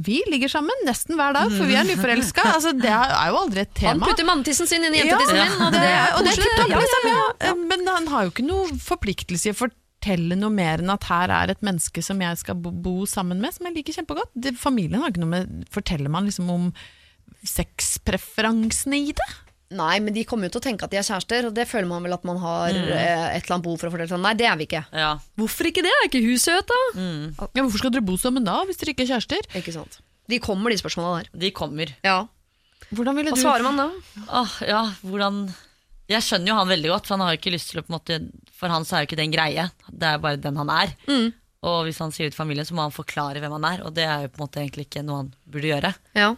Vi 0.00 0.22
ligger 0.32 0.48
sammen 0.48 0.80
nesten 0.88 1.18
hver 1.18 1.36
dag, 1.36 1.52
for 1.52 1.68
vi 1.68 1.76
er 1.76 1.84
nyforelska. 1.84 2.46
Altså, 2.54 2.72
det 2.78 2.88
er 2.88 3.28
jo 3.28 3.40
aldri 3.42 3.64
et 3.66 3.74
tema. 3.76 3.98
Han 3.98 4.04
putter 4.08 4.26
mannetissen 4.28 4.70
sin 4.70 4.86
inn 4.88 4.96
i 4.96 5.02
Ja, 5.02 5.10
jentetissen 5.12 5.42
min, 5.42 5.66
og 5.66 5.76
det, 5.76 5.84
er 5.84 6.16
og 6.16 6.24
det 6.24 6.32
er 6.32 6.40
koselig. 6.40 6.64
Ja, 6.64 6.72
ja, 6.72 6.82
liksom, 6.86 7.08
ja. 7.12 7.26
ja. 7.50 7.54
Men 7.74 7.86
han 7.92 8.08
har 8.14 8.24
jo 8.24 8.32
ikke 8.32 8.46
noe 8.48 8.78
forpliktelse 8.80 9.50
i 9.50 9.54
å 9.54 9.60
fortelle 9.60 10.40
noe 10.40 10.56
mer 10.56 10.80
enn 10.80 10.96
at 10.96 11.04
her 11.12 11.36
er 11.36 11.52
et 11.52 11.64
menneske 11.64 12.02
som 12.04 12.24
jeg 12.24 12.40
skal 12.40 12.56
bo, 12.64 12.72
bo 12.72 12.96
sammen 13.08 13.44
med, 13.44 13.52
som 13.52 13.68
jeg 13.68 13.76
liker 13.76 14.00
kjempegodt. 14.00 14.32
Det, 14.32 14.56
familien 14.60 15.04
har 15.04 15.12
ikke 15.12 15.26
noe 15.26 15.34
med 15.36 15.68
Forteller 15.74 16.12
man 16.12 16.28
liksom 16.32 16.48
om 16.52 16.70
sexpreferansene 17.44 19.04
i 19.04 19.12
det? 19.16 19.30
Nei, 19.74 19.94
men 20.04 20.14
de 20.14 20.22
kommer 20.28 20.46
jo 20.46 20.54
til 20.54 20.60
å 20.60 20.64
tenke 20.66 20.84
at 20.86 20.92
de 20.92 20.98
er 21.00 21.06
kjærester, 21.06 21.48
og 21.48 21.54
det 21.56 21.64
føler 21.66 21.88
man 21.88 22.04
vel 22.04 22.12
at 22.14 22.24
man 22.28 22.36
har 22.42 22.68
eh, 22.76 23.24
et 23.34 23.46
eller 23.46 23.54
annet 23.56 23.64
behov 23.64 23.80
for 23.80 23.88
å 23.88 23.94
fortelle 23.94 24.12
sånn. 24.12 24.22
Nei, 24.22 24.34
det 24.38 24.46
er 24.46 24.58
vi 24.60 24.66
ikke. 24.68 24.84
Ja. 24.92 25.10
Hvorfor 25.40 25.70
ikke 25.70 25.82
det? 25.86 25.90
Er 26.02 26.08
ikke 26.10 26.20
hun 26.22 26.38
søt, 26.38 26.68
da? 26.70 26.80
Ja, 27.56 27.64
hvorfor 27.64 27.80
skal 27.80 27.94
dere 27.96 28.04
bo 28.06 28.18
sammen 28.20 28.46
da, 28.46 28.60
hvis 28.68 28.78
dere 28.78 28.92
ikke 28.94 29.06
er 29.06 29.14
kjærester? 29.14 29.48
Ikke 29.58 29.74
sant. 29.74 29.98
De 30.30 30.38
kommer, 30.40 30.70
de 30.70 30.78
spørsmåla 30.80 31.22
der. 31.24 31.30
De 31.42 31.50
kommer. 31.56 31.90
Ja. 32.06 32.20
Hvordan 32.94 33.16
ville 33.18 33.32
Hva 33.32 33.40
du 33.40 33.42
svarer 33.42 33.64
man 33.66 33.80
da? 33.80 33.88
Åh, 34.28 34.58
ja, 34.68 34.82
hvordan 35.02 35.46
Jeg 36.12 36.20
skjønner 36.26 36.52
jo 36.52 36.58
han 36.60 36.68
veldig 36.68 36.90
godt, 36.92 37.06
for 37.08 37.16
han 37.16 37.24
har 37.24 37.32
jo 37.34 37.40
ikke 37.40 37.54
lyst 37.56 37.70
til 37.72 37.80
å 37.80 37.84
på 37.86 37.88
en 37.90 37.96
måte 37.96 38.18
For 38.52 38.68
han 38.68 38.84
så 38.84 38.98
er 38.98 39.02
jo 39.02 39.08
ikke 39.08 39.16
det 39.18 39.24
en 39.24 39.34
greie. 39.34 39.64
Det 39.88 40.10
er 40.10 40.20
bare 40.20 40.40
den 40.40 40.60
han 40.60 40.70
er. 40.72 40.92
Og 41.64 41.78
hvis 41.88 41.98
han 42.04 42.12
sier 42.12 42.28
det 42.28 42.34
til 42.36 42.42
familien, 42.42 42.66
så 42.68 42.76
må 42.76 42.84
han 42.84 42.92
forklare 42.92 43.40
hvem 43.40 43.54
han 43.56 43.64
er, 43.70 43.82
og 43.88 43.94
det 43.96 44.04
er 44.04 44.26
jo 44.26 44.32
på 44.34 44.36
en 44.36 44.44
måte 44.44 44.60
egentlig 44.60 44.84
ikke 44.84 45.02
noe 45.06 45.22
han 45.22 45.30
burde 45.48 45.70
gjøre. 45.70 45.92
Ja. 46.20 46.34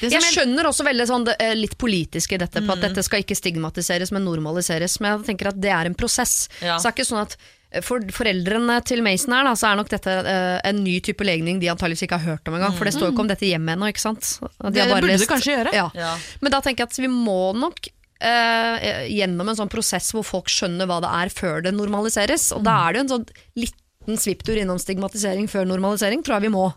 Det 0.00 0.10
som 0.10 0.20
Jeg 0.20 0.22
er- 0.22 0.34
skjønner 0.36 0.64
også 0.68 0.84
veldig 0.86 1.06
sånn 1.08 1.24
det, 1.26 1.36
eh, 1.40 1.54
litt 1.54 1.76
politisk 1.78 2.32
i 2.32 2.38
dette, 2.38 2.60
på 2.62 2.72
at 2.72 2.80
dette 2.80 3.02
skal 3.02 3.22
ikke 3.22 3.36
stigmatiseres, 3.36 4.12
men 4.12 4.24
normaliseres. 4.24 5.00
Men 5.00 5.18
jeg 5.18 5.36
tenker 5.36 5.48
at 5.48 5.60
det 5.60 5.70
er 5.70 5.86
en 5.86 5.94
prosess. 5.94 6.48
Ja. 6.62 6.76
Så 6.78 6.84
det 6.84 6.92
er 6.92 6.96
ikke 7.02 7.08
sånn 7.10 7.22
at 7.22 7.36
eh, 7.72 7.80
for 7.82 8.00
foreldrene 8.00 8.78
til 8.84 9.02
Mason 9.02 9.32
her, 9.34 9.44
da, 9.44 9.52
så 9.58 9.72
er 9.72 9.76
nok 9.76 9.88
dette 9.90 10.08
uh, 10.08 10.60
en 10.64 10.84
ny 10.84 11.00
type 11.00 11.20
legning 11.26 11.60
de 11.60 11.66
antageligvis 11.68 12.06
ikke 12.06 12.18
har 12.20 12.36
hørt 12.36 12.48
om 12.48 12.54
engang. 12.54 12.74
For 12.78 12.84
det 12.84 12.94
står 12.94 13.10
jo 13.10 13.12
ikke 13.12 13.26
om 13.26 13.28
dette 13.28 13.48
hjemme 13.50 13.74
ennå, 13.74 13.90
ikke 13.92 14.00
sant? 14.06 14.38
De 14.40 14.70
Det 14.70 14.82
har 14.86 14.94
bare 14.94 15.02
burde 15.02 15.18
det 15.18 15.28
kanskje 15.28 15.56
gjøre. 15.56 15.72
Ja. 15.74 15.90
Ja. 15.94 16.16
Men 16.40 16.52
da 16.52 16.60
tenker 16.60 16.86
jeg 16.86 16.90
at 16.92 16.96
vi 17.02 17.08
må 17.12 17.54
nok 17.58 17.88
uh, 18.22 18.78
gjennom 19.06 19.48
en 19.48 19.58
sånn 19.58 19.70
prosess 19.70 20.12
hvor 20.14 20.24
folk 20.26 20.48
skjønner 20.50 20.86
hva 20.90 21.00
det 21.04 21.10
er 21.10 21.28
før 21.34 21.62
det 21.62 21.74
normaliseres. 21.74 22.50
Og 22.56 22.64
da 22.66 22.88
er 22.88 22.92
det 22.92 23.00
jo 23.02 23.04
en 23.06 23.12
sånn 23.16 23.28
liten 23.56 24.18
svipptur 24.18 24.56
innom 24.56 24.78
stigmatisering 24.80 25.48
før 25.50 25.66
normalisering, 25.68 26.22
tror 26.24 26.38
jeg 26.38 26.48
vi 26.48 26.54
må. 26.56 26.72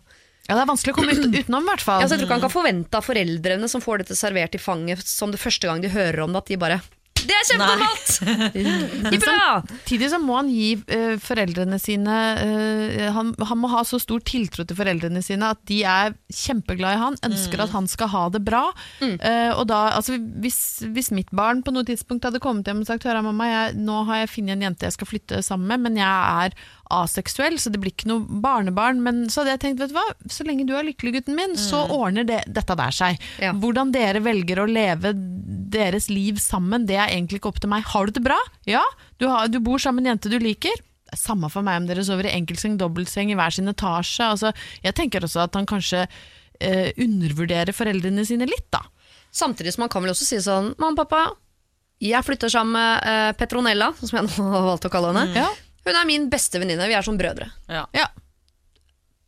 Ja, 0.49 0.55
det 0.57 0.63
er 0.63 0.71
vanskelig 0.71 0.95
å 0.95 0.97
komme 0.97 1.13
ut, 1.15 1.27
utenom, 1.31 1.67
i 1.67 1.71
hvert 1.71 1.83
fall. 1.85 2.01
Ja, 2.01 2.07
så 2.09 2.15
jeg 2.15 2.23
tror 2.23 2.29
ikke 2.29 2.39
han 2.39 2.47
kan 2.47 2.55
forvente 2.55 2.97
av 2.97 3.05
foreldrene 3.05 3.69
som 3.71 3.83
får 3.83 4.03
dette 4.03 4.17
servert 4.19 4.57
i 4.57 4.61
fanget 4.61 5.05
som 5.07 5.31
det 5.33 5.39
første 5.41 5.69
gang 5.69 5.83
de 5.83 5.93
hører 5.93 6.25
om 6.25 6.33
det, 6.33 6.41
at 6.41 6.51
de 6.51 6.57
bare 6.59 6.79
Det 7.21 7.35
er 7.37 7.45
kjempenormalt! 7.51 8.09
Samtidig 9.27 10.09
så 10.09 10.17
må 10.19 10.39
han 10.39 10.49
gi 10.49 10.73
uh, 10.81 11.13
foreldrene 11.21 11.77
sine 11.79 12.17
uh, 12.41 13.05
han, 13.13 13.29
han 13.37 13.61
må 13.61 13.69
ha 13.71 13.83
så 13.85 13.99
stor 14.01 14.23
tiltro 14.25 14.65
til 14.65 14.79
foreldrene 14.79 15.21
sine 15.23 15.53
at 15.53 15.61
de 15.69 15.83
er 15.85 16.17
kjempeglad 16.33 16.97
i 16.97 17.01
han, 17.03 17.19
ønsker 17.29 17.61
at 17.61 17.75
han 17.75 17.87
skal 17.91 18.09
ha 18.11 18.25
det 18.33 18.41
bra. 18.47 18.63
Eh, 19.01 19.51
og 19.53 19.67
da, 19.69 19.83
altså, 19.99 20.17
hvis, 20.41 20.81
hvis 20.95 21.11
mitt 21.13 21.31
barn 21.35 21.61
på 21.63 21.73
noe 21.75 21.85
tidspunkt 21.87 22.25
hadde 22.27 22.41
kommet 22.43 22.67
hjem 22.67 22.81
og 22.83 22.89
sagt 22.89 23.05
Hør 23.07 23.21
mamma, 23.23 23.47
jeg, 23.49 23.79
nå 23.85 24.01
har 24.09 24.23
jeg 24.23 24.33
funnet 24.33 24.57
en 24.57 24.67
jente 24.69 24.89
jeg 24.89 24.97
skal 24.97 25.11
flytte 25.13 25.41
sammen 25.45 25.69
med, 25.71 25.85
men 25.85 26.01
jeg 26.01 26.45
er 26.47 26.57
aseksuell, 26.91 27.57
så 27.61 27.71
det 27.71 27.79
blir 27.81 27.93
ikke 27.93 28.09
noe 28.11 28.41
barnebarn. 28.43 29.01
Men 29.05 29.23
så 29.31 29.41
hadde 29.41 29.55
jeg 29.55 29.63
tenkt, 29.65 29.81
vet 29.81 29.93
du 29.93 29.97
hva, 29.97 30.05
så 30.31 30.45
lenge 30.47 30.67
du 30.69 30.75
er 30.77 30.87
lykkelig, 30.87 31.15
gutten 31.19 31.37
min, 31.37 31.57
så 31.59 31.83
ordner 31.95 32.27
det, 32.27 32.41
dette 32.51 32.77
der 32.77 32.95
seg. 32.95 33.21
Ja. 33.43 33.53
Hvordan 33.57 33.93
dere 33.95 34.23
velger 34.23 34.63
å 34.63 34.69
leve 34.69 35.13
deres 35.71 36.09
liv 36.11 36.39
sammen, 36.43 36.87
det 36.89 36.99
er 36.99 37.09
egentlig 37.09 37.41
ikke 37.41 37.51
opp 37.53 37.61
til 37.63 37.71
meg. 37.73 37.87
Har 37.93 38.07
du 38.07 38.15
det 38.17 38.25
bra? 38.25 38.39
Ja. 38.69 38.83
Du, 39.21 39.27
har, 39.31 39.51
du 39.51 39.59
bor 39.63 39.81
sammen 39.81 40.03
med 40.03 40.09
en 40.09 40.15
jente 40.15 40.31
du 40.33 40.39
liker? 40.41 40.83
Er 41.11 41.19
Samme 41.19 41.49
for 41.51 41.65
meg 41.65 41.81
om 41.81 41.89
dere 41.89 42.05
sover 42.07 42.29
i 42.29 42.35
enkeltseng, 42.37 42.77
dobbeltseng 42.79 43.33
i 43.33 43.37
hver 43.39 43.55
sin 43.55 43.71
etasje. 43.71 44.27
Altså, 44.27 44.53
jeg 44.83 44.95
tenker 44.97 45.27
også 45.27 45.43
at 45.45 45.57
han 45.59 45.67
kanskje 45.69 46.05
eh, 46.05 46.91
undervurderer 47.01 47.75
foreldrene 47.75 48.25
sine 48.27 48.47
litt, 48.49 48.69
da. 48.73 48.83
Samtidig 49.31 49.73
som 49.75 49.85
man 49.85 49.91
kan 49.91 50.03
vel 50.03 50.11
også 50.11 50.27
si 50.27 50.41
sånn 50.43 50.73
Mamma 50.75 50.91
og 50.91 51.05
pappa, 51.05 51.21
jeg 52.01 52.25
flytter 52.25 52.49
sammen 52.51 52.73
med 52.75 53.05
eh, 53.07 53.33
Petronella, 53.37 53.91
som 53.99 54.17
jeg 54.17 54.27
nå 54.27 54.47
har 54.55 54.65
valgt 54.65 54.87
å 54.89 54.91
kalle 54.93 55.11
henne. 55.13 55.43
Ja. 55.43 55.49
Hun 55.85 55.97
er 55.97 56.05
min 56.09 56.27
beste 56.29 56.59
venninne. 56.61 56.87
Vi 56.89 56.97
er 56.97 57.05
som 57.05 57.17
brødre. 57.17 57.49
Ja. 57.71 57.85
Ja. 57.97 58.07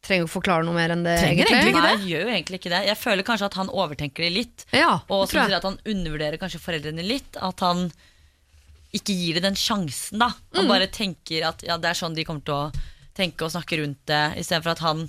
Trenger 0.03 0.25
ikke 0.27 0.33
forklare 0.35 0.65
noe 0.67 0.75
mer 0.75 0.91
enn 0.91 1.05
det, 1.05 1.15
Trenger 1.21 1.47
egentlig. 1.47 1.57
egentlig 1.57 1.73
ikke 1.73 1.83
Nei, 1.85 2.07
gjør 2.11 2.23
jo 2.25 2.31
egentlig 2.33 2.57
ikke 2.59 2.71
det. 2.73 2.81
Jeg 2.89 2.99
føler 2.99 3.27
kanskje 3.27 3.47
at 3.47 3.57
han 3.61 3.69
overtenker 3.71 4.25
det 4.25 4.31
litt. 4.35 4.65
Ja, 4.75 4.97
Og 5.07 5.23
så 5.23 5.29
som 5.31 5.37
tror 5.37 5.47
sier 5.47 5.59
at 5.61 5.67
han 5.69 5.77
undervurderer 5.93 6.41
kanskje 6.41 6.59
foreldrene 6.59 7.05
litt. 7.07 7.39
At 7.39 7.63
han 7.63 7.85
ikke 8.93 9.15
gir 9.15 9.39
det 9.39 9.45
den 9.47 9.55
sjansen, 9.57 10.19
da. 10.21 10.29
Han 10.53 10.67
bare 10.69 10.89
tenker 10.91 11.47
at 11.47 11.63
ja, 11.65 11.79
det 11.81 11.89
er 11.89 11.97
sånn 11.97 12.13
de 12.17 12.25
kommer 12.27 12.43
til 12.45 12.53
å 12.53 12.89
tenke 13.17 13.47
og 13.47 13.53
snakke 13.53 13.79
rundt 13.79 14.03
det, 14.09 14.21
istedenfor 14.41 14.75
at 14.75 14.83
han 14.85 15.07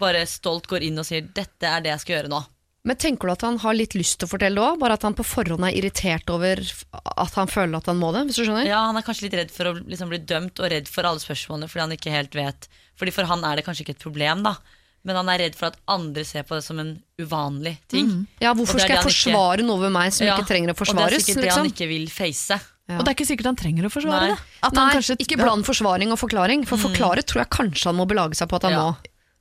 bare 0.00 0.26
stolt 0.28 0.68
går 0.70 0.84
inn 0.86 1.00
og 1.00 1.06
sier 1.08 1.22
'dette 1.22 1.66
er 1.66 1.80
det 1.84 1.90
jeg 1.94 2.00
skal 2.04 2.14
gjøre 2.16 2.32
nå'. 2.32 2.44
Men 2.84 2.96
tenker 2.96 3.28
du 3.28 3.32
at 3.34 3.42
han 3.42 3.58
har 3.58 3.74
litt 3.74 3.94
lyst 3.98 4.20
til 4.20 4.28
å 4.28 4.30
fortelle 4.30 4.54
det 4.56 4.64
òg? 4.64 4.78
Bare 4.80 4.94
at 4.96 5.02
han 5.02 5.14
på 5.18 5.24
forhånd 5.26 5.66
er 5.66 5.74
irritert 5.76 6.30
over 6.30 6.60
at 6.62 7.34
han 7.34 7.50
føler 7.50 7.76
at 7.80 7.86
han 7.90 7.98
må 8.00 8.12
det? 8.14 8.22
Hvis 8.28 8.38
du 8.38 8.44
skjønner? 8.46 8.66
Ja, 8.70 8.84
Han 8.86 8.96
er 8.96 9.02
kanskje 9.02 9.26
litt 9.26 9.34
redd 9.34 9.50
for 9.50 9.72
å 9.72 9.72
liksom 9.82 10.08
bli 10.12 10.18
dømt 10.18 10.58
og 10.62 10.70
redd 10.70 10.88
for 10.88 11.02
alle 11.08 11.20
spørsmålene 11.20 11.68
fordi 11.68 11.84
han 11.84 11.96
ikke 11.98 12.14
helt 12.14 12.34
vet. 12.38 12.68
Fordi 12.98 13.12
For 13.12 13.28
han 13.28 13.44
er 13.44 13.56
det 13.58 13.64
kanskje 13.66 13.84
ikke 13.84 13.96
et 13.98 14.04
problem, 14.06 14.42
da. 14.46 14.54
Men 15.04 15.16
han 15.20 15.28
er 15.30 15.38
redd 15.44 15.54
for 15.58 15.70
at 15.70 15.76
andre 15.88 16.24
ser 16.26 16.42
på 16.46 16.56
det 16.58 16.64
som 16.64 16.78
en 16.82 16.94
uvanlig 17.20 17.76
ting. 17.88 18.26
Ja, 18.42 18.54
Hvorfor 18.54 18.80
skal 18.80 18.96
jeg 18.96 19.04
forsvare 19.06 19.58
ikke- 19.62 19.66
noe 19.68 19.80
ved 19.80 19.92
meg 19.92 20.12
som 20.12 20.26
Ja, 20.26 20.36
ikke 20.36 20.48
trenger 20.48 20.72
å 20.74 20.78
Og 20.78 20.96
det 20.96 21.12
er 21.12 21.18
sikkert 21.20 21.42
det 21.42 21.52
han 21.52 21.64
liksom? 21.66 21.72
ikke 21.72 21.88
vil 21.88 22.06
face. 22.08 22.60
Ja. 22.88 22.98
Og 22.98 23.04
det 23.04 23.08
er 23.08 23.14
ikke 23.14 23.28
sikkert 23.28 23.44
han 23.46 23.56
trenger 23.56 23.84
å 23.84 23.92
forsvare 23.92 24.28
Nei. 24.28 24.34
det. 24.34 24.38
At 24.62 24.72
Nei, 24.72 24.80
han 24.84 24.96
kanskje, 24.96 25.16
ikke 25.20 25.36
bland 25.36 25.64
forsvaring 25.64 26.10
og 26.10 26.18
forklaring. 26.18 26.66
For 26.66 26.76
forklare 26.78 27.22
tror 27.22 27.44
jeg 27.44 27.50
kanskje 27.50 27.84
han 27.84 27.96
må 27.96 28.06
belage 28.08 28.34
seg 28.34 28.48
på 28.48 28.56
at 28.56 28.62
han 28.62 28.72
Ja. 28.72 28.82
må. 28.82 28.96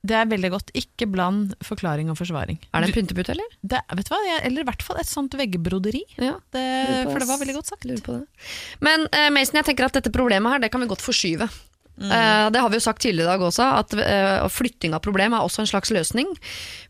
Det 0.06 0.16
er 0.16 0.28
veldig 0.30 0.52
godt. 0.54 0.74
Ikke 0.78 1.08
bland 1.10 1.56
forklaring 1.66 2.12
og 2.12 2.20
forsvaring. 2.20 2.60
Er 2.72 2.84
det 2.84 2.92
en 2.92 2.96
pyntepute, 3.00 3.34
eller? 3.34 3.56
Det, 3.62 3.80
vet 3.98 4.10
du 4.10 4.14
hva? 4.14 4.20
Eller 4.38 4.64
i 4.64 4.68
hvert 4.68 4.84
fall 4.86 5.00
et 5.02 5.10
sånt 5.10 5.34
veggbroderi. 5.38 6.04
Ja. 6.22 6.36
Det, 6.54 6.66
for 7.10 7.22
det 7.24 7.30
var 7.30 7.42
veldig 7.42 7.56
godt 7.58 7.72
sagt. 7.72 7.88
Lurer 7.88 8.04
på 8.06 8.20
det. 8.20 8.52
Men 8.86 9.08
uh, 9.10 9.30
Mason, 9.34 9.58
jeg 9.60 9.72
tenker 9.72 9.88
at 9.88 9.98
dette 9.98 10.14
problemet 10.14 10.54
her, 10.54 10.62
det 10.64 10.72
kan 10.74 10.84
vi 10.84 10.90
godt 10.90 11.04
forskyve. 11.04 11.50
Mm. 11.98 12.12
Uh, 12.14 12.48
det 12.54 12.62
har 12.62 12.70
vi 12.70 12.78
jo 12.78 12.86
sagt 12.86 13.02
tidligere 13.02 13.26
i 13.26 13.32
dag 13.34 13.46
også, 13.48 13.68
at 13.80 13.96
uh, 13.98 14.50
flytting 14.54 14.94
av 14.94 15.02
problem 15.02 15.34
er 15.34 15.46
også 15.46 15.64
en 15.64 15.72
slags 15.72 15.92
løsning. 15.94 16.30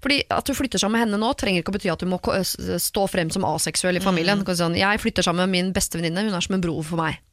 Fordi 0.04 0.20
At 0.34 0.50
du 0.50 0.54
flytter 0.58 0.84
sammen 0.84 1.00
med 1.00 1.08
henne 1.08 1.22
nå, 1.22 1.32
trenger 1.40 1.64
ikke 1.64 1.72
å 1.72 1.78
bety 1.78 1.94
at 1.94 2.04
du 2.04 2.12
må 2.12 2.20
stå 2.44 3.08
frem 3.08 3.32
som 3.34 3.48
aseksuell 3.48 4.02
i 4.02 4.04
familien. 4.04 4.44
Mm. 4.44 4.52
Sånn, 4.60 4.76
jeg 4.78 5.02
flytter 5.04 5.26
sammen 5.26 5.48
med 5.48 5.56
min 5.56 5.72
bestevenninne, 5.76 6.28
hun 6.28 6.36
er 6.36 6.44
som 6.44 6.60
en 6.60 6.66
bro 6.66 6.76
for 6.84 7.00
meg. 7.00 7.24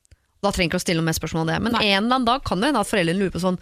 Da 0.44 0.52
trenger 0.52 0.74
ikke 0.74 0.82
å 0.82 0.84
stille 0.84 1.00
noe 1.00 1.08
mer 1.08 1.16
spørsmål 1.16 1.46
om 1.46 1.50
det. 1.50 1.58
Men 1.64 1.76
en 1.80 1.82
eller 1.82 2.04
annen 2.04 2.28
dag 2.28 2.44
kan 2.46 2.60
det 2.60 2.70
hende 2.70 2.84
at 2.84 2.90
foreldrene 2.90 3.20
lurer 3.20 3.34
på 3.34 3.42
sånn 3.42 3.58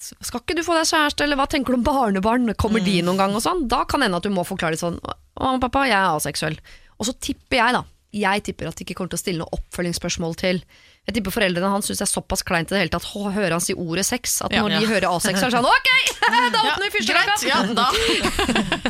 skal 0.00 0.40
ikke 0.40 0.56
du 0.56 0.62
få 0.64 0.74
deg 0.78 0.88
kjæreste, 0.88 1.24
eller 1.26 1.36
hva 1.36 1.46
tenker 1.50 1.74
du 1.74 1.78
om 1.78 1.84
barnebarn? 1.84 2.54
Kommer 2.56 2.80
Mm. 2.80 2.84
de 2.88 3.02
noen 3.02 3.16
gang? 3.20 3.34
og 3.36 3.42
sånn? 3.44 3.66
Da 3.68 3.84
kan 3.84 4.00
det 4.00 4.08
hende 4.08 4.16
at 4.16 4.22
du 4.22 4.30
må 4.30 4.44
forklare 4.48 4.72
litt 4.72 4.80
sånn 4.80 4.98
Mamma, 5.38 5.54
og 5.54 5.60
pappa, 5.60 5.84
jeg 5.86 5.96
er 5.96 6.16
aseksuell. 6.16 6.58
Og 6.98 7.06
så 7.06 7.12
tipper 7.18 7.56
jeg, 7.56 7.72
da. 7.72 7.84
Jeg 8.12 8.42
tipper 8.44 8.68
at 8.68 8.76
de 8.76 8.84
ikke 8.84 8.94
kommer 8.98 9.10
til 9.10 9.18
å 9.18 9.22
stille 9.22 9.38
noe 9.38 9.54
oppfølgingsspørsmål 9.56 10.34
til 10.36 10.62
Jeg 11.10 11.16
tipper 11.18 11.34
foreldrene 11.34 11.72
hans 11.72 11.88
syns 11.90 11.98
det 11.98 12.06
er 12.06 12.10
såpass 12.12 12.44
kleint 12.46 12.70
i 12.70 12.76
det 12.76 12.84
hele 12.84 12.92
tatt 12.94 13.08
å 13.18 13.32
høre 13.34 13.56
han 13.56 13.64
si 13.64 13.74
ordet 13.74 14.06
sex, 14.06 14.36
at 14.46 14.54
når 14.54 14.76
de 14.76 14.86
hører 14.86 15.08
A-sex, 15.10 15.40
så 15.42 15.48
er 15.48 15.50
det 15.50 15.58
sånn 15.58 15.66
ok, 15.74 15.90
da 16.54 16.62
åpner 16.62 16.84
vi 16.86 16.92
fyrstikkakka! 16.94 17.36
ja, 17.50 17.62
da. 17.74 17.88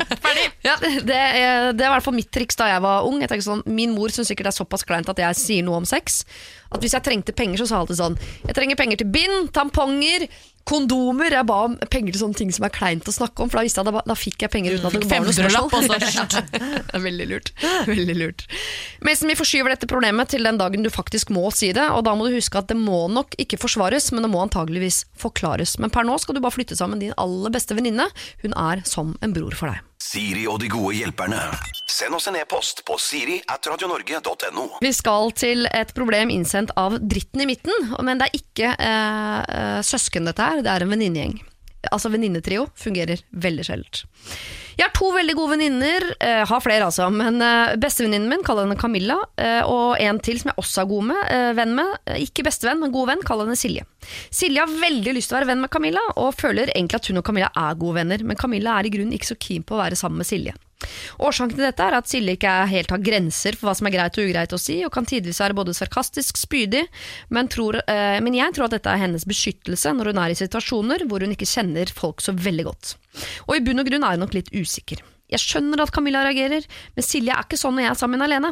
Ja, 0.61 0.75
det, 0.79 1.15
er, 1.17 1.71
det 1.73 1.83
er 1.83 1.89
i 1.89 1.93
hvert 1.95 2.05
fall 2.05 2.15
mitt 2.15 2.29
triks 2.33 2.55
da 2.59 2.69
jeg 2.69 2.83
var 2.83 3.07
ung. 3.07 3.17
Jeg 3.23 3.31
tenker 3.31 3.47
sånn, 3.47 3.63
min 3.65 3.95
mor 3.97 4.13
syns 4.13 4.29
sikkert 4.29 4.47
det 4.47 4.53
er 4.53 4.59
såpass 4.61 4.85
kleint 4.87 5.09
at 5.11 5.19
jeg 5.19 5.39
sier 5.39 5.65
noe 5.65 5.81
om 5.81 5.87
sex. 5.89 6.21
At 6.71 6.83
hvis 6.85 6.93
jeg 6.95 7.03
trengte 7.03 7.33
penger, 7.35 7.59
så 7.59 7.67
sa 7.67 7.75
jeg 7.75 7.83
alltid 7.83 7.99
sånn 7.99 8.13
Jeg 8.45 8.55
trenger 8.55 8.77
penger 8.79 9.01
til 9.01 9.09
bind, 9.11 9.49
tamponger, 9.55 10.23
kondomer. 10.69 11.33
Jeg 11.33 11.47
ba 11.49 11.57
om 11.65 11.75
penger 11.91 12.15
til 12.15 12.21
sånne 12.21 12.39
ting 12.39 12.53
som 12.55 12.67
er 12.67 12.71
kleint 12.71 13.09
å 13.09 13.15
snakke 13.15 13.43
om, 13.43 13.51
for 13.51 13.59
da 13.59 13.65
visste 13.65 13.81
jeg 13.83 13.89
da, 13.91 14.03
da 14.07 14.15
fikk 14.15 14.45
jeg 14.45 14.53
penger 14.53 14.77
uten 14.77 14.87
at 14.87 14.95
det 14.95 15.09
var 15.09 15.25
noe 15.25 15.35
spørsmål. 15.35 15.67
Femdrelapp, 15.73 15.73
og 15.73 16.29
så 16.29 16.79
det 16.85 16.95
er 16.95 17.03
veldig 17.03 17.27
lurt. 17.33 17.51
Veldig 17.89 18.15
lurt. 18.21 18.45
Mason, 19.03 19.33
vi 19.33 19.37
forskyver 19.41 19.75
dette 19.75 19.89
problemet 19.91 20.31
til 20.31 20.47
den 20.47 20.61
dagen 20.61 20.85
du 20.85 20.91
faktisk 20.93 21.33
må 21.33 21.49
si 21.55 21.73
det, 21.75 21.89
og 21.91 22.05
da 22.07 22.10
må 22.17 22.27
du 22.27 22.35
huske 22.35 22.59
at 22.59 22.69
det 22.71 22.77
må 22.79 23.05
nok 23.11 23.35
ikke 23.41 23.59
forsvares, 23.61 24.11
men 24.15 24.25
det 24.25 24.31
må 24.33 24.41
antageligvis 24.43 25.03
forklares. 25.19 25.77
Men 25.81 25.93
per 25.93 26.07
nå 26.07 26.17
skal 26.21 26.37
du 26.37 26.43
bare 26.43 26.55
flytte 26.55 26.77
sammen 26.79 27.01
din 27.01 27.15
aller 27.21 27.53
beste 27.53 27.77
venninne. 27.77 28.07
Hun 28.43 28.55
er 28.57 28.83
som 28.87 29.15
en 29.21 29.35
bror 29.35 29.55
for 29.57 29.71
deg. 29.71 29.81
Siri 30.01 30.47
og 30.49 30.57
de 30.63 30.69
gode 30.71 30.95
hjelperne. 30.97 31.39
Send 31.87 32.15
oss 32.17 32.25
en 32.27 32.39
e-post 32.39 32.81
på 32.87 32.97
siri 32.99 33.37
at 33.51 33.67
radionorge.no. 33.69 34.65
Vi 34.81 34.91
skal 34.95 35.31
til 35.37 35.67
et 35.69 35.93
problem 35.95 36.33
innsendt 36.33 36.73
av 36.79 36.97
dritten 36.99 37.43
i 37.43 37.47
midten, 37.51 37.93
men 38.01 38.19
det 38.19 38.27
er 38.29 38.39
ikke 38.41 38.73
eh, 38.73 39.39
eh, 39.45 39.79
søsken 39.85 40.27
dette 40.27 40.47
her, 40.47 40.63
det 40.65 40.73
er 40.73 40.85
en 40.85 40.93
venninnegjeng. 40.95 41.37
Altså 41.89 42.11
venninnetrio 42.13 42.67
fungerer 42.77 43.23
veldig 43.31 43.65
sjeldent. 43.65 44.03
Jeg 44.81 44.89
har 44.89 44.95
to 44.97 45.11
veldig 45.13 45.33
gode 45.37 45.53
venninner, 45.53 46.07
Uh, 46.21 46.41
har 46.49 46.61
flere 46.63 46.85
altså, 46.87 47.07
men 47.13 47.37
uh, 47.41 47.75
bestevenninnen 47.81 48.29
min 48.29 48.41
kaller 48.45 48.65
henne 48.65 48.79
Camilla, 48.81 49.19
Uh, 49.37 49.61
og 49.69 50.01
en 50.01 50.19
til 50.21 50.39
som 50.41 50.49
jeg 50.51 50.57
også 50.61 50.81
er 50.81 50.89
god 50.89 51.05
med, 51.11 51.31
venn 51.57 51.71
med, 51.77 51.93
ikke 52.21 52.45
bestevenn, 52.45 52.81
men 52.81 52.93
god 52.93 53.09
venn, 53.09 53.23
kaller 53.25 53.47
henne 53.47 53.59
Silje. 53.59 53.85
Silje 54.33 54.61
har 54.63 54.81
veldig 54.81 55.13
lyst 55.17 55.31
til 55.31 55.37
å 55.37 55.39
være 55.39 55.49
venn 55.51 55.63
med 55.63 55.71
Camilla, 55.73 56.01
og 56.21 56.33
føler 56.37 56.73
egentlig 56.73 57.01
at 57.01 57.09
hun 57.09 57.21
og 57.21 57.25
Camilla 57.27 57.49
er 57.57 57.79
gode 57.81 57.99
venner, 57.99 58.25
men 58.25 58.39
Camilla 58.39 58.77
er 58.77 58.89
i 58.89 58.93
grunnen 58.93 59.17
ikke 59.17 59.31
så 59.31 59.39
keen 59.41 59.65
på 59.65 59.77
å 59.77 59.81
være 59.81 59.99
sammen 59.99 60.21
med 60.21 60.29
Silje. 60.29 60.57
Årsaken 61.21 61.55
til 61.55 61.65
dette 61.65 61.85
er 61.85 61.97
at 61.97 62.09
Silje 62.09 62.35
ikke 62.37 62.53
helt 62.71 62.93
har 62.93 63.03
grenser 63.03 63.57
for 63.57 63.69
hva 63.69 63.75
som 63.77 63.89
er 63.89 63.95
greit 63.95 64.17
og 64.17 64.29
ugreit 64.29 64.55
å 64.55 64.59
si, 64.61 64.79
og 64.85 64.93
kan 64.95 65.07
tidvis 65.07 65.41
være 65.43 65.57
både 65.57 65.75
sarkastisk, 65.77 66.39
spydig, 66.41 66.85
men, 67.29 67.51
tror, 67.51 67.81
eh, 67.85 68.17
men 68.23 68.37
jeg 68.37 68.55
tror 68.55 68.69
at 68.69 68.77
dette 68.77 68.91
er 68.91 69.03
hennes 69.03 69.27
beskyttelse 69.27 69.93
når 69.97 70.11
hun 70.11 70.23
er 70.23 70.33
i 70.33 70.39
situasjoner 70.41 71.05
hvor 71.09 71.23
hun 71.25 71.35
ikke 71.35 71.49
kjenner 71.49 71.91
folk 71.95 72.23
så 72.23 72.35
veldig 72.37 72.67
godt. 72.69 72.95
Og 73.49 73.57
i 73.57 73.63
bunn 73.65 73.83
og 73.83 73.89
grunn 73.89 74.07
er 74.07 74.17
hun 74.17 74.25
nok 74.25 74.37
litt 74.37 74.51
usikker. 74.55 75.03
Jeg 75.31 75.43
skjønner 75.45 75.83
at 75.83 75.93
Camilla 75.95 76.25
reagerer, 76.25 76.65
men 76.95 77.07
Silje 77.07 77.35
er 77.35 77.47
ikke 77.47 77.59
sånn 77.59 77.77
når 77.77 77.87
jeg 77.87 77.93
er 77.93 78.01
sammen 78.01 78.25
alene. 78.25 78.51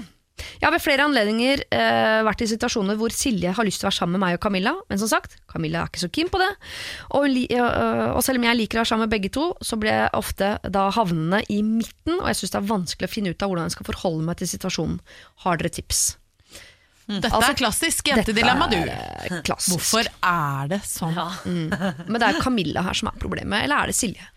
Jeg 0.60 0.68
har 0.68 0.74
ved 0.76 0.84
flere 0.84 1.06
anledninger 1.08 1.64
eh, 1.76 2.20
vært 2.28 2.44
i 2.46 2.50
situasjoner 2.52 2.98
hvor 3.00 3.14
Silje 3.16 3.52
har 3.56 3.68
lyst 3.68 3.82
til 3.82 3.88
å 3.88 3.90
være 3.90 4.00
sammen 4.00 4.18
med 4.18 4.24
meg 4.26 4.38
og 4.38 4.44
Camilla, 4.46 4.74
men 4.92 5.02
som 5.02 5.12
sagt, 5.12 5.36
Camilla 5.52 5.84
er 5.84 5.92
ikke 5.92 6.04
så 6.04 6.12
keen 6.16 6.32
på 6.32 6.42
det. 6.42 6.50
Og, 7.18 7.28
li, 7.32 7.46
øh, 7.56 8.06
og 8.14 8.22
selv 8.26 8.42
om 8.42 8.48
jeg 8.50 8.60
liker 8.62 8.80
å 8.80 8.84
være 8.84 8.92
sammen 8.94 9.08
med 9.08 9.14
begge 9.16 9.34
to, 9.36 9.50
så 9.66 9.80
blir 9.82 9.96
jeg 9.96 10.14
ofte 10.20 10.54
da 10.72 10.88
havnende 10.96 11.44
i 11.52 11.60
midten, 11.66 12.18
og 12.20 12.28
jeg 12.32 12.42
syns 12.42 12.56
det 12.56 12.62
er 12.62 12.72
vanskelig 12.72 13.10
å 13.10 13.14
finne 13.14 13.34
ut 13.34 13.46
av 13.46 13.52
hvordan 13.52 13.70
jeg 13.70 13.78
skal 13.78 13.90
forholde 13.92 14.26
meg 14.30 14.40
til 14.42 14.52
situasjonen. 14.54 14.98
Har 15.46 15.60
dere 15.62 15.74
tips? 15.80 16.02
Dette 17.10 17.32
Altså, 17.34 17.54
er 17.56 17.58
klassisk 17.58 18.10
jentedilemma, 18.12 18.68
du. 18.70 18.78
Er, 18.78 19.24
eh, 19.26 19.40
klassisk. 19.48 19.74
Hvorfor 19.74 20.06
er 20.22 20.68
det 20.70 20.84
sånn? 20.86 21.18
Men 22.06 22.20
det 22.22 22.28
er 22.28 22.42
Camilla 22.44 22.84
her 22.86 22.94
som 22.98 23.10
er 23.10 23.18
problemet, 23.22 23.64
eller 23.66 23.82
er 23.82 23.90
det 23.90 23.98
Silje? 23.98 24.28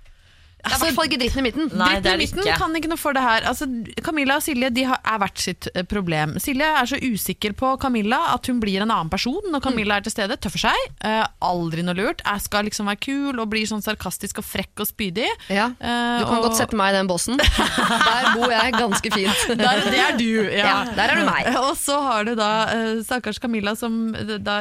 Det 0.62 0.70
er 0.70 0.76
i 0.76 0.78
hvert 0.84 0.94
fall 0.94 1.08
ikke 1.10 1.18
dritten 1.18 1.40
i 1.40 1.44
midten. 1.48 1.70
Nei, 1.74 1.88
Dritten 1.98 2.14
i 2.14 2.22
midten 2.22 2.40
ikke. 2.46 2.56
kan 2.60 2.76
ikke 2.78 2.90
noe 2.92 3.00
for 3.02 3.16
det 3.16 3.22
her. 3.24 3.46
Altså, 3.50 3.66
Camilla 4.06 4.36
og 4.38 4.44
Silje 4.44 4.68
de 4.70 4.84
har, 4.86 5.00
er 5.02 5.18
hvert 5.18 5.40
sitt 5.42 5.66
eh, 5.74 5.82
problem. 5.90 6.36
Silje 6.38 6.68
er 6.78 6.86
så 6.86 7.00
usikker 7.02 7.56
på 7.58 7.72
Camilla 7.82 8.20
at 8.36 8.46
hun 8.46 8.60
blir 8.62 8.78
en 8.84 8.90
annen 8.94 9.10
person 9.10 9.40
når 9.50 9.64
Camilla 9.64 9.96
er 9.98 10.06
til 10.06 10.14
stede. 10.14 10.36
Tøffer 10.38 10.62
seg. 10.68 10.84
Uh, 11.02 11.24
aldri 11.48 11.82
noe 11.82 11.96
lurt. 11.98 12.22
Jeg 12.22 12.44
skal 12.46 12.68
liksom 12.68 12.86
være 12.92 13.00
kul 13.02 13.42
og 13.42 13.50
blir 13.50 13.66
sånn 13.66 13.82
sarkastisk 13.82 14.38
og 14.38 14.46
frekk 14.46 14.84
og 14.84 14.90
spydig. 14.92 15.26
Ja, 15.50 15.72
Eh, 15.82 16.20
Du 16.22 16.26
kan 16.28 16.36
og- 16.38 16.44
godt 16.46 16.56
sette 16.60 16.76
meg 16.78 16.92
i 16.94 16.96
den 17.00 17.10
bossen. 17.10 17.36
Der 17.42 18.30
bor 18.36 18.50
jeg 18.54 18.72
ganske 18.78 19.10
fint. 19.12 19.42
Der, 19.58 19.82
det 19.90 19.98
er 19.98 20.16
du, 20.18 20.28
ja. 20.46 20.66
Ja, 20.66 20.76
der 20.94 21.10
er 21.16 21.16
du 21.18 21.24
meg. 21.26 21.48
Og 21.66 21.74
så 21.76 21.98
har 22.06 22.24
du 22.28 22.34
da 22.38 22.50
uh, 22.70 23.02
stakkars 23.02 23.40
Camilla 23.42 23.74
som 23.74 24.12
da 24.46 24.60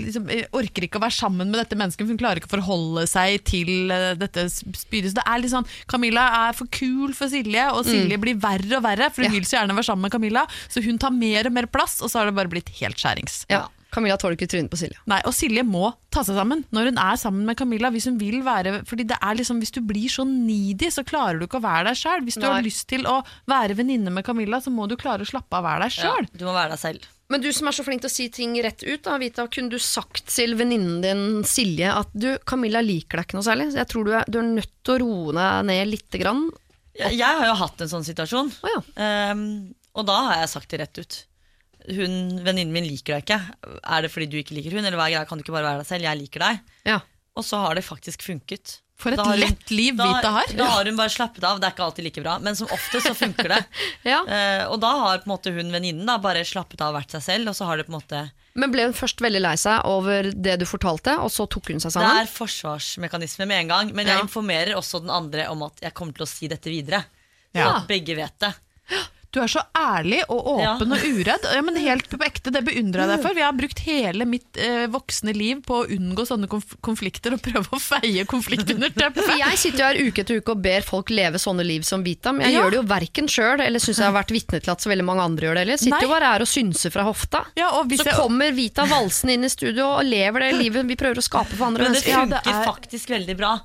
liksom 0.00 0.28
orker 0.56 0.86
ikke 0.86 1.00
å 1.00 1.04
være 1.04 1.16
sammen 1.16 1.50
med 1.50 1.60
dette 1.62 1.78
mennesket, 1.78 2.04
for 2.04 2.12
hun 2.14 2.20
klarer 2.20 2.40
ikke 2.40 2.50
å 2.50 2.54
forholde 2.58 3.06
seg 3.10 3.40
til 3.48 3.90
eh, 3.94 4.12
dette 4.20 4.46
spydet. 4.52 5.10
Så 5.14 5.18
det 5.20 5.26
er 5.26 5.42
litt 5.42 5.54
sånn, 5.54 5.66
Camilla 5.90 6.28
er 6.48 6.56
for 6.58 6.70
kul 6.74 7.12
for 7.16 7.32
Silje, 7.32 7.66
og 7.72 7.84
Silje 7.88 8.20
blir 8.20 8.38
verre 8.42 8.78
og 8.80 8.84
verre, 8.86 9.10
for 9.10 9.22
hun 9.24 9.30
Mm. 9.30 9.34
Ja. 9.34 9.38
vil 9.40 9.46
så 9.46 9.56
gjerne 9.60 9.74
være 9.78 9.86
sammen 9.90 10.02
med 10.08 10.12
Camilla, 10.12 10.46
så 10.68 10.82
hun 10.84 10.98
tar 10.98 11.12
mer 11.14 11.46
og 11.46 11.52
mer 11.54 11.66
plass, 11.70 12.00
og 12.02 12.10
så 12.10 12.18
har 12.20 12.26
det 12.30 12.34
bare 12.34 12.50
blitt 12.50 12.68
helt 12.80 12.96
skjærings. 12.98 13.44
Ja, 13.50 13.68
Camilla 13.90 14.16
tåler 14.18 14.36
ikke 14.36 14.46
trynet 14.50 14.70
på 14.70 14.78
Silje. 14.78 14.98
Nei, 15.10 15.20
og 15.26 15.32
Silje 15.34 15.62
må 15.66 15.92
ta 16.14 16.22
seg 16.22 16.36
sammen 16.38 16.64
når 16.70 16.90
hun 16.92 16.98
er 17.02 17.16
sammen 17.18 17.44
med 17.46 17.56
Camilla. 17.58 17.90
Hvis 17.90 18.04
hun 18.06 18.18
vil 18.20 18.40
være 18.46 18.84
Fordi 18.86 19.02
det 19.10 19.16
er 19.20 19.34
liksom, 19.34 19.58
hvis 19.58 19.72
du 19.74 19.80
blir 19.82 20.06
så 20.08 20.22
needy, 20.26 20.90
så 20.94 21.02
klarer 21.02 21.40
du 21.40 21.46
ikke 21.48 21.58
å 21.58 21.64
være 21.64 21.88
deg 21.90 21.98
sjøl. 21.98 22.22
Hvis 22.22 22.38
du 22.38 22.46
Nei. 22.46 22.52
har 22.54 22.62
lyst 22.62 22.86
til 22.92 23.02
å 23.10 23.16
være 23.50 23.74
venninne 23.74 24.12
med 24.14 24.24
Camilla, 24.24 24.60
så 24.62 24.70
må 24.70 24.86
du 24.88 24.94
klare 24.96 25.26
å 25.26 25.30
slappe 25.30 25.50
av 25.58 25.64
å 25.64 25.66
være 25.66 25.88
deg 25.88 26.04
Ja, 26.04 26.14
du 26.38 26.44
må 26.46 26.54
være 26.54 26.70
deg 26.76 26.78
selv. 26.78 27.08
Men 27.30 27.42
du 27.44 27.48
som 27.54 27.68
er 27.70 27.76
så 27.76 27.84
flink 27.86 28.02
til 28.02 28.10
å 28.10 28.12
si 28.12 28.26
ting 28.34 28.56
rett 28.64 28.82
ut, 28.82 29.04
da, 29.06 29.14
Vita, 29.22 29.46
kunne 29.52 29.70
du 29.70 29.78
sagt 29.82 30.24
til 30.34 30.56
venninnen 30.58 30.98
din 31.04 31.24
Silje 31.46 31.92
at 31.94 32.10
du, 32.10 32.32
Camilla 32.48 32.82
liker 32.82 33.20
deg 33.20 33.28
ikke 33.28 33.38
noe 33.38 33.46
særlig, 33.46 33.68
så 33.70 33.84
jeg 33.84 33.90
tror 33.92 34.08
du 34.08 34.12
er, 34.18 34.26
du 34.26 34.40
er 34.40 34.48
nødt 34.48 34.72
til 34.82 34.96
å 34.96 35.00
roe 35.04 35.34
deg 35.38 35.68
ned 35.70 35.92
lite 35.92 36.20
grann. 36.22 36.48
Jeg, 36.98 37.14
jeg 37.20 37.40
har 37.40 37.46
jo 37.46 37.58
hatt 37.62 37.84
en 37.84 37.92
sånn 37.92 38.06
situasjon, 38.06 38.50
oh, 38.50 38.72
ja. 38.74 38.80
um, 39.30 39.44
og 39.94 40.08
da 40.10 40.16
har 40.26 40.40
jeg 40.42 40.52
sagt 40.56 40.74
det 40.74 40.82
rett 40.82 41.00
ut. 41.02 41.20
Hun, 41.86 42.14
Venninnen 42.44 42.74
min 42.74 42.84
liker 42.84 43.16
deg 43.16 43.24
ikke. 43.24 43.38
Er 43.78 44.04
det 44.04 44.10
fordi 44.12 44.28
du 44.30 44.36
ikke 44.42 44.58
liker 44.58 44.74
hun, 44.76 44.84
eller 44.84 44.98
hva 44.98 45.06
er 45.06 45.14
greia? 45.14 45.28
Kan 45.30 45.40
du 45.40 45.46
ikke 45.46 45.54
bare 45.54 45.70
være 45.70 45.84
deg 45.84 45.88
selv? 45.88 46.06
Jeg 46.06 46.20
liker 46.20 46.44
deg. 46.44 46.60
Ja. 46.90 46.98
Og 47.38 47.46
så 47.46 47.62
har 47.62 47.78
det 47.78 47.86
faktisk 47.86 48.26
funket. 48.26 48.80
For 49.00 49.14
et 49.14 49.16
Da 49.16 49.24
har 49.24 49.38
hun- 49.38 49.40
lett 49.46 49.70
liv 49.72 49.96
da, 49.96 50.06
Vita 50.12 50.30
har. 50.34 50.50
Da 50.58 50.64
har 50.74 50.84
hun 50.84 50.96
bare 50.98 51.08
slappet 51.08 51.44
av. 51.48 51.58
Det 51.60 51.66
er 51.70 51.72
ikke 51.72 51.84
alltid 51.86 52.04
like 52.04 52.22
bra, 52.22 52.34
men 52.44 52.54
som 52.58 52.68
ofte 52.68 53.00
så 53.00 53.14
funker 53.16 53.48
det. 53.48 53.62
Ja. 54.04 54.20
uh, 54.28 54.72
og 54.74 54.80
da 54.82 54.90
har 55.00 55.18
på 55.22 55.26
en 55.28 55.32
måte 55.32 55.52
hun 55.54 55.72
venninnen 55.72 56.04
da 56.06 56.18
bare 56.20 56.44
slappet 56.44 56.80
av 56.84 56.92
og 56.94 57.00
vært 57.00 57.16
seg 57.16 57.22
selv, 57.24 57.48
og 57.48 57.56
så 57.56 57.64
har 57.70 57.80
det 57.80 57.86
på 57.88 57.94
en 57.94 57.98
måte 58.00 58.30
Men 58.54 58.72
ble 58.74 58.82
hun 58.84 58.92
først 58.92 59.20
veldig 59.22 59.40
lei 59.40 59.54
seg 59.56 59.84
over 59.86 60.30
det 60.34 60.58
du 60.60 60.66
fortalte, 60.66 61.14
og 61.22 61.30
så 61.30 61.48
tok 61.48 61.68
hun 61.72 61.80
seg 61.80 61.92
sammen? 61.94 62.10
Det 62.18 62.28
er 62.28 62.32
forsvarsmekanisme 62.36 63.46
med 63.46 63.60
en 63.64 63.68
gang, 63.68 63.92
men 63.94 64.06
jeg 64.06 64.18
Ja. 64.18 64.22
informerer 64.24 64.74
også 64.76 65.00
den 65.00 65.10
andre 65.10 65.46
om 65.48 65.62
at 65.62 65.80
jeg 65.80 65.94
kommer 65.94 66.12
til 66.14 66.26
å 66.26 66.28
si 66.28 66.48
dette 66.48 66.68
videre. 66.68 67.04
Så 67.54 67.58
Ja. 67.62 67.76
at 67.78 67.88
begge 67.88 68.14
vet 68.16 68.38
det. 68.38 68.54
Du 69.32 69.38
er 69.38 69.46
så 69.46 69.60
ærlig 69.78 70.24
og 70.28 70.44
åpen 70.56 70.90
Ja. 70.90 70.96
og 70.96 71.04
uredd. 71.06 71.44
Ja, 71.54 71.60
men 71.62 71.76
helt 71.76 72.08
på 72.10 72.18
ekte, 72.26 72.50
Det 72.50 72.64
beundrer 72.66 73.06
jeg 73.06 73.10
deg 73.12 73.22
for. 73.22 73.34
Vi 73.34 73.42
har 73.44 73.52
brukt 73.54 73.78
hele 73.86 74.24
mitt 74.26 74.56
eh, 74.58 74.86
voksne 74.90 75.32
liv 75.36 75.60
på 75.62 75.84
å 75.84 75.86
unngå 75.86 76.24
sånne 76.26 76.48
konf 76.50 76.74
konflikter 76.82 77.34
og 77.36 77.40
prøve 77.44 77.70
å 77.70 77.78
feie 77.78 78.24
konflikt 78.26 78.72
under 78.74 78.90
teppet. 78.90 79.30
Jeg 79.38 79.56
sitter 79.56 79.78
jo 79.78 79.86
her 79.86 80.10
uke 80.10 80.24
etter 80.24 80.40
uke 80.42 80.50
og 80.56 80.62
ber 80.64 80.82
folk 80.82 81.10
leve 81.14 81.38
sånne 81.38 81.62
liv 81.64 81.82
som 81.86 82.02
Vita, 82.02 82.32
men 82.32 82.42
jeg 82.48 82.54
Ja. 82.54 82.62
gjør 82.64 82.70
det 82.70 82.80
jo 82.80 82.86
verken 82.90 83.28
sjøl 83.30 83.60
eller 83.60 83.78
syns 83.78 83.98
jeg 84.02 84.10
har 84.10 84.18
vært 84.18 84.34
vitne 84.34 84.60
til 84.60 84.70
at 84.74 84.80
så 84.82 84.90
veldig 84.90 85.04
mange 85.06 85.22
andre 85.22 85.46
gjør 85.46 85.54
det 85.54 85.60
heller. 85.62 85.76
Jeg 85.78 85.84
sitter 85.86 85.98
Nei. 86.00 86.02
jo 86.02 86.08
bare 86.16 86.32
her 86.34 86.40
og 86.40 86.50
synser 86.50 86.90
fra 86.90 87.02
hofta. 87.06 87.44
Ja, 87.56 87.70
og 87.78 87.86
hvis 87.88 88.00
Så 88.02 88.06
jeg- 88.10 88.18
kommer 88.18 88.50
Vita 88.52 88.84
valsende 88.84 89.32
inn 89.38 89.44
i 89.44 89.48
studio 89.48 89.86
og 89.94 90.04
lever 90.04 90.40
det 90.40 90.54
livet 90.58 90.86
vi 90.90 90.96
prøver 90.96 91.22
å 91.22 91.22
skape 91.22 91.54
for 91.54 91.66
andre 91.70 91.84
Men 91.84 91.92
det 91.92 92.02
mennesker. 92.02 92.18
Funker 92.18 92.42
det 92.42 92.52
er- 92.52 92.66
faktisk 92.66 93.06
veldig 93.14 93.36
bra. 93.38 93.60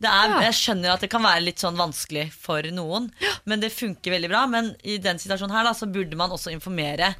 Det 0.00 0.08
er, 0.10 0.28
Ja. 0.28 0.40
Jeg 0.44 0.52
skjønner 0.58 0.92
at 0.92 1.00
det 1.00 1.08
kan 1.10 1.22
være 1.24 1.40
litt 1.46 1.58
sånn 1.62 1.76
vanskelig 1.78 2.26
for 2.32 2.60
noen, 2.74 3.10
men 3.46 3.60
det 3.60 3.72
funker 3.72 4.12
veldig 4.12 4.28
bra. 4.28 4.46
Men 4.46 4.74
i 4.84 4.98
den 4.98 5.16
situasjonen 5.16 5.54
her 5.56 5.64
da, 5.64 5.72
så 5.72 5.86
burde 5.90 6.14
man 6.20 6.30
også 6.30 6.52
informere 6.52 7.14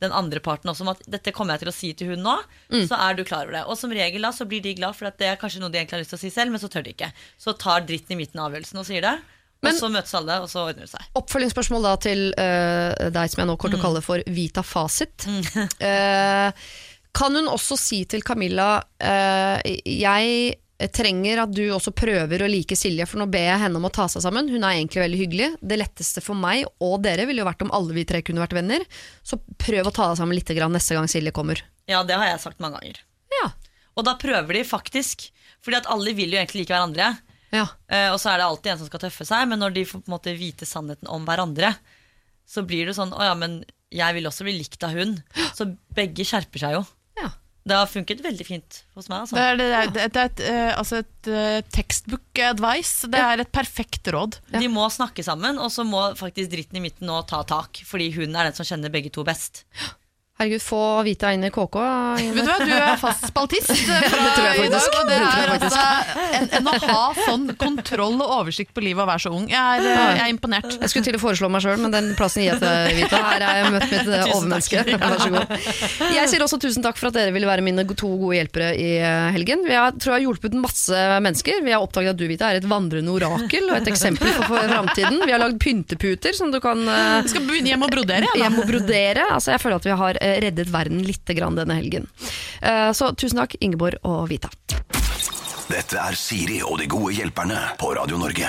den 0.00 0.12
andre 0.16 0.40
parten 0.40 0.70
også 0.70 0.80
om 0.86 0.88
at 0.94 1.02
dette 1.12 1.32
kommer 1.36 1.58
jeg 1.58 1.60
til 1.66 1.68
å 1.68 1.74
si 1.76 1.92
til 1.92 2.06
hun 2.14 2.22
nå, 2.24 2.36
Mm. 2.70 2.86
så 2.88 2.96
er 2.96 3.14
du 3.18 3.24
klar 3.24 3.42
over 3.44 3.52
det. 3.58 3.64
Og 3.66 3.76
som 3.76 3.90
regel 3.90 4.22
da 4.22 4.30
så 4.32 4.46
blir 4.48 4.62
de 4.62 4.72
glad, 4.78 4.94
for 4.96 5.06
at 5.10 5.18
det 5.18 5.26
er 5.28 5.36
kanskje 5.36 5.60
noe 5.60 5.68
de 5.74 5.76
egentlig 5.78 5.98
har 5.98 6.04
lyst 6.04 6.14
til 6.14 6.18
å 6.18 6.22
si 6.22 6.30
selv, 6.30 6.50
men 6.54 6.60
så 6.62 6.70
tør 6.72 6.84
de 6.86 6.94
ikke. 6.94 7.10
Så 7.36 7.52
tar 7.58 7.80
dritten 7.84 8.12
i 8.14 8.20
midten 8.22 8.38
av 8.40 8.48
avgjørelsen 8.52 8.78
og 8.78 8.86
sier 8.86 9.02
det, 9.02 9.20
Men- 9.62 9.74
og 9.74 9.80
så 9.80 9.90
møtes 9.92 10.14
alle, 10.14 10.38
og 10.40 10.48
så 10.48 10.62
ordner 10.70 10.86
det 10.86 10.88
seg. 10.94 11.02
Oppfølgingsspørsmål 11.20 11.82
da 11.82 11.96
til 11.96 12.32
uh, 12.38 13.10
deg 13.10 13.28
som 13.28 13.42
jeg 13.42 13.46
nå 13.50 13.58
kommer 13.58 13.76
til 13.76 13.80
å 13.82 13.86
kalle 13.90 14.00
for 14.06 14.22
Vita 14.26 14.62
Fasit. 14.62 15.26
Eh, 15.82 16.52
kan 17.12 17.34
hun 17.34 17.46
også 17.50 17.76
si 17.76 18.04
til 18.06 18.22
Camilla 18.22 18.78
uh, 19.02 19.60
jeg 19.84 20.54
trenger 20.88 21.42
at 21.42 21.52
du 21.52 21.62
også 21.74 21.92
prøver 21.92 22.40
å 22.40 22.48
like 22.48 22.76
Silje, 22.78 23.04
for 23.08 23.20
nå 23.20 23.26
ber 23.28 23.44
jeg 23.44 23.60
henne 23.60 23.76
om 23.76 23.84
å 23.84 23.92
ta 23.92 24.06
seg 24.08 24.24
sammen. 24.24 24.48
Hun 24.48 24.64
er 24.64 24.78
egentlig 24.78 25.02
veldig 25.02 25.18
hyggelig. 25.20 25.48
Det 25.60 25.76
letteste 25.76 26.22
for 26.24 26.38
meg 26.38 26.64
og 26.80 27.02
dere 27.04 27.26
ville 27.28 27.42
jo 27.42 27.48
vært 27.48 27.64
om 27.66 27.72
alle 27.76 27.96
vi 27.96 28.06
tre 28.08 28.22
kunne 28.24 28.40
vært 28.40 28.56
venner. 28.56 28.86
Så 29.26 29.36
prøv 29.60 29.90
å 29.90 29.92
ta 29.92 30.08
deg 30.08 30.20
sammen 30.22 30.38
litt 30.38 30.52
grann 30.56 30.72
neste 30.72 30.96
gang 30.96 31.10
Silje 31.10 31.34
kommer. 31.36 31.60
Ja, 31.90 32.00
det 32.06 32.16
har 32.16 32.30
jeg 32.30 32.40
sagt 32.42 32.62
mange 32.64 32.80
ganger. 32.80 33.02
Ja. 33.34 33.50
Og 33.98 34.06
da 34.08 34.16
prøver 34.20 34.56
de 34.56 34.64
faktisk, 34.64 35.26
fordi 35.60 35.80
at 35.82 35.90
alle 35.92 36.14
vil 36.16 36.32
jo 36.32 36.40
egentlig 36.40 36.64
like 36.64 36.74
hverandre. 36.76 37.12
ja. 37.52 37.66
Uh, 37.90 38.14
og 38.14 38.20
så 38.22 38.32
er 38.32 38.40
det 38.40 38.46
alltid 38.46 38.72
en 38.72 38.80
som 38.80 38.88
skal 38.88 39.04
tøffe 39.04 39.26
seg, 39.28 39.48
men 39.50 39.60
når 39.60 39.74
de 39.76 39.84
får 39.90 40.00
på 40.00 40.08
en 40.08 40.16
måte 40.16 40.36
vite 40.38 40.68
sannheten 40.68 41.10
om 41.10 41.26
hverandre, 41.28 41.74
så 42.48 42.64
blir 42.66 42.88
det 42.88 42.96
sånn 42.96 43.12
Å 43.14 43.28
ja, 43.28 43.34
men 43.38 43.60
jeg 43.94 44.16
vil 44.16 44.26
også 44.30 44.46
bli 44.46 44.56
likt 44.56 44.82
av 44.86 44.94
hun. 44.96 45.18
Så 45.54 45.68
begge 45.94 46.24
skjerper 46.26 46.62
seg 46.62 46.78
jo. 46.78 46.82
Ja. 47.60 47.70
Det 47.70 47.76
har 47.76 47.86
funket 47.92 48.22
veldig 48.24 48.46
fint 48.48 48.78
hos 48.96 49.08
meg. 49.12 49.26
Det 49.28 49.36
Altså. 49.36 49.36
er, 49.36 49.56
det 49.60 49.66
er, 49.68 49.90
det 49.92 50.20
er 50.22 50.28
et, 50.30 50.40
uh, 50.48 50.78
altså 50.80 51.00
et 51.02 51.28
uh, 51.28 51.60
textbook 51.76 52.40
advice. 52.40 53.06
Det 53.12 53.20
er 53.20 53.42
et 53.44 53.52
perfekt 53.52 54.08
råd. 54.08 54.38
De 54.56 54.68
må 54.72 54.86
snakke 54.90 55.22
sammen, 55.26 55.58
og 55.60 55.68
så 55.70 55.84
må 55.84 56.00
faktisk 56.16 56.50
dritten 56.54 56.80
i 56.80 56.84
midten 56.88 57.06
nå 57.06 57.20
ta 57.28 57.42
tak. 57.44 57.82
Fordi 57.86 58.08
hun 58.16 58.32
er 58.34 58.48
den 58.48 58.56
som 58.56 58.64
kjenner 58.66 58.90
begge 58.90 59.12
to 59.12 59.22
best. 59.28 59.64
Herregud, 60.40 60.62
få 60.64 61.02
Vita 61.04 61.28
inn 61.36 61.42
i 61.44 61.50
KK. 61.52 61.74
Vet 62.16 62.32
du 62.32 62.46
hva, 62.48 62.54
du 62.64 62.70
er 62.72 62.94
fast 62.96 63.26
spaltist 63.28 63.68
fra 63.76 63.98
Det 64.00 64.30
tror 64.32 64.46
jeg 64.46 64.62
i 64.64 64.70
dag, 64.72 64.86
og 64.96 65.10
det 65.10 65.16
er 65.20 65.50
altså 65.52 65.80
en, 66.38 66.46
en 66.56 66.70
å 66.70 66.76
ha 66.80 67.02
sånn 67.26 67.42
kontroll 67.60 68.14
og 68.24 68.32
oversikt 68.38 68.72
på 68.72 68.80
livet 68.86 69.02
og 69.04 69.10
være 69.10 69.22
så 69.26 69.32
ung. 69.36 69.50
Jeg 69.52 69.60
er, 69.60 69.84
eh, 69.84 70.14
jeg 70.16 70.22
er 70.24 70.32
imponert. 70.32 70.78
Jeg 70.78 70.88
skulle 70.94 71.04
til 71.10 71.18
å 71.18 71.20
foreslå 71.20 71.50
meg 71.52 71.60
sjøl, 71.66 71.82
men 71.82 71.92
den 71.92 72.08
plassen 72.16 72.40
gir 72.46 72.54
jeg 72.54 72.62
til 72.62 72.96
Vita. 73.02 73.20
Her 73.26 73.44
er 73.50 73.58
jeg 73.60 73.74
møtt 73.74 73.92
mitt 73.92 74.08
eh, 74.08 74.24
overmenneske. 74.38 74.84
Vær 75.04 75.20
så 75.20 75.28
god. 75.34 75.52
Jeg 76.16 76.32
sier 76.32 76.46
også 76.46 76.60
tusen 76.64 76.88
takk 76.88 76.96
for 77.02 77.10
at 77.10 77.18
dere 77.20 77.36
ville 77.36 77.50
være 77.50 77.66
mine 77.68 77.84
to 77.92 78.08
gode 78.22 78.38
hjelpere 78.38 78.70
i 78.80 78.88
eh, 78.96 79.28
helgen. 79.36 79.66
Vi 79.68 79.76
har, 79.76 79.92
tror 80.00 80.14
jeg 80.14 80.22
har 80.22 80.24
hjulpet 80.30 80.56
masse 80.56 81.04
mennesker. 81.20 81.60
Vi 81.68 81.76
har 81.76 81.84
oppdaget 81.84 82.14
at 82.16 82.22
du, 82.22 82.24
Vita, 82.32 82.48
er 82.48 82.62
et 82.62 82.70
vandrende 82.72 83.12
orakel 83.12 83.68
og 83.68 83.76
et 83.82 83.92
eksempel 83.92 84.32
for, 84.38 84.48
for 84.54 84.72
framtiden. 84.72 85.20
Vi 85.28 85.36
har 85.36 85.44
lagd 85.44 85.60
pynteputer 85.60 86.32
som 86.40 86.48
du 86.48 86.62
kan 86.64 86.80
Vi 86.80 87.34
skal 87.36 87.44
hjem 87.60 87.84
og 87.84 87.92
brodere. 87.92 88.32
hjem 88.40 88.60
og 88.64 88.72
brodere. 88.72 89.28
Altså, 89.36 89.52
jeg 89.52 89.60
føler 89.66 89.82
at 89.84 89.90
vi 89.90 89.96
har 90.00 90.22
eh, 90.24 90.29
reddet 90.44 90.70
verden 90.72 91.02
lite 91.06 91.34
grann 91.34 91.58
denne 91.58 91.76
helgen. 91.78 92.06
Eh, 92.62 92.92
Så 92.96 93.12
tusen 93.16 93.38
takk, 93.42 93.56
Ingeborg 93.60 93.98
og 94.04 94.28
Vita. 94.30 94.48
Dette 95.70 95.98
er 96.02 96.16
Siri 96.18 96.62
og 96.66 96.78
de 96.80 96.86
gode 96.90 97.14
hjelperne 97.14 97.58
på 97.78 97.92
Radio 97.94 98.18
Norge. 98.18 98.48